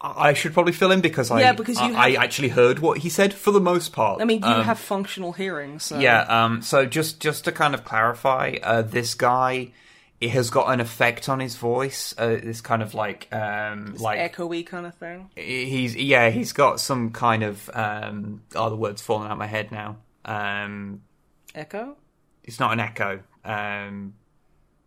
I 0.00 0.32
should 0.32 0.54
probably 0.54 0.72
fill 0.72 0.92
in 0.92 1.00
because 1.00 1.30
I 1.30 1.40
Yeah, 1.40 1.52
because 1.52 1.80
you 1.80 1.94
I, 1.94 2.12
I 2.12 2.24
actually 2.24 2.48
heard 2.48 2.78
what 2.78 2.98
he 2.98 3.08
said 3.08 3.34
for 3.34 3.50
the 3.50 3.60
most 3.60 3.92
part. 3.92 4.20
I 4.22 4.24
mean, 4.24 4.42
you 4.42 4.48
Um, 4.48 4.64
have 4.64 4.78
functional 4.78 5.32
hearing, 5.32 5.78
so 5.78 5.98
Yeah, 5.98 6.22
um, 6.22 6.62
so 6.62 6.86
just 6.86 7.20
just 7.20 7.44
to 7.44 7.52
kind 7.52 7.74
of 7.74 7.84
clarify, 7.84 8.56
uh, 8.62 8.82
this 8.82 9.14
guy 9.14 9.72
it 10.20 10.30
has 10.30 10.50
got 10.50 10.70
an 10.72 10.80
effect 10.80 11.28
on 11.28 11.40
his 11.40 11.56
voice. 11.56 12.14
Uh, 12.18 12.38
this 12.42 12.60
kind 12.60 12.82
of 12.82 12.94
like 12.94 13.26
um, 13.34 13.94
like 13.98 14.32
echoey 14.34 14.66
kind 14.66 14.86
of 14.86 14.94
thing. 14.94 15.30
he's 15.36 15.96
yeah 15.96 16.30
he's 16.30 16.52
got 16.52 16.78
some 16.80 17.10
kind 17.10 17.42
of 17.42 17.70
um, 17.74 18.42
oh 18.54 18.68
the 18.70 18.76
words 18.76 19.00
falling 19.02 19.26
out 19.26 19.32
of 19.32 19.38
my 19.38 19.46
head 19.46 19.72
now. 19.72 19.96
Um, 20.24 21.02
Echo, 21.54 21.96
it's 22.44 22.60
not 22.60 22.72
an 22.72 22.80
echo. 22.80 23.20
Um, 23.44 24.14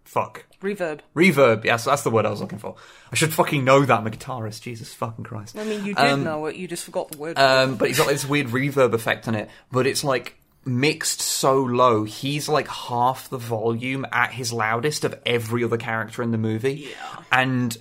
fuck. 0.06 0.46
reverb. 0.62 1.00
Reverb, 1.16 1.66
yes, 1.66 1.86
that's 1.86 2.04
the 2.04 2.12
word 2.12 2.26
I 2.26 2.30
was 2.30 2.40
looking 2.40 2.60
for. 2.60 2.76
I 3.12 3.16
should 3.16 3.34
fucking 3.34 3.64
know 3.66 3.84
that. 3.84 4.00
I'm 4.00 4.06
a 4.08 4.12
guitarist. 4.12 4.62
Jesus 4.62 4.94
fucking 4.94 5.26
Christ. 5.26 5.58
I 5.58 5.64
mean, 5.64 5.84
you 5.84 5.96
did 5.96 6.06
Um, 6.06 6.24
know 6.24 6.46
it. 6.46 6.56
You 6.56 6.68
just 6.68 6.84
forgot 6.86 7.12
the 7.12 7.18
word. 7.18 7.40
Um, 7.40 7.76
but 7.76 7.88
he's 7.88 7.98
got 7.98 8.08
this 8.08 8.24
weird 8.26 8.48
reverb 8.48 8.94
effect 8.94 9.28
on 9.28 9.36
it, 9.36 9.50
but 9.72 9.88
it's 9.88 10.04
like 10.04 10.38
mixed 10.66 11.22
so 11.22 11.62
low. 11.62 12.04
He's 12.04 12.48
like 12.48 12.68
half 12.68 13.30
the 13.30 13.38
volume 13.38 14.06
at 14.12 14.32
his 14.34 14.54
loudest 14.54 15.04
of 15.04 15.20
every 15.26 15.64
other 15.64 15.78
character 15.78 16.24
in 16.24 16.32
the 16.32 16.38
movie. 16.38 16.88
Yeah. 16.90 17.24
And 17.32 17.78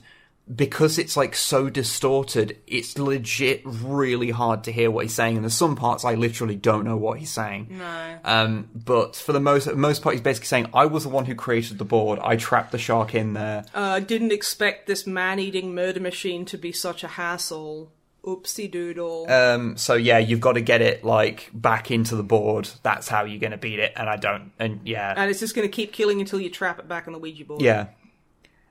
because 0.55 0.99
it's 0.99 1.17
like 1.17 1.37
so 1.37 1.71
distorted, 1.71 2.59
it's 2.67 2.99
legit 2.99 3.63
really 3.65 4.31
hard 4.31 4.65
to 4.65 4.73
hear 4.73 4.91
what 4.91 5.05
he's 5.05 5.15
saying. 5.15 5.37
And 5.37 5.45
there's 5.45 5.55
some 5.55 5.77
parts 5.77 6.05
I 6.05 6.15
literally 6.15 6.57
don't 6.57 6.85
know 6.85 6.97
what 6.97 7.19
he's 7.19 7.31
saying. 7.31 7.69
No. 7.71 8.19
Um, 8.25 8.69
but 8.75 9.15
for 9.17 9.33
the 9.33 9.41
most 9.41 9.73
most 9.75 10.03
part, 10.03 10.15
he's 10.15 10.23
basically 10.23 10.49
saying, 10.49 10.67
"I 10.75 10.87
was 10.87 11.05
the 11.05 11.09
one 11.11 11.27
who 11.27 11.35
created 11.35 11.79
the 11.79 11.85
board. 11.85 12.19
I 12.21 12.37
trapped 12.37 12.73
the 12.73 12.79
shark 12.79 13.15
in 13.15 13.35
there." 13.35 13.65
uh, 13.75 14.01
didn't 14.01 14.33
expect 14.33 14.87
this 14.87 15.07
man-eating 15.07 15.75
murder 15.75 16.01
machine 16.01 16.45
to 16.47 16.59
be 16.59 16.73
such 16.73 17.05
a 17.05 17.09
hassle. 17.09 17.93
Oopsie 18.25 18.71
doodle. 18.71 19.31
Um, 19.31 19.77
so 19.77 19.95
yeah, 19.95 20.19
you've 20.19 20.41
got 20.41 20.53
to 20.53 20.61
get 20.61 20.81
it 20.81 21.05
like 21.05 21.51
back 21.53 21.91
into 21.91 22.15
the 22.17 22.23
board. 22.23 22.69
That's 22.83 23.09
how 23.09 23.25
you're 23.25 23.41
going 23.41 23.51
to 23.53 23.57
beat 23.59 23.79
it. 23.81 23.93
And 23.97 24.09
I 24.09 24.17
don't. 24.17 24.53
And 24.59 24.81
yeah, 24.85 25.13
and 25.17 25.31
it's 25.31 25.41
just 25.41 25.55
going 25.57 25.69
to 25.69 25.73
keep 25.73 25.93
killing 25.93 26.21
until 26.21 26.41
you 26.41 26.49
trap 26.51 26.79
it 26.79 26.87
back 26.89 27.07
on 27.07 27.13
the 27.13 27.19
Ouija 27.19 27.45
board. 27.45 27.61
yeah. 27.63 27.87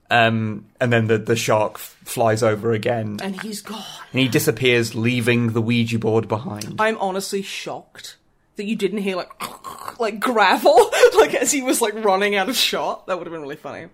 Um, 0.09 0.65
and 0.81 0.91
then 0.91 1.07
the 1.07 1.17
the 1.17 1.37
shark 1.37 1.75
f- 1.75 1.97
flies 2.03 2.43
over 2.43 2.73
again, 2.73 3.19
and 3.23 3.41
he's 3.41 3.61
gone. 3.61 3.81
And 4.11 4.21
he 4.21 4.27
disappears, 4.27 4.93
leaving 4.93 5.53
the 5.53 5.61
Ouija 5.61 5.99
board 5.99 6.27
behind. 6.27 6.75
I'm 6.79 6.97
honestly 6.97 7.41
shocked 7.41 8.17
that 8.57 8.65
you 8.65 8.75
didn't 8.75 8.97
hear 8.99 9.15
like 9.15 9.31
like 10.01 10.19
gravel 10.19 10.91
like 11.17 11.33
as 11.35 11.51
he 11.53 11.61
was 11.61 11.81
like 11.81 11.93
running 12.03 12.35
out 12.35 12.49
of 12.49 12.57
shot. 12.57 13.07
That 13.07 13.17
would 13.19 13.27
have 13.27 13.31
been 13.31 13.41
really 13.41 13.55
funny. 13.55 13.87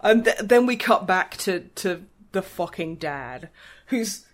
And 0.00 0.24
th- 0.24 0.38
then 0.38 0.64
we 0.64 0.76
cut 0.76 1.06
back 1.06 1.36
to 1.38 1.60
to 1.76 2.02
the 2.32 2.40
fucking 2.40 2.94
dad, 2.96 3.50
who's 3.88 4.24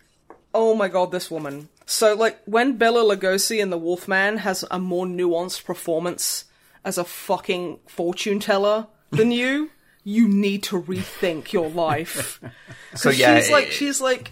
oh 0.55 0.74
my 0.74 0.89
god, 0.89 1.10
this 1.12 1.31
woman. 1.31 1.68
So 1.86 2.14
like 2.14 2.39
when 2.47 2.76
Bela 2.78 3.02
Lugosi 3.16 3.59
in 3.60 3.70
The 3.70 3.78
Wolfman 3.78 4.39
has 4.39 4.64
a 4.70 4.78
more 4.78 5.05
nuanced 5.06 5.64
performance 5.64 6.44
as 6.85 6.97
a 6.97 7.05
fucking 7.05 7.81
fortune 7.86 8.40
teller 8.40 8.86
than 9.10 9.31
you, 9.32 9.70
you 10.05 10.28
need 10.28 10.62
to 10.64 10.81
rethink 10.81 11.52
your 11.52 11.68
life. 11.68 12.40
So 12.94 13.10
'Cause 13.10 13.18
yeah, 13.18 13.40
she's 13.40 13.51
like 13.51 13.70
she's 13.72 14.01
like 14.01 14.31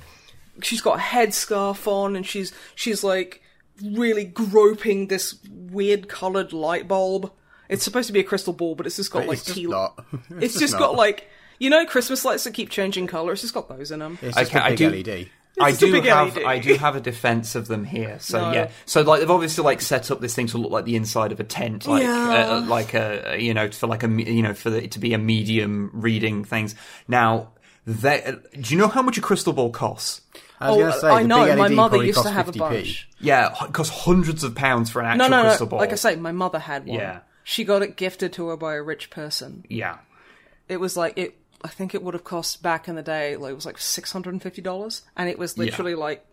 she's 0.62 0.80
got 0.80 0.98
a 0.98 1.02
headscarf 1.02 1.84
on 1.88 2.14
and 2.14 2.24
she's 2.24 2.52
she's 2.76 3.02
like 3.02 3.42
really 3.82 4.24
groping 4.24 5.08
this 5.08 5.34
weird 5.50 6.08
coloured 6.08 6.52
light 6.52 6.86
bulb. 6.86 7.32
It's 7.68 7.82
supposed 7.82 8.06
to 8.06 8.12
be 8.12 8.20
a 8.20 8.24
crystal 8.24 8.52
ball, 8.52 8.76
but 8.76 8.86
it's 8.86 8.94
just 8.96 9.10
got 9.10 9.20
But 9.20 9.28
like 9.28 9.38
it's 9.38 9.46
just 9.46 9.58
teal. 9.58 9.70
not. 9.70 10.04
It's 10.40 10.56
just 10.60 10.78
got 10.78 10.94
like 10.94 11.28
you 11.58 11.70
know 11.70 11.84
Christmas 11.86 12.24
lights 12.24 12.44
that 12.44 12.54
keep 12.54 12.70
changing 12.70 13.08
colour. 13.08 13.32
It's 13.32 13.42
just 13.42 13.52
got 13.54 13.68
those 13.68 13.90
in 13.90 13.98
them. 13.98 14.16
It's 14.22 14.36
just 14.36 14.50
Okay, 14.50 14.58
a 14.60 14.62
I 14.62 14.68
big 14.76 14.78
do- 14.78 14.90
LED. 15.12 15.28
I 15.60 15.72
do 15.72 15.92
have 16.00 16.36
LED. 16.36 16.44
I 16.44 16.58
do 16.58 16.74
have 16.74 16.96
a 16.96 17.00
defense 17.00 17.54
of 17.54 17.68
them 17.68 17.84
here. 17.84 18.16
So 18.20 18.40
No. 18.40 18.52
yeah, 18.52 18.70
so 18.86 19.02
like 19.02 19.20
they've 19.20 19.30
obviously 19.30 19.64
like 19.64 19.80
set 19.82 20.10
up 20.10 20.20
this 20.20 20.34
thing 20.34 20.46
to 20.48 20.58
look 20.58 20.70
like 20.72 20.84
the 20.86 20.96
inside 20.96 21.30
of 21.32 21.40
a 21.40 21.44
tent, 21.44 21.86
like 21.86 22.02
Yeah. 22.02 22.56
uh, 22.56 22.60
like 22.66 22.94
a 22.94 23.36
you 23.38 23.52
know 23.54 23.70
for 23.70 23.86
like 23.86 24.02
a 24.02 24.08
you 24.08 24.42
know 24.42 24.54
for 24.54 24.74
it 24.74 24.92
to 24.92 24.98
be 24.98 25.12
a 25.14 25.18
medium 25.18 25.90
reading 25.92 26.44
things. 26.44 26.74
Now, 27.06 27.50
they, 27.86 28.34
do 28.60 28.74
you 28.74 28.80
know 28.80 28.88
how 28.88 29.02
much 29.02 29.18
a 29.18 29.20
crystal 29.20 29.52
ball 29.52 29.70
costs? 29.70 30.22
I 30.60 30.70
was 30.70 30.76
Oh, 30.76 30.80
going 30.80 30.92
to 30.92 31.00
say, 31.00 31.08
I 31.08 31.22
know. 31.24 31.56
My 31.56 31.68
mother 31.68 32.04
used 32.04 32.22
to 32.22 32.30
have 32.30 32.48
a 32.48 32.52
50p. 32.52 32.58
bunch. 32.58 33.08
Yeah, 33.18 33.52
it 33.64 33.72
costs 33.72 33.92
hundreds 34.04 34.44
of 34.44 34.54
pounds 34.54 34.90
for 34.90 35.00
an 35.00 35.06
actual 35.06 35.28
No, 35.28 35.36
no, 35.42 35.48
crystal 35.48 35.66
no. 35.66 35.70
ball. 35.70 35.78
Like 35.80 35.90
I 35.92 35.96
say, 35.96 36.14
my 36.16 36.30
mother 36.30 36.60
had 36.60 36.86
one. 36.86 36.96
Yeah. 36.98 37.18
She 37.42 37.64
got 37.64 37.82
it 37.82 37.96
gifted 37.96 38.32
to 38.34 38.46
her 38.48 38.56
by 38.56 38.74
a 38.74 38.82
rich 38.82 39.10
person. 39.10 39.64
yeah, 39.68 39.96
It 40.68 40.76
was 40.76 40.96
like 40.96 41.18
it. 41.18 41.36
I 41.64 41.68
think 41.68 41.94
it 41.94 42.02
would 42.02 42.14
have 42.14 42.24
cost 42.24 42.62
back 42.62 42.88
in 42.88 42.94
the 42.94 43.02
day. 43.02 43.36
Like 43.36 43.52
it 43.52 43.54
was 43.54 43.66
like 43.66 43.78
six 43.78 44.12
hundred 44.12 44.34
and 44.34 44.42
fifty 44.42 44.62
dollars, 44.62 45.02
and 45.16 45.28
it 45.28 45.38
was 45.38 45.56
literally 45.56 45.94
like 45.94 46.24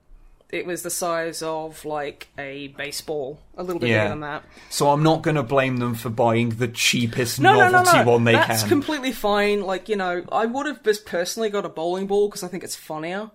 it 0.52 0.66
was 0.66 0.82
the 0.82 0.90
size 0.90 1.42
of 1.44 1.86
like 1.86 2.28
a 2.38 2.70
baseball, 2.70 3.40
a 3.58 3.64
little 3.64 3.80
bit 3.80 3.90
Yeah. 3.90 4.04
bigger 4.06 4.10
than 4.10 4.20
that. 4.22 4.44
so 4.70 4.90
I'm 4.90 5.04
not 5.04 5.22
going 5.22 5.36
to 5.36 5.44
blame 5.44 5.78
them 5.78 5.94
for 5.96 6.10
buying 6.10 6.50
the 6.50 6.68
cheapest 6.68 7.40
No, 7.40 7.54
no, 7.54 7.70
novelty 7.70 7.98
no, 7.98 8.04
no. 8.04 8.12
one 8.12 8.24
they 8.24 8.32
That's 8.34 8.62
can. 8.62 8.70
completely 8.70 9.12
fine. 9.12 9.62
Like 9.62 9.90
you 9.90 9.96
know, 9.96 10.24
I 10.32 10.46
would 10.46 10.66
have 10.66 10.82
just 10.84 11.06
personally 11.06 11.50
got 11.50 11.66
a 11.66 11.70
bowling 11.70 12.08
ball 12.08 12.28
because 12.28 12.44
I 12.44 12.48
think 12.48 12.64
it's 12.64 12.76
funnier, 12.76 13.30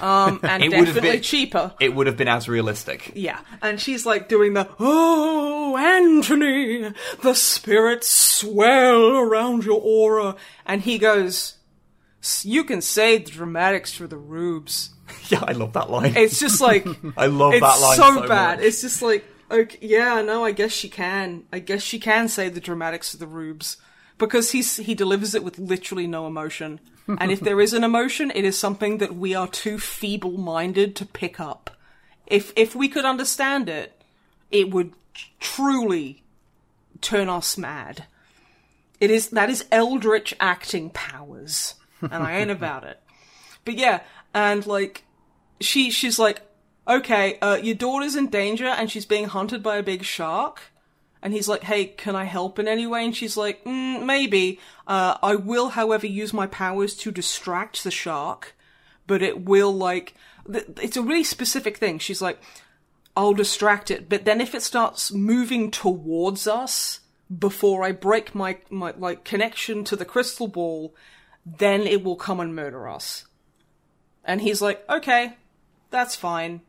um, 0.00 0.40
and 0.44 0.62
It 0.64 0.70
definitely 0.70 1.00
been- 1.00 1.22
cheaper. 1.22 1.72
it 1.80 1.94
would 1.94 2.06
have 2.08 2.16
been 2.16 2.28
as 2.28 2.48
realistic. 2.48 3.12
Yeah, 3.14 3.38
and 3.62 3.80
she's 3.80 4.04
like 4.04 4.28
doing 4.28 4.54
the 4.54 4.68
oh 4.80 5.76
Anthony, 5.76 6.92
the 7.22 7.34
spirits 7.34 8.08
swell 8.08 9.16
around 9.18 9.64
your 9.64 9.80
aura, 9.82 10.36
and 10.66 10.82
he 10.82 10.98
goes, 10.98 11.34
"S- 11.36 11.54
"You 12.42 12.64
can 12.64 12.80
say 12.82 13.18
the 13.18 13.30
dramatics 13.30 13.92
for 13.92 14.06
the 14.06 14.18
rubes." 14.18 14.90
Yeah, 15.28 15.44
I 15.46 15.52
love 15.52 15.72
that 15.72 15.90
line. 15.90 16.16
It's 16.16 16.38
just 16.38 16.60
like 16.60 16.86
I 17.16 17.26
love 17.26 17.52
it's 17.54 17.60
that 17.60 17.80
line 17.80 17.96
so, 17.96 18.14
so 18.22 18.28
bad. 18.28 18.58
much. 18.58 18.66
It's 18.66 18.80
just 18.80 19.02
like 19.02 19.24
okay, 19.50 19.78
yeah, 19.80 20.22
no, 20.22 20.44
I 20.44 20.52
guess 20.52 20.72
she 20.72 20.88
can. 20.88 21.44
I 21.52 21.58
guess 21.58 21.82
she 21.82 21.98
can 21.98 22.28
say 22.28 22.48
the 22.48 22.60
dramatics 22.60 23.10
for 23.10 23.16
the 23.16 23.26
rubes 23.26 23.76
because 24.18 24.52
he's 24.52 24.76
he 24.76 24.94
delivers 24.94 25.34
it 25.34 25.42
with 25.42 25.58
literally 25.58 26.06
no 26.06 26.26
emotion. 26.26 26.78
and 27.18 27.32
if 27.32 27.40
there 27.40 27.60
is 27.60 27.72
an 27.72 27.82
emotion, 27.82 28.30
it 28.34 28.44
is 28.44 28.56
something 28.56 28.98
that 28.98 29.16
we 29.16 29.34
are 29.34 29.48
too 29.48 29.78
feeble-minded 29.78 30.94
to 30.94 31.06
pick 31.06 31.40
up. 31.40 31.70
If 32.26 32.52
if 32.54 32.76
we 32.76 32.88
could 32.88 33.04
understand 33.04 33.68
it, 33.68 34.00
it 34.52 34.70
would 34.70 34.92
truly 35.40 36.22
turn 37.00 37.28
us 37.28 37.58
mad. 37.58 38.04
It 39.00 39.10
is 39.10 39.30
that 39.30 39.50
is 39.50 39.64
eldritch 39.72 40.34
acting 40.38 40.90
powers, 40.90 41.74
and 42.02 42.22
I 42.22 42.38
ain't 42.38 42.50
about 42.50 42.84
it. 42.84 43.00
But 43.64 43.74
yeah, 43.76 44.00
and 44.34 44.66
like 44.66 45.04
she 45.60 45.90
she's 45.90 46.18
like, 46.18 46.40
okay, 46.86 47.38
uh, 47.40 47.58
your 47.62 47.74
daughter's 47.74 48.16
in 48.16 48.28
danger 48.28 48.66
and 48.66 48.90
she's 48.90 49.06
being 49.06 49.26
hunted 49.26 49.62
by 49.62 49.76
a 49.76 49.82
big 49.82 50.04
shark. 50.04 50.60
And 51.22 51.34
he's 51.34 51.48
like, 51.48 51.64
hey, 51.64 51.84
can 51.84 52.16
I 52.16 52.24
help 52.24 52.58
in 52.58 52.66
any 52.66 52.86
way? 52.86 53.04
And 53.04 53.14
she's 53.14 53.36
like, 53.36 53.62
mm, 53.64 54.04
maybe. 54.04 54.58
Uh, 54.86 55.18
I 55.22 55.34
will, 55.34 55.70
however, 55.70 56.06
use 56.06 56.32
my 56.32 56.46
powers 56.46 56.96
to 56.96 57.10
distract 57.10 57.84
the 57.84 57.90
shark, 57.90 58.56
but 59.06 59.20
it 59.20 59.44
will 59.44 59.70
like, 59.72 60.14
th- 60.50 60.64
it's 60.80 60.96
a 60.96 61.02
really 61.02 61.24
specific 61.24 61.76
thing. 61.76 61.98
She's 61.98 62.22
like, 62.22 62.40
I'll 63.14 63.34
distract 63.34 63.90
it, 63.90 64.08
but 64.08 64.24
then 64.24 64.40
if 64.40 64.54
it 64.54 64.62
starts 64.62 65.12
moving 65.12 65.70
towards 65.70 66.46
us 66.46 67.00
before 67.38 67.82
I 67.82 67.92
break 67.92 68.34
my, 68.34 68.58
my 68.70 68.94
like 68.96 69.24
connection 69.24 69.84
to 69.84 69.96
the 69.96 70.06
crystal 70.06 70.48
ball, 70.48 70.94
then 71.44 71.82
it 71.82 72.04
will 72.04 72.16
come 72.16 72.40
and 72.40 72.54
murder 72.54 72.88
us. 72.88 73.24
And 74.24 74.40
he's 74.40 74.60
like, 74.60 74.84
okay, 74.88 75.36
that's 75.90 76.14
fine. 76.14 76.60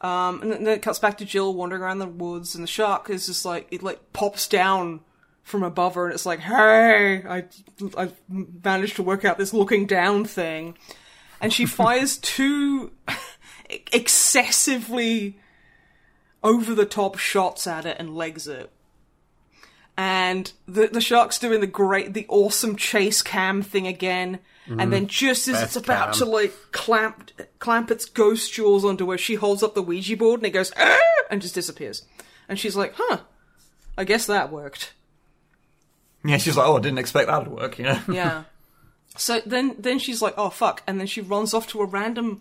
Um, 0.00 0.42
and 0.42 0.52
then 0.52 0.66
it 0.66 0.82
cuts 0.82 0.98
back 0.98 1.18
to 1.18 1.24
Jill 1.24 1.54
wandering 1.54 1.82
around 1.82 1.98
the 1.98 2.06
woods, 2.06 2.54
and 2.54 2.62
the 2.62 2.68
shark 2.68 3.08
is 3.08 3.26
just 3.26 3.44
like 3.44 3.66
it 3.70 3.82
like 3.82 4.12
pops 4.12 4.46
down 4.46 5.00
from 5.42 5.62
above 5.62 5.94
her, 5.94 6.06
and 6.06 6.14
it's 6.14 6.26
like, 6.26 6.40
hey, 6.40 7.24
I 7.26 7.44
I 7.96 8.10
managed 8.28 8.96
to 8.96 9.02
work 9.02 9.24
out 9.24 9.38
this 9.38 9.54
looking 9.54 9.86
down 9.86 10.24
thing, 10.26 10.76
and 11.40 11.52
she 11.52 11.64
fires 11.66 12.18
two 12.18 12.92
excessively 13.92 15.38
over 16.42 16.74
the 16.74 16.86
top 16.86 17.16
shots 17.16 17.66
at 17.66 17.86
it 17.86 17.96
and 17.98 18.14
legs 18.14 18.46
it. 18.46 18.70
And 19.96 20.52
the 20.68 20.88
the 20.88 21.00
shark's 21.00 21.38
doing 21.38 21.60
the 21.60 21.66
great, 21.66 22.12
the 22.12 22.26
awesome 22.28 22.76
chase 22.76 23.22
cam 23.22 23.62
thing 23.62 23.86
again. 23.86 24.40
And 24.68 24.92
then 24.92 25.06
just 25.06 25.46
as 25.46 25.62
it's 25.62 25.76
about 25.76 26.06
cam. 26.06 26.14
to 26.14 26.24
like 26.24 26.52
clamp 26.72 27.30
clamp 27.60 27.90
its 27.90 28.04
ghost 28.04 28.52
jaws 28.52 28.84
onto 28.84 29.10
her, 29.10 29.16
she 29.16 29.36
holds 29.36 29.62
up 29.62 29.74
the 29.74 29.82
Ouija 29.82 30.16
board 30.16 30.40
and 30.40 30.46
it 30.46 30.50
goes 30.50 30.72
"Ah!" 30.76 30.98
and 31.30 31.40
just 31.40 31.54
disappears. 31.54 32.04
And 32.48 32.58
she's 32.58 32.76
like, 32.76 32.94
"Huh, 32.96 33.20
I 33.96 34.04
guess 34.04 34.26
that 34.26 34.50
worked." 34.50 34.92
Yeah, 36.24 36.38
she's 36.38 36.56
like, 36.56 36.66
oh, 36.66 36.76
I 36.76 36.80
didn't 36.80 36.98
expect 36.98 37.28
that 37.28 37.44
to 37.44 37.50
work, 37.50 37.78
you 37.78 37.84
know? 37.84 38.00
Yeah. 38.10 38.44
so 39.16 39.40
then 39.46 39.76
then 39.78 39.98
she's 39.98 40.20
like, 40.20 40.34
"Oh 40.36 40.50
fuck!" 40.50 40.82
And 40.86 40.98
then 40.98 41.06
she 41.06 41.20
runs 41.20 41.54
off 41.54 41.68
to 41.68 41.80
a 41.80 41.86
random 41.86 42.40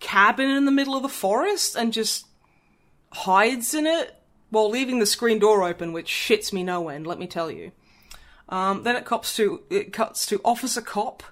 cabin 0.00 0.50
in 0.50 0.66
the 0.66 0.72
middle 0.72 0.96
of 0.96 1.02
the 1.02 1.08
forest 1.08 1.76
and 1.76 1.92
just 1.92 2.26
hides 3.12 3.72
in 3.72 3.86
it 3.86 4.14
while 4.52 4.68
leaving 4.68 4.98
the 4.98 5.06
screen 5.06 5.38
door 5.38 5.64
open, 5.64 5.94
which 5.94 6.10
shits 6.10 6.52
me 6.52 6.62
no 6.62 6.90
end. 6.90 7.06
Let 7.06 7.18
me 7.18 7.26
tell 7.26 7.50
you. 7.50 7.72
Um, 8.50 8.82
then 8.82 8.96
it 8.96 9.06
cuts 9.06 9.34
to 9.36 9.62
it 9.70 9.94
cuts 9.94 10.26
to 10.26 10.42
Officer 10.44 10.82
Cop, 10.82 11.22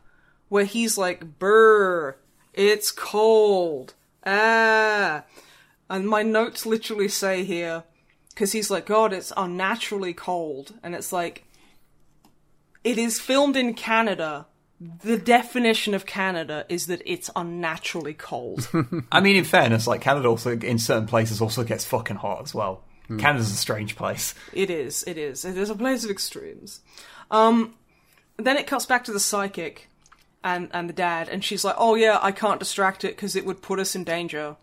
where 0.48 0.64
he's 0.64 0.96
like, 0.96 1.38
"Brr, 1.38 2.16
it's 2.54 2.90
cold." 2.90 3.92
Ah, 4.24 5.24
and 5.90 6.08
my 6.08 6.22
notes 6.22 6.64
literally 6.64 7.08
say 7.08 7.44
here, 7.44 7.84
because 8.30 8.52
he's 8.52 8.70
like, 8.70 8.86
"God, 8.86 9.12
it's 9.12 9.34
unnaturally 9.36 10.14
cold," 10.14 10.72
and 10.82 10.94
it's 10.94 11.12
like, 11.12 11.44
it 12.82 12.96
is 12.96 13.20
filmed 13.20 13.56
in 13.56 13.74
Canada. 13.74 14.46
The 15.04 15.18
definition 15.18 15.92
of 15.92 16.06
Canada 16.06 16.64
is 16.70 16.86
that 16.86 17.02
it's 17.04 17.28
unnaturally 17.36 18.14
cold. 18.14 18.66
I 19.12 19.20
mean, 19.20 19.36
in 19.36 19.44
fairness, 19.44 19.86
like 19.86 20.00
Canada 20.00 20.28
also 20.28 20.56
in 20.56 20.78
certain 20.78 21.06
places 21.06 21.42
also 21.42 21.64
gets 21.64 21.84
fucking 21.84 22.16
hot 22.16 22.40
as 22.44 22.54
well. 22.54 22.82
Canada's 23.18 23.50
a 23.50 23.56
strange 23.56 23.96
place. 23.96 24.34
It 24.52 24.70
is. 24.70 25.02
It 25.06 25.18
is. 25.18 25.44
It 25.44 25.56
is 25.56 25.70
a 25.70 25.74
place 25.74 26.04
of 26.04 26.10
extremes. 26.10 26.80
Um, 27.30 27.74
then 28.36 28.56
it 28.56 28.66
cuts 28.66 28.86
back 28.86 29.04
to 29.04 29.12
the 29.12 29.20
psychic 29.20 29.88
and 30.42 30.68
and 30.72 30.88
the 30.88 30.92
dad, 30.94 31.28
and 31.28 31.44
she's 31.44 31.64
like, 31.64 31.76
"Oh 31.78 31.94
yeah, 31.94 32.18
I 32.22 32.32
can't 32.32 32.58
distract 32.58 33.04
it 33.04 33.16
because 33.16 33.36
it 33.36 33.44
would 33.44 33.62
put 33.62 33.78
us 33.78 33.94
in 33.94 34.04
danger," 34.04 34.56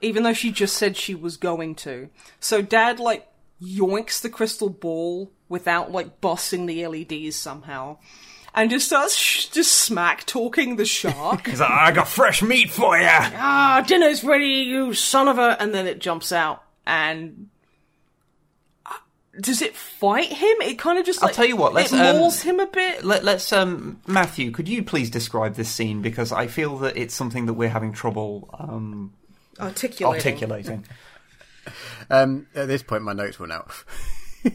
even 0.00 0.22
though 0.22 0.32
she 0.32 0.50
just 0.50 0.76
said 0.76 0.96
she 0.96 1.14
was 1.14 1.36
going 1.36 1.74
to. 1.76 2.08
So 2.40 2.62
dad 2.62 2.98
like 3.00 3.26
yoinks 3.62 4.20
the 4.20 4.30
crystal 4.30 4.70
ball 4.70 5.30
without 5.48 5.92
like 5.92 6.20
busting 6.20 6.66
the 6.66 6.86
LEDs 6.86 7.36
somehow, 7.36 7.98
and 8.54 8.70
just 8.70 8.86
starts 8.86 9.14
sh- 9.14 9.46
just 9.46 9.72
smack 9.72 10.24
talking 10.24 10.76
the 10.76 10.86
shark. 10.86 11.46
He's 11.46 11.60
like, 11.60 11.70
I 11.70 11.92
got 11.92 12.08
fresh 12.08 12.42
meat 12.42 12.70
for 12.70 12.96
you. 12.96 13.06
ah, 13.06 13.84
dinner's 13.86 14.24
ready, 14.24 14.46
you 14.46 14.94
son 14.94 15.28
of 15.28 15.38
a. 15.38 15.60
And 15.60 15.74
then 15.74 15.86
it 15.86 15.98
jumps 15.98 16.32
out 16.32 16.62
and. 16.86 17.50
Does 19.40 19.62
it 19.62 19.74
fight 19.74 20.28
him? 20.32 20.56
It 20.62 20.78
kind 20.78 20.98
of 20.98 21.04
just 21.04 21.22
I'll 21.22 21.28
tell 21.28 21.44
you 21.44 21.56
what, 21.56 21.74
let's, 21.74 21.92
it 21.92 22.00
um, 22.00 22.16
mauls 22.16 22.42
him 22.42 22.60
a 22.60 22.66
bit. 22.66 23.04
Let, 23.04 23.24
let's, 23.24 23.52
um, 23.52 24.00
Matthew, 24.06 24.50
could 24.50 24.68
you 24.68 24.82
please 24.82 25.10
describe 25.10 25.54
this 25.54 25.68
scene 25.68 26.02
because 26.02 26.30
I 26.32 26.46
feel 26.46 26.78
that 26.78 26.96
it's 26.96 27.14
something 27.14 27.46
that 27.46 27.54
we're 27.54 27.68
having 27.68 27.92
trouble 27.92 28.48
um, 28.58 29.12
Articulating. 29.58 30.20
articulating. 30.20 30.84
Um, 32.10 32.46
at 32.54 32.68
this 32.68 32.82
point, 32.82 33.04
my 33.04 33.14
notes 33.14 33.40
run 33.40 33.50
out. 33.52 33.70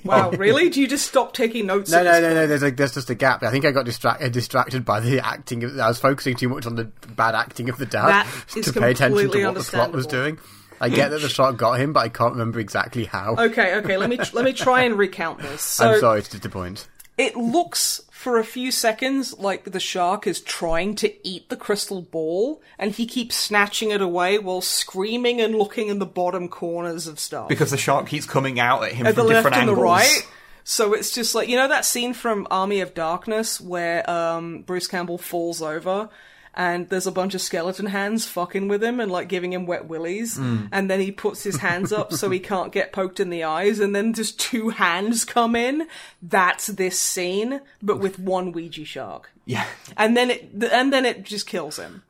Wow, 0.03 0.29
really? 0.31 0.69
Do 0.69 0.79
you 0.79 0.87
just 0.87 1.07
stop 1.07 1.33
taking 1.33 1.65
notes? 1.65 1.89
No, 1.89 2.03
no, 2.03 2.21
no, 2.21 2.33
no. 2.33 2.45
There's 2.47 2.61
a, 2.61 2.69
there's 2.69 2.93
just 2.93 3.09
a 3.09 3.15
gap. 3.15 3.41
I 3.41 3.49
think 3.49 3.65
I 3.65 3.71
got 3.71 3.85
distract, 3.85 4.21
uh, 4.21 4.29
distracted 4.29 4.85
by 4.85 4.99
the 4.99 5.19
acting. 5.19 5.63
Of, 5.63 5.79
I 5.79 5.87
was 5.87 5.99
focusing 5.99 6.35
too 6.35 6.49
much 6.49 6.67
on 6.67 6.75
the 6.75 6.85
bad 7.15 7.33
acting 7.33 7.69
of 7.69 7.77
the 7.77 7.87
dad 7.87 8.09
That 8.09 8.27
is 8.55 8.65
to 8.65 8.73
pay 8.79 8.91
attention 8.91 9.31
to 9.31 9.45
what 9.45 9.55
the 9.55 9.63
plot 9.63 9.91
was 9.91 10.05
doing. 10.05 10.37
I 10.81 10.89
get 10.89 11.11
that 11.11 11.21
the 11.21 11.29
shark 11.29 11.57
got 11.57 11.79
him, 11.79 11.93
but 11.93 12.01
I 12.01 12.09
can't 12.09 12.33
remember 12.33 12.59
exactly 12.59 13.05
how. 13.05 13.35
Okay, 13.37 13.75
okay. 13.75 13.97
Let 13.97 14.09
me 14.09 14.19
let 14.33 14.45
me 14.45 14.53
try 14.53 14.81
and 14.81 14.97
recount 14.97 15.39
this. 15.39 15.61
So 15.79 15.91
I'm 15.91 15.99
sorry 15.99 16.21
to 16.23 16.29
disappoint. 16.31 16.87
it 17.17 17.35
looks 17.35 18.01
for 18.11 18.37
a 18.37 18.43
few 18.43 18.69
seconds 18.69 19.37
like 19.39 19.63
the 19.63 19.79
shark 19.79 20.27
is 20.27 20.41
trying 20.41 20.93
to 20.95 21.27
eat 21.27 21.47
the 21.49 21.55
crystal 21.55 22.01
ball, 22.01 22.61
and 22.77 22.91
he 22.91 23.05
keeps 23.05 23.35
snatching 23.35 23.91
it 23.91 24.01
away 24.01 24.37
while 24.39 24.61
screaming 24.61 25.39
and 25.39 25.55
looking 25.55 25.87
in 25.87 25.99
the 25.99 26.05
bottom 26.05 26.49
corners 26.49 27.07
of 27.07 27.17
stuff. 27.19 27.47
Because 27.47 27.71
the 27.71 27.77
shark 27.77 28.07
keeps 28.07 28.25
coming 28.25 28.59
out 28.59 28.83
at 28.83 28.91
him 28.91 29.05
at 29.07 29.15
the 29.15 29.21
from 29.21 29.27
left 29.27 29.37
different 29.45 29.55
and 29.57 29.69
angles. 29.69 29.77
the 29.77 29.83
right. 29.83 30.27
So 30.65 30.93
it's 30.93 31.11
just 31.13 31.33
like 31.33 31.47
you 31.49 31.55
know 31.55 31.67
that 31.69 31.85
scene 31.85 32.13
from 32.13 32.45
Army 32.51 32.81
of 32.81 32.93
Darkness 32.93 33.59
where 33.59 34.07
um, 34.09 34.61
Bruce 34.63 34.87
Campbell 34.87 35.17
falls 35.17 35.61
over 35.61 36.09
and 36.55 36.89
there's 36.89 37.07
a 37.07 37.11
bunch 37.11 37.35
of 37.35 37.41
skeleton 37.41 37.87
hands 37.87 38.25
fucking 38.25 38.67
with 38.67 38.83
him 38.83 38.99
and 38.99 39.11
like 39.11 39.27
giving 39.27 39.53
him 39.53 39.65
wet 39.65 39.85
willies, 39.87 40.37
hmm. 40.37 40.65
and 40.71 40.89
then 40.89 40.99
he 40.99 41.11
puts 41.11 41.43
his 41.43 41.57
hands 41.57 41.91
up 41.93 42.11
so 42.13 42.29
he 42.29 42.39
can't 42.39 42.71
get 42.71 42.91
poked 42.91 43.19
in 43.19 43.29
the 43.29 43.43
eyes, 43.43 43.79
and 43.79 43.95
then 43.95 44.13
just 44.13 44.39
two 44.39 44.69
hands 44.69 45.25
come 45.25 45.55
in. 45.55 45.87
That's 46.21 46.67
this 46.67 46.99
scene, 46.99 47.61
but 47.81 47.99
with 47.99 48.19
one 48.19 48.51
Ouija 48.51 48.85
shark, 48.85 49.31
Yeah. 49.45 49.65
and 49.97 50.17
then 50.17 50.31
it 50.31 50.49
and 50.71 50.91
then 50.91 51.05
it 51.05 51.23
just 51.23 51.47
kills 51.47 51.77
him, 51.77 52.03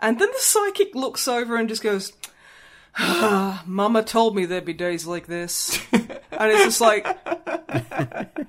and 0.00 0.18
then 0.18 0.28
the 0.30 0.40
psychic 0.40 0.94
looks 0.94 1.28
over 1.28 1.56
and 1.56 1.68
just 1.68 1.82
goes. 1.82 2.12
Ah, 2.96 3.62
Mama 3.66 4.02
told 4.02 4.36
me 4.36 4.44
there'd 4.44 4.64
be 4.64 4.72
days 4.72 5.06
like 5.06 5.26
this, 5.26 5.80
and 5.92 6.52
it's 6.52 6.64
just 6.64 6.80
like 6.80 7.06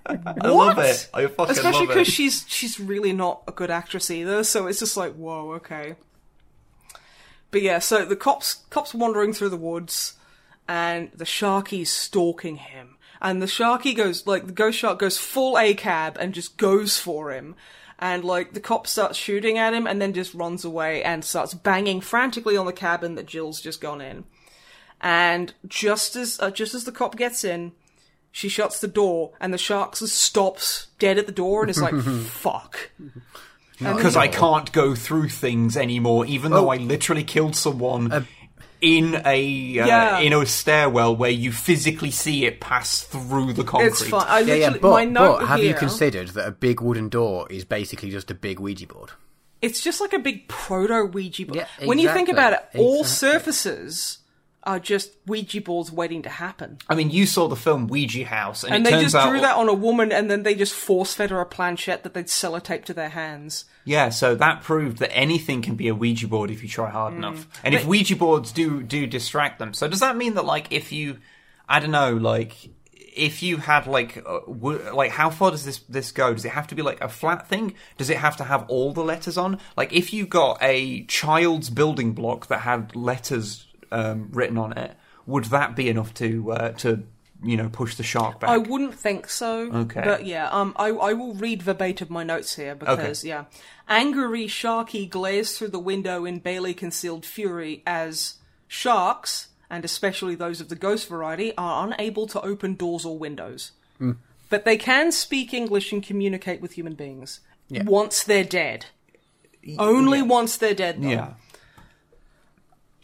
I 0.07 0.47
love 0.47 0.77
it. 0.79 1.09
I 1.13 1.25
fucking 1.27 1.51
especially 1.51 1.87
love 1.87 1.95
because 1.95 2.07
she's 2.07 2.45
she's 2.47 2.79
really 2.79 3.13
not 3.13 3.43
a 3.47 3.51
good 3.51 3.71
actress 3.71 4.11
either. 4.11 4.43
So 4.43 4.67
it's 4.67 4.79
just 4.79 4.97
like, 4.97 5.13
whoa, 5.13 5.53
okay. 5.53 5.95
But 7.51 7.61
yeah, 7.61 7.79
so 7.79 8.05
the 8.05 8.15
cops 8.15 8.65
cops 8.69 8.93
wandering 8.93 9.33
through 9.33 9.49
the 9.49 9.57
woods, 9.57 10.13
and 10.67 11.11
the 11.13 11.25
sharky's 11.25 11.89
stalking 11.89 12.57
him, 12.57 12.97
and 13.21 13.41
the 13.41 13.47
sharky 13.47 13.95
goes 13.95 14.27
like 14.27 14.45
the 14.45 14.53
ghost 14.53 14.77
shark 14.77 14.99
goes 14.99 15.17
full 15.17 15.57
a 15.57 15.73
cab 15.73 16.17
and 16.19 16.33
just 16.33 16.57
goes 16.57 16.97
for 16.97 17.31
him. 17.31 17.55
And 17.97 18.25
like 18.25 18.53
the 18.53 18.59
cop 18.59 18.87
starts 18.87 19.17
shooting 19.17 19.57
at 19.57 19.73
him 19.73 19.87
and 19.87 20.01
then 20.01 20.11
just 20.11 20.33
runs 20.33 20.65
away 20.65 21.01
and 21.01 21.23
starts 21.23 21.53
banging 21.53 22.01
frantically 22.01 22.57
on 22.57 22.65
the 22.65 22.73
cabin 22.73 23.15
that 23.15 23.25
Jill's 23.25 23.61
just 23.61 23.79
gone 23.79 24.01
in. 24.01 24.25
And 25.07 25.53
just 25.67 26.15
as 26.15 26.39
uh, 26.39 26.49
just 26.49 26.73
as 26.73 26.83
the 26.85 26.91
cop 26.91 27.15
gets 27.15 27.43
in, 27.43 27.73
she 28.31 28.49
shuts 28.49 28.79
the 28.79 28.87
door, 28.87 29.33
and 29.39 29.53
the 29.53 29.57
shark 29.59 29.95
stops 29.95 30.87
dead 30.97 31.19
at 31.19 31.27
the 31.27 31.31
door 31.31 31.61
and 31.61 31.69
is 31.69 31.79
like, 31.79 31.93
"Fuck." 32.01 32.89
Because 33.77 34.15
I 34.17 34.27
can't 34.27 34.71
go 34.71 34.95
through 34.95 35.29
things 35.29 35.77
anymore, 35.77 36.25
even 36.25 36.51
though 36.51 36.67
Oh. 36.69 36.73
I 36.73 36.77
literally 36.77 37.23
killed 37.23 37.55
someone 37.55 38.25
in 38.81 39.15
a 39.25 39.79
uh, 39.79 39.85
Yeah. 39.85 40.19
in 40.19 40.33
a 40.33 40.43
stairwell 40.47 41.15
where 41.15 41.29
you 41.29 41.51
physically 41.51 42.09
see 42.09 42.45
it 42.45 42.59
pass 42.59 43.01
through 43.03 43.53
the 43.53 43.63
concrete. 43.63 43.87
It's 43.89 44.07
fine. 44.07 44.25
I 44.27 44.39
Yeah, 44.39 44.45
literally, 44.45 44.61
yeah, 44.61 44.69
my 44.89 45.05
but, 45.05 45.11
note 45.11 45.39
but 45.41 45.47
have 45.49 45.59
here, 45.59 45.69
you 45.69 45.75
considered 45.75 46.29
that 46.29 46.47
a 46.47 46.51
big 46.51 46.81
wooden 46.81 47.09
door 47.09 47.45
is 47.51 47.63
basically 47.63 48.09
just 48.09 48.31
a 48.31 48.33
big 48.33 48.59
Ouija 48.59 48.87
board? 48.87 49.11
It's 49.61 49.81
just 49.81 50.01
like 50.01 50.13
a 50.13 50.19
big 50.19 50.47
proto 50.47 51.05
Ouija 51.05 51.45
board. 51.45 51.57
Yeah, 51.79 51.87
When 51.87 51.99
you 51.99 52.09
think 52.11 52.29
about 52.29 52.53
it, 52.53 52.59
all 52.75 53.01
exactly. 53.01 53.29
surfaces 53.29 54.17
are 54.65 54.79
just 54.79 55.11
Ouija 55.27 55.61
boards 55.61 55.91
waiting 55.91 56.21
to 56.23 56.29
happen. 56.29 56.77
I 56.89 56.95
mean, 56.95 57.11
you 57.11 57.25
saw 57.25 57.47
the 57.47 57.55
film 57.55 57.87
Ouija 57.87 58.25
House, 58.25 58.63
and, 58.63 58.73
And 58.73 58.85
they 58.85 58.91
just 59.01 59.13
out 59.15 59.29
drew 59.29 59.39
that 59.41 59.55
on 59.55 59.69
a 59.69 59.73
woman, 59.73 60.11
and 60.11 60.29
then 60.29 60.43
they 60.43 60.55
just 60.55 60.73
force 60.73 61.13
fed 61.13 61.29
her 61.29 61.39
a 61.39 61.45
planchette 61.45 62.03
that 62.03 62.13
they'd 62.13 62.25
sellotape 62.25 62.85
to 62.85 62.93
their 62.93 63.09
hands. 63.09 63.65
Yeah, 63.83 64.09
so 64.09 64.33
that 64.35 64.63
proved 64.63 64.97
that 64.97 65.15
anything 65.15 65.61
can 65.61 65.75
be 65.75 65.87
a 65.87 65.93
Ouija 65.95 66.27
board 66.27 66.49
if 66.49 66.63
you 66.63 66.69
try 66.69 66.89
hard 66.89 67.13
Mm. 67.13 67.17
enough. 67.17 67.47
And 67.63 67.75
if 67.75 67.85
Ouija 67.85 68.15
boards 68.15 68.51
do 68.51 68.81
do 68.81 69.05
distract 69.05 69.59
them, 69.59 69.73
so 69.73 69.87
does 69.87 69.99
that 69.99 70.15
mean 70.17 70.33
that 70.33 70.45
like 70.45 70.67
if 70.71 70.91
you, 70.91 71.17
I 71.69 71.79
don't 71.79 71.91
know, 71.91 72.13
like 72.15 72.69
if 73.15 73.41
you 73.43 73.57
had 73.57 73.87
like 73.87 74.17
uh, 74.25 74.39
w- 74.47 74.91
like 74.93 75.11
how 75.11 75.29
far 75.29 75.51
does 75.51 75.63
this 75.63 75.79
this 75.87 76.11
go? 76.11 76.33
Does 76.33 76.43
it 76.43 76.51
have 76.51 76.67
to 76.67 76.75
be 76.75 76.81
like 76.81 76.99
a 77.01 77.07
flat 77.07 77.47
thing? 77.47 77.75
Does 77.97 78.09
it 78.09 78.17
have 78.17 78.35
to 78.37 78.43
have 78.43 78.65
all 78.67 78.91
the 78.93 79.03
letters 79.03 79.37
on? 79.37 79.59
Like 79.77 79.93
if 79.93 80.11
you 80.11 80.25
got 80.25 80.57
a 80.61 81.03
child's 81.05 81.69
building 81.69 82.13
block 82.13 82.47
that 82.47 82.61
had 82.61 82.95
letters 82.95 83.64
um, 83.91 84.29
written 84.31 84.57
on 84.57 84.77
it, 84.77 84.95
would 85.25 85.45
that 85.45 85.75
be 85.75 85.89
enough 85.89 86.13
to 86.15 86.51
uh, 86.51 86.69
to 86.73 87.03
you 87.43 87.57
know 87.57 87.69
push 87.69 87.95
the 87.95 88.03
shark 88.03 88.39
back? 88.39 88.49
I 88.49 88.57
wouldn't 88.57 88.95
think 88.95 89.29
so. 89.29 89.71
Okay. 89.71 90.01
But 90.03 90.25
yeah, 90.25 90.49
um, 90.49 90.73
I, 90.77 90.89
I 90.89 91.13
will 91.13 91.33
read 91.33 91.63
verbatim 91.63 92.07
my 92.09 92.23
notes 92.23 92.55
here 92.55 92.75
because, 92.75 93.23
yeah. 93.23 93.45
Angry 93.87 94.47
Sharky 94.47 95.07
glares 95.07 95.57
through 95.57 95.67
the 95.67 95.79
window 95.79 96.25
in 96.25 96.39
Bailey 96.39 96.73
concealed 96.73 97.23
fury 97.23 97.83
as 97.85 98.35
sharks, 98.67 99.49
and 99.69 99.85
especially 99.85 100.33
those 100.33 100.59
of 100.59 100.69
the 100.69 100.75
ghost 100.75 101.07
variety, 101.07 101.53
are 101.55 101.87
unable 101.87 102.25
to 102.27 102.41
open 102.41 102.73
doors 102.73 103.05
or 103.05 103.17
windows. 103.17 103.73
Hmm. 103.99 104.13
But 104.49 104.65
they 104.65 104.77
can 104.77 105.11
speak 105.11 105.53
English 105.53 105.91
and 105.91 106.01
communicate 106.01 106.61
with 106.61 106.73
human 106.73 106.95
beings. 106.95 107.41
Once 107.69 108.23
they're 108.23 108.43
dead. 108.43 108.87
Only 109.79 110.21
once 110.21 110.57
they're 110.57 110.75
dead, 110.75 111.01
though. 111.01 111.09
yeah. 111.09 111.33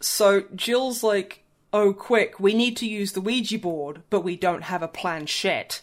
So 0.02 0.44
Jill's 0.54 1.02
like, 1.02 1.44
"Oh, 1.72 1.92
quick! 1.92 2.38
We 2.40 2.54
need 2.54 2.76
to 2.78 2.86
use 2.86 3.12
the 3.12 3.20
Ouija 3.20 3.58
board, 3.58 4.02
but 4.10 4.22
we 4.22 4.36
don't 4.36 4.64
have 4.64 4.82
a 4.82 4.88
planchette." 4.88 5.82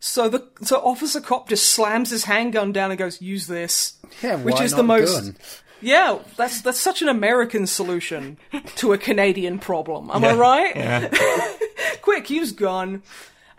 So 0.00 0.28
the 0.28 0.46
so 0.62 0.80
Officer 0.80 1.20
Cop 1.20 1.48
just 1.48 1.70
slams 1.70 2.10
his 2.10 2.24
handgun 2.24 2.72
down 2.72 2.90
and 2.90 2.98
goes, 2.98 3.22
"Use 3.22 3.46
this." 3.46 3.94
Yeah, 4.22 4.36
which 4.36 4.60
is 4.60 4.72
not 4.72 4.76
the 4.76 4.82
most. 4.82 5.14
gun? 5.14 5.36
Yeah, 5.80 6.18
that's 6.36 6.62
that's 6.62 6.80
such 6.80 7.02
an 7.02 7.08
American 7.08 7.66
solution 7.66 8.38
to 8.76 8.92
a 8.92 8.98
Canadian 8.98 9.58
problem. 9.58 10.10
Am 10.12 10.24
I 10.24 10.34
right? 10.34 10.74
Yeah. 10.74 11.12
quick, 12.00 12.30
use 12.30 12.52
gun. 12.52 13.02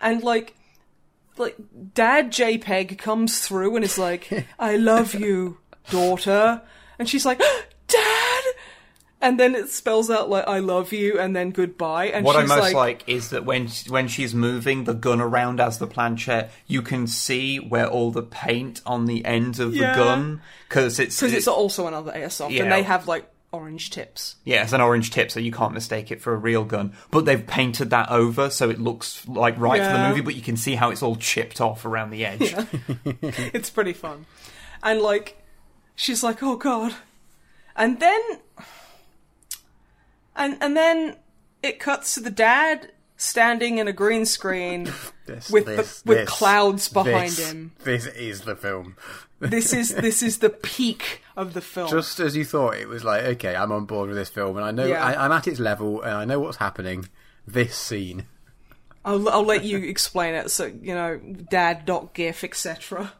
And 0.00 0.22
like, 0.22 0.54
like 1.36 1.56
Dad 1.94 2.32
JPEG 2.32 2.98
comes 2.98 3.40
through 3.40 3.76
and 3.76 3.84
is 3.84 3.96
like, 3.98 4.46
"I 4.58 4.76
love 4.76 5.14
you, 5.14 5.58
daughter," 5.90 6.62
and 6.98 7.08
she's 7.08 7.24
like, 7.24 7.38
"Dad," 7.38 7.64
and 9.20 9.40
then 9.40 9.54
it 9.54 9.68
spells 9.70 10.10
out 10.10 10.28
like, 10.28 10.46
"I 10.46 10.58
love 10.58 10.92
you," 10.92 11.18
and 11.18 11.34
then 11.34 11.50
goodbye. 11.50 12.06
And 12.06 12.24
What 12.24 12.36
I 12.36 12.44
most 12.44 12.60
like, 12.60 12.74
like, 12.74 13.04
is 13.06 13.30
that 13.30 13.44
when 13.44 13.68
when 13.88 14.08
she's 14.08 14.34
moving 14.34 14.84
the 14.84 14.94
gun 14.94 15.20
around 15.20 15.60
as 15.60 15.78
the 15.78 15.86
planchette, 15.86 16.52
you 16.66 16.82
can 16.82 17.06
see 17.06 17.58
where 17.58 17.86
all 17.86 18.10
the 18.10 18.22
paint 18.22 18.82
on 18.86 19.06
the 19.06 19.24
end 19.24 19.58
of 19.60 19.74
Yeah. 19.74 19.92
the 19.92 19.98
gun 20.04 20.40
because 20.68 20.98
it's 20.98 21.18
because 21.18 21.34
it's 21.34 21.48
also 21.48 21.86
another 21.86 22.12
airsoft, 22.12 22.50
Yeah. 22.52 22.64
and 22.64 22.72
they 22.72 22.82
have 22.82 23.08
like 23.08 23.28
orange 23.52 23.88
tips. 23.90 24.36
yeah, 24.44 24.62
it's 24.64 24.74
an 24.74 24.82
orange 24.82 25.10
tip, 25.10 25.30
so 25.30 25.40
you 25.40 25.50
can't 25.52 25.72
mistake 25.72 26.10
it 26.10 26.20
for 26.20 26.34
a 26.34 26.36
real 26.36 26.62
gun. 26.64 26.92
But 27.10 27.24
they've 27.24 27.46
painted 27.46 27.88
that 27.90 28.10
over 28.10 28.50
so 28.50 28.68
it 28.68 28.78
looks 28.78 29.26
like 29.26 29.58
right 29.58 29.80
for 29.82 29.92
the 29.92 30.08
movie, 30.10 30.20
but 30.20 30.34
you 30.34 30.42
can 30.42 30.58
see 30.58 30.74
how 30.74 30.90
it's 30.90 31.02
all 31.02 31.16
chipped 31.16 31.58
off 31.60 31.86
around 31.86 32.10
the 32.10 32.26
edge. 32.26 32.54
it's 33.22 33.70
pretty 33.70 33.94
fun. 33.94 34.26
And 34.82 35.00
like, 35.00 35.42
she's 35.94 36.22
like, 36.22 36.42
"Oh 36.42 36.56
God," 36.56 36.96
and 37.74 37.98
then, 37.98 38.20
and 40.36 40.56
and 40.60 40.76
then 40.76 41.16
it 41.62 41.80
cuts 41.80 42.14
to 42.14 42.20
the 42.20 42.30
dad 42.30 42.92
standing 43.16 43.78
in 43.78 43.88
a 43.88 43.92
green 43.92 44.26
screen 44.26 44.92
This, 45.26 45.50
with 45.50 45.66
this, 45.66 46.02
the, 46.02 46.08
with 46.08 46.18
this, 46.18 46.28
clouds 46.28 46.88
behind 46.88 47.32
him. 47.38 47.72
This 47.82 48.06
is 48.06 48.42
the 48.42 48.56
film. 48.56 48.96
This 49.38 49.74
is 49.74 49.94
this 49.94 50.22
is 50.22 50.38
the 50.38 50.48
peak 50.48 51.20
of 51.36 51.52
the 51.52 51.60
film. 51.60 51.90
Just 51.90 52.20
as 52.20 52.34
you 52.34 52.42
thought, 52.46 52.76
it 52.76 52.88
was 52.88 53.04
like, 53.04 53.22
okay, 53.24 53.54
I'm 53.54 53.70
on 53.70 53.84
board 53.84 54.08
with 54.08 54.16
this 54.16 54.30
film, 54.30 54.56
and 54.56 54.64
I 54.64 54.70
know 54.70 54.86
Yeah. 54.86 55.04
I, 55.04 55.26
I'm 55.26 55.30
at 55.30 55.46
its 55.46 55.60
level, 55.60 56.00
and 56.00 56.14
I 56.14 56.24
know 56.24 56.40
what's 56.40 56.56
happening. 56.56 57.10
This 57.46 57.76
scene. 57.76 58.24
I'll 59.04 59.28
I'll 59.28 59.44
let 59.44 59.62
you 59.62 59.76
explain 59.76 60.32
it. 60.34 60.50
So 60.50 60.64
you 60.80 60.94
know, 60.94 61.18
dad 61.50 61.84
dot 61.84 62.14
gif 62.14 62.44
etc. 62.44 63.12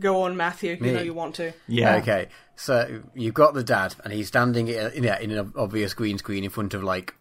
Go 0.00 0.22
on, 0.22 0.36
Matthew. 0.36 0.76
You 0.80 0.92
know 0.92 1.02
you 1.02 1.14
want 1.14 1.34
to. 1.36 1.52
Yeah. 1.66 1.96
Okay, 1.96 2.28
so 2.56 3.02
you've 3.14 3.34
got 3.34 3.54
the 3.54 3.64
dad, 3.64 3.94
and 4.04 4.12
he's 4.12 4.28
standing 4.28 4.68
in, 4.68 4.92
in, 4.92 5.04
in 5.04 5.30
an 5.32 5.52
obvious 5.56 5.94
green 5.94 6.18
screen 6.18 6.44
in 6.44 6.50
front 6.50 6.74
of 6.74 6.82
like 6.84 7.14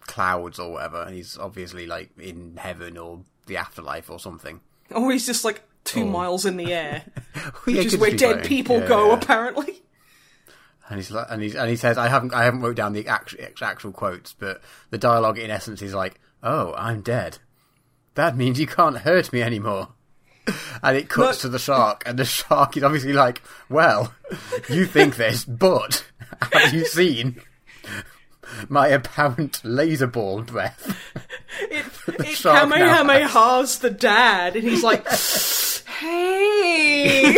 clouds 0.00 0.58
or 0.58 0.72
whatever, 0.72 1.02
and 1.02 1.14
he's 1.14 1.38
obviously 1.38 1.86
like 1.86 2.10
in 2.18 2.56
heaven 2.56 2.96
or 2.98 3.20
the 3.46 3.56
afterlife 3.56 4.10
or 4.10 4.18
something. 4.18 4.60
Or 4.90 5.12
he's 5.12 5.26
just 5.26 5.44
like 5.44 5.62
two 5.84 6.02
oh. 6.02 6.06
miles 6.06 6.44
in 6.46 6.56
the 6.56 6.72
air, 6.72 7.04
Yeah, 7.34 7.42
which 7.64 7.86
is 7.86 7.96
where 7.96 8.10
dead 8.10 8.18
floating. 8.18 8.48
people 8.48 8.78
Yeah, 8.80 8.88
go. 8.88 9.08
yeah. 9.08 9.18
Apparently. 9.18 9.82
And 10.88 10.98
he's 10.98 11.10
like, 11.10 11.26
and 11.30 11.42
he's 11.42 11.56
and 11.56 11.68
he 11.68 11.74
says, 11.76 11.98
I 11.98 12.08
haven't 12.08 12.32
I 12.32 12.44
haven't 12.44 12.60
wrote 12.60 12.76
down 12.76 12.92
the 12.92 13.08
actual, 13.08 13.40
actual 13.60 13.92
quotes, 13.92 14.32
but 14.34 14.60
the 14.90 14.98
dialogue 14.98 15.38
in 15.38 15.50
essence 15.50 15.82
is 15.82 15.92
like, 15.94 16.20
"Oh, 16.44 16.74
I'm 16.76 17.02
dead. 17.02 17.38
That 18.14 18.36
means 18.36 18.60
you 18.60 18.68
can't 18.68 18.98
hurt 18.98 19.32
me 19.32 19.42
anymore." 19.42 19.88
And 20.82 20.96
it 20.96 21.08
cuts 21.08 21.38
Look- 21.38 21.40
to 21.42 21.48
the 21.48 21.58
shark, 21.58 22.02
and 22.06 22.18
the 22.18 22.24
shark 22.24 22.76
is 22.76 22.82
obviously 22.84 23.12
like, 23.12 23.42
"Well, 23.68 24.12
you 24.68 24.86
think 24.86 25.16
this, 25.16 25.44
but 25.44 26.04
have 26.52 26.72
you 26.72 26.84
seen 26.84 27.40
my 28.68 28.86
apparent 28.88 29.60
laser 29.64 30.06
ball 30.06 30.42
breath?" 30.42 30.96
It, 31.62 31.84
it 32.20 32.36
shark 32.36 32.68
now 32.68 32.76
Kamehameha's 32.76 33.78
the 33.80 33.90
dad, 33.90 34.54
and 34.54 34.64
he's 34.68 34.84
like, 34.84 35.08
"Hey." 35.98 37.34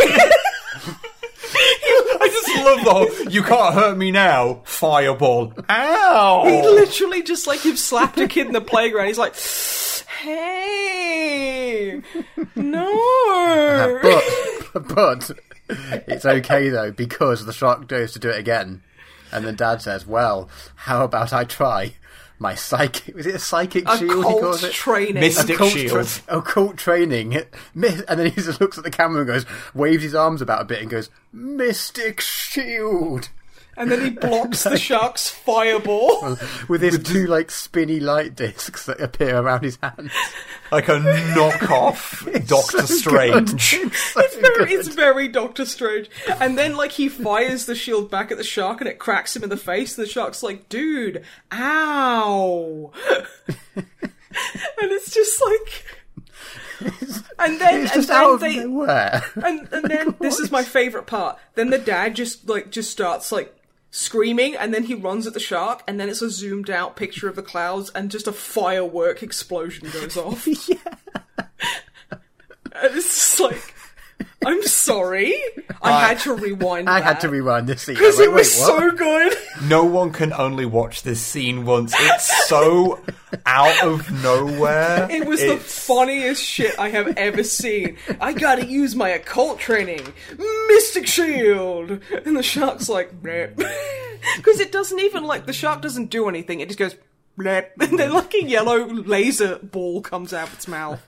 I 2.21 2.27
just 2.27 2.57
love 2.65 2.83
the 2.83 2.91
whole, 2.91 3.31
you 3.31 3.41
can't 3.43 3.73
hurt 3.73 3.97
me 3.97 4.11
now, 4.11 4.61
fireball. 4.65 5.53
Ow! 5.69 6.43
He 6.45 6.61
literally 6.61 7.23
just 7.23 7.47
like 7.47 7.65
you've 7.65 7.79
slapped 7.79 8.19
a 8.19 8.27
kid 8.27 8.47
in 8.47 8.53
the 8.53 8.61
playground. 8.61 9.07
He's 9.07 9.17
like, 9.17 9.35
"Hey, 10.21 10.98
no." 12.55 13.99
But 14.73 14.87
but 14.95 15.31
it's 16.07 16.25
okay 16.25 16.69
though 16.69 16.91
because 16.91 17.45
the 17.45 17.53
shark 17.53 17.87
goes 17.87 18.11
to 18.13 18.19
do 18.19 18.29
it 18.29 18.39
again, 18.39 18.81
and 19.31 19.45
then 19.45 19.55
Dad 19.55 19.81
says, 19.81 20.05
"Well, 20.05 20.49
how 20.75 21.03
about 21.03 21.33
I 21.33 21.43
try 21.43 21.93
my 22.37 22.55
psychic? 22.55 23.15
Was 23.15 23.25
it 23.25 23.35
a 23.35 23.39
psychic 23.39 23.87
A 23.87 23.97
shield? 23.97 24.15
he 24.25 24.31
calls 24.31 24.63
it. 24.63 24.71
training. 24.71 25.15
Mystic 25.21 25.55
Occult 25.55 25.71
shield. 25.71 26.07
tra- 26.07 26.37
occult 26.37 26.77
training, 26.77 27.35
and 27.35 27.45
then 28.07 28.25
he 28.31 28.41
just 28.41 28.61
looks 28.61 28.77
at 28.77 28.83
the 28.83 28.91
camera 28.91 29.19
and 29.21 29.27
goes, 29.27 29.45
waves 29.73 30.03
his 30.03 30.15
arms 30.15 30.41
about 30.41 30.61
a 30.61 30.65
bit 30.65 30.81
and 30.81 30.89
goes, 30.89 31.09
"Mystic 31.33 32.21
shield." 32.21 33.29
And 33.79 33.89
then 33.89 34.03
he 34.03 34.09
blocks 34.11 34.63
the 34.65 34.77
shark's 34.77 35.29
fireball. 35.29 36.37
with 36.67 36.81
his 36.81 36.99
two 37.01 37.25
like 37.25 37.49
spinny 37.49 37.99
light 37.99 38.35
discs 38.35 38.85
that 38.85 38.99
appear 39.01 39.37
around 39.37 39.63
his 39.63 39.77
hands. 39.81 40.11
like 40.71 40.87
a 40.89 40.99
knockoff 40.99 42.25
Doctor 42.47 42.85
Strange. 42.85 43.73
It's 43.73 44.35
very, 44.35 44.73
it's 44.73 44.89
very 44.89 45.27
Doctor 45.29 45.65
Strange. 45.65 46.09
And 46.39 46.57
then, 46.57 46.75
like, 46.75 46.91
he 46.91 47.09
fires 47.09 47.65
the 47.65 47.73
shield 47.75 48.11
back 48.11 48.31
at 48.31 48.37
the 48.37 48.43
shark 48.43 48.81
and 48.81 48.89
it 48.89 48.99
cracks 48.99 49.35
him 49.35 49.43
in 49.43 49.49
the 49.49 49.57
face. 49.57 49.97
And 49.97 50.05
the 50.05 50.11
shark's 50.11 50.43
like, 50.43 50.69
dude, 50.69 51.23
ow. 51.51 52.91
and 53.75 53.85
it's 54.91 55.13
just 55.13 55.41
like. 55.41 55.85
And 57.39 57.59
then, 57.59 57.83
It's 57.85 57.95
and 57.95 58.03
then 58.05 58.11
out 58.17 58.33
of 58.35 58.39
they, 58.41 58.57
nowhere. 58.57 59.21
and, 59.35 59.67
and 59.71 59.85
then 59.85 60.15
this 60.19 60.39
is 60.39 60.51
my 60.51 60.63
favorite 60.63 61.07
part. 61.07 61.37
Then 61.55 61.69
the 61.69 61.77
dad 61.77 62.15
just 62.15 62.47
like 62.47 62.69
just 62.71 62.89
starts 62.91 63.31
like 63.31 63.53
screaming, 63.91 64.55
and 64.55 64.73
then 64.73 64.83
he 64.83 64.93
runs 64.93 65.27
at 65.27 65.33
the 65.33 65.39
shark, 65.39 65.83
and 65.87 65.99
then 65.99 66.09
it's 66.09 66.21
a 66.21 66.29
zoomed 66.29 66.69
out 66.69 66.95
picture 66.95 67.27
of 67.27 67.35
the 67.35 67.41
clouds, 67.41 67.89
and 67.95 68.11
just 68.11 68.27
a 68.27 68.31
firework 68.31 69.23
explosion 69.23 69.89
goes 69.91 70.17
off. 70.17 70.47
yeah, 70.69 70.75
and 72.11 72.95
it's 72.95 73.05
just 73.05 73.39
like. 73.39 73.75
I'm 74.45 74.63
sorry. 74.63 75.35
I 75.81 76.07
had 76.07 76.19
to 76.19 76.33
rewind. 76.33 76.89
I 76.89 77.01
had 77.01 77.19
to 77.21 77.29
rewind 77.29 77.67
this 77.67 77.81
scene. 77.81 77.95
because 77.95 78.19
it 78.19 78.31
was 78.31 78.47
wait, 78.47 78.65
so 78.65 78.91
good. 78.91 79.33
No 79.63 79.83
one 79.83 80.11
can 80.11 80.31
only 80.31 80.65
watch 80.65 81.03
this 81.03 81.19
scene 81.21 81.65
once. 81.65 81.93
It's 81.97 82.47
so 82.47 83.01
out 83.45 83.83
of 83.83 84.09
nowhere. 84.23 85.07
It 85.11 85.27
was 85.27 85.41
the 85.41 85.57
funniest 85.57 86.43
shit 86.43 86.77
I 86.79 86.89
have 86.89 87.17
ever 87.17 87.43
seen. 87.43 87.97
I 88.21 88.33
gotta 88.33 88.65
use 88.65 88.95
my 88.95 89.09
occult 89.09 89.59
training. 89.59 90.13
Mystic 90.67 91.05
Shield! 91.07 91.99
And 92.25 92.37
the 92.37 92.43
shark's 92.43 92.87
like, 92.87 93.21
Because 93.21 94.59
it 94.59 94.71
doesn't 94.71 94.99
even, 94.99 95.25
like, 95.25 95.45
the 95.45 95.53
shark 95.53 95.81
doesn't 95.81 96.09
do 96.09 96.29
anything. 96.29 96.61
It 96.61 96.67
just 96.69 96.79
goes, 96.79 96.95
bleh. 97.37 97.65
And 97.81 97.99
then, 97.99 98.13
like, 98.13 98.33
a 98.35 98.43
yellow 98.43 98.85
laser 98.85 99.57
ball 99.57 100.01
comes 100.01 100.33
out 100.33 100.47
of 100.47 100.53
its 100.53 100.67
mouth. 100.67 101.05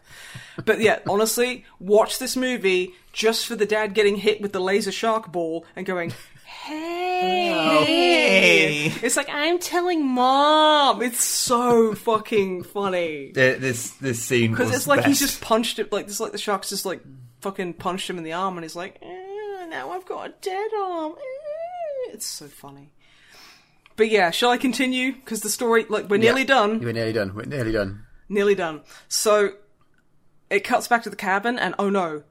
But 0.66 0.80
yeah, 0.82 1.00
honestly, 1.08 1.66
watch 1.80 2.20
this 2.20 2.36
movie 2.36 2.94
just 3.14 3.46
for 3.46 3.56
the 3.56 3.66
dad 3.66 3.94
getting 3.94 4.18
hit 4.18 4.42
with 4.42 4.52
the 4.54 4.60
laser 4.60 4.92
shark 4.92 5.32
ball 5.32 5.66
and 5.76 5.86
going, 5.86 6.14
Hey! 6.46 7.84
Hey. 7.86 8.86
It's 9.04 9.16
like, 9.18 9.30
I'm 9.30 9.60
telling 9.60 10.06
mom! 10.06 11.02
It's 11.02 11.24
so 11.24 11.94
fucking 11.96 12.64
funny. 12.64 13.32
This 13.34 13.92
this 13.92 14.22
scene 14.24 14.52
Because 14.52 14.74
it's 14.76 14.88
like 14.88 15.06
he's 15.06 15.20
just 15.20 15.42
punched 15.42 15.80
it, 15.80 15.92
like 15.92 16.08
this, 16.08 16.20
like 16.20 16.32
the 16.32 16.38
shark's 16.38 16.70
just 16.70 16.86
like 16.86 17.02
fucking 17.42 17.74
punched 17.76 18.10
him 18.10 18.18
in 18.18 18.24
the 18.24 18.34
arm, 18.34 18.58
and 18.58 18.64
he's 18.64 18.76
like, 18.76 19.00
eh, 19.02 19.66
now 19.70 19.92
I've 19.92 20.06
got 20.06 20.30
a 20.30 20.34
dead 20.42 20.70
arm. 20.78 21.14
Eh. 21.14 22.12
It's 22.14 22.26
so 22.26 22.48
funny. 22.48 22.92
But 23.96 24.10
yeah, 24.10 24.32
shall 24.32 24.50
I 24.52 24.58
continue? 24.58 25.14
Because 25.14 25.42
the 25.42 25.50
story, 25.50 25.86
like, 25.90 26.10
we're 26.10 26.18
nearly 26.18 26.42
Yeah. 26.42 26.48
done. 26.48 26.80
We're 26.80 26.94
nearly 26.94 27.14
done. 27.14 27.34
We're 27.36 27.44
nearly 27.46 27.72
done. 27.72 28.06
Nearly 28.30 28.56
done. 28.56 28.82
So 29.10 29.54
it 30.52 30.60
cuts 30.64 30.88
back 30.88 31.02
to 31.04 31.10
the 31.10 31.16
cabin, 31.16 31.58
and 31.58 31.74
oh 31.80 31.90
no, 31.90 32.24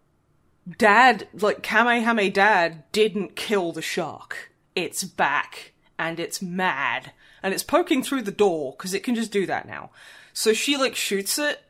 Dad, 0.78 1.26
like 1.32 1.62
Kamehame 1.62 2.32
Dad, 2.32 2.84
didn't 2.92 3.34
kill 3.34 3.72
the 3.72 3.82
shark. 3.82 4.52
It's 4.76 5.02
back, 5.02 5.72
and 5.98 6.20
it's 6.20 6.40
mad, 6.40 7.12
and 7.42 7.52
it's 7.52 7.62
poking 7.64 8.02
through 8.02 8.22
the 8.22 8.30
door 8.30 8.72
because 8.76 8.94
it 8.94 9.02
can 9.02 9.14
just 9.14 9.32
do 9.32 9.46
that 9.46 9.66
now. 9.66 9.90
So 10.32 10.52
she 10.52 10.76
like 10.76 10.94
shoots 10.94 11.38
it 11.38 11.62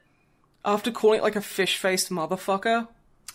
after 0.64 0.90
calling 0.90 1.20
it 1.20 1.22
like 1.22 1.36
a 1.36 1.40
fish-faced 1.40 2.10
motherfucker. 2.10 2.88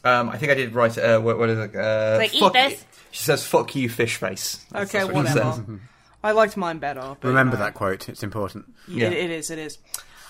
Um, 0.03 0.29
I 0.29 0.37
think 0.37 0.51
I 0.51 0.55
did 0.55 0.75
write. 0.75 0.97
Uh, 0.99 1.19
what, 1.19 1.39
what 1.39 1.49
is 1.49 1.57
it? 1.57 1.75
Uh, 1.75 2.17
Like, 2.19 2.35
eat 2.35 2.39
fuck 2.39 2.53
this. 2.53 2.73
you. 2.73 2.77
She 3.11 3.23
says, 3.23 3.45
"Fuck 3.47 3.75
you, 3.75 3.89
fish 3.89 4.17
face." 4.17 4.63
That's- 4.71 4.89
Okay, 4.89 4.99
that's 4.99 5.11
what 5.13 5.25
whatever. 5.25 5.79
I 6.23 6.31
liked 6.31 6.57
mine 6.57 6.79
better. 6.79 7.15
But, 7.19 7.27
Remember 7.27 7.55
you 7.55 7.59
know, 7.59 7.65
that 7.65 7.73
quote. 7.75 8.09
It's 8.09 8.23
important. 8.23 8.65
Yeah. 8.87 9.07
It, 9.07 9.13
it 9.13 9.29
is. 9.31 9.49
It 9.49 9.57
is. 9.59 9.77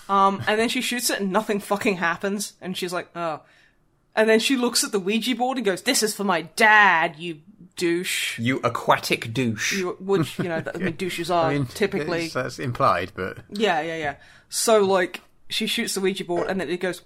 Um, 0.08 0.42
and 0.46 0.58
then 0.58 0.68
she 0.68 0.80
shoots 0.80 1.10
it, 1.10 1.20
and 1.20 1.32
nothing 1.32 1.60
fucking 1.60 1.96
happens. 1.96 2.54
And 2.60 2.76
she's 2.76 2.92
like, 2.92 3.08
"Oh." 3.16 3.40
And 4.14 4.28
then 4.28 4.40
she 4.40 4.56
looks 4.56 4.82
at 4.82 4.92
the 4.92 5.00
Ouija 5.00 5.34
board 5.34 5.58
and 5.58 5.66
goes, 5.66 5.82
"This 5.82 6.02
is 6.02 6.14
for 6.14 6.24
my 6.24 6.42
dad, 6.42 7.16
you 7.18 7.40
douche." 7.76 8.38
You 8.38 8.60
aquatic 8.64 9.32
douche. 9.34 9.78
You, 9.78 9.96
which 10.00 10.38
you 10.38 10.44
know, 10.44 10.62
I 10.74 10.78
mean, 10.78 10.96
douches 10.98 11.30
are 11.30 11.50
I 11.50 11.54
mean, 11.54 11.66
typically. 11.66 12.28
that's 12.28 12.58
implied, 12.58 13.12
but 13.14 13.38
Yeah, 13.50 13.80
yeah, 13.80 13.96
yeah. 13.96 14.16
So 14.48 14.82
like, 14.84 15.20
she 15.48 15.66
shoots 15.66 15.94
the 15.94 16.00
Ouija 16.00 16.24
board, 16.24 16.48
and 16.48 16.60
then 16.60 16.70
it 16.70 16.80
goes 16.80 17.02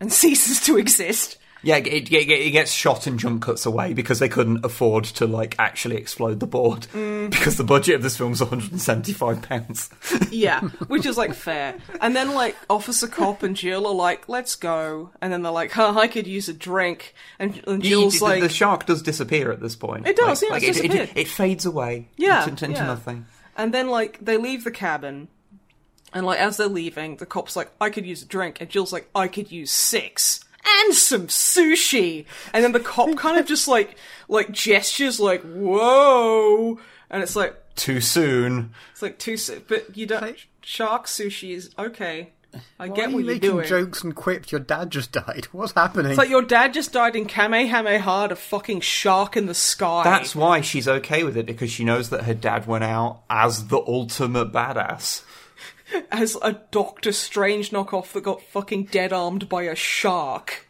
and 0.00 0.12
ceases 0.22 0.60
to 0.66 0.76
exist. 0.78 1.38
Yeah, 1.62 1.76
it, 1.78 1.86
it, 1.86 2.12
it 2.12 2.50
gets 2.52 2.70
shot 2.70 3.06
and 3.08 3.18
jump 3.18 3.42
cuts 3.42 3.66
away 3.66 3.92
because 3.92 4.20
they 4.20 4.28
couldn't 4.28 4.64
afford 4.64 5.04
to 5.04 5.26
like 5.26 5.56
actually 5.58 5.96
explode 5.96 6.38
the 6.40 6.46
board 6.46 6.86
Mm. 6.94 7.30
because 7.32 7.56
the 7.56 7.64
budget 7.64 7.96
of 7.96 8.02
this 8.02 8.16
film 8.16 8.30
was 8.30 8.40
175 8.40 9.42
pounds. 9.42 9.90
Yeah, 10.30 10.60
which 10.86 11.04
is 11.04 11.16
like 11.18 11.34
fair. 11.34 11.76
And 12.00 12.14
then 12.14 12.34
like 12.34 12.56
Officer 12.70 13.08
Cop 13.08 13.42
and 13.42 13.56
Jill 13.56 13.86
are 13.86 13.94
like, 13.94 14.28
"Let's 14.28 14.54
go," 14.56 15.10
and 15.20 15.32
then 15.32 15.42
they're 15.42 15.52
like, 15.52 15.72
"Huh, 15.72 15.94
I 15.98 16.06
could 16.08 16.26
use 16.26 16.48
a 16.48 16.54
drink." 16.54 17.14
And, 17.38 17.60
and 17.66 17.82
Jill's 17.82 18.18
the, 18.20 18.24
like, 18.24 18.40
the 18.42 18.48
shark 18.48 18.86
does 18.86 19.02
disappear 19.02 19.50
at 19.50 19.60
this 19.60 19.74
point. 19.76 20.06
It 20.06 20.16
does, 20.16 20.42
Like- 20.42 20.62
yeah, 20.62 20.68
like 20.68 20.84
it, 20.84 20.94
it, 20.94 21.10
it 21.16 21.28
fades 21.28 21.66
away. 21.66 22.08
Yeah, 22.16 22.48
into, 22.48 22.64
into 22.66 22.78
yeah. 22.78 22.86
nothing. 22.86 23.26
And 23.56 23.74
then 23.74 23.88
like 23.88 24.18
they 24.24 24.36
leave 24.36 24.62
the 24.64 24.70
cabin, 24.70 25.28
and 26.12 26.24
like 26.24 26.38
as 26.38 26.56
they're 26.56 26.68
leaving, 26.68 27.16
the 27.16 27.26
cop's 27.26 27.56
like, 27.56 27.70
"I 27.80 27.90
could 27.90 28.06
use 28.06 28.22
a 28.22 28.26
drink," 28.26 28.60
and 28.60 28.70
Jill's 28.70 28.92
like, 28.92 29.08
"I 29.14 29.26
could 29.28 29.50
use 29.50 29.72
six 29.72 30.44
and 30.84 30.94
some 30.94 31.26
sushi." 31.28 32.24
And 32.52 32.62
then 32.64 32.72
the 32.72 32.80
cop 32.80 33.16
kind 33.16 33.38
of 33.38 33.46
just 33.46 33.68
like 33.68 33.96
like 34.28 34.50
gestures 34.52 35.18
like, 35.20 35.42
"Whoa," 35.42 36.78
and 37.10 37.22
it's 37.22 37.36
like 37.36 37.54
Too 37.76 38.00
soon. 38.00 38.74
it's 38.92 39.02
like 39.02 39.18
too, 39.18 39.36
su- 39.36 39.62
but 39.66 39.96
you 39.96 40.06
don't 40.06 40.36
shark 40.62 41.06
sushi 41.06 41.54
is 41.54 41.70
okay. 41.78 42.30
I 42.80 42.88
why 42.88 42.96
get 42.96 43.10
what 43.12 43.18
you 43.20 43.24
you're 43.26 43.34
making 43.34 43.50
doing. 43.50 43.66
jokes 43.68 44.02
and 44.02 44.16
quips? 44.16 44.50
Your 44.50 44.60
dad 44.60 44.90
just 44.90 45.12
died. 45.12 45.46
What's 45.52 45.72
happening? 45.72 46.12
It's 46.12 46.18
like 46.18 46.30
your 46.30 46.42
dad 46.42 46.72
just 46.72 46.92
died 46.92 47.14
in 47.14 47.26
Kamehameha, 47.26 48.28
a 48.30 48.36
fucking 48.36 48.80
shark 48.80 49.36
in 49.36 49.44
the 49.46 49.54
sky. 49.54 50.02
That's 50.02 50.34
why 50.34 50.62
she's 50.62 50.88
okay 50.88 51.24
with 51.24 51.36
it 51.36 51.44
because 51.46 51.70
she 51.70 51.84
knows 51.84 52.08
that 52.10 52.24
her 52.24 52.32
dad 52.34 52.66
went 52.66 52.84
out 52.84 53.20
as 53.28 53.68
the 53.68 53.78
ultimate 53.78 54.50
badass. 54.50 55.22
As 56.10 56.36
a 56.42 56.60
Doctor 56.70 57.12
Strange 57.12 57.70
knockoff 57.70 58.12
that 58.12 58.22
got 58.22 58.42
fucking 58.42 58.84
dead 58.84 59.12
armed 59.12 59.48
by 59.48 59.62
a 59.64 59.74
shark. 59.74 60.64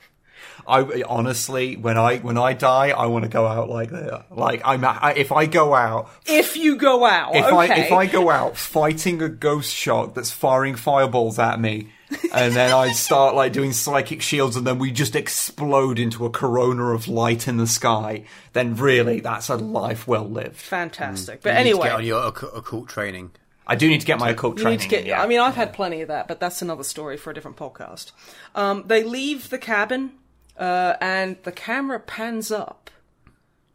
I 0.66 1.02
honestly, 1.08 1.76
when 1.76 1.96
I 1.96 2.18
when 2.18 2.36
I 2.36 2.52
die, 2.52 2.88
I 2.90 3.06
want 3.06 3.24
to 3.24 3.30
go 3.30 3.46
out 3.46 3.70
like 3.70 3.90
that. 3.90 4.26
Like 4.30 4.60
I'm, 4.66 4.84
I, 4.84 5.14
if 5.16 5.32
I 5.32 5.46
go 5.46 5.74
out, 5.74 6.10
If 6.26 6.56
you 6.56 6.76
go 6.76 7.06
out, 7.06 7.34
if 7.34 7.46
okay. 7.46 7.54
I 7.56 7.76
if 7.86 7.92
I 7.92 8.04
go 8.04 8.28
out 8.28 8.56
fighting 8.58 9.22
a 9.22 9.30
ghost 9.30 9.74
shark 9.74 10.14
that's 10.14 10.30
firing 10.30 10.74
fireballs 10.74 11.38
at 11.38 11.58
me, 11.58 11.88
and 12.34 12.52
then 12.54 12.70
I 12.70 12.92
start 12.92 13.34
like 13.34 13.54
doing 13.54 13.72
psychic 13.72 14.20
shields, 14.20 14.56
and 14.56 14.66
then 14.66 14.78
we 14.78 14.90
just 14.90 15.16
explode 15.16 15.98
into 15.98 16.26
a 16.26 16.30
corona 16.30 16.88
of 16.92 17.08
light 17.08 17.48
in 17.48 17.56
the 17.56 17.66
sky, 17.66 18.24
then 18.52 18.76
really 18.76 19.20
that's 19.20 19.48
a 19.48 19.56
life 19.56 20.06
well 20.06 20.28
lived. 20.28 20.56
fantastic. 20.56 21.40
Mm. 21.40 21.42
But 21.44 21.48
You 21.50 21.54
need 21.54 21.62
to 21.62 21.68
anyway, 21.70 21.86
get 21.88 21.96
on 21.96 22.04
your 22.04 22.30
occ- 22.30 22.54
occult 22.58 22.88
training. 22.90 23.30
I 23.68 23.76
do 23.76 23.86
need 23.88 24.00
to 24.00 24.06
get 24.06 24.18
my 24.18 24.30
occult 24.30 24.56
you 24.56 24.62
training. 24.62 24.78
need 24.78 24.84
to 24.84 24.88
get. 24.88 25.04
yeah. 25.04 25.22
I 25.22 25.26
mean, 25.26 25.40
I've 25.40 25.54
had 25.54 25.74
plenty 25.74 26.00
of 26.00 26.08
that, 26.08 26.26
but 26.26 26.40
that's 26.40 26.62
another 26.62 26.82
story 26.82 27.16
for 27.18 27.30
a 27.30 27.34
different 27.34 27.58
podcast. 27.58 28.12
Um, 28.54 28.84
they 28.86 29.04
leave 29.04 29.50
the 29.50 29.58
cabin, 29.58 30.12
uh, 30.56 30.94
and 31.00 31.36
the 31.42 31.52
camera 31.52 32.00
pans 32.00 32.50
up 32.50 32.90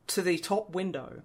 to 0.08 0.22
the 0.24 0.40
top 0.40 0.72
window, 0.74 1.22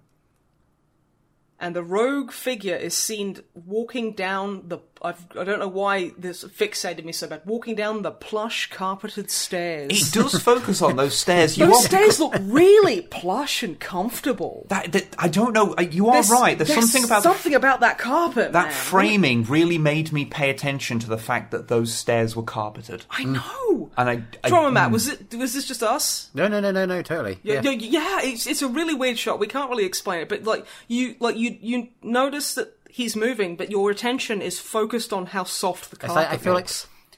and 1.59 1.75
the 1.75 1.83
rogue 1.83 2.31
figure 2.31 2.75
is 2.75 2.93
seen 2.93 3.39
walking 3.53 4.13
down 4.13 4.67
the. 4.69 4.79
I've, 5.01 5.25
I 5.37 5.43
don't 5.45 5.59
know 5.59 5.67
why 5.67 6.11
this 6.17 6.43
fixated 6.43 7.05
me 7.05 7.11
so 7.13 7.27
bad. 7.27 7.41
Walking 7.45 7.75
down 7.75 8.01
the 8.01 8.11
plush 8.11 8.69
carpeted 8.69 9.31
stairs. 9.31 9.89
It 9.91 10.13
does 10.13 10.41
focus 10.41 10.81
on 10.81 10.97
those 10.97 11.17
stairs. 11.17 11.57
You 11.57 11.67
Those 11.67 11.85
are 11.85 11.87
stairs 11.87 12.19
look 12.19 12.35
really 12.41 13.01
plush 13.01 13.63
and 13.63 13.79
comfortable. 13.79 14.65
that, 14.69 14.91
that 14.91 15.15
I 15.17 15.27
don't 15.29 15.53
know. 15.53 15.73
uh, 15.77 15.81
You 15.83 16.07
are 16.07 16.13
There's- 16.13 16.29
right. 16.31 16.57
There's, 16.57 16.73
something 16.73 17.03
about 17.05 17.23
the 17.23 17.29
something 17.33 17.55
about 17.55 17.79
that 17.79 17.97
carpet. 17.97 18.51
that 18.53 18.65
man. 18.67 18.73
framing 18.73 19.43
really 19.43 19.77
made 19.77 20.11
me 20.11 20.25
pay 20.25 20.49
attention 20.49 20.99
to 20.99 21.07
the 21.07 21.17
fact 21.17 21.51
that 21.51 21.67
those 21.69 21.93
stairs 21.93 22.35
were 22.35 22.43
carpeted. 22.43 23.05
I 23.09 23.23
know. 23.23 23.91
And 23.97 24.09
I, 24.09 24.23
I 24.43 24.49
Drummer 24.49 24.71
Matt, 24.71 24.91
was 24.91 25.07
it? 25.07 25.33
Was 25.35 25.53
this 25.53 25.67
just 25.67 25.81
us? 25.83 26.29
No, 26.33 26.47
no, 26.47 26.59
no, 26.59 26.71
no, 26.71 26.85
no, 26.85 27.01
totally. 27.01 27.39
Yeah, 27.43 27.61
Yeah. 27.63 27.71
yeah, 27.71 28.19
yeah, 28.19 28.19
it's 28.29 28.47
it's 28.47 28.61
a 28.61 28.67
really 28.67 28.93
weird 28.93 29.17
shot. 29.17 29.39
We 29.39 29.47
can't 29.47 29.69
really 29.69 29.85
explain 29.85 30.21
it, 30.21 30.29
but 30.29 30.43
like 30.43 30.65
you 30.87 31.15
like 31.19 31.37
you 31.37 31.57
you 31.61 31.87
notice 32.03 32.53
that 32.55 32.75
he's 32.89 33.15
moving, 33.15 33.55
but 33.55 33.71
your 33.71 33.89
attention 33.91 34.41
is 34.41 34.59
focused 34.59 35.13
on 35.13 35.27
how 35.27 35.43
soft 35.45 35.91
the 35.91 35.95
It's 35.95 36.05
carpet 36.07 36.15
like, 36.15 36.29
I 36.33 36.37
feel 36.37 36.53
like 36.53 36.69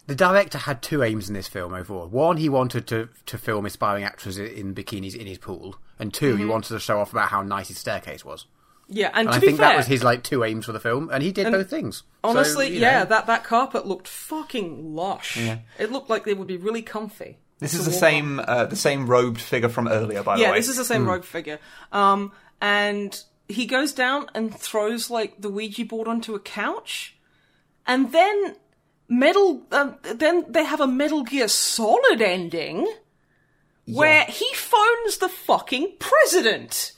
the 0.08 0.16
director 0.16 0.58
had 0.58 0.82
two 0.82 1.04
aims 1.04 1.28
in 1.30 1.34
this 1.34 1.48
film 1.48 1.74
overall. 1.74 2.08
One, 2.08 2.38
he 2.38 2.50
wanted 2.50 2.88
to 2.88 3.10
to 3.28 3.38
film 3.38 3.66
aspiring 3.66 4.04
actors 4.04 4.38
in 4.38 4.76
bikinis 4.76 5.16
in 5.16 5.28
his 5.28 5.38
pool, 5.38 5.76
and 6.00 6.14
2 6.14 6.26
Mm-hmm. 6.34 6.38
he 6.40 6.46
wanted 6.46 6.70
to 6.70 6.80
show 6.80 7.00
off 7.00 7.12
about 7.12 7.30
how 7.30 7.42
nice 7.42 7.70
his 7.70 7.78
staircase 7.78 8.26
was. 8.26 8.46
yeah, 8.90 9.08
and, 9.14 9.28
And 9.28 9.30
to 9.30 9.34
I 9.36 9.40
be 9.40 9.46
think 9.48 9.60
fair, 9.60 9.70
that 9.70 9.78
was 9.78 9.86
his 9.88 10.04
like 10.04 10.24
two 10.24 10.44
aims 10.44 10.66
for 10.66 10.72
the 10.74 10.80
film, 10.80 11.10
and 11.14 11.24
he 11.24 11.32
did 11.32 11.52
both 11.52 11.70
things. 11.70 12.04
Honestly, 12.24 12.68
you 12.70 12.80
yeah, 12.82 13.00
know. 13.00 13.06
that 13.06 13.28
that 13.28 13.44
carpet 13.44 13.86
looked 13.88 14.08
fucking 14.08 14.94
lush. 14.96 15.38
It 15.80 15.92
looked 15.92 16.10
like 16.10 16.28
it 16.28 16.38
would 16.38 16.48
be 16.48 16.58
really 16.58 16.82
comfy. 16.82 17.38
This 17.60 17.76
is 17.76 17.86
the 17.86 17.92
same 17.92 18.40
uh, 18.40 18.66
the 18.66 18.76
same 18.76 19.06
robed 19.08 19.40
figure 19.40 19.70
from 19.70 19.88
earlier, 19.88 20.24
by 20.24 20.36
the 20.36 20.42
way. 20.44 20.50
Yeah, 20.50 20.56
this 20.56 20.68
is 20.68 20.78
the 20.78 20.84
same 20.86 21.08
rogue 21.08 21.24
figure. 21.24 21.60
Um, 21.92 22.32
and 22.60 23.24
he 23.52 23.66
goes 23.66 23.94
down 23.94 24.28
and 24.34 24.54
throws 24.54 25.10
like 25.10 25.42
the 25.42 25.50
Ouija 25.50 25.86
board 25.86 26.08
onto 26.08 26.36
a 26.36 26.40
couch, 26.40 27.16
and 27.86 28.12
then 28.12 28.56
metal. 29.08 29.64
Um, 29.72 29.98
then 30.04 30.46
they 30.50 30.64
have 30.64 30.82
a 30.82 30.88
Metal 30.88 31.24
Gear 31.24 31.48
Solid 31.48 32.22
ending 32.22 32.92
where 33.86 34.24
he 34.26 34.54
phones 34.54 35.18
the 35.18 35.30
fucking 35.30 35.94
president. 36.00 36.94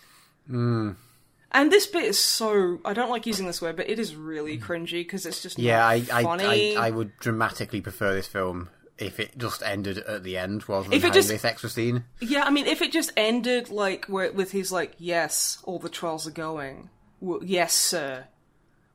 And 1.51 1.71
this 1.71 1.85
bit 1.85 2.03
is 2.03 2.19
so. 2.19 2.79
I 2.83 2.93
don't 2.93 3.09
like 3.09 3.25
using 3.25 3.45
this 3.45 3.61
word, 3.61 3.75
but 3.75 3.89
it 3.89 3.99
is 3.99 4.15
really 4.15 4.57
cringy 4.57 5.01
because 5.01 5.25
it's 5.25 5.41
just 5.41 5.59
yeah, 5.59 5.77
not 5.77 6.41
I, 6.41 6.45
I. 6.45 6.75
I, 6.77 6.87
I 6.87 6.89
would 6.89 7.11
dramatically 7.19 7.81
prefer 7.81 8.13
this 8.13 8.27
film 8.27 8.69
if 9.05 9.19
it 9.19 9.37
just 9.37 9.61
ended 9.63 9.97
at 9.99 10.23
the 10.23 10.37
end 10.37 10.67
rather 10.67 10.83
than 10.85 10.93
If 10.93 11.03
it 11.05 11.13
just- 11.13 11.29
this 11.29 11.45
extra 11.45 11.69
scene. 11.69 12.05
Yeah, 12.21 12.43
I 12.43 12.49
mean, 12.49 12.65
if 12.65 12.81
it 12.81 12.91
just 12.91 13.11
ended 13.17 13.69
like 13.69 14.05
where, 14.05 14.31
with 14.31 14.51
his 14.51 14.71
like, 14.71 14.93
yes, 14.97 15.59
all 15.63 15.79
the 15.79 15.89
trials 15.89 16.27
are 16.27 16.31
going. 16.31 16.89
Well, 17.19 17.39
yes, 17.43 17.73
sir. 17.73 18.25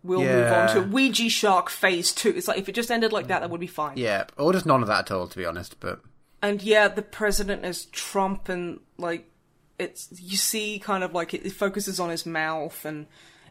We'll 0.02 0.20
move 0.22 0.52
on 0.52 0.68
to 0.74 0.80
Ouija 0.82 1.28
Shark 1.28 1.68
Phase 1.70 2.12
Two. 2.12 2.30
It's 2.30 2.47
like 2.47 2.59
if 2.59 2.68
it 2.68 2.74
just 2.74 2.90
ended 2.90 3.12
like 3.12 3.26
that, 3.28 3.40
that 3.40 3.51
would 3.51 3.60
be 3.60 3.66
fine. 3.66 3.97
Yeah, 3.97 4.24
or 4.36 4.52
just 4.52 4.64
none 4.64 4.80
of 4.82 4.89
that 4.89 5.10
at 5.10 5.10
all, 5.10 5.26
to 5.26 5.36
be 5.36 5.44
honest. 5.44 5.80
But 5.80 6.01
And 6.40 6.62
yeah, 6.62 6.86
the 6.89 7.02
president 7.02 7.64
is 7.64 7.86
Trump, 7.86 8.48
and 8.48 8.78
like 8.97 9.28
it's 9.78 10.09
you 10.16 10.36
see 10.36 10.78
kind 10.78 11.02
of 11.02 11.14
like 11.14 11.35
it, 11.35 11.44
it 11.44 11.52
focuses 11.52 11.98
on 11.98 12.10
his 12.10 12.24
mouth, 12.24 12.85
and 12.85 13.06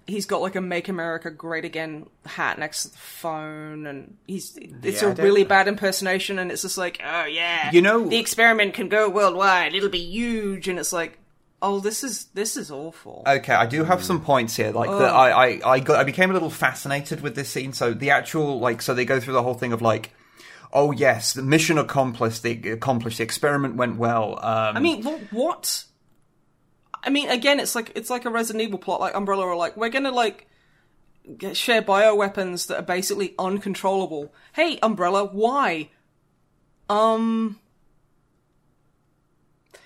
he's 0.08 0.26
got 0.26 0.42
like 0.42 0.56
a 0.56 0.62
"Make 0.62 0.88
America 0.90 1.30
Great 1.30 1.66
Again" 1.66 2.08
hat 2.26 2.58
next 2.58 2.84
to 2.84 2.90
the 2.92 2.98
phone, 2.98 3.86
and 3.86 4.18
he's 4.26 4.58
it's 4.58 5.02
Yeah, 5.02 5.10
I 5.10 5.12
a 5.12 5.16
don't- 5.16 5.24
really 5.26 5.44
bad 5.44 5.68
impersonation, 5.68 6.40
and 6.40 6.52
it's 6.52 6.62
just 6.64 6.78
like, 6.78 7.00
oh 7.06 7.26
yeah, 7.26 7.70
You 7.72 7.82
know- 7.82 8.08
the 8.08 8.18
experiment 8.18 8.74
can 8.74 8.90
go 8.90 9.10
worldwide, 9.10 9.76
it'll 9.76 9.90
be 9.90 10.00
huge, 10.00 10.68
and 10.68 10.80
it's 10.80 10.94
like, 10.94 11.20
oh, 11.62 11.80
this 11.80 12.04
is 12.04 12.26
this 12.34 12.56
is 12.58 12.72
awful. 12.72 13.24
Okay, 13.28 13.54
I 13.54 13.66
do 13.66 13.84
have 13.84 14.04
some 14.04 14.22
points 14.22 14.56
here. 14.56 14.72
Like 14.72 14.90
that, 14.90 15.14
I, 15.14 15.30
I, 15.32 15.62
I 15.74 15.80
got, 15.80 15.98
I 16.00 16.04
became 16.04 16.30
a 16.30 16.34
little 16.34 16.50
fascinated 16.52 17.22
with 17.22 17.36
this 17.36 17.50
scene. 17.50 17.74
So 17.74 17.94
the 17.94 18.12
actual, 18.12 18.60
like, 18.60 18.82
so 18.82 18.94
they 18.94 19.06
go 19.06 19.20
through 19.20 19.34
the 19.34 19.44
whole 19.44 19.56
thing 19.56 19.74
of 19.74 19.82
like, 19.82 20.12
oh 20.72 20.92
yes, 20.92 21.34
the 21.34 21.42
mission 21.42 21.78
accomplished, 21.78 22.44
the 22.44 22.72
accomplished, 22.72 23.18
the 23.18 23.24
experiment 23.24 23.76
went 23.76 23.98
well. 23.98 24.34
Um, 24.44 24.78
I 24.78 24.80
mean, 24.80 25.04
what? 25.32 25.84
I 27.08 27.10
mean, 27.10 27.30
again, 27.30 27.60
it's 27.62 27.74
like 27.74 27.94
it's 27.96 28.10
like 28.10 28.26
a 28.26 28.30
Resident 28.30 28.62
Evil 28.64 28.78
plot. 28.80 29.00
Like 29.00 29.16
Umbrella 29.16 29.48
are 29.48 29.56
like, 29.56 29.78
we're 29.78 29.90
gonna 29.90 30.12
like 30.12 30.46
get, 31.38 31.56
share 31.56 31.82
bioweapons 31.82 32.68
that 32.68 32.78
are 32.80 32.84
basically 32.84 33.34
uncontrollable. 33.40 34.34
Hey, 34.54 34.78
Umbrella, 34.84 35.24
why? 35.24 35.90
Um. 36.90 37.60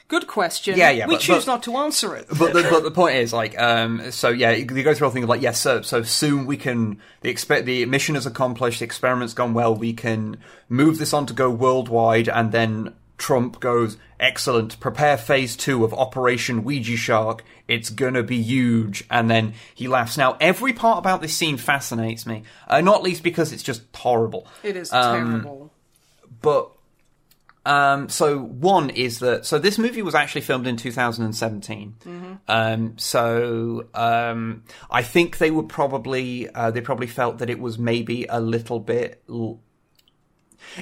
Good 0.07 0.27
question. 0.27 0.77
Yeah, 0.77 0.89
yeah, 0.89 1.07
We 1.07 1.13
but- 1.15 1.21
choose 1.21 1.45
but- 1.45 1.51
not 1.53 1.63
to 1.63 1.77
answer 1.77 2.15
it. 2.15 2.27
but 2.37 2.51
the, 2.53 2.63
but 2.69 2.83
the 2.83 2.91
point 2.91 3.15
is 3.15 3.31
like 3.31 3.57
um 3.61 4.11
so 4.11 4.27
yeah 4.27 4.51
you 4.51 4.65
go 4.65 4.93
through 4.93 5.05
all 5.07 5.11
the 5.11 5.13
thing 5.13 5.23
of 5.23 5.29
like 5.29 5.41
yes 5.41 5.57
so 5.61 5.81
so 5.83 6.03
soon 6.03 6.45
we 6.45 6.57
can 6.57 6.99
the 7.21 7.29
expect 7.29 7.65
the 7.65 7.85
mission 7.85 8.17
is 8.17 8.25
accomplished 8.25 8.79
the 8.79 8.85
experiment's 8.85 9.33
gone 9.33 9.53
well 9.53 9.73
we 9.73 9.93
can 9.93 10.35
move 10.67 10.97
this 10.97 11.13
on 11.13 11.25
to 11.27 11.33
go 11.33 11.49
worldwide 11.49 12.27
and 12.27 12.51
then 12.51 12.93
Trump 13.21 13.59
goes 13.59 13.97
excellent 14.19 14.79
prepare 14.79 15.15
phase 15.17 15.55
2 15.55 15.83
of 15.85 15.93
operation 15.93 16.63
Ouija 16.63 16.97
shark 16.97 17.43
it's 17.67 17.89
gonna 17.91 18.23
be 18.23 18.41
huge 18.41 19.03
and 19.11 19.29
then 19.29 19.53
he 19.75 19.87
laughs 19.87 20.17
now 20.17 20.35
every 20.41 20.73
part 20.73 20.97
about 20.97 21.21
this 21.21 21.35
scene 21.37 21.57
fascinates 21.57 22.25
me 22.25 22.41
uh, 22.67 22.81
not 22.81 23.03
least 23.03 23.21
because 23.23 23.51
it's 23.53 23.61
just 23.63 23.83
horrible 23.95 24.47
It 24.63 24.75
is 24.75 24.91
Um, 24.91 25.15
terrible. 25.41 25.71
but 26.41 26.71
um, 27.63 28.09
so 28.09 28.39
one 28.39 28.89
is 28.89 29.19
that 29.19 29.45
so 29.45 29.59
this 29.59 29.77
movie 29.77 30.01
was 30.01 30.15
actually 30.15 30.41
filmed 30.41 30.65
in 30.65 30.77
2017. 30.77 32.39
Um, 32.47 32.97
so 32.97 33.85
um, 33.93 34.63
I 34.89 35.03
think 35.03 35.37
they 35.37 35.51
would 35.51 35.69
probably 35.69 36.49
uh, 36.49 36.71
they 36.71 36.81
probably 36.81 37.05
felt 37.05 37.37
that 37.37 37.51
it 37.51 37.59
was 37.59 37.77
maybe 37.77 38.25
a 38.27 38.39
little 38.41 38.79
bit. 38.79 39.21
L- 39.29 39.59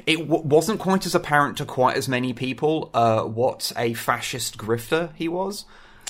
it 0.05 0.17
w- 0.17 0.43
wasn't 0.43 0.79
quite 0.79 1.05
as 1.05 1.15
apparent 1.15 1.57
to 1.57 1.65
quite 1.65 1.97
as 1.97 2.07
many 2.07 2.33
people 2.33 2.89
uh, 2.93 3.21
what 3.21 3.71
a 3.77 3.93
fascist 3.93 4.57
grifter 4.57 5.11
he 5.15 5.27
was. 5.27 5.65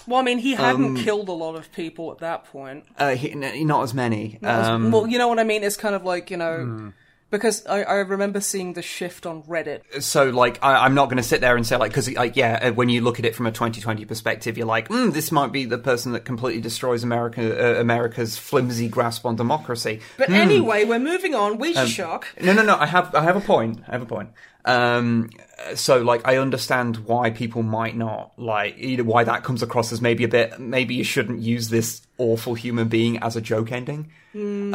Well, 0.07 0.19
I 0.19 0.23
mean, 0.23 0.39
he 0.39 0.55
hadn't 0.55 0.85
um, 0.85 0.95
killed 0.97 1.29
a 1.29 1.33
lot 1.33 1.55
of 1.55 1.71
people 1.71 2.11
at 2.11 2.19
that 2.19 2.45
point. 2.45 2.85
Uh, 2.97 3.15
he, 3.15 3.31
n- 3.31 3.67
not 3.67 3.83
as 3.83 3.93
many. 3.93 4.39
As- 4.41 4.67
Um, 4.67 4.91
well, 4.91 5.05
you 5.07 5.17
know 5.19 5.27
what 5.27 5.37
I 5.39 5.43
mean? 5.43 5.63
It's 5.63 5.77
kind 5.77 5.93
of 5.93 6.03
like 6.03 6.31
you 6.31 6.37
know. 6.37 6.93
Because 7.29 7.65
I, 7.65 7.83
I 7.83 7.93
remember 7.95 8.41
seeing 8.41 8.73
the 8.73 8.81
shift 8.81 9.25
on 9.25 9.43
Reddit 9.43 10.01
so 10.01 10.29
like 10.29 10.59
I, 10.63 10.85
I'm 10.85 10.93
not 10.95 11.05
going 11.05 11.17
to 11.17 11.23
sit 11.23 11.41
there 11.41 11.55
and 11.55 11.65
say 11.65 11.77
like 11.77 11.91
because 11.91 12.11
like 12.13 12.35
yeah 12.35 12.59
uh, 12.61 12.71
when 12.71 12.89
you 12.89 13.01
look 13.01 13.19
at 13.19 13.25
it 13.25 13.35
from 13.35 13.45
a 13.45 13.51
2020 13.51 14.05
perspective 14.05 14.57
you're 14.57 14.67
like 14.67 14.89
mm, 14.89 15.13
this 15.13 15.31
might 15.31 15.51
be 15.51 15.65
the 15.65 15.77
person 15.77 16.13
that 16.13 16.25
completely 16.25 16.61
destroys 16.61 17.03
America 17.03 17.77
uh, 17.77 17.79
America's 17.79 18.37
flimsy 18.37 18.87
grasp 18.87 19.25
on 19.25 19.35
democracy. 19.35 20.01
But 20.17 20.29
anyway, 20.29 20.85
we're 20.85 20.99
moving 20.99 21.35
on. 21.35 21.53
Um, 21.53 21.57
Ouija 21.57 21.87
Shark. 21.87 22.27
No, 22.41 22.53
no, 22.53 22.63
no. 22.63 22.75
I 22.75 22.85
have 22.85 23.13
I 23.15 23.23
have 23.23 23.35
a 23.35 23.41
point. 23.41 23.81
I 23.87 23.91
have 23.91 24.01
a 24.01 24.05
point. 24.05 24.29
Um, 24.65 25.29
so 25.75 26.01
like 26.01 26.27
I 26.27 26.37
understand 26.37 26.97
why 26.97 27.29
people 27.29 27.63
might 27.63 27.95
not 27.95 28.33
like 28.37 28.75
either 28.77 29.03
why 29.03 29.23
that 29.23 29.43
comes 29.43 29.63
across 29.63 29.91
as 29.91 30.01
maybe 30.01 30.23
a 30.23 30.27
bit 30.27 30.59
maybe 30.59 30.95
you 30.95 31.03
shouldn't 31.03 31.39
use 31.39 31.69
this 31.69 32.01
awful 32.17 32.53
human 32.53 32.89
being 32.89 33.19
as 33.19 33.35
a 33.35 33.41
joke 33.41 33.71
ending. 33.71 34.11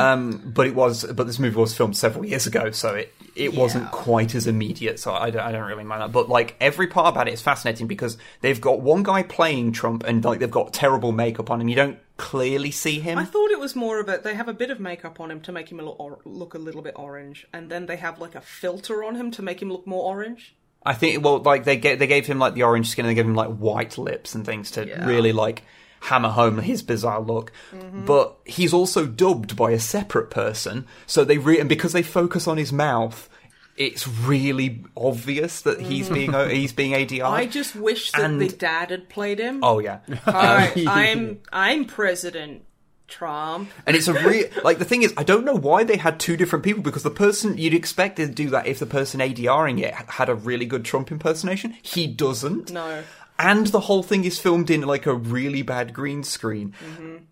Um, 0.00 0.52
but 0.52 0.66
it 0.66 0.74
was 0.74 1.04
but 1.04 1.26
this 1.26 1.38
movie 1.38 1.56
was 1.56 1.76
filmed 1.76 1.96
several 1.96 2.24
years 2.24 2.46
ago, 2.46 2.70
so 2.70 2.94
it 2.94 3.14
it 3.36 3.54
wasn't 3.54 3.90
quite 3.92 4.34
as 4.34 4.46
immediate. 4.46 4.98
So 4.98 5.12
I 5.12 5.30
don't, 5.30 5.42
I 5.42 5.52
don't 5.52 5.68
really 5.68 5.84
mind 5.84 6.02
that. 6.02 6.12
But 6.12 6.28
like 6.28 6.56
every 6.60 6.86
part 6.86 7.14
about 7.14 7.28
it 7.28 7.34
is 7.34 7.42
fascinating 7.42 7.86
because 7.86 8.16
they've 8.40 8.60
got 8.60 8.80
one 8.80 9.02
guy 9.02 9.22
playing 9.22 9.72
Trump 9.72 10.02
and 10.04 10.24
like 10.24 10.40
they've 10.40 10.50
got 10.50 10.72
terrible 10.72 11.12
makeup 11.12 11.50
on 11.50 11.60
him. 11.60 11.68
You 11.68 11.76
don't 11.76 11.98
clearly 12.16 12.70
see 12.70 13.00
him. 13.00 13.18
I 13.18 13.24
thought 13.24 13.50
it 13.50 13.58
was 13.58 13.74
more 13.74 14.00
of 14.00 14.08
a. 14.08 14.18
They 14.22 14.34
have 14.34 14.48
a 14.48 14.52
bit 14.52 14.70
of 14.70 14.80
makeup 14.80 15.20
on 15.20 15.30
him 15.30 15.40
to 15.42 15.52
make 15.52 15.70
him 15.70 15.78
look, 15.78 15.98
or, 15.98 16.18
look 16.24 16.54
a 16.54 16.58
little 16.58 16.82
bit 16.82 16.94
orange, 16.96 17.46
and 17.52 17.70
then 17.70 17.86
they 17.86 17.96
have 17.96 18.18
like 18.18 18.34
a 18.34 18.40
filter 18.40 19.02
on 19.04 19.14
him 19.16 19.30
to 19.32 19.42
make 19.42 19.60
him 19.60 19.70
look 19.70 19.86
more 19.86 20.04
orange. 20.04 20.54
I 20.86 20.94
think 20.94 21.24
well, 21.24 21.38
like 21.38 21.64
they 21.64 21.76
get 21.76 21.98
they 21.98 22.06
gave 22.06 22.26
him 22.26 22.38
like 22.38 22.54
the 22.54 22.62
orange 22.62 22.88
skin 22.90 23.04
and 23.06 23.10
they 23.10 23.14
gave 23.14 23.26
him 23.26 23.34
like 23.34 23.56
white 23.56 23.96
lips 23.96 24.34
and 24.34 24.44
things 24.44 24.70
to 24.72 24.86
Yeah. 24.86 25.06
really 25.06 25.32
like 25.32 25.62
hammer 26.00 26.28
home 26.28 26.58
his 26.58 26.82
bizarre 26.82 27.20
look. 27.20 27.50
Mm-hmm. 27.72 28.04
But 28.04 28.36
he's 28.44 28.74
also 28.74 29.06
dubbed 29.06 29.56
by 29.56 29.70
a 29.70 29.80
separate 29.80 30.30
person, 30.30 30.86
so 31.06 31.24
they 31.24 31.38
re- 31.38 31.58
and 31.58 31.68
because 31.68 31.92
they 31.94 32.02
focus 32.02 32.46
on 32.46 32.58
his 32.58 32.72
mouth, 32.72 33.28
it's 33.76 34.06
really 34.06 34.84
obvious 34.96 35.62
that 35.62 35.80
he's 35.80 36.08
being 36.08 36.32
mm. 36.32 36.50
he's 36.50 36.72
being 36.72 36.92
ADR. 36.92 37.24
I 37.24 37.46
just 37.46 37.74
wish 37.74 38.12
that 38.12 38.22
And- 38.24 38.40
the 38.40 38.48
dad 38.48 38.90
had 38.90 39.08
played 39.08 39.38
him. 39.38 39.60
oh 39.62 39.78
yeah, 39.78 40.00
Hi, 40.24 40.72
I'm 40.86 41.40
I'm 41.52 41.84
President 41.84 42.64
Trump. 43.08 43.70
and 43.86 43.96
it's 43.96 44.08
a 44.08 44.14
real 44.14 44.48
like 44.64 44.78
the 44.78 44.84
thing 44.84 45.02
is 45.02 45.12
I 45.16 45.24
don't 45.24 45.44
know 45.44 45.54
why 45.56 45.84
they 45.84 45.96
had 45.96 46.18
two 46.18 46.36
different 46.36 46.64
people 46.64 46.82
because 46.82 47.02
the 47.02 47.10
person 47.10 47.58
you'd 47.58 47.74
expect 47.74 48.16
to 48.16 48.26
do 48.26 48.50
that 48.50 48.66
if 48.66 48.78
the 48.78 48.86
person 48.86 49.20
ADRing 49.20 49.80
it 49.80 49.92
had 49.94 50.28
a 50.28 50.34
really 50.34 50.66
good 50.66 50.84
Trump 50.84 51.10
impersonation, 51.10 51.76
he 51.82 52.06
doesn't. 52.06 52.72
No. 52.72 53.02
And 53.38 53.66
the 53.68 53.80
whole 53.80 54.02
thing 54.02 54.24
is 54.24 54.38
filmed 54.38 54.70
in 54.70 54.82
like 54.82 55.06
a 55.06 55.14
really 55.14 55.62
bad 55.62 55.92
green 55.92 56.22
screen. 56.22 56.74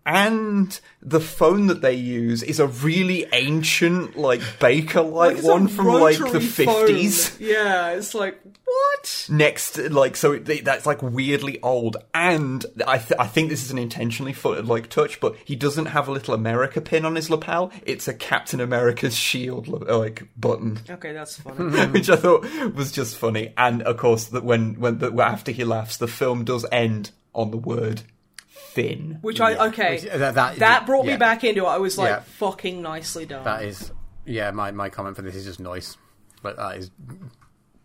And 0.05 0.79
the 1.01 1.21
phone 1.21 1.67
that 1.67 1.81
they 1.81 1.93
use 1.93 2.43
is 2.43 2.59
a 2.59 2.67
really 2.67 3.25
ancient, 3.31 4.17
like 4.17 4.41
Baker 4.59 5.01
like 5.01 5.41
one 5.41 5.67
from 5.67 5.87
like 5.87 6.17
the 6.17 6.41
fifties. 6.41 7.39
Yeah, 7.39 7.91
it's 7.91 8.13
like 8.13 8.39
what? 8.73 9.27
Next, 9.29 9.77
like 9.77 10.15
so, 10.15 10.33
it, 10.33 10.65
that's 10.65 10.85
like 10.85 11.01
weirdly 11.01 11.61
old, 11.61 11.97
and 12.13 12.65
I 12.87 12.97
th- 12.97 13.19
I 13.19 13.27
think 13.27 13.49
this 13.49 13.63
is 13.63 13.71
an 13.71 13.77
intentionally 13.77 14.33
footed 14.33 14.67
like 14.67 14.89
touch, 14.89 15.19
but 15.19 15.35
he 15.45 15.55
doesn't 15.55 15.87
have 15.87 16.07
a 16.07 16.11
little 16.11 16.33
America 16.33 16.81
pin 16.81 17.05
on 17.05 17.15
his 17.15 17.29
lapel. 17.29 17.71
It's 17.85 18.07
a 18.07 18.13
Captain 18.13 18.59
America's 18.59 19.15
shield 19.15 19.67
like 19.67 20.27
button. 20.37 20.79
Okay, 20.89 21.13
that's 21.13 21.37
funny. 21.37 21.85
which 21.91 22.09
I 22.09 22.15
thought 22.15 22.43
was 22.73 22.91
just 22.91 23.17
funny. 23.17 23.53
And 23.57 23.81
of 23.83 23.97
course, 23.97 24.25
that 24.25 24.43
when 24.43 24.79
when 24.79 24.99
the, 24.99 25.11
after 25.21 25.51
he 25.51 25.63
laughs, 25.63 25.97
the 25.97 26.07
film 26.07 26.43
does 26.45 26.65
end 26.71 27.11
on 27.33 27.51
the 27.51 27.57
word 27.57 28.03
"thin." 28.47 29.19
Which 29.21 29.39
I 29.41 29.67
okay. 29.67 29.95
Which- 29.95 30.07
uh, 30.07 30.17
that- 30.17 30.35
that- 30.35 30.55
that 30.57 30.85
brought 30.85 31.05
me 31.05 31.11
yeah. 31.11 31.17
back 31.17 31.43
into 31.43 31.63
it. 31.63 31.67
I 31.67 31.77
was 31.77 31.97
like, 31.97 32.09
Yeah. 32.09 32.19
fucking 32.21 32.81
nicely 32.81 33.25
done. 33.25 33.43
That 33.43 33.63
is, 33.63 33.91
yeah. 34.25 34.51
My 34.51 34.71
my 34.71 34.89
comment 34.89 35.15
for 35.15 35.21
this 35.21 35.35
is 35.35 35.45
just 35.45 35.59
noise, 35.59 35.97
but 36.41 36.55
that 36.57 36.77
is 36.77 36.91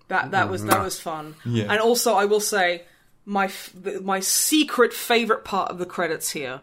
That 0.09 0.31
that 0.33 0.49
was 0.51 0.65
that 0.65 0.83
was 0.83 1.01
fun. 1.01 1.35
Yeah. 1.45 1.65
And 1.71 1.81
also, 1.81 2.15
I 2.15 2.25
will 2.25 2.41
say 2.41 2.85
my 3.25 3.45
f- 3.47 3.75
my 4.03 4.21
secret 4.21 4.93
favorite 4.93 5.45
part 5.45 5.71
of 5.71 5.79
the 5.79 5.87
credits 5.87 6.31
here 6.31 6.61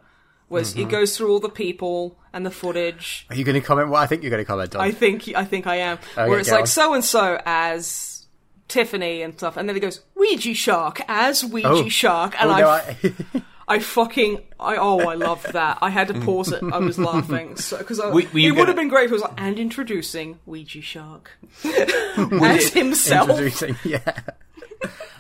was 0.50 0.72
Mm-hmm. 0.74 0.82
it 0.82 0.90
goes 0.90 1.16
through 1.18 1.32
all 1.32 1.40
the 1.40 1.50
people 1.50 2.18
and 2.34 2.46
the 2.46 2.52
footage. 2.52 3.26
Are 3.30 3.36
you 3.36 3.44
going 3.44 3.60
to 3.60 3.66
comment? 3.66 3.90
What 3.90 4.02
I 4.02 4.08
think 4.08 4.24
you're 4.24 4.30
going 4.32 4.44
to 4.44 4.48
comment 4.48 4.76
on. 4.76 4.82
I 4.82 4.92
think 4.92 5.30
I 5.36 5.46
think 5.46 5.68
I 5.68 5.78
am. 5.78 6.00
Okay, 6.18 6.30
where 6.30 6.40
it's 6.40 6.52
like 6.52 6.68
so 6.68 6.94
and 6.94 7.04
so 7.06 7.40
as 7.46 8.26
Tiffany 8.68 9.22
and 9.22 9.34
stuff, 9.36 9.58
and 9.58 9.70
then 9.70 9.76
it 9.78 9.80
goes 9.80 10.02
Ouija 10.16 10.54
shark 10.56 11.02
as 11.08 11.46
Ouija 11.46 11.68
Oh. 11.70 11.90
shark, 11.90 12.34
and 12.42 12.50
Oh, 12.50 12.54
I, 12.54 12.60
no, 12.62 12.70
f- 12.72 13.06
I- 13.36 13.44
I 13.76 13.80
fucking 13.96 14.42
I 14.66 14.78
oh 14.78 15.00
I 15.08 15.14
love 15.16 15.44
that. 15.54 15.78
I 15.82 15.90
had 15.90 16.08
to 16.10 16.14
pause 16.22 16.52
it. 16.52 16.62
I 16.64 16.78
was 16.80 16.98
laughing 17.00 17.50
because 17.50 18.00
Were- 18.00 18.12
were 18.12 18.20
it 18.22 18.34
you 18.34 18.54
would 18.54 18.58
gonna- 18.58 18.68
have 18.68 18.76
been 18.76 18.90
great 18.90 19.06
if 19.06 19.12
it 19.12 19.14
was 19.14 19.22
like 19.22 19.34
and 19.38 19.58
introducing 19.60 20.40
Ouija 20.46 20.82
shark 20.82 21.32
as 21.64 22.70
himself. 22.74 23.30
introducing. 23.30 23.76
Yeah. 23.84 24.00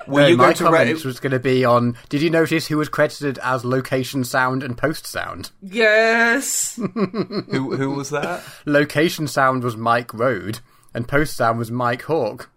Were 0.08 0.22
No, 0.22 0.28
you 0.28 0.38
my 0.38 0.44
going 0.44 0.56
to 0.58 0.64
comment 0.66 0.88
re- 0.88 1.04
was 1.04 1.20
going 1.20 1.32
to 1.32 1.40
be 1.40 1.66
on. 1.66 1.98
Did 2.10 2.22
you 2.22 2.30
notice 2.30 2.68
who 2.68 2.78
was 2.78 2.90
credited 2.90 3.40
as 3.40 3.66
location 3.66 4.24
sound 4.24 4.62
and 4.62 4.78
post 4.78 5.08
sound? 5.08 5.50
Yes. 5.64 6.76
who 6.76 7.76
who 7.76 7.90
was 7.92 8.12
that? 8.12 8.44
Location 8.68 9.28
sound 9.28 9.64
was 9.64 9.76
Mike 9.76 10.14
Rode, 10.14 10.60
and 10.94 11.08
post 11.08 11.36
sound 11.36 11.58
was 11.58 11.72
Mike 11.72 12.04
Hawk. 12.04 12.52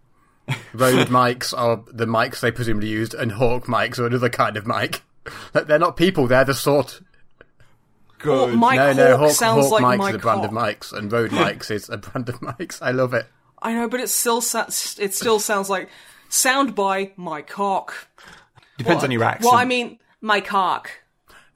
Rode 0.74 1.08
mics 1.08 1.56
are 1.56 1.82
the 1.90 2.04
mics 2.06 2.40
they 2.40 2.50
presumably 2.50 2.88
used, 2.88 3.14
and 3.14 3.32
Hawk 3.32 3.64
mics 3.64 3.98
are 3.98 4.06
another 4.06 4.28
kind 4.28 4.58
of 4.58 4.66
mic. 4.66 5.00
Like, 5.54 5.66
They're 5.66 5.78
not 5.78 5.96
people; 5.96 6.26
they're 6.26 6.44
the 6.44 6.54
sort. 6.54 7.00
Well, 8.24 8.48
Mike 8.48 8.76
no, 8.76 8.86
Hawk 8.88 8.96
no, 8.96 9.16
Hawk, 9.16 9.30
sounds 9.30 9.68
Hawk 9.68 9.80
like 9.80 9.84
mics 9.84 9.98
Mike 9.98 10.08
is 10.10 10.14
a 10.16 10.18
brand 10.18 10.44
of 10.44 10.50
mics, 10.50 10.92
and 10.92 11.12
Rode 11.12 11.30
mics 11.30 11.70
is 11.70 11.88
a 11.88 11.98
brand 11.98 12.28
of 12.28 12.40
mics. 12.40 12.82
I 12.82 12.90
love 12.90 13.14
it. 13.14 13.26
I 13.62 13.74
know, 13.74 13.88
but 13.88 14.00
it 14.00 14.08
still 14.08 14.40
sa- 14.40 14.66
it 14.98 15.14
still 15.14 15.38
sounds 15.38 15.70
like 15.70 15.88
sound 16.28 16.74
by 16.74 17.12
Mike 17.16 17.50
Hawk. 17.50 18.08
Depends 18.76 18.98
Well, 19.02 19.04
on 19.04 19.10
your 19.12 19.24
accent. 19.24 19.44
Well, 19.44 19.54
I 19.54 19.64
mean 19.64 19.98
Mike 20.20 20.46
Hawk. 20.48 20.90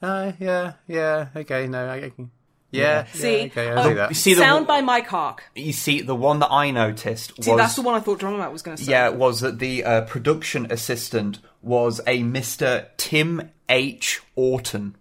Uh, 0.00 0.32
yeah, 0.38 0.74
yeah, 0.86 1.28
okay, 1.34 1.66
no, 1.66 1.84
I, 1.86 2.04
I 2.06 2.10
can. 2.10 2.30
Yeah, 2.72 3.04
See, 3.12 3.36
yeah, 3.38 3.44
okay, 3.44 3.68
I 3.68 3.74
uh, 3.74 3.82
see 3.82 3.88
you 3.88 3.94
that. 3.96 4.16
see 4.16 4.34
the 4.34 4.40
sound 4.40 4.66
by 4.66 4.80
Mike 4.80 5.06
Hawk. 5.06 5.42
you 5.54 5.72
see 5.74 6.00
the 6.00 6.14
one 6.14 6.38
that 6.38 6.50
I 6.50 6.70
noticed 6.70 7.36
was 7.36 7.44
See, 7.44 7.54
that's 7.54 7.74
the 7.76 7.82
one 7.82 7.94
I 7.94 8.00
thought 8.00 8.18
Drummer 8.18 8.48
was 8.50 8.62
going 8.62 8.76
to 8.78 8.82
say. 8.84 8.90
yeah 8.90 9.10
was 9.10 9.40
that 9.42 9.58
the 9.58 9.84
uh, 9.84 10.00
production 10.02 10.70
assistant 10.72 11.38
was 11.60 12.00
a 12.06 12.22
Mister 12.22 12.88
Tim 12.96 13.50
H 13.72 14.20
Orton. 14.36 14.96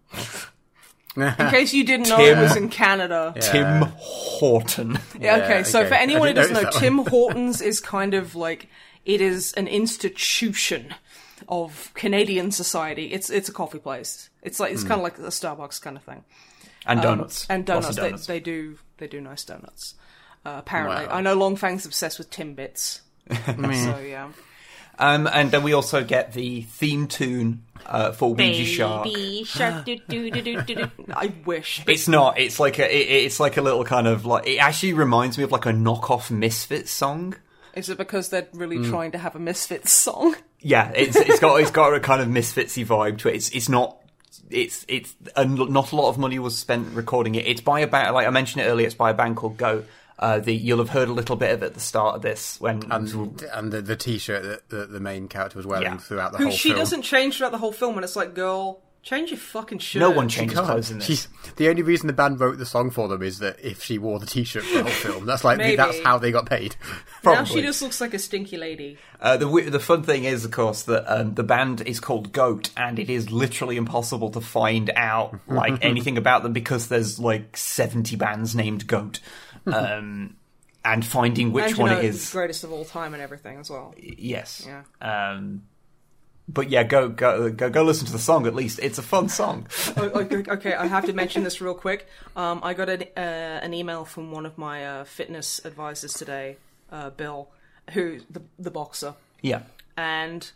In 1.17 1.33
case 1.49 1.73
you 1.73 1.83
didn't 1.83 2.07
know, 2.07 2.17
Tim- 2.17 2.37
it 2.37 2.41
was 2.41 2.55
in 2.55 2.69
Canada. 2.69 3.33
Tim 3.41 3.81
Horton. 3.97 4.97
Yeah, 5.19 5.37
okay, 5.37 5.57
Yeah, 5.57 5.63
so 5.63 5.79
okay. 5.81 5.89
for 5.89 5.95
anyone 5.95 6.27
I 6.27 6.29
who 6.29 6.35
doesn't 6.35 6.53
didn't 6.53 6.63
know, 6.63 6.69
notice 6.69 6.79
that 6.79 6.85
Tim 6.85 6.97
Hortons 7.07 7.61
is 7.61 7.79
kind 7.81 8.13
of 8.13 8.33
like 8.35 8.69
it 9.03 9.19
is 9.19 9.51
an 9.53 9.67
institution 9.67 10.93
of 11.49 11.91
Canadian 11.95 12.51
society. 12.51 13.07
It's 13.11 13.29
it's 13.29 13.49
a 13.49 13.51
coffee 13.53 13.79
place. 13.79 14.29
It's 14.41 14.59
like 14.59 14.69
Hmm. 14.69 14.75
it's 14.75 14.83
kind 14.83 14.99
of 14.99 15.03
like 15.03 15.17
a 15.17 15.23
Starbucks 15.23 15.81
kind 15.81 15.97
of 15.97 16.03
thing. 16.03 16.23
and 16.85 17.01
donuts 17.01 17.45
and 17.49 17.67
Lots 17.67 17.95
donuts. 17.95 18.21
of 18.21 18.27
They, 18.27 18.33
they 18.35 18.39
do 18.39 18.77
they 18.97 19.07
do 19.07 19.19
nice 19.19 19.43
donuts. 19.43 19.95
Uh, 20.45 20.55
apparently, 20.57 21.05
Wow. 21.07 21.13
I 21.17 21.21
know 21.21 21.35
Longfang's 21.35 21.85
obsessed 21.85 22.17
with 22.19 22.31
Timbits. 22.31 23.01
so 23.45 23.99
yeah, 23.99 24.29
Um, 25.01 25.27
and 25.27 25.49
then 25.51 25.63
we 25.63 25.73
also 25.73 26.03
get 26.03 26.33
the 26.33 26.61
theme 26.61 27.07
tune 27.07 27.63
uh, 27.87 28.11
for 28.11 28.35
Ouija 28.35 28.65
Shark. 28.65 29.07
shark. 29.45 29.85
do, 29.85 29.97
do, 30.07 30.29
do, 30.31 30.41
do, 30.41 30.61
do, 30.61 30.75
do. 30.75 30.89
I 31.11 31.33
wish. 31.43 31.83
It's 31.87 32.07
not. 32.07 32.39
It's 32.39 32.59
like 32.59 32.77
a. 32.79 32.83
It, 32.85 33.25
it's 33.25 33.39
like 33.39 33.57
a 33.57 33.61
little 33.61 33.83
kind 33.83 34.07
of 34.07 34.25
like. 34.25 34.47
It 34.47 34.57
actually 34.57 34.93
reminds 34.93 35.37
me 35.37 35.43
of 35.43 35.51
like 35.51 35.65
a 35.65 35.71
knockoff 35.73 36.29
Misfits 36.29 36.91
song. 36.91 37.35
Is 37.73 37.89
it 37.89 37.97
because 37.97 38.29
they're 38.29 38.47
really 38.53 38.77
Hmm. 38.77 38.89
trying 38.89 39.11
to 39.13 39.17
have 39.17 39.35
a 39.35 39.39
Misfits 39.39 39.91
song? 39.91 40.35
Yeah, 40.59 40.91
it's 40.93 41.15
it's 41.15 41.39
got 41.39 41.59
it's 41.59 41.71
got 41.71 41.93
a 41.93 41.99
kind 42.11 42.21
of 42.21 42.27
Misfitsy 42.27 42.85
vibe 42.85 43.17
to 43.19 43.29
it. 43.29 43.35
It's 43.35 43.49
it's 43.49 43.69
not. 43.69 43.97
It's 44.51 44.85
it's 44.87 45.15
and 45.35 45.55
not 45.71 45.91
a 45.91 45.95
lot 45.95 46.09
of 46.09 46.17
money 46.17 46.37
was 46.37 46.57
spent 46.57 46.89
recording 46.93 47.35
it. 47.35 47.47
It's 47.47 47.61
by 47.61 47.79
a 47.79 47.87
band 47.87 48.13
like 48.13 48.27
I 48.27 48.29
mentioned 48.29 48.63
it 48.63 48.67
earlier. 48.67 48.85
It's 48.85 48.95
by 48.95 49.09
a 49.09 49.13
band 49.13 49.35
called 49.37 49.57
Go. 49.57 49.83
Uh, 50.21 50.39
the 50.39 50.53
you'll 50.53 50.77
have 50.77 50.89
heard 50.89 51.09
a 51.09 51.13
little 51.13 51.35
bit 51.35 51.51
of 51.51 51.63
it 51.63 51.65
at 51.65 51.73
the 51.73 51.79
start 51.79 52.15
of 52.15 52.21
this 52.21 52.61
when 52.61 52.83
and, 52.91 53.11
and 53.53 53.71
the, 53.71 53.81
the 53.81 53.95
t-shirt 53.95 54.43
that 54.43 54.69
the, 54.69 54.85
the 54.85 54.99
main 54.99 55.27
character 55.27 55.57
was 55.57 55.65
wearing 55.65 55.83
Yeah. 55.83 55.97
throughout 55.97 56.31
the 56.31 56.37
Who 56.37 56.43
whole 56.45 56.53
she 56.53 56.69
film. 56.69 56.79
doesn't 56.79 57.01
change 57.01 57.37
throughout 57.37 57.51
the 57.51 57.57
whole 57.57 57.71
film, 57.71 57.95
and 57.95 58.03
it's 58.03 58.15
like, 58.15 58.35
girl, 58.35 58.81
change 59.01 59.31
your 59.31 59.39
fucking 59.39 59.79
shirt. 59.79 59.99
no 59.99 60.11
one 60.11 60.29
changes 60.29 60.59
clothes 60.59 60.91
in 60.91 60.99
this. 60.99 61.07
She's, 61.07 61.27
the 61.55 61.69
only 61.69 61.81
reason 61.81 62.05
the 62.05 62.13
band 62.13 62.39
wrote 62.39 62.59
the 62.59 62.67
song 62.67 62.91
for 62.91 63.07
them 63.07 63.23
is 63.23 63.39
that 63.39 63.59
if 63.65 63.81
she 63.81 63.97
wore 63.97 64.19
the 64.19 64.27
t-shirt 64.27 64.61
for 64.63 64.77
the 64.77 64.83
whole 64.83 64.91
film, 64.91 65.25
that's 65.25 65.43
like 65.43 65.57
Maybe. 65.57 65.75
that's 65.75 65.99
how 66.01 66.19
they 66.19 66.31
got 66.31 66.45
paid. 66.47 66.75
Now 67.23 67.43
she 67.43 67.61
just 67.61 67.81
looks 67.83 68.01
like 68.01 68.15
a 68.15 68.19
stinky 68.19 68.57
lady. 68.57 68.97
Uh, 69.19 69.37
the 69.37 69.45
the 69.69 69.79
fun 69.79 70.01
thing 70.01 70.23
is, 70.23 70.43
of 70.43 70.49
course, 70.49 70.81
that 70.83 71.05
um, 71.07 71.35
the 71.35 71.43
band 71.43 71.81
is 71.81 71.99
called 71.99 72.31
Goat, 72.31 72.71
and 72.75 72.97
it 72.97 73.11
is 73.11 73.31
literally 73.31 73.77
impossible 73.77 74.31
to 74.31 74.41
find 74.41 74.89
out 74.95 75.39
like 75.47 75.77
anything 75.85 76.17
about 76.17 76.41
them 76.41 76.51
because 76.51 76.87
there's 76.87 77.19
like 77.19 77.55
seventy 77.55 78.15
bands 78.15 78.55
named 78.55 78.87
Goat, 78.87 79.19
um, 79.65 80.35
and 80.83 81.05
finding 81.05 81.51
which 81.51 81.71
and 81.71 81.77
one 81.77 81.91
know, 81.91 81.99
it's 81.99 82.31
greatest 82.31 82.63
of 82.63 82.71
all 82.71 82.85
time 82.85 83.13
and 83.13 83.21
everything 83.21 83.59
as 83.59 83.69
well. 83.69 83.93
Yes. 83.97 84.67
Yeah. 84.67 84.83
Um, 85.01 85.63
but 86.47 86.69
yeah, 86.69 86.83
go 86.83 87.09
go 87.09 87.49
go 87.49 87.69
go 87.69 87.83
listen 87.83 88.05
to 88.07 88.11
the 88.11 88.19
song 88.19 88.47
at 88.47 88.55
least. 88.55 88.79
It's 88.81 88.97
a 88.97 89.03
fun 89.03 89.29
song. 89.29 89.67
Oh, 89.97 90.03
okay, 90.21 90.43
okay, 90.47 90.73
I 90.73 90.87
have 90.87 91.05
to 91.05 91.13
mention 91.13 91.43
this 91.43 91.61
real 91.61 91.73
quick. 91.73 92.07
Um, 92.35 92.61
I 92.63 92.73
got 92.73 92.89
an, 92.89 93.03
uh, 93.15 93.19
an 93.19 93.73
email 93.73 94.05
from 94.05 94.31
one 94.31 94.45
of 94.45 94.57
my 94.57 94.85
uh, 94.85 95.03
fitness 95.03 95.61
advisors 95.65 96.13
today, 96.13 96.57
uh, 96.91 97.09
Bill, 97.11 97.49
who 97.91 98.19
the 98.29 98.41
the 98.57 98.71
boxer, 98.71 99.15
yeah. 99.41 99.63
and 99.97 100.49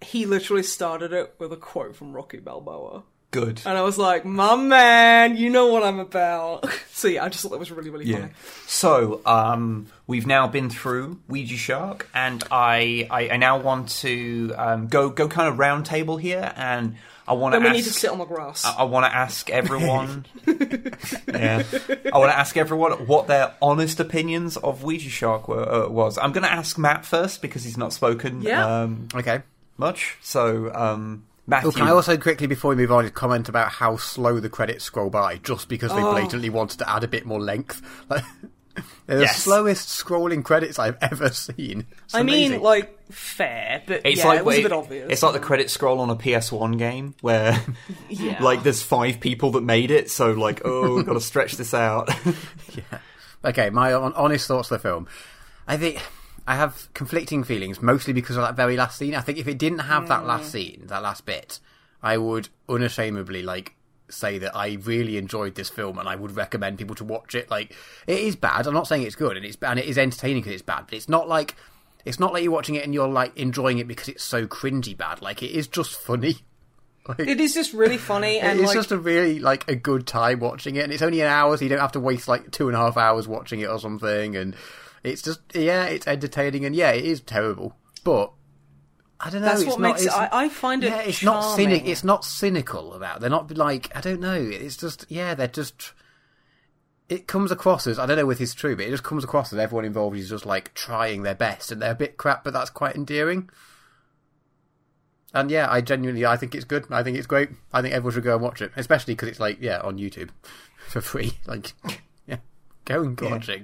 he 0.00 0.26
literally 0.26 0.62
started 0.62 1.12
it 1.12 1.34
with 1.38 1.52
a 1.52 1.56
quote 1.56 1.96
from 1.96 2.12
Rocky 2.12 2.38
Balboa. 2.38 3.02
Good. 3.40 3.60
And 3.66 3.76
I 3.76 3.82
was 3.82 3.98
like, 3.98 4.24
my 4.24 4.56
man, 4.56 5.36
you 5.36 5.50
know 5.50 5.66
what 5.66 5.82
I'm 5.82 5.98
about. 5.98 6.66
so 6.92 7.06
yeah, 7.08 7.22
I 7.24 7.28
just 7.28 7.42
thought 7.42 7.50
that 7.50 7.58
was 7.58 7.70
really, 7.70 7.90
really 7.90 8.06
Yeah. 8.06 8.20
funny. 8.20 8.32
So, 8.66 9.20
um, 9.26 9.88
we've 10.06 10.26
now 10.26 10.46
been 10.46 10.70
through 10.70 11.20
Ouija 11.28 11.56
Shark, 11.56 12.08
and 12.14 12.42
I, 12.50 13.06
I, 13.10 13.28
I 13.30 13.36
now 13.36 13.58
want 13.58 13.90
to 14.00 14.54
um, 14.56 14.86
go 14.88 15.10
go 15.10 15.28
kind 15.28 15.48
of 15.48 15.58
round 15.58 15.84
table 15.84 16.16
here, 16.16 16.50
and 16.56 16.96
I 17.28 17.34
want 17.34 17.52
to 17.52 17.56
Then 17.58 17.64
we 17.64 17.68
ask. 17.70 17.76
need 17.76 17.92
to 17.92 17.98
sit 17.98 18.10
on 18.10 18.18
the 18.18 18.24
grass. 18.24 18.64
I 18.64 18.84
want 18.84 19.04
to 19.04 19.14
ask 19.14 19.50
everyone. 19.50 20.24
yeah, 20.46 21.62
I 22.12 22.18
want 22.18 22.30
to 22.32 22.38
ask 22.38 22.56
everyone 22.56 22.92
what 23.06 23.26
their 23.26 23.52
honest 23.60 24.00
opinions 24.00 24.56
of 24.56 24.82
Ouija 24.82 25.10
Shark 25.10 25.46
were, 25.48 25.68
uh, 25.84 25.88
was. 25.90 26.16
I'm 26.16 26.32
going 26.32 26.44
to 26.44 26.52
ask 26.52 26.78
Matt 26.78 27.04
first 27.04 27.42
because 27.42 27.64
he's 27.64 27.76
not 27.76 27.92
spoken 27.92 28.40
Yeah. 28.40 28.82
um, 28.82 29.08
Okay. 29.14 29.42
much. 29.76 30.16
So, 30.22 30.72
um, 30.74 31.25
Matthew, 31.46 31.68
Oh, 31.68 31.72
can 31.72 31.86
I 31.86 31.90
also 31.90 32.16
quickly, 32.16 32.46
before 32.46 32.70
we 32.70 32.76
move 32.76 32.90
on, 32.92 33.08
comment 33.10 33.48
about 33.48 33.68
how 33.70 33.96
slow 33.98 34.40
the 34.40 34.48
credits 34.48 34.84
scroll 34.84 35.10
by, 35.10 35.36
just 35.38 35.68
because 35.68 35.92
they 35.92 36.02
Oh. 36.02 36.12
blatantly 36.12 36.50
wanted 36.50 36.78
to 36.80 36.90
add 36.90 37.04
a 37.04 37.08
bit 37.08 37.24
more 37.24 37.40
length? 37.40 37.82
Like, 38.08 38.24
they're 39.06 39.20
Yes. 39.20 39.36
the 39.36 39.40
slowest 39.42 39.88
scrolling 39.88 40.44
credits 40.44 40.78
I've 40.78 40.98
ever 41.00 41.30
seen. 41.30 41.86
It's 42.04 42.14
I 42.14 42.22
mean, 42.24 42.60
like, 42.60 42.98
fair, 43.12 43.82
but 43.86 44.02
It's 44.04 44.18
yeah, 44.18 44.26
like 44.26 44.38
it 44.40 44.44
was 44.44 44.56
wait, 44.56 44.64
a 44.66 44.68
bit 44.68 44.72
obvious. 44.76 45.12
It's 45.12 45.22
like 45.22 45.34
the 45.34 45.40
credit 45.40 45.70
scroll 45.70 46.00
on 46.00 46.10
a 46.10 46.16
PS1 46.16 46.76
game 46.78 47.14
where, 47.20 47.58
Yeah. 48.08 48.42
like, 48.42 48.64
there's 48.64 48.82
five 48.82 49.20
people 49.20 49.52
that 49.52 49.62
made 49.62 49.92
it, 49.92 50.10
so 50.10 50.32
like, 50.32 50.62
oh, 50.64 50.96
we've 50.96 51.06
got 51.06 51.12
to 51.14 51.20
stretch 51.20 51.56
this 51.56 51.72
out. 51.74 52.10
yeah. 52.74 52.98
Okay, 53.44 53.70
my 53.70 53.92
honest 53.92 54.48
thoughts 54.48 54.70
of 54.72 54.82
the 54.82 54.88
film. 54.88 55.06
I 55.68 55.76
think 55.76 56.00
I 56.46 56.54
have 56.54 56.88
conflicting 56.94 57.42
feelings, 57.42 57.82
mostly 57.82 58.12
because 58.12 58.36
of 58.36 58.42
that 58.42 58.54
very 58.54 58.76
last 58.76 58.98
scene. 58.98 59.14
I 59.14 59.20
think 59.20 59.38
if 59.38 59.48
it 59.48 59.58
didn't 59.58 59.80
have 59.80 60.08
that 60.08 60.26
last 60.26 60.48
mm. 60.48 60.52
scene, 60.52 60.82
that 60.86 61.02
last 61.02 61.26
bit, 61.26 61.58
I 62.02 62.18
would 62.18 62.48
unashamedly 62.68 63.42
like 63.42 63.74
say 64.08 64.38
that 64.38 64.54
I 64.54 64.78
really 64.82 65.16
enjoyed 65.16 65.56
this 65.56 65.68
film 65.68 65.98
and 65.98 66.08
I 66.08 66.14
would 66.14 66.36
recommend 66.36 66.78
people 66.78 66.94
to 66.96 67.04
watch 67.04 67.34
it. 67.34 67.50
Like, 67.50 67.74
it 68.06 68.20
is 68.20 68.36
bad. 68.36 68.66
I'm 68.66 68.74
not 68.74 68.86
saying 68.86 69.02
it's 69.02 69.16
good, 69.16 69.36
and 69.36 69.44
it's 69.44 69.56
and 69.60 69.78
it 69.78 69.86
is 69.86 69.98
entertaining 69.98 70.42
because 70.42 70.52
it's 70.52 70.62
bad, 70.62 70.84
but 70.86 70.94
it's 70.94 71.08
not 71.08 71.28
like 71.28 71.56
it's 72.04 72.20
not 72.20 72.32
like 72.32 72.44
you're 72.44 72.52
watching 72.52 72.76
it 72.76 72.84
and 72.84 72.94
you're 72.94 73.08
like 73.08 73.36
enjoying 73.36 73.78
it 73.78 73.88
because 73.88 74.08
it's 74.08 74.22
so 74.22 74.46
cringy 74.46 74.96
bad. 74.96 75.20
Like 75.20 75.42
it 75.42 75.50
is 75.50 75.68
just 75.68 75.92
funny. 75.92 76.38
Like, 77.08 77.20
It 77.20 77.40
is 77.40 77.54
just 77.54 77.72
really 77.72 77.98
funny 77.98 78.40
and 78.40 78.58
it's 78.58 78.66
like 78.66 78.74
just 78.74 78.90
a 78.90 78.98
really 78.98 79.38
like 79.38 79.70
a 79.70 79.76
good 79.76 80.08
time 80.08 80.40
watching 80.40 80.74
it, 80.74 80.80
and 80.80 80.92
it's 80.92 81.02
only 81.02 81.20
an 81.20 81.28
hour, 81.28 81.56
so 81.56 81.62
you 81.62 81.68
don't 81.68 81.78
have 81.78 81.92
to 81.92 82.00
waste 82.00 82.26
like 82.26 82.50
two 82.50 82.66
and 82.66 82.76
a 82.76 82.80
half 82.80 82.96
hours 82.96 83.28
watching 83.28 83.60
it 83.60 83.66
or 83.66 83.78
something. 83.78 84.34
And 84.34 84.56
it's 85.02 85.22
just 85.22 85.40
yeah, 85.54 85.84
it's 85.84 86.06
entertaining, 86.06 86.64
and 86.64 86.74
yeah, 86.74 86.90
it 86.90 87.04
is 87.04 87.20
terrible, 87.20 87.76
but 88.04 88.32
I 89.18 89.30
don't 89.30 89.40
know. 89.40 89.48
that's 89.48 89.64
what 89.64 89.80
not, 89.80 89.92
makes 89.92 90.02
it. 90.02 90.12
I, 90.12 90.28
I 90.32 90.48
find 90.48 90.84
it. 90.84 90.90
yeah, 90.90 91.00
it's 91.00 91.22
not 91.22 91.56
cynic. 91.56 91.86
It's 91.86 92.04
not 92.04 92.24
cynical 92.24 92.92
about. 92.92 93.20
They're 93.20 93.30
not 93.30 93.56
like 93.56 93.90
I 93.96 94.00
don't 94.00 94.20
know. 94.20 94.34
It's 94.34 94.76
just 94.76 95.06
yeah, 95.08 95.34
they're 95.34 95.48
just. 95.48 95.92
It 97.08 97.28
comes 97.28 97.52
across 97.52 97.86
as 97.86 97.98
I 97.98 98.06
don't 98.06 98.16
know 98.16 98.30
if 98.30 98.40
it's 98.40 98.52
true, 98.52 98.74
but 98.76 98.84
it 98.84 98.90
just 98.90 99.04
comes 99.04 99.22
across 99.24 99.52
as 99.52 99.58
everyone 99.58 99.84
involved 99.84 100.16
is 100.16 100.28
just 100.28 100.44
like 100.44 100.74
trying 100.74 101.22
their 101.22 101.34
best, 101.34 101.72
and 101.72 101.80
they're 101.80 101.92
a 101.92 101.96
bit 101.96 102.16
crap, 102.16 102.44
but 102.44 102.52
that's 102.52 102.70
quite 102.70 102.96
endearing. 102.96 103.48
And 105.32 105.50
yeah, 105.50 105.70
I 105.70 105.80
genuinely 105.80 106.26
I 106.26 106.36
think 106.36 106.54
it's 106.54 106.64
good. 106.64 106.86
I 106.90 107.02
think 107.02 107.16
it's 107.16 107.26
great. 107.26 107.50
I 107.72 107.80
think 107.80 107.94
everyone 107.94 108.14
should 108.14 108.24
go 108.24 108.34
and 108.34 108.42
watch 108.42 108.60
it, 108.60 108.72
especially 108.76 109.14
because 109.14 109.28
it's 109.28 109.40
like 109.40 109.58
yeah 109.60 109.80
on 109.80 109.98
YouTube 109.98 110.30
for 110.88 111.00
free. 111.00 111.34
Like 111.46 111.74
yeah, 112.88 112.96
go 112.96 113.02
and 113.02 113.20
watch 113.20 113.48
it. 113.48 113.62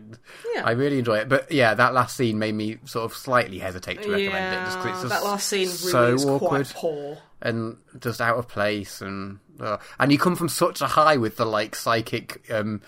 Yeah. 0.55 0.63
I 0.65 0.73
really 0.73 0.99
enjoy 0.99 1.19
it. 1.19 1.29
But 1.29 1.51
yeah, 1.53 1.75
that 1.75 1.95
last 1.95 2.17
scene 2.17 2.39
made 2.39 2.55
me 2.55 2.79
sort 2.85 3.05
of 3.05 3.17
slightly 3.17 3.59
hesitate 3.59 4.03
to 4.03 4.11
recommend 4.11 4.55
it. 4.55 4.65
Just 4.65 4.77
'cause 4.79 4.85
Yeah, 4.87 4.93
it's 4.93 5.03
just 5.03 5.09
that 5.15 5.25
last 5.25 5.49
scene 5.49 5.69
really 5.69 5.77
so 5.91 6.15
is 6.15 6.25
awkward 6.27 6.51
quite 6.69 6.75
poor. 6.75 7.19
and 7.41 7.77
just 8.01 8.21
out 8.21 8.37
of 8.39 8.49
place 8.49 9.01
and 9.01 9.39
uh, 9.61 9.77
and 9.99 10.11
you 10.11 10.19
come 10.19 10.35
from 10.35 10.49
such 10.49 10.81
a 10.81 10.87
high 10.87 11.17
with 11.17 11.37
the 11.37 11.45
like 11.47 11.77
psychic 11.77 12.45
um 12.51 12.81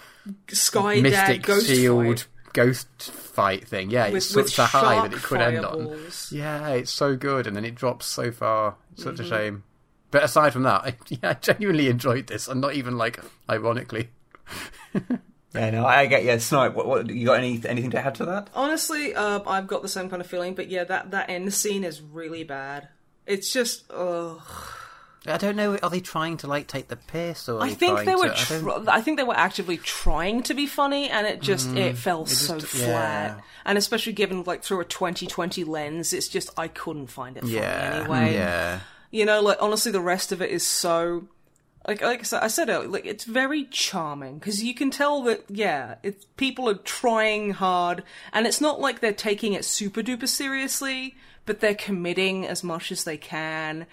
Sky 0.48 0.94
Dad 0.96 1.02
mystic 1.02 1.42
ghost 1.42 1.66
shield 1.68 2.20
fight 2.20 2.26
ghost 2.52 3.02
fight 3.02 3.66
thing 3.68 3.90
yeah 3.90 4.06
with, 4.06 4.16
it's 4.16 4.26
such 4.30 4.58
a 4.58 4.64
high 4.66 5.06
that 5.06 5.12
it 5.16 5.22
could 5.22 5.40
end 5.40 5.64
on 5.64 5.96
yeah 6.30 6.68
it's 6.70 6.90
so 6.90 7.14
good 7.16 7.46
and 7.46 7.56
then 7.56 7.64
it 7.64 7.74
drops 7.74 8.06
so 8.06 8.30
far 8.32 8.76
such 8.96 9.14
Mm-hmm. 9.16 9.24
a 9.24 9.28
shame 9.28 9.64
but 10.10 10.22
aside 10.24 10.52
from 10.52 10.62
that 10.62 10.80
I, 10.82 10.96
yeah, 11.08 11.30
I 11.30 11.34
genuinely 11.34 11.88
enjoyed 11.88 12.26
this 12.28 12.48
and 12.48 12.60
not 12.60 12.74
even 12.74 12.96
like 12.96 13.20
ironically 13.50 14.08
Yeah, 15.54 15.70
no, 15.70 15.86
I 15.86 16.06
get 16.06 16.24
yeah. 16.24 16.38
Snipe, 16.38 16.74
what, 16.74 16.86
what 16.86 17.08
you 17.10 17.26
got 17.26 17.38
any 17.38 17.60
anything 17.66 17.90
to 17.92 17.98
add 18.04 18.16
to 18.16 18.24
that? 18.26 18.48
Honestly, 18.54 19.14
uh, 19.14 19.40
I've 19.46 19.66
got 19.66 19.82
the 19.82 19.88
same 19.88 20.08
kind 20.10 20.20
of 20.20 20.26
feeling, 20.26 20.54
but 20.54 20.68
yeah, 20.68 20.84
that 20.84 21.10
that 21.12 21.30
end 21.30 21.52
scene 21.54 21.84
is 21.84 22.00
really 22.02 22.44
bad. 22.44 22.88
It's 23.26 23.52
just, 23.52 23.90
ugh. 23.90 24.40
I 25.26 25.38
don't 25.38 25.56
know 25.56 25.78
are 25.82 25.88
they 25.88 26.00
trying 26.00 26.36
to 26.38 26.46
like 26.46 26.66
take 26.66 26.88
the 26.88 26.96
piss 26.96 27.48
or 27.48 27.62
I 27.62 27.70
think 27.72 28.04
they 28.04 28.14
were. 28.14 28.28
to, 28.28 28.32
I 28.32 28.34
Tr- 28.84 28.90
I 28.90 29.00
think 29.00 29.16
they 29.16 29.24
were 29.24 29.34
actively 29.36 29.78
trying 29.78 30.42
to 30.42 30.52
be 30.54 30.66
funny, 30.66 31.08
and 31.08 31.26
it 31.26 31.40
just 31.40 31.68
it 31.74 31.96
fell 31.96 32.26
so 32.26 32.56
Mm, 32.56 32.60
just- 32.60 32.72
flat. 32.72 33.36
yeah. 33.36 33.40
And 33.64 33.78
especially 33.78 34.12
given 34.12 34.42
like 34.44 34.62
through 34.62 34.80
a 34.80 34.84
2020 34.84 35.64
lens, 35.64 36.12
it's 36.12 36.28
just 36.28 36.50
I 36.58 36.68
couldn't 36.68 37.06
find 37.06 37.38
it 37.38 37.40
funny 37.44 37.54
yeah 37.54 38.00
anyway. 38.02 38.34
yeah 38.34 38.80
You 39.10 39.24
know, 39.24 39.40
like 39.40 39.56
honestly, 39.62 39.92
the 39.92 40.00
rest 40.02 40.30
of 40.32 40.42
it 40.42 40.50
is 40.50 40.66
so. 40.66 41.24
Like, 41.86 42.00
like 42.00 42.20
I 42.20 42.22
said, 42.22 42.42
I 42.42 42.46
said 42.46 42.70
earlier, 42.70 42.88
like 42.88 43.04
it's 43.04 43.24
very 43.24 43.64
charming 43.64 44.38
because 44.38 44.62
you 44.64 44.74
can 44.74 44.90
tell 44.90 45.22
that 45.24 45.44
yeah, 45.48 45.96
it's 46.02 46.24
people 46.36 46.68
are 46.68 46.74
trying 46.74 47.50
hard, 47.50 48.02
and 48.32 48.46
it's 48.46 48.60
not 48.60 48.80
like 48.80 49.00
they're 49.00 49.12
taking 49.12 49.52
it 49.52 49.66
super 49.66 50.00
duper 50.00 50.28
seriously, 50.28 51.14
but 51.44 51.60
they're 51.60 51.74
committing 51.74 52.46
as 52.46 52.64
much 52.64 52.90
as 52.90 53.04
they 53.04 53.18
can, 53.18 53.86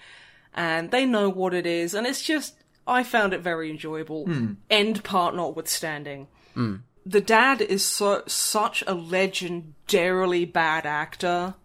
and 0.54 0.90
they 0.90 1.04
know 1.04 1.28
what 1.28 1.52
it 1.52 1.66
is, 1.66 1.92
and 1.92 2.06
it's 2.06 2.22
just 2.22 2.54
I 2.86 3.02
found 3.02 3.34
it 3.34 3.42
very 3.42 3.70
enjoyable. 3.70 4.24
Hmm. 4.24 4.52
End 4.70 5.04
part 5.04 5.36
notwithstanding, 5.36 6.28
hmm. 6.54 6.76
the 7.04 7.20
dad 7.20 7.60
is 7.60 7.84
so 7.84 8.22
such 8.26 8.80
a 8.82 8.94
legendarily 8.94 10.50
bad 10.50 10.86
actor. 10.86 11.56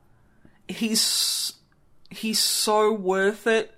He's 0.67 1.53
he's 2.09 2.39
so 2.39 2.91
worth 2.91 3.47
it. 3.47 3.76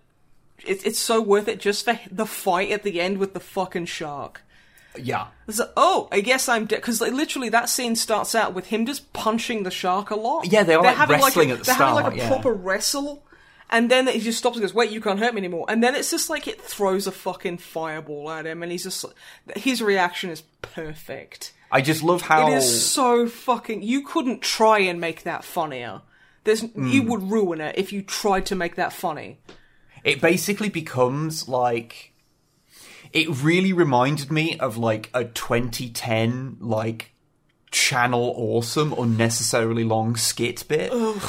It's 0.65 0.83
it's 0.83 0.99
so 0.99 1.21
worth 1.21 1.47
it 1.47 1.59
just 1.59 1.85
for 1.85 1.99
the 2.11 2.25
fight 2.25 2.71
at 2.71 2.83
the 2.83 2.99
end 3.01 3.17
with 3.17 3.33
the 3.33 3.39
fucking 3.39 3.85
shark. 3.85 4.43
Yeah, 4.97 5.27
oh, 5.77 6.07
I 6.11 6.19
guess 6.19 6.49
I'm 6.49 6.65
dead. 6.65 6.77
Because 6.77 6.99
like, 6.99 7.13
literally, 7.13 7.49
that 7.49 7.69
scene 7.69 7.95
starts 7.95 8.33
out 8.33 8.53
with 8.53 8.67
him 8.67 8.85
just 8.85 9.13
punching 9.13 9.63
the 9.63 9.71
shark 9.71 10.09
a 10.09 10.15
lot. 10.15 10.51
Yeah, 10.51 10.63
they 10.63 10.73
are, 10.73 10.83
like, 10.83 10.95
having 10.95 11.21
wrestling 11.21 11.49
like 11.49 11.57
a, 11.57 11.59
at 11.59 11.65
the 11.65 11.71
they're 11.71 11.75
having 11.75 12.03
like 12.03 12.13
a 12.13 12.17
yeah. 12.17 12.27
proper 12.27 12.53
wrestle, 12.53 13.23
and 13.69 13.89
then 13.89 14.07
he 14.07 14.19
just 14.19 14.39
stops 14.39 14.57
and 14.57 14.61
goes, 14.63 14.73
"Wait, 14.73 14.89
you 14.91 14.99
can't 14.99 15.19
hurt 15.19 15.33
me 15.33 15.39
anymore." 15.39 15.65
And 15.69 15.83
then 15.83 15.95
it's 15.95 16.09
just 16.09 16.29
like 16.29 16.47
it 16.47 16.59
throws 16.61 17.05
a 17.07 17.11
fucking 17.11 17.59
fireball 17.59 18.31
at 18.31 18.45
him, 18.47 18.63
and 18.63 18.71
he's 18.71 18.83
just 18.83 19.05
his 19.55 19.81
reaction 19.81 20.31
is 20.31 20.41
perfect. 20.61 21.53
I 21.71 21.81
just 21.81 22.01
love 22.01 22.23
how 22.23 22.49
It 22.51 22.57
is 22.57 22.91
so 22.91 23.27
fucking. 23.27 23.83
You 23.83 24.01
couldn't 24.01 24.41
try 24.41 24.79
and 24.79 24.99
make 24.99 25.23
that 25.23 25.43
funnier. 25.43 26.01
There's 26.45 26.63
you 26.63 27.03
Hmm. 27.03 27.09
would 27.09 27.31
ruin 27.31 27.61
it 27.61 27.77
if 27.77 27.93
you 27.93 28.01
tried 28.01 28.47
to 28.47 28.55
make 28.55 28.75
that 28.75 28.91
funny. 28.91 29.37
It 30.03 30.21
basically 30.21 30.69
becomes 30.69 31.47
like 31.47 32.13
it 33.11 33.27
really 33.43 33.73
reminded 33.73 34.31
me 34.31 34.57
of 34.59 34.77
like 34.77 35.09
a 35.13 35.25
2010 35.25 36.57
like 36.59 37.11
channel 37.71 38.33
awesome 38.35 38.93
unnecessarily 38.93 39.83
long 39.83 40.15
skit 40.15 40.63
bit. 40.67 40.91
Um, 40.91 41.19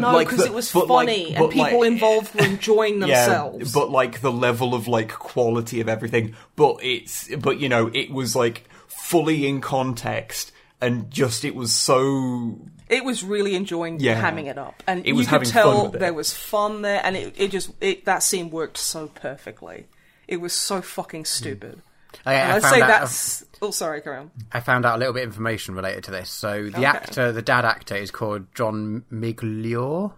No, 0.00 0.18
because 0.18 0.38
the- 0.38 0.44
it 0.46 0.52
was 0.54 0.72
like- 0.74 0.86
funny 0.88 1.34
but, 1.36 1.42
and 1.44 1.52
people 1.52 1.80
like- 1.80 1.86
involved 1.92 2.34
were 2.34 2.44
enjoying 2.46 3.00
yeah, 3.02 3.24
themselves. 3.26 3.72
but 3.72 3.90
like 3.90 4.20
the 4.20 4.30
level 4.32 4.74
of 4.74 4.86
like 4.86 5.10
quality 5.10 5.80
of 5.80 5.88
everything. 5.88 6.34
But 6.56 6.76
it's 6.82 7.34
but 7.36 7.58
you 7.60 7.68
know 7.68 7.90
it 7.92 8.10
was 8.12 8.36
like 8.36 8.64
fully 8.86 9.46
in 9.46 9.60
context 9.60 10.52
and 10.80 11.10
just 11.10 11.44
it 11.44 11.54
was 11.56 11.72
so 11.72 12.58
it 12.88 13.04
was 13.04 13.22
really 13.22 13.54
enjoying 13.54 14.00
Yeah. 14.00 14.20
hamming 14.20 14.46
it 14.46 14.58
up, 14.58 14.82
and 14.86 15.04
It 15.06 15.12
was 15.12 15.26
you 15.26 15.30
could 15.38 15.46
having 15.46 15.48
fun 15.48 15.62
tell 15.62 15.84
with 15.86 15.94
it. 15.96 15.98
there 16.00 16.14
was 16.14 16.32
fun 16.32 16.82
there, 16.82 17.00
and 17.04 17.16
it, 17.16 17.34
it 17.36 17.50
just 17.50 17.70
it, 17.80 18.04
that 18.06 18.22
scene 18.22 18.50
worked 18.50 18.78
so 18.78 19.08
perfectly. 19.08 19.86
It 20.26 20.38
was 20.38 20.52
so 20.52 20.80
fucking 20.82 21.20
hmm. 21.22 21.24
stupid. 21.26 21.82
I, 22.24 22.34
And 22.34 22.52
I 22.52 22.56
I'd 22.56 22.62
found 22.62 22.74
say 22.74 22.80
out- 22.82 22.88
that's. 22.88 23.42
Um, 23.42 23.48
oh, 23.62 23.70
sorry, 23.70 24.00
carry 24.00 24.16
on. 24.18 24.30
I 24.52 24.60
found 24.60 24.86
out 24.86 24.96
a 24.96 24.98
little 24.98 25.12
bit 25.14 25.22
of 25.24 25.28
information 25.30 25.74
related 25.74 26.04
to 26.04 26.10
this. 26.10 26.30
So 26.30 26.64
the 26.64 26.76
Okay. 26.78 26.84
actor, 26.84 27.32
the 27.32 27.42
dad 27.42 27.64
actor, 27.64 27.96
is 27.96 28.10
called 28.10 28.46
John 28.54 29.04
Miglior. 29.12 30.12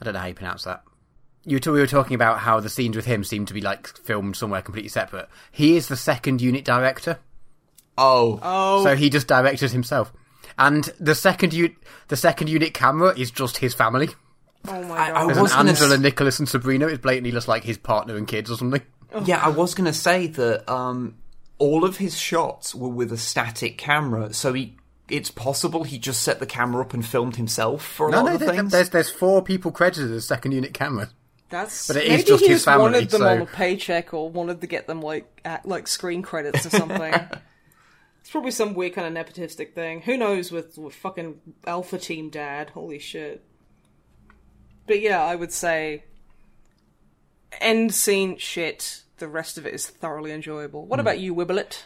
I 0.00 0.04
don't 0.04 0.14
know 0.14 0.20
how 0.20 0.26
you 0.26 0.34
pronounce 0.34 0.64
that. 0.64 0.82
You 1.44 1.58
two, 1.60 1.72
we 1.72 1.80
were 1.80 1.86
talking 1.86 2.14
about 2.14 2.40
how 2.40 2.60
the 2.60 2.68
scenes 2.68 2.94
with 2.96 3.06
him 3.06 3.24
seem 3.24 3.46
to 3.46 3.54
be 3.54 3.60
like 3.60 3.86
filmed 3.86 4.36
somewhere 4.36 4.60
completely 4.60 4.88
separate. 4.90 5.28
He 5.50 5.76
is 5.76 5.88
the 5.88 5.96
second 5.96 6.42
unit 6.42 6.64
director, 6.64 7.18
oh 7.96 8.38
Oh, 8.42 8.84
so 8.84 8.94
he 8.96 9.08
just 9.08 9.28
directed 9.28 9.70
himself. 9.70 10.12
And 10.58 10.84
the 10.98 11.14
second 11.14 11.52
unit, 11.52 11.76
the 12.08 12.16
second 12.16 12.48
unit 12.48 12.74
camera 12.74 13.16
is 13.16 13.30
just 13.30 13.58
his 13.58 13.74
family. 13.74 14.08
oh 14.66 14.82
my 14.84 14.96
I- 14.96 15.22
I 15.24 15.32
god! 15.32 15.40
Was 15.42 15.52
an 15.54 15.68
Angela, 15.68 15.94
s- 15.94 16.00
Nicholas, 16.00 16.38
and 16.40 16.48
Sabrina. 16.48 16.86
It's 16.88 17.00
blatantly 17.00 17.30
just 17.30 17.46
like 17.48 17.62
his 17.64 17.78
partner 17.78 18.16
and 18.16 18.26
kids 18.26 18.50
or 18.50 18.56
something. 18.56 18.82
Yeah, 19.24 19.40
I 19.42 19.48
was 19.48 19.74
going 19.74 19.86
to 19.86 19.92
say 19.94 20.26
that 20.26 20.70
um, 20.70 21.14
all 21.56 21.82
of 21.86 21.96
his 21.96 22.18
shots 22.18 22.74
were 22.74 22.90
with 22.90 23.10
a 23.10 23.16
static 23.16 23.78
camera, 23.78 24.34
so 24.34 24.52
he 24.52 24.76
it's 25.08 25.30
possible 25.30 25.84
he 25.84 25.98
just 25.98 26.22
set 26.22 26.40
the 26.40 26.44
camera 26.46 26.82
up 26.82 26.92
and 26.92 27.06
filmed 27.06 27.36
himself 27.36 27.82
for 27.82 28.08
a 28.08 28.10
No, 28.10 28.18
lot 28.18 28.26
no, 28.26 28.34
of 28.34 28.40
there- 28.40 28.50
things. 28.50 28.70
there's 28.72 28.90
there's 28.90 29.08
four 29.10 29.40
people 29.42 29.70
credited 29.70 30.10
as 30.12 30.26
second 30.28 30.52
unit 30.52 30.74
camera. 30.74 31.08
That's 31.48 31.86
But 31.86 31.96
it 31.96 32.02
is 32.04 32.10
maybe 32.10 32.22
just 32.24 32.42
he 32.42 32.48
his 32.50 32.56
just 32.56 32.64
family, 32.66 32.82
wanted 32.82 33.08
them 33.08 33.20
so- 33.22 33.28
on 33.28 33.40
a 33.40 33.46
paycheck 33.46 34.12
or 34.12 34.28
wanted 34.28 34.60
to 34.60 34.66
get 34.66 34.86
them 34.86 35.00
like 35.00 35.40
at, 35.46 35.64
like 35.64 35.86
screen 35.88 36.20
credits 36.20 36.66
or 36.66 36.70
something. 36.70 37.14
it's 38.28 38.32
probably 38.32 38.50
some 38.50 38.74
weird 38.74 38.92
kind 38.92 39.16
of 39.16 39.26
nepotistic 39.26 39.72
thing. 39.72 40.02
Who 40.02 40.14
knows 40.18 40.52
with, 40.52 40.76
with 40.76 40.94
fucking 40.94 41.40
Alpha 41.66 41.96
Team 41.96 42.28
Dad? 42.28 42.68
Holy 42.68 42.98
shit! 42.98 43.42
But 44.86 45.00
yeah, 45.00 45.24
I 45.24 45.34
would 45.34 45.50
say 45.50 46.04
end 47.58 47.94
scene 47.94 48.36
shit. 48.36 49.04
The 49.16 49.28
rest 49.28 49.56
of 49.56 49.64
it 49.64 49.72
is 49.72 49.86
thoroughly 49.86 50.30
enjoyable. 50.30 50.84
What 50.84 50.98
hmm. 50.98 51.06
about 51.06 51.20
you, 51.20 51.34
Wibblet? 51.34 51.84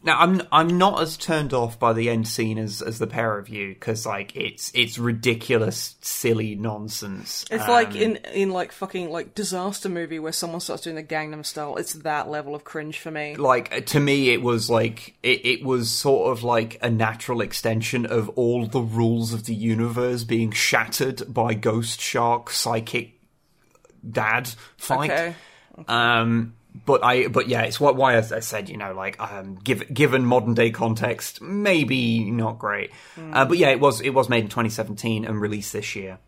Now, 0.00 0.20
I'm 0.20 0.42
I'm 0.52 0.78
not 0.78 1.02
as 1.02 1.16
turned 1.16 1.52
off 1.52 1.76
by 1.78 1.92
the 1.92 2.08
end 2.08 2.28
scene 2.28 2.56
as, 2.56 2.80
as 2.80 3.00
the 3.00 3.08
pair 3.08 3.36
of 3.36 3.48
you 3.48 3.70
because 3.74 4.06
like 4.06 4.34
it's 4.36 4.70
it's 4.72 4.96
ridiculous, 4.96 5.96
silly 6.00 6.54
nonsense. 6.54 7.44
It's 7.50 7.64
Um, 7.64 7.68
like 7.70 7.96
in 7.96 8.14
in 8.32 8.50
like 8.50 8.70
fucking 8.70 9.10
like 9.10 9.34
disaster 9.34 9.88
movie 9.88 10.20
where 10.20 10.30
someone 10.32 10.60
starts 10.60 10.84
doing 10.84 10.94
the 10.94 11.02
Gangnam 11.02 11.44
Style. 11.44 11.76
It's 11.76 11.94
that 11.94 12.28
level 12.30 12.54
of 12.54 12.62
cringe 12.62 12.98
for 13.00 13.10
me. 13.10 13.34
like 13.34 13.86
to 13.86 13.98
me 13.98 14.30
it 14.30 14.40
was 14.40 14.70
like 14.70 15.16
it, 15.24 15.44
it 15.44 15.64
was 15.64 15.90
sort 15.90 16.30
of 16.30 16.44
like 16.44 16.78
a 16.80 16.88
natural 16.90 17.40
extension 17.40 18.06
of 18.06 18.28
all 18.30 18.66
the 18.66 18.80
rules 18.80 19.32
of 19.32 19.46
the 19.46 19.54
universe 19.54 20.22
being 20.22 20.52
shattered 20.52 21.22
by 21.34 21.54
ghost 21.54 22.00
shark 22.00 22.50
psychic 22.50 23.14
dad 24.08 24.48
fight 24.76 25.10
Okay. 25.10 25.34
um 25.88 26.54
but 26.84 27.04
i 27.04 27.28
but 27.28 27.48
yeah 27.48 27.62
it's 27.62 27.80
what 27.80 27.96
why 27.96 28.14
I, 28.14 28.18
I 28.18 28.40
said 28.40 28.68
you 28.68 28.76
know 28.76 28.92
like 28.92 29.20
um 29.20 29.56
give, 29.62 29.92
given 29.92 30.24
modern 30.24 30.54
day 30.54 30.70
context 30.70 31.40
maybe 31.40 32.30
not 32.30 32.58
great. 32.58 32.90
Uh, 33.32 33.44
but 33.44 33.58
yeah 33.58 33.70
it 33.70 33.80
was 33.80 34.00
it 34.00 34.10
was 34.10 34.28
made 34.28 34.44
in 34.44 34.50
2017 34.50 35.24
and 35.24 35.40
released 35.40 35.72
this 35.72 35.94
year. 35.96 36.18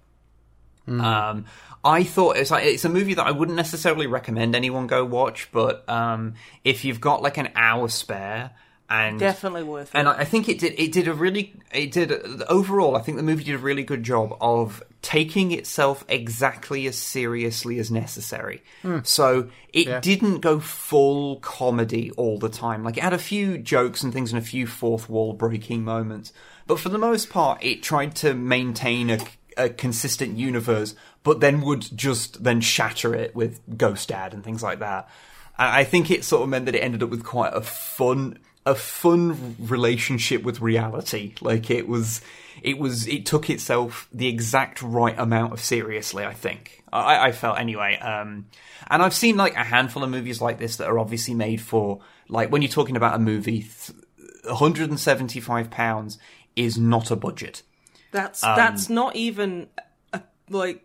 Um, 0.88 1.44
I 1.84 2.02
thought 2.02 2.36
it's 2.36 2.50
like 2.50 2.64
it's 2.64 2.84
a 2.84 2.88
movie 2.88 3.14
that 3.14 3.26
I 3.26 3.30
wouldn't 3.30 3.56
necessarily 3.56 4.06
recommend 4.06 4.56
anyone 4.56 4.86
go 4.86 5.04
watch, 5.04 5.50
but 5.52 5.88
um, 5.88 6.34
if 6.64 6.84
you've 6.84 7.00
got 7.00 7.22
like 7.22 7.38
an 7.38 7.50
hour 7.54 7.88
spare 7.88 8.50
and 8.90 9.18
Definitely 9.20 9.62
worth 9.62 9.94
it. 9.94 9.98
and 9.98 10.08
I 10.08 10.18
I 10.18 10.24
think 10.24 10.48
it 10.48 10.58
did. 10.58 10.74
It 10.78 10.90
did 10.92 11.06
a 11.08 11.14
really. 11.14 11.54
It 11.72 11.92
did 11.92 12.10
overall. 12.48 12.96
I 12.96 13.00
think 13.00 13.16
the 13.16 13.22
movie 13.22 13.44
did 13.44 13.54
a 13.54 13.58
really 13.58 13.84
good 13.84 14.02
job 14.02 14.36
of 14.40 14.82
taking 15.00 15.52
itself 15.52 16.04
exactly 16.08 16.86
as 16.86 16.96
seriously 16.98 17.78
as 17.78 17.90
necessary. 17.90 18.62
Hmm. 18.82 18.98
So 19.04 19.48
it 19.72 20.02
didn't 20.02 20.40
go 20.40 20.58
full 20.60 21.36
comedy 21.36 22.10
all 22.12 22.38
the 22.38 22.48
time. 22.50 22.82
Like 22.84 22.96
it 22.96 23.02
had 23.04 23.12
a 23.12 23.18
few 23.18 23.56
jokes 23.58 24.02
and 24.02 24.12
things 24.12 24.32
and 24.32 24.42
a 24.42 24.44
few 24.44 24.66
fourth 24.66 25.08
wall 25.08 25.32
breaking 25.32 25.84
moments, 25.84 26.32
but 26.66 26.80
for 26.80 26.88
the 26.88 26.98
most 26.98 27.30
part, 27.30 27.62
it 27.64 27.82
tried 27.82 28.14
to 28.16 28.34
maintain 28.34 29.08
a, 29.10 29.18
a 29.56 29.68
consistent 29.70 30.36
universe, 30.36 30.94
but 31.22 31.40
then 31.40 31.60
would 31.62 31.96
just 31.96 32.42
then 32.42 32.60
shatter 32.60 33.14
it 33.14 33.34
with 33.34 33.60
Ghost 33.78 34.08
Dad 34.08 34.34
and 34.34 34.42
things 34.44 34.62
like 34.62 34.80
that. 34.80 35.08
I 35.56 35.80
I 35.80 35.84
think 35.84 36.10
it 36.10 36.24
sort 36.24 36.42
of 36.42 36.48
meant 36.48 36.66
that 36.66 36.74
it 36.74 36.80
ended 36.80 37.02
up 37.02 37.10
with 37.10 37.22
quite 37.24 37.54
a 37.54 37.60
fun, 37.62 38.38
a 38.70 38.74
fun 38.74 39.56
relationship 39.58 40.42
with 40.42 40.60
reality. 40.60 41.34
Like 41.40 41.70
it 41.70 41.88
was, 41.88 42.20
it 42.62 42.78
was, 42.78 43.06
it 43.06 43.26
took 43.26 43.50
itself 43.50 44.08
the 44.12 44.28
exact 44.28 44.80
right 44.82 45.18
amount 45.18 45.52
of 45.52 45.60
seriously. 45.60 46.24
I 46.24 46.32
think 46.34 46.82
I, 46.92 47.28
I 47.28 47.32
felt 47.32 47.58
anyway. 47.58 47.98
Um, 47.98 48.46
and 48.88 49.02
I've 49.02 49.14
seen 49.14 49.36
like 49.36 49.54
a 49.54 49.64
handful 49.64 50.02
of 50.04 50.10
movies 50.10 50.40
like 50.40 50.58
this 50.58 50.76
that 50.76 50.88
are 50.88 50.98
obviously 50.98 51.34
made 51.34 51.60
for 51.60 52.00
like 52.28 52.50
when 52.50 52.62
you're 52.62 52.70
talking 52.70 52.96
about 52.96 53.14
a 53.14 53.18
movie, 53.18 53.62
th- 53.62 53.98
175 54.44 55.70
pounds 55.70 56.18
is 56.56 56.78
not 56.78 57.10
a 57.10 57.16
budget. 57.16 57.62
That's 58.12 58.42
Um, 58.42 58.56
that's 58.56 58.88
not 58.88 59.16
even 59.16 59.68
a, 60.12 60.22
like 60.48 60.84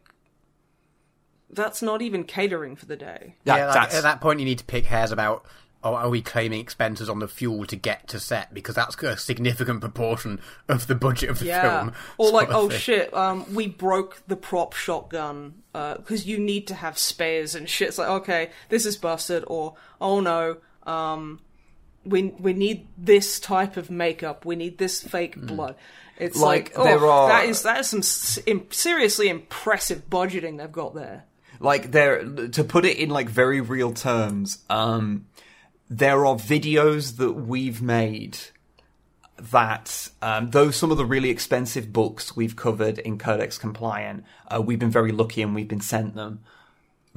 that's 1.49 1.81
not 1.81 2.01
even 2.01 2.23
catering 2.23 2.75
for 2.75 2.85
the 2.85 2.95
day. 2.97 3.35
That- 3.45 3.57
yeah, 3.57 3.67
like, 3.67 3.93
at 3.93 4.03
that 4.03 4.21
point, 4.21 4.39
you 4.39 4.45
need 4.45 4.59
to 4.59 4.65
pick 4.65 4.85
hairs 4.85 5.11
about. 5.11 5.45
Oh, 5.85 5.93
are 5.93 6.09
we 6.09 6.21
claiming 6.21 6.59
expenses 6.59 7.09
on 7.09 7.19
the 7.19 7.27
fuel 7.27 7.63
to 7.67 7.75
get 7.75 8.07
to 8.07 8.19
set 8.19 8.53
because 8.55 8.73
that's 8.73 9.01
a 9.03 9.15
significant 9.17 9.81
proportion 9.81 10.39
of 10.67 10.87
the 10.87 10.95
budget 10.95 11.29
of 11.29 11.37
the 11.37 11.45
Yeah. 11.45 11.61
film? 11.79 11.93
Or 12.17 12.31
like, 12.31 12.49
oh 12.51 12.69
thing. 12.69 12.79
shit, 12.79 13.13
um, 13.13 13.45
we 13.53 13.67
broke 13.67 14.23
the 14.27 14.35
prop 14.35 14.73
shotgun 14.73 15.53
because 15.73 16.25
you 16.25 16.39
need 16.39 16.65
to 16.67 16.73
have 16.73 16.97
spares 16.97 17.53
and 17.53 17.69
shit. 17.69 17.89
It's 17.89 17.97
like, 17.99 18.09
okay, 18.09 18.49
this 18.69 18.85
is 18.87 18.97
busted. 18.97 19.43
Or 19.45 19.75
oh 20.01 20.19
no, 20.21 20.57
um, 20.87 21.39
we 22.03 22.33
we 22.39 22.53
need 22.53 22.87
this 22.97 23.39
type 23.39 23.77
of 23.77 23.91
makeup. 23.91 24.43
We 24.43 24.55
need 24.55 24.79
this 24.79 25.03
fake 25.03 25.39
blood. 25.39 25.75
It's 26.17 26.37
like, 26.39 26.75
Like, 26.77 26.87
there 26.87 26.99
oh, 27.05 27.09
are- 27.11 27.29
that 27.29 27.45
is 27.45 27.61
that 27.63 27.79
is 27.81 27.89
some 27.89 28.01
seriously 28.71 29.29
impressive 29.29 30.09
budgeting 30.09 30.57
they've 30.57 30.71
got 30.71 30.95
there. 30.95 31.25
like 31.59 31.91
there 31.91 32.23
to 32.23 32.63
put 32.63 32.85
it 32.85 32.97
in 32.97 33.09
like 33.09 33.29
very 33.29 33.61
real 33.61 33.93
terms 33.93 34.57
um 34.69 35.25
there 35.89 36.25
are 36.25 36.35
videos 36.35 37.17
that 37.17 37.33
we've 37.33 37.81
made 37.81 38.37
that 39.51 40.09
um, 40.21 40.49
though 40.51 40.71
some 40.71 40.91
of 40.91 40.97
the 40.97 41.05
really 41.05 41.29
expensive 41.29 41.91
books 41.91 42.35
we've 42.35 42.55
covered 42.55 42.97
in 42.99 43.17
codex 43.17 43.57
compliant 43.57 44.23
uh, 44.47 44.61
we've 44.61 44.79
been 44.79 44.89
very 44.91 45.11
lucky 45.11 45.41
and 45.41 45.53
we've 45.53 45.67
been 45.67 45.81
sent 45.81 46.15
them 46.15 46.39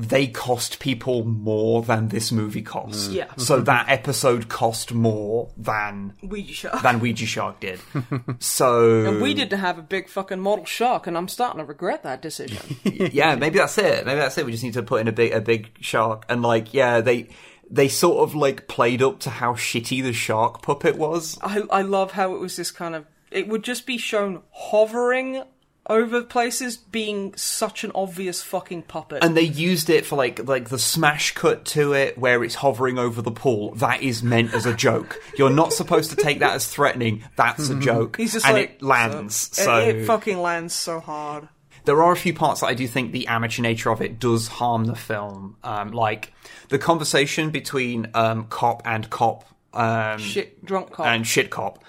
they 0.00 0.26
cost 0.28 0.78
people 0.80 1.24
more 1.24 1.82
than 1.82 2.08
this 2.08 2.30
movie 2.32 2.62
costs 2.62 3.08
Yeah. 3.08 3.26
so 3.36 3.60
that 3.60 3.88
episode 3.88 4.48
cost 4.48 4.92
more 4.92 5.50
than 5.56 6.14
Ouija 6.22 6.52
shark. 6.52 6.82
than 6.82 6.98
ouija 7.00 7.24
shark 7.26 7.60
did 7.60 7.78
so 8.40 9.04
and 9.06 9.22
we 9.22 9.32
did 9.32 9.50
to 9.50 9.56
have 9.56 9.78
a 9.78 9.82
big 9.82 10.08
fucking 10.08 10.40
model 10.40 10.64
shark, 10.64 11.06
and 11.06 11.16
I'm 11.16 11.28
starting 11.28 11.58
to 11.60 11.64
regret 11.64 12.02
that 12.02 12.20
decision. 12.22 12.58
yeah, 12.84 13.36
maybe 13.36 13.58
that's 13.58 13.78
it. 13.78 14.04
Maybe 14.06 14.18
that's 14.18 14.36
it. 14.38 14.44
We 14.44 14.52
just 14.52 14.64
need 14.64 14.74
to 14.74 14.82
put 14.82 15.00
in 15.00 15.08
a 15.08 15.12
big 15.12 15.32
a 15.32 15.40
big 15.40 15.70
shark 15.80 16.24
and 16.28 16.42
like 16.42 16.74
yeah, 16.74 17.00
they 17.00 17.28
they 17.70 17.88
sort 17.88 18.18
of 18.28 18.34
like 18.34 18.68
played 18.68 19.02
up 19.02 19.20
to 19.20 19.30
how 19.30 19.54
shitty 19.54 20.02
the 20.02 20.12
shark 20.12 20.62
puppet 20.62 20.96
was. 20.96 21.38
I 21.42 21.62
I 21.70 21.82
love 21.82 22.12
how 22.12 22.34
it 22.34 22.40
was 22.40 22.56
this 22.56 22.70
kind 22.70 22.94
of 22.94 23.06
it 23.30 23.48
would 23.48 23.62
just 23.62 23.86
be 23.86 23.98
shown 23.98 24.42
hovering 24.50 25.42
over 25.90 26.20
places 26.22 26.76
being 26.76 27.34
such 27.34 27.82
an 27.82 27.90
obvious 27.94 28.42
fucking 28.42 28.82
puppet. 28.82 29.24
And 29.24 29.34
they 29.34 29.40
used 29.42 29.88
it 29.88 30.04
for 30.04 30.16
like 30.16 30.46
like 30.46 30.68
the 30.68 30.78
smash 30.78 31.32
cut 31.34 31.64
to 31.66 31.94
it 31.94 32.18
where 32.18 32.44
it's 32.44 32.56
hovering 32.56 32.98
over 32.98 33.22
the 33.22 33.30
pool. 33.30 33.74
That 33.76 34.02
is 34.02 34.22
meant 34.22 34.52
as 34.54 34.66
a 34.66 34.74
joke. 34.74 35.18
You're 35.38 35.48
not 35.50 35.72
supposed 35.72 36.10
to 36.10 36.16
take 36.16 36.40
that 36.40 36.54
as 36.54 36.66
threatening. 36.66 37.24
That's 37.36 37.70
a 37.70 37.74
joke. 37.80 38.16
He's 38.18 38.34
just 38.34 38.44
and 38.46 38.54
like 38.54 38.70
it 38.76 38.82
lands. 38.82 39.34
so- 39.52 39.62
So, 39.64 39.76
it, 39.78 39.96
it 39.96 40.04
fucking 40.06 40.38
lands 40.40 40.74
so 40.74 41.00
hard. 41.00 41.48
There 41.88 42.02
are 42.02 42.12
a 42.12 42.16
few 42.16 42.34
parts 42.34 42.60
that 42.60 42.66
I 42.66 42.74
do 42.74 42.86
think 42.86 43.12
the 43.12 43.26
amateur 43.28 43.62
nature 43.62 43.90
of 43.90 44.02
it 44.02 44.20
does 44.20 44.46
harm 44.46 44.84
the 44.84 44.94
film. 44.94 45.56
Um, 45.64 45.90
like 45.92 46.32
the 46.68 46.78
conversation 46.78 47.50
between 47.50 48.08
um, 48.14 48.44
cop 48.50 48.82
and 48.84 49.08
cop. 49.08 49.44
Um, 49.72 50.18
Shit, 50.18 50.64
drunk 50.64 50.90
cop 50.92 51.06
and 51.06 51.26
shit 51.26 51.48
cop. 51.50 51.82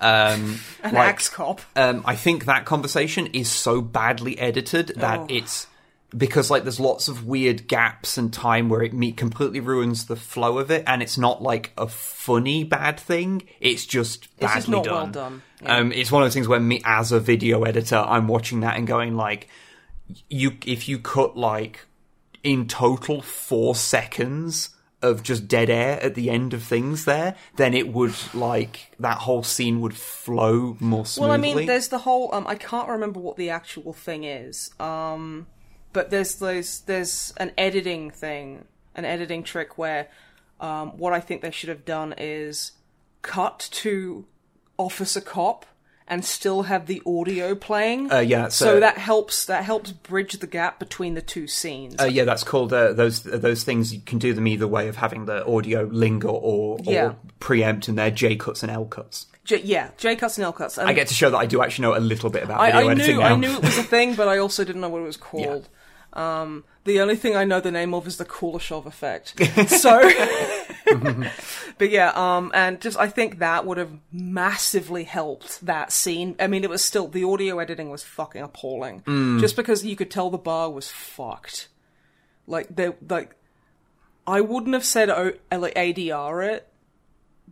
Um, 0.00 0.58
and 0.82 0.92
like, 0.94 1.08
axe 1.08 1.28
cop. 1.28 1.60
um, 1.76 2.02
I 2.06 2.16
think 2.16 2.46
that 2.46 2.64
conversation 2.64 3.26
is 3.28 3.50
so 3.50 3.80
badly 3.82 4.38
edited 4.38 4.88
that 4.96 5.20
Oh. 5.20 5.26
it's 5.28 5.66
because 6.16 6.50
like 6.50 6.64
there's 6.64 6.80
lots 6.80 7.08
of 7.08 7.26
weird 7.26 7.68
gaps 7.68 8.18
and 8.18 8.32
time 8.32 8.68
where 8.68 8.82
it 8.82 8.92
me- 8.92 9.12
completely 9.12 9.60
ruins 9.60 10.06
the 10.06 10.16
flow 10.16 10.58
of 10.58 10.70
it, 10.70 10.84
and 10.86 11.02
it's 11.02 11.16
not 11.18 11.42
like 11.42 11.72
a 11.78 11.88
funny 11.88 12.64
bad 12.64 12.98
thing. 13.00 13.42
It's 13.60 13.86
just 13.86 14.24
It's 14.24 14.40
badly 14.40 14.56
just 14.58 14.68
not 14.68 14.84
done. 14.84 14.94
well 14.94 15.06
done. 15.06 15.42
Yeah. 15.62 15.76
Um, 15.76 15.92
it's 15.92 16.10
one 16.12 16.22
of 16.22 16.26
those 16.26 16.34
things 16.34 16.48
where 16.48 16.60
me 16.60 16.82
as 16.84 17.12
a 17.12 17.20
video 17.20 17.62
editor, 17.64 17.96
I'm 17.96 18.28
watching 18.28 18.60
that 18.60 18.76
and 18.76 18.86
going 18.86 19.16
like, 19.16 19.48
you 20.28 20.56
if 20.66 20.88
you 20.88 20.98
cut 20.98 21.36
like 21.36 21.86
in 22.42 22.66
total 22.68 23.22
four 23.22 23.74
seconds 23.74 24.70
of 25.00 25.22
just 25.22 25.48
dead 25.48 25.68
air 25.68 26.00
at 26.00 26.14
the 26.14 26.30
end 26.30 26.54
of 26.54 26.62
things 26.62 27.06
there, 27.06 27.34
then 27.56 27.74
it 27.74 27.88
would 27.92 28.14
like 28.34 28.92
that 29.00 29.18
whole 29.18 29.42
scene 29.42 29.80
would 29.80 29.96
flow 29.96 30.76
more 30.78 31.04
smoothly. 31.06 31.28
Well, 31.28 31.32
I 31.32 31.36
mean, 31.38 31.66
there's 31.66 31.88
the 31.88 31.98
whole. 31.98 32.32
Um, 32.34 32.46
I 32.46 32.54
can't 32.54 32.88
remember 32.88 33.18
what 33.18 33.36
the 33.36 33.50
actual 33.50 33.92
thing 33.92 34.24
is. 34.24 34.70
Um, 34.78 35.46
but 35.92 36.10
there's 36.10 36.36
there's 36.36 36.80
there's 36.80 37.32
an 37.36 37.52
editing 37.58 38.10
thing, 38.10 38.64
an 38.94 39.04
editing 39.04 39.42
trick 39.42 39.78
where 39.78 40.08
um, 40.60 40.96
what 40.98 41.12
I 41.12 41.20
think 41.20 41.42
they 41.42 41.50
should 41.50 41.68
have 41.68 41.84
done 41.84 42.14
is 42.16 42.72
cut 43.22 43.68
to 43.72 44.24
Officer 44.78 45.20
Cop 45.20 45.66
and 46.08 46.24
still 46.24 46.62
have 46.64 46.86
the 46.86 47.00
audio 47.06 47.54
playing. 47.54 48.12
Uh, 48.12 48.18
yeah, 48.18 48.48
so, 48.48 48.64
so- 48.66 48.80
that 48.80 48.98
helps 48.98 49.46
that 49.46 49.64
helps 49.64 49.92
bridge 49.92 50.34
the 50.34 50.46
gap 50.46 50.78
between 50.78 51.14
the 51.14 51.22
two 51.22 51.46
scenes. 51.46 51.96
Uh, 52.00 52.04
yeah, 52.04 52.24
that's 52.24 52.42
called 52.44 52.72
uh, 52.72 52.92
those 52.92 53.22
those 53.22 53.64
things. 53.64 53.94
You 53.94 54.00
can 54.04 54.18
do 54.18 54.34
them 54.34 54.46
either 54.48 54.66
way 54.66 54.88
of 54.88 54.96
having 54.96 55.24
the 55.26 55.46
audio 55.46 55.84
linger 55.84 56.28
or, 56.28 56.78
Yeah. 56.82 57.06
or 57.06 57.16
preempt, 57.40 57.88
and 57.88 57.96
they're 57.96 58.10
J 58.10 58.36
cuts 58.36 58.62
and 58.62 58.70
L 58.70 58.84
cuts. 58.84 59.26
J- 59.44 59.62
yeah, 59.62 59.90
J 59.96 60.14
cuts 60.16 60.38
and 60.38 60.44
L 60.44 60.52
cuts. 60.52 60.78
And 60.78 60.88
I 60.88 60.92
get 60.92 61.08
to 61.08 61.14
show 61.14 61.30
that 61.30 61.36
I 61.38 61.46
do 61.46 61.62
actually 61.62 61.82
know 61.82 61.96
a 61.96 62.00
little 62.00 62.30
bit 62.30 62.42
about 62.44 62.60
I, 62.60 62.70
video 62.72 62.88
I 62.88 62.92
editing 62.92 63.16
knew 63.16 63.22
now. 63.22 63.28
I 63.28 63.36
knew 63.36 63.50
it 63.56 63.62
was 63.62 63.78
a 63.78 63.82
thing, 63.82 64.14
but 64.14 64.28
I 64.28 64.38
also 64.38 64.64
didn't 64.64 64.80
know 64.80 64.88
what 64.88 65.00
it 65.00 65.06
was 65.06 65.16
called. 65.30 65.68
Um, 66.14 66.64
the 66.84 67.00
only 67.00 67.16
thing 67.16 67.36
I 67.36 67.44
know 67.44 67.60
the 67.60 67.70
name 67.70 67.94
of 67.94 68.06
is 68.06 68.16
the 68.18 68.24
Kuleshov 68.24 68.86
effect. 68.86 69.34
So, 69.68 70.10
but 71.78 71.90
yeah, 71.90 72.12
um, 72.14 72.50
and 72.54 72.80
just 72.80 72.98
I 72.98 73.08
think 73.08 73.38
that 73.38 73.64
would 73.66 73.78
have 73.78 73.92
massively 74.12 75.04
helped 75.04 75.64
that 75.64 75.92
scene. 75.92 76.36
I 76.40 76.46
mean, 76.46 76.64
it 76.64 76.70
was 76.70 76.84
still 76.84 77.08
the 77.08 77.24
audio 77.24 77.58
editing 77.58 77.90
was 77.90 78.02
fucking 78.02 78.42
appalling, 78.42 79.00
Mm. 79.02 79.40
just 79.40 79.56
because 79.56 79.84
you 79.84 79.96
could 79.96 80.10
tell 80.10 80.30
the 80.30 80.38
bar 80.38 80.70
was 80.70 80.90
fucked. 80.90 81.68
Like 82.46 82.74
they 82.74 82.90
like, 83.08 83.36
I 84.26 84.40
wouldn't 84.40 84.74
have 84.74 84.84
said 84.84 85.08
o- 85.10 85.34
like 85.56 85.74
ADR 85.74 86.46
it. 86.46 86.68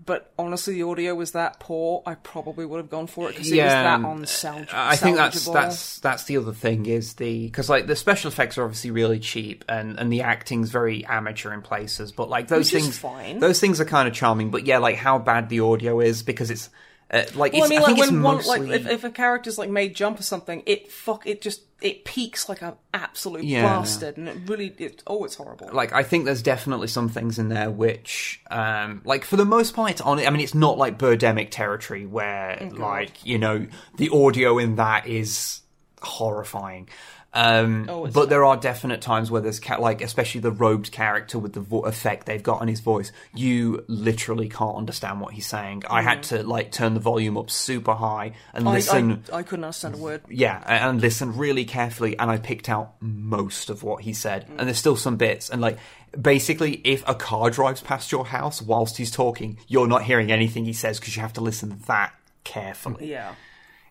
But 0.04 0.32
honestly, 0.38 0.74
the 0.74 0.84
audio 0.84 1.14
was 1.14 1.32
that 1.32 1.60
poor. 1.60 2.02
I 2.06 2.14
probably 2.14 2.64
would 2.64 2.78
have 2.78 2.88
gone 2.88 3.06
for 3.06 3.28
it 3.28 3.32
because 3.32 3.52
it 3.52 3.62
was 3.62 3.70
that 3.70 4.00
on 4.02 4.22
unsalvageable. 4.22 4.68
I 4.72 4.96
think 4.96 5.16
that's 5.16 5.44
that's 5.44 5.98
that's 6.00 6.24
the 6.24 6.38
other 6.38 6.54
thing 6.54 6.86
is 6.86 7.14
the 7.14 7.46
because 7.46 7.68
like 7.68 7.86
the 7.86 7.96
special 7.96 8.28
effects 8.28 8.56
are 8.56 8.64
obviously 8.64 8.92
really 8.92 9.18
cheap 9.18 9.64
and 9.68 9.98
and 9.98 10.10
the 10.10 10.22
acting's 10.22 10.70
very 10.70 11.04
amateur 11.04 11.52
in 11.52 11.60
places, 11.60 12.12
but 12.12 12.30
like 12.30 12.48
those 12.48 12.72
Which 12.72 12.82
things 12.82 12.98
fine. 12.98 13.40
those 13.40 13.60
things 13.60 13.78
are 13.78 13.84
kind 13.84 14.08
of 14.08 14.14
charming. 14.14 14.50
But 14.50 14.64
yeah, 14.66 14.78
like 14.78 14.96
how 14.96 15.18
bad 15.18 15.50
the 15.50 15.60
audio 15.60 16.00
is 16.00 16.22
because 16.22 16.50
it's 16.50 16.70
uh, 17.12 17.22
like 17.34 17.52
Well, 17.52 17.64
I 17.64 17.68
mean, 17.68 17.78
I 17.78 17.82
like 17.82 17.96
when 17.98 18.22
one, 18.22 18.36
mostly 18.36 18.66
like 18.68 18.80
if, 18.80 18.86
if 18.86 19.04
a 19.04 19.10
character's 19.10 19.58
like 19.58 19.68
made 19.70 19.94
jump 19.96 20.20
or 20.20 20.22
something, 20.22 20.62
it 20.66 20.90
fuck 20.92 21.26
it 21.26 21.40
just 21.40 21.62
it 21.82 22.04
peaks 22.04 22.48
like 22.48 22.60
an 22.62 22.74
absolute 22.92 23.44
Yeah. 23.44 23.62
bastard, 23.62 24.16
and 24.18 24.28
it 24.28 24.36
really 24.46 24.74
it 24.78 25.02
oh 25.06 25.24
it's 25.24 25.34
horrible. 25.34 25.70
like 25.72 25.92
I 25.92 26.02
think 26.02 26.24
there's 26.26 26.42
definitely 26.42 26.88
some 26.88 27.08
things 27.08 27.38
in 27.38 27.48
there 27.48 27.70
which, 27.70 28.40
um, 28.50 29.00
like 29.04 29.24
for 29.24 29.36
the 29.36 29.44
most 29.46 29.74
part, 29.74 29.90
it's 29.92 30.00
on. 30.00 30.20
I 30.20 30.30
mean, 30.30 30.40
it's 30.42 30.54
not 30.54 30.78
like 30.78 30.98
Birdemic 30.98 31.50
territory 31.50 32.06
where, 32.06 32.58
Oh, 32.60 32.74
like, 32.76 33.24
you 33.26 33.38
know, 33.38 33.66
the 33.96 34.10
audio 34.10 34.58
in 34.58 34.76
that 34.76 35.06
is 35.06 35.62
horrifying. 36.02 36.88
Um, 37.32 37.86
Oh, 37.88 38.08
but 38.08 38.28
there 38.28 38.44
are 38.44 38.56
definite 38.56 39.00
times 39.00 39.30
where 39.30 39.40
there's 39.40 39.60
ca- 39.60 39.78
like, 39.80 40.02
especially 40.02 40.40
the 40.40 40.50
robed 40.50 40.90
character 40.90 41.38
with 41.38 41.52
the 41.52 41.60
vo- 41.60 41.82
effect 41.82 42.26
they've 42.26 42.42
got 42.42 42.60
on 42.60 42.66
his 42.66 42.80
voice, 42.80 43.12
you 43.34 43.84
literally 43.86 44.48
can't 44.48 44.76
understand 44.76 45.20
what 45.20 45.34
he's 45.34 45.46
saying. 45.46 45.84
I 45.88 46.02
had 46.02 46.24
to 46.24 46.42
like 46.42 46.72
turn 46.72 46.94
the 46.94 47.00
volume 47.00 47.36
up 47.36 47.48
super 47.50 47.94
high 47.94 48.32
and 48.52 48.68
I, 48.68 48.72
listen. 48.72 49.22
I, 49.32 49.36
I 49.38 49.42
couldn't 49.44 49.64
understand 49.64 49.94
a 49.94 49.98
word. 49.98 50.22
yeah, 50.28 50.62
and 50.66 51.00
listen 51.00 51.36
really 51.36 51.64
carefully, 51.64 52.18
and 52.18 52.30
I 52.30 52.38
picked 52.38 52.68
out 52.68 52.94
most 53.00 53.70
of 53.70 53.82
what 53.84 54.02
he 54.02 54.12
said. 54.12 54.46
And 54.58 54.66
there's 54.66 54.78
still 54.78 54.96
some 54.96 55.16
bits, 55.16 55.50
and 55.50 55.60
like 55.60 55.78
basically, 56.20 56.80
if 56.84 57.08
a 57.08 57.14
car 57.14 57.50
drives 57.50 57.80
past 57.80 58.10
your 58.10 58.26
house 58.26 58.60
whilst 58.60 58.96
he's 58.96 59.12
talking, 59.12 59.56
you're 59.68 59.86
not 59.86 60.02
hearing 60.02 60.32
anything 60.32 60.64
he 60.64 60.72
says 60.72 60.98
because 60.98 61.14
you 61.14 61.22
have 61.22 61.34
to 61.34 61.40
listen 61.40 61.80
that 61.86 62.12
carefully. 62.42 63.08
Yeah. 63.10 63.34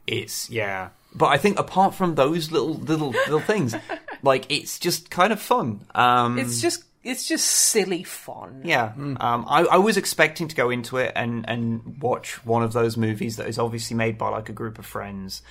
It's 0.05 0.49
yeah, 0.49 0.89
but 1.13 1.27
I 1.27 1.37
think 1.37 1.59
apart 1.59 1.95
from 1.95 2.15
those 2.15 2.51
little 2.51 2.73
little 2.75 3.09
little 3.09 3.39
things, 3.39 3.75
like 4.23 4.45
it's 4.51 4.79
just 4.79 5.09
kind 5.09 5.33
of 5.33 5.41
fun. 5.41 5.85
Um, 5.95 6.37
It's 6.39 6.61
just 6.61 6.83
it's 7.03 7.27
just 7.27 7.45
silly 7.45 8.03
fun. 8.03 8.61
yeah, 8.65 8.91
um, 8.97 9.45
I, 9.47 9.63
I 9.71 9.77
was 9.77 9.95
expecting 9.97 10.49
to 10.49 10.55
go 10.55 10.69
into 10.69 10.97
it 10.97 11.13
and, 11.15 11.47
and 11.47 11.97
watch 12.01 12.45
one 12.45 12.61
of 12.61 12.73
those 12.73 12.97
movies 12.97 13.37
that 13.37 13.47
is 13.47 13.57
obviously 13.57 13.95
made 13.95 14.17
by 14.17 14.27
like 14.29 14.49
a 14.49 14.53
group 14.53 14.77
of 14.79 14.85
friends. 14.85 15.41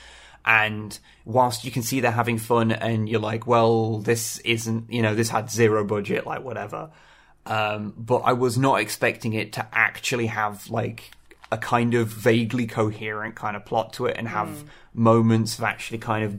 And 0.44 0.96
whilst 1.24 1.64
you 1.64 1.70
can 1.70 1.82
see 1.82 2.00
they're 2.00 2.10
having 2.10 2.38
fun, 2.38 2.70
and 2.70 3.08
you're 3.08 3.20
like, 3.20 3.46
well, 3.46 3.98
this 3.98 4.38
isn't, 4.40 4.92
you 4.92 5.02
know, 5.02 5.14
this 5.14 5.28
had 5.30 5.50
zero 5.50 5.84
budget, 5.84 6.26
like 6.26 6.42
whatever. 6.44 6.90
Um, 7.46 7.94
but 7.96 8.18
I 8.18 8.34
was 8.34 8.58
not 8.58 8.80
expecting 8.80 9.32
it 9.32 9.54
to 9.54 9.66
actually 9.72 10.26
have 10.26 10.68
like 10.70 11.10
a 11.50 11.58
kind 11.58 11.94
of 11.94 12.08
vaguely 12.08 12.66
coherent 12.66 13.34
kind 13.34 13.56
of 13.56 13.64
plot 13.64 13.92
to 13.94 14.06
it 14.06 14.16
and 14.18 14.28
have 14.28 14.64
moments 14.92 15.58
of 15.58 15.64
actually 15.64 15.98
kind 15.98 16.24
of 16.24 16.38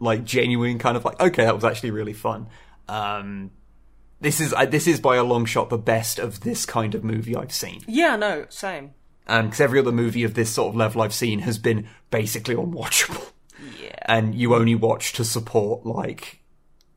like 0.00 0.24
genuine 0.24 0.78
kind 0.78 0.96
of 0.96 1.04
like, 1.04 1.20
okay, 1.20 1.44
that 1.44 1.54
was 1.54 1.64
actually 1.64 1.90
really 1.90 2.12
fun. 2.12 2.48
Um, 2.88 3.50
this 4.20 4.40
is 4.40 4.52
uh, 4.52 4.66
this 4.66 4.86
is 4.86 5.00
by 5.00 5.16
a 5.16 5.22
long 5.22 5.44
shot 5.44 5.70
the 5.70 5.78
best 5.78 6.18
of 6.18 6.40
this 6.40 6.66
kind 6.66 6.94
of 6.94 7.04
movie 7.04 7.36
I've 7.36 7.52
seen. 7.52 7.82
Yeah, 7.86 8.16
no, 8.16 8.46
same. 8.48 8.94
Because 9.26 9.60
every 9.60 9.78
other 9.78 9.92
movie 9.92 10.24
of 10.24 10.34
this 10.34 10.48
sort 10.50 10.70
of 10.70 10.76
level 10.76 11.02
I've 11.02 11.12
seen 11.12 11.40
has 11.40 11.58
been 11.58 11.86
basically 12.10 12.54
unwatchable, 12.54 13.30
Yeah. 13.78 13.98
and 14.06 14.34
you 14.34 14.54
only 14.54 14.74
watch 14.74 15.12
to 15.14 15.24
support 15.24 15.84
like 15.84 16.40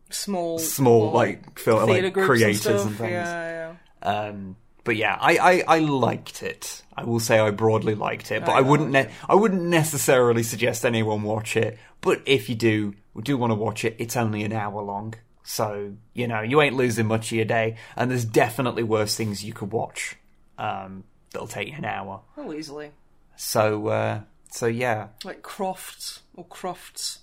Small 0.10 0.60
small 0.60 1.12
like 1.12 1.60
theatre 1.60 1.86
like 1.86 2.14
creators 2.14 2.66
and, 2.66 2.80
and, 2.80 2.96
things. 2.98 3.12
Yeah, 3.12 3.76
yeah. 4.04 4.10
Um, 4.10 4.56
but 4.84 4.96
yeah, 4.96 5.18
I, 5.20 5.38
I, 5.38 5.64
I 5.76 5.80
liked 5.80 6.44
it. 6.44 6.82
I 6.96 7.04
will 7.04 7.20
say 7.20 7.40
I 7.40 7.52
broadly 7.52 7.96
liked 7.96 8.32
it, 8.32 8.46
but 8.46 8.52
I 8.52 8.58
I, 8.58 8.62
wouldn't 8.62 8.92
ne- 8.92 9.12
I 9.28 9.36
wouldn't 9.36 9.64
necessarily 9.64 10.44
suggest 10.44 10.86
anyone 10.86 11.24
watch 11.24 11.56
it. 11.56 11.78
But 12.02 12.22
if 12.26 12.50
you 12.50 12.56
do 12.56 12.96
do 13.22 13.38
want 13.38 13.52
to 13.52 13.56
watch 13.56 13.86
it, 13.86 13.96
it's 14.00 14.18
only 14.18 14.44
an 14.44 14.54
hour 14.54 14.82
long, 14.82 15.16
so 15.44 15.94
you 16.14 16.28
know 16.28 16.42
you 16.42 16.62
ain't 16.62 16.76
losing 16.76 17.08
much 17.08 17.32
of 17.32 17.36
your 17.36 17.46
day. 17.46 17.78
And 17.96 18.10
there's 18.10 18.26
definitely 18.26 18.84
worse 18.84 19.16
things 19.16 19.44
you 19.44 19.54
could 19.54 19.72
watch 19.72 20.16
um, 20.58 21.04
that'll 21.32 21.48
take 21.48 21.70
you 21.70 21.76
an 21.78 21.86
hour. 21.86 22.22
Oh, 22.38 22.54
easily. 22.54 22.92
So 23.36 23.88
uh, 23.88 24.22
so 24.50 24.66
yeah, 24.68 25.08
Like 25.24 25.42
Crofts 25.42 26.20
or 26.36 26.46
Crofts. 26.46 27.20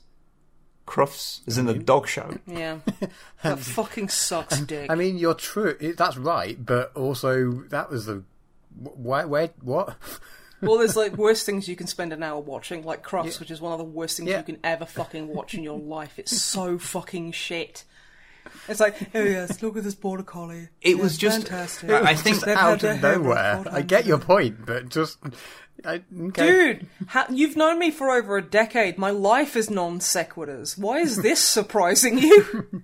Crufts 0.89 1.43
is 1.47 1.59
in 1.59 1.67
the 1.67 1.75
mm-hmm. 1.75 1.85
dog 1.85 2.09
show. 2.09 2.35
Yeah. 2.47 2.79
that 3.43 3.59
fucking 3.59 4.09
sucks, 4.09 4.59
dick. 4.73 4.91
I 4.91 4.95
mean, 4.95 5.19
you're 5.19 5.35
true. 5.35 5.77
That's 5.97 6.17
right, 6.17 6.57
but 6.65 6.97
also 6.97 7.53
that 7.69 7.91
was 7.91 8.07
the 8.07 8.25
where 8.75 9.29
where 9.29 9.51
what? 9.61 9.97
well, 10.63 10.79
there's 10.79 10.97
like 10.97 11.17
worse 11.17 11.45
things 11.45 11.69
you 11.69 11.77
can 11.77 11.87
spend 11.87 12.13
an 12.15 12.23
hour 12.23 12.41
watching, 12.41 12.85
like 12.85 13.03
Crofts, 13.03 13.39
which 13.39 13.51
is 13.51 13.61
one 13.61 13.73
of 13.73 13.79
the 13.79 13.85
worst 13.85 14.17
things 14.17 14.31
Yeah. 14.31 14.39
you 14.39 14.45
can 14.45 14.59
ever 14.65 14.87
fucking 14.87 15.29
watch 15.29 15.55
in 15.55 15.63
your 15.63 15.79
life. 15.79 16.19
It's 16.19 16.41
so 16.41 16.79
fucking 16.79 17.33
shit. 17.33 17.85
It's 18.67 18.81
like, 18.81 19.15
oh 19.15 19.23
yes, 19.23 19.63
look 19.63 19.77
at 19.77 19.85
this 19.85 19.95
border 19.95 20.23
collie. 20.23 20.69
It 20.81 20.97
Yeah, 20.97 21.03
was 21.03 21.19
just- 21.19 21.49
fantastic. 21.49 21.91
I- 21.91 22.13
I 22.13 22.15
think 22.15 22.41
They've 22.41 22.57
out 22.57 22.83
of 22.83 23.03
nowhere. 23.03 23.63
I 23.71 23.83
get 23.83 24.07
your 24.07 24.19
point, 24.19 24.65
but 24.65 24.89
just 24.89 25.19
I, 25.85 26.03
okay. 26.21 26.47
Dude, 26.51 26.87
ha- 27.09 27.27
you've 27.31 27.57
known 27.57 27.79
me 27.79 27.91
for 27.91 28.11
over 28.11 28.37
a 28.37 28.43
decade. 28.43 28.99
My 28.99 29.11
life 29.11 29.57
is 29.57 29.71
non 29.71 30.01
sequiturs. 30.01 30.77
Why 30.79 30.99
is 30.99 31.17
this 31.19 31.41
surprising 31.57 32.19
you? 32.19 32.83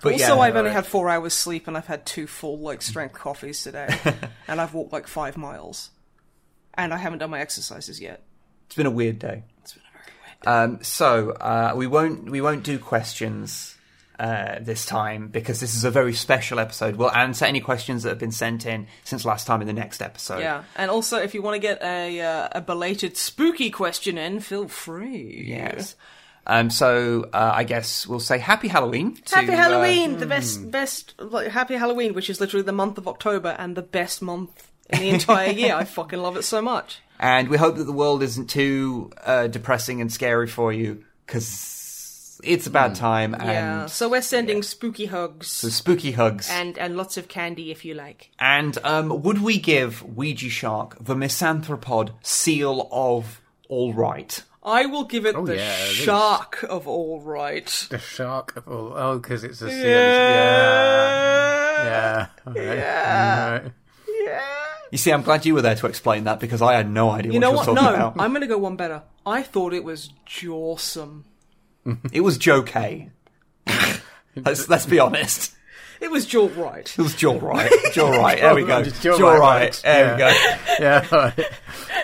But 0.00 0.12
also, 0.12 0.34
yeah, 0.36 0.40
I've 0.40 0.54
only 0.56 0.70
had 0.70 0.86
four 0.86 1.08
hours 1.08 1.34
sleep 1.34 1.66
and 1.66 1.76
I've 1.76 1.86
had 1.86 2.06
two 2.06 2.26
full 2.26 2.58
like 2.58 2.82
strength 2.82 3.14
coffees 3.14 3.62
today, 3.62 3.88
and 4.48 4.60
I've 4.60 4.74
walked 4.74 4.92
like 4.92 5.06
five 5.08 5.36
miles, 5.36 5.90
and 6.74 6.92
I 6.94 6.98
haven't 6.98 7.18
done 7.20 7.30
my 7.30 7.40
exercises 7.40 8.00
yet. 8.00 8.22
it's 8.66 8.76
been 8.76 8.86
a 8.86 8.90
weird 8.90 9.18
day. 9.18 9.44
It's 9.62 9.72
been 9.72 9.82
a 9.82 9.92
very 9.92 10.12
weird. 10.24 10.42
day. 10.42 10.50
Um, 10.50 10.84
so 10.84 11.30
uh, 11.30 11.72
we 11.74 11.86
won't 11.86 12.30
we 12.30 12.40
won't 12.40 12.64
do 12.64 12.78
questions 12.78 13.77
uh, 14.18 14.56
this 14.60 14.84
time 14.84 15.28
because 15.28 15.60
this 15.60 15.74
is 15.74 15.84
a 15.84 15.90
very 15.90 16.12
special 16.12 16.58
episode. 16.58 16.96
We'll 16.96 17.10
answer 17.12 17.44
any 17.44 17.60
questions 17.60 18.02
that 18.02 18.10
have 18.10 18.18
been 18.18 18.32
sent 18.32 18.66
in 18.66 18.86
since 19.04 19.24
last 19.24 19.46
time 19.46 19.60
in 19.60 19.66
the 19.66 19.72
next 19.72 20.02
episode. 20.02 20.40
Yeah, 20.40 20.64
and 20.76 20.90
also 20.90 21.18
if 21.18 21.34
you 21.34 21.42
want 21.42 21.54
to 21.54 21.60
get 21.60 21.82
a 21.82 22.20
uh, 22.20 22.48
a 22.52 22.60
belated 22.60 23.16
spooky 23.16 23.70
question 23.70 24.18
in, 24.18 24.40
feel 24.40 24.68
free. 24.68 25.44
Yes. 25.46 25.94
Um, 26.46 26.70
so 26.70 27.28
uh, 27.32 27.52
I 27.54 27.64
guess 27.64 28.06
we'll 28.06 28.20
say 28.20 28.38
Happy 28.38 28.68
Halloween. 28.68 29.16
To, 29.16 29.34
Happy 29.34 29.52
uh, 29.52 29.56
Halloween, 29.56 30.16
the 30.16 30.24
best, 30.24 30.70
best, 30.70 31.14
like, 31.18 31.48
Happy 31.48 31.74
Halloween, 31.74 32.14
which 32.14 32.30
is 32.30 32.40
literally 32.40 32.64
the 32.64 32.72
month 32.72 32.96
of 32.96 33.06
October 33.06 33.54
and 33.58 33.76
the 33.76 33.82
best 33.82 34.22
month 34.22 34.70
in 34.88 35.00
the 35.00 35.08
entire 35.10 35.50
year. 35.50 35.74
I 35.74 35.84
fucking 35.84 36.18
love 36.18 36.38
it 36.38 36.44
so 36.44 36.62
much. 36.62 37.00
and 37.20 37.48
we 37.48 37.58
hope 37.58 37.76
that 37.76 37.84
the 37.84 37.92
world 37.92 38.22
isn't 38.22 38.48
too 38.48 39.10
uh, 39.24 39.48
depressing 39.48 40.00
and 40.00 40.10
scary 40.10 40.46
for 40.46 40.72
you 40.72 41.04
because 41.26 41.44
it's 42.44 42.66
a 42.66 42.70
bad 42.70 42.94
time. 42.94 43.34
And 43.34 43.42
Yeah, 43.44 43.86
so 43.86 44.08
we're 44.08 44.22
sending 44.22 44.62
spooky 44.62 45.06
hugs 45.06 45.48
so 45.48 45.68
spooky 45.68 46.12
hugs. 46.12 46.48
and 46.50 46.78
and 46.78 46.96
lots 46.96 47.16
of 47.16 47.28
candy 47.28 47.70
if 47.70 47.84
you 47.84 47.94
like. 47.94 48.30
And 48.38 48.78
um, 48.84 49.22
would 49.22 49.42
we 49.42 49.58
give 49.58 50.02
Ouija 50.16 50.48
Shark 50.50 50.96
the 51.00 51.14
misanthropod 51.14 52.10
seal 52.22 52.88
of 52.92 53.40
all 53.68 53.92
right? 53.92 54.42
I 54.62 54.86
will 54.86 55.04
give 55.04 55.24
it 55.24 55.32
the 55.46 55.56
yeah, 55.56 55.72
it 55.84 55.90
is. 55.90 55.96
shark 55.96 56.62
of 56.68 56.86
all 56.86 57.20
right. 57.22 57.86
The 57.90 57.98
shark 57.98 58.56
of 58.56 58.68
all. 58.68 58.92
Oh, 58.94 59.18
because 59.18 59.42
it's 59.44 59.62
a 59.62 59.70
sea. 59.70 59.80
Yeah. 59.80 61.84
Yeah. 61.84 61.84
Yeah. 61.84 62.26
All 62.46 62.52
right. 62.52 62.64
Yeah. 62.76 63.46
All 63.46 63.62
right. 63.62 63.72
Yeah. 64.24 64.42
You 64.90 64.98
see, 64.98 65.12
I'm 65.12 65.22
glad 65.22 65.46
you 65.46 65.54
were 65.54 65.62
there 65.62 65.76
to 65.76 65.86
explain 65.86 66.24
that 66.24 66.40
because 66.40 66.60
I 66.60 66.74
had 66.74 66.90
no 66.90 67.10
idea 67.10 67.32
You 67.32 67.38
what 67.38 67.40
know 67.40 67.46
you 67.48 67.52
were 67.52 67.56
what? 67.58 67.64
talking 67.66 67.84
No, 67.84 67.94
about. 67.94 68.20
I'm 68.20 68.30
going 68.30 68.40
to 68.42 68.46
go 68.46 68.58
one 68.58 68.76
better. 68.76 69.02
I 69.24 69.42
thought 69.42 69.72
it 69.72 69.84
was 69.84 70.10
jawsome. 70.26 71.22
It 72.12 72.20
was 72.20 72.38
Joe 72.38 72.62
K. 72.62 73.10
let's 74.36 74.68
let's 74.68 74.86
be 74.86 74.98
honest. 74.98 75.54
It 76.00 76.12
was 76.12 76.26
jaw 76.26 76.48
right. 76.56 76.88
It 76.88 77.02
was 77.02 77.14
Joe 77.16 77.38
Right. 77.40 77.72
Joe 77.92 78.10
Right. 78.10 78.40
There 78.40 78.54
we 78.54 78.62
go. 78.64 78.84
Just 78.84 79.02
Joe 79.02 79.18
Joe 79.18 79.30
Right 79.32 79.38
Right. 79.40 79.62
works. 79.64 79.82
There 79.82 80.12
we 80.12 80.18
go. 80.18 80.28
Yeah. 80.78 81.06
all 81.10 81.18
right. 81.18 81.50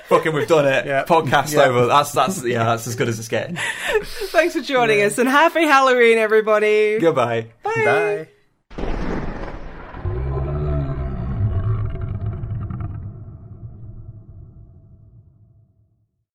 Fucking, 0.08 0.34
we've 0.34 0.48
done 0.48 0.66
it. 0.66 0.84
Yeah. 0.86 1.04
Podcast 1.04 1.54
Yeah. 1.54 1.62
over. 1.66 1.86
That's 1.86 2.10
that's 2.10 2.44
yeah. 2.44 2.64
That's 2.64 2.88
as 2.88 2.96
good 2.96 3.08
as 3.08 3.20
it's 3.20 3.28
getting. 3.28 3.56
Thanks 4.02 4.54
for 4.54 4.62
joining 4.62 5.00
us 5.02 5.18
and 5.18 5.28
happy 5.28 5.62
Halloween, 5.64 6.18
everybody. 6.18 6.98
Goodbye. 6.98 7.46
Bye. 7.62 8.26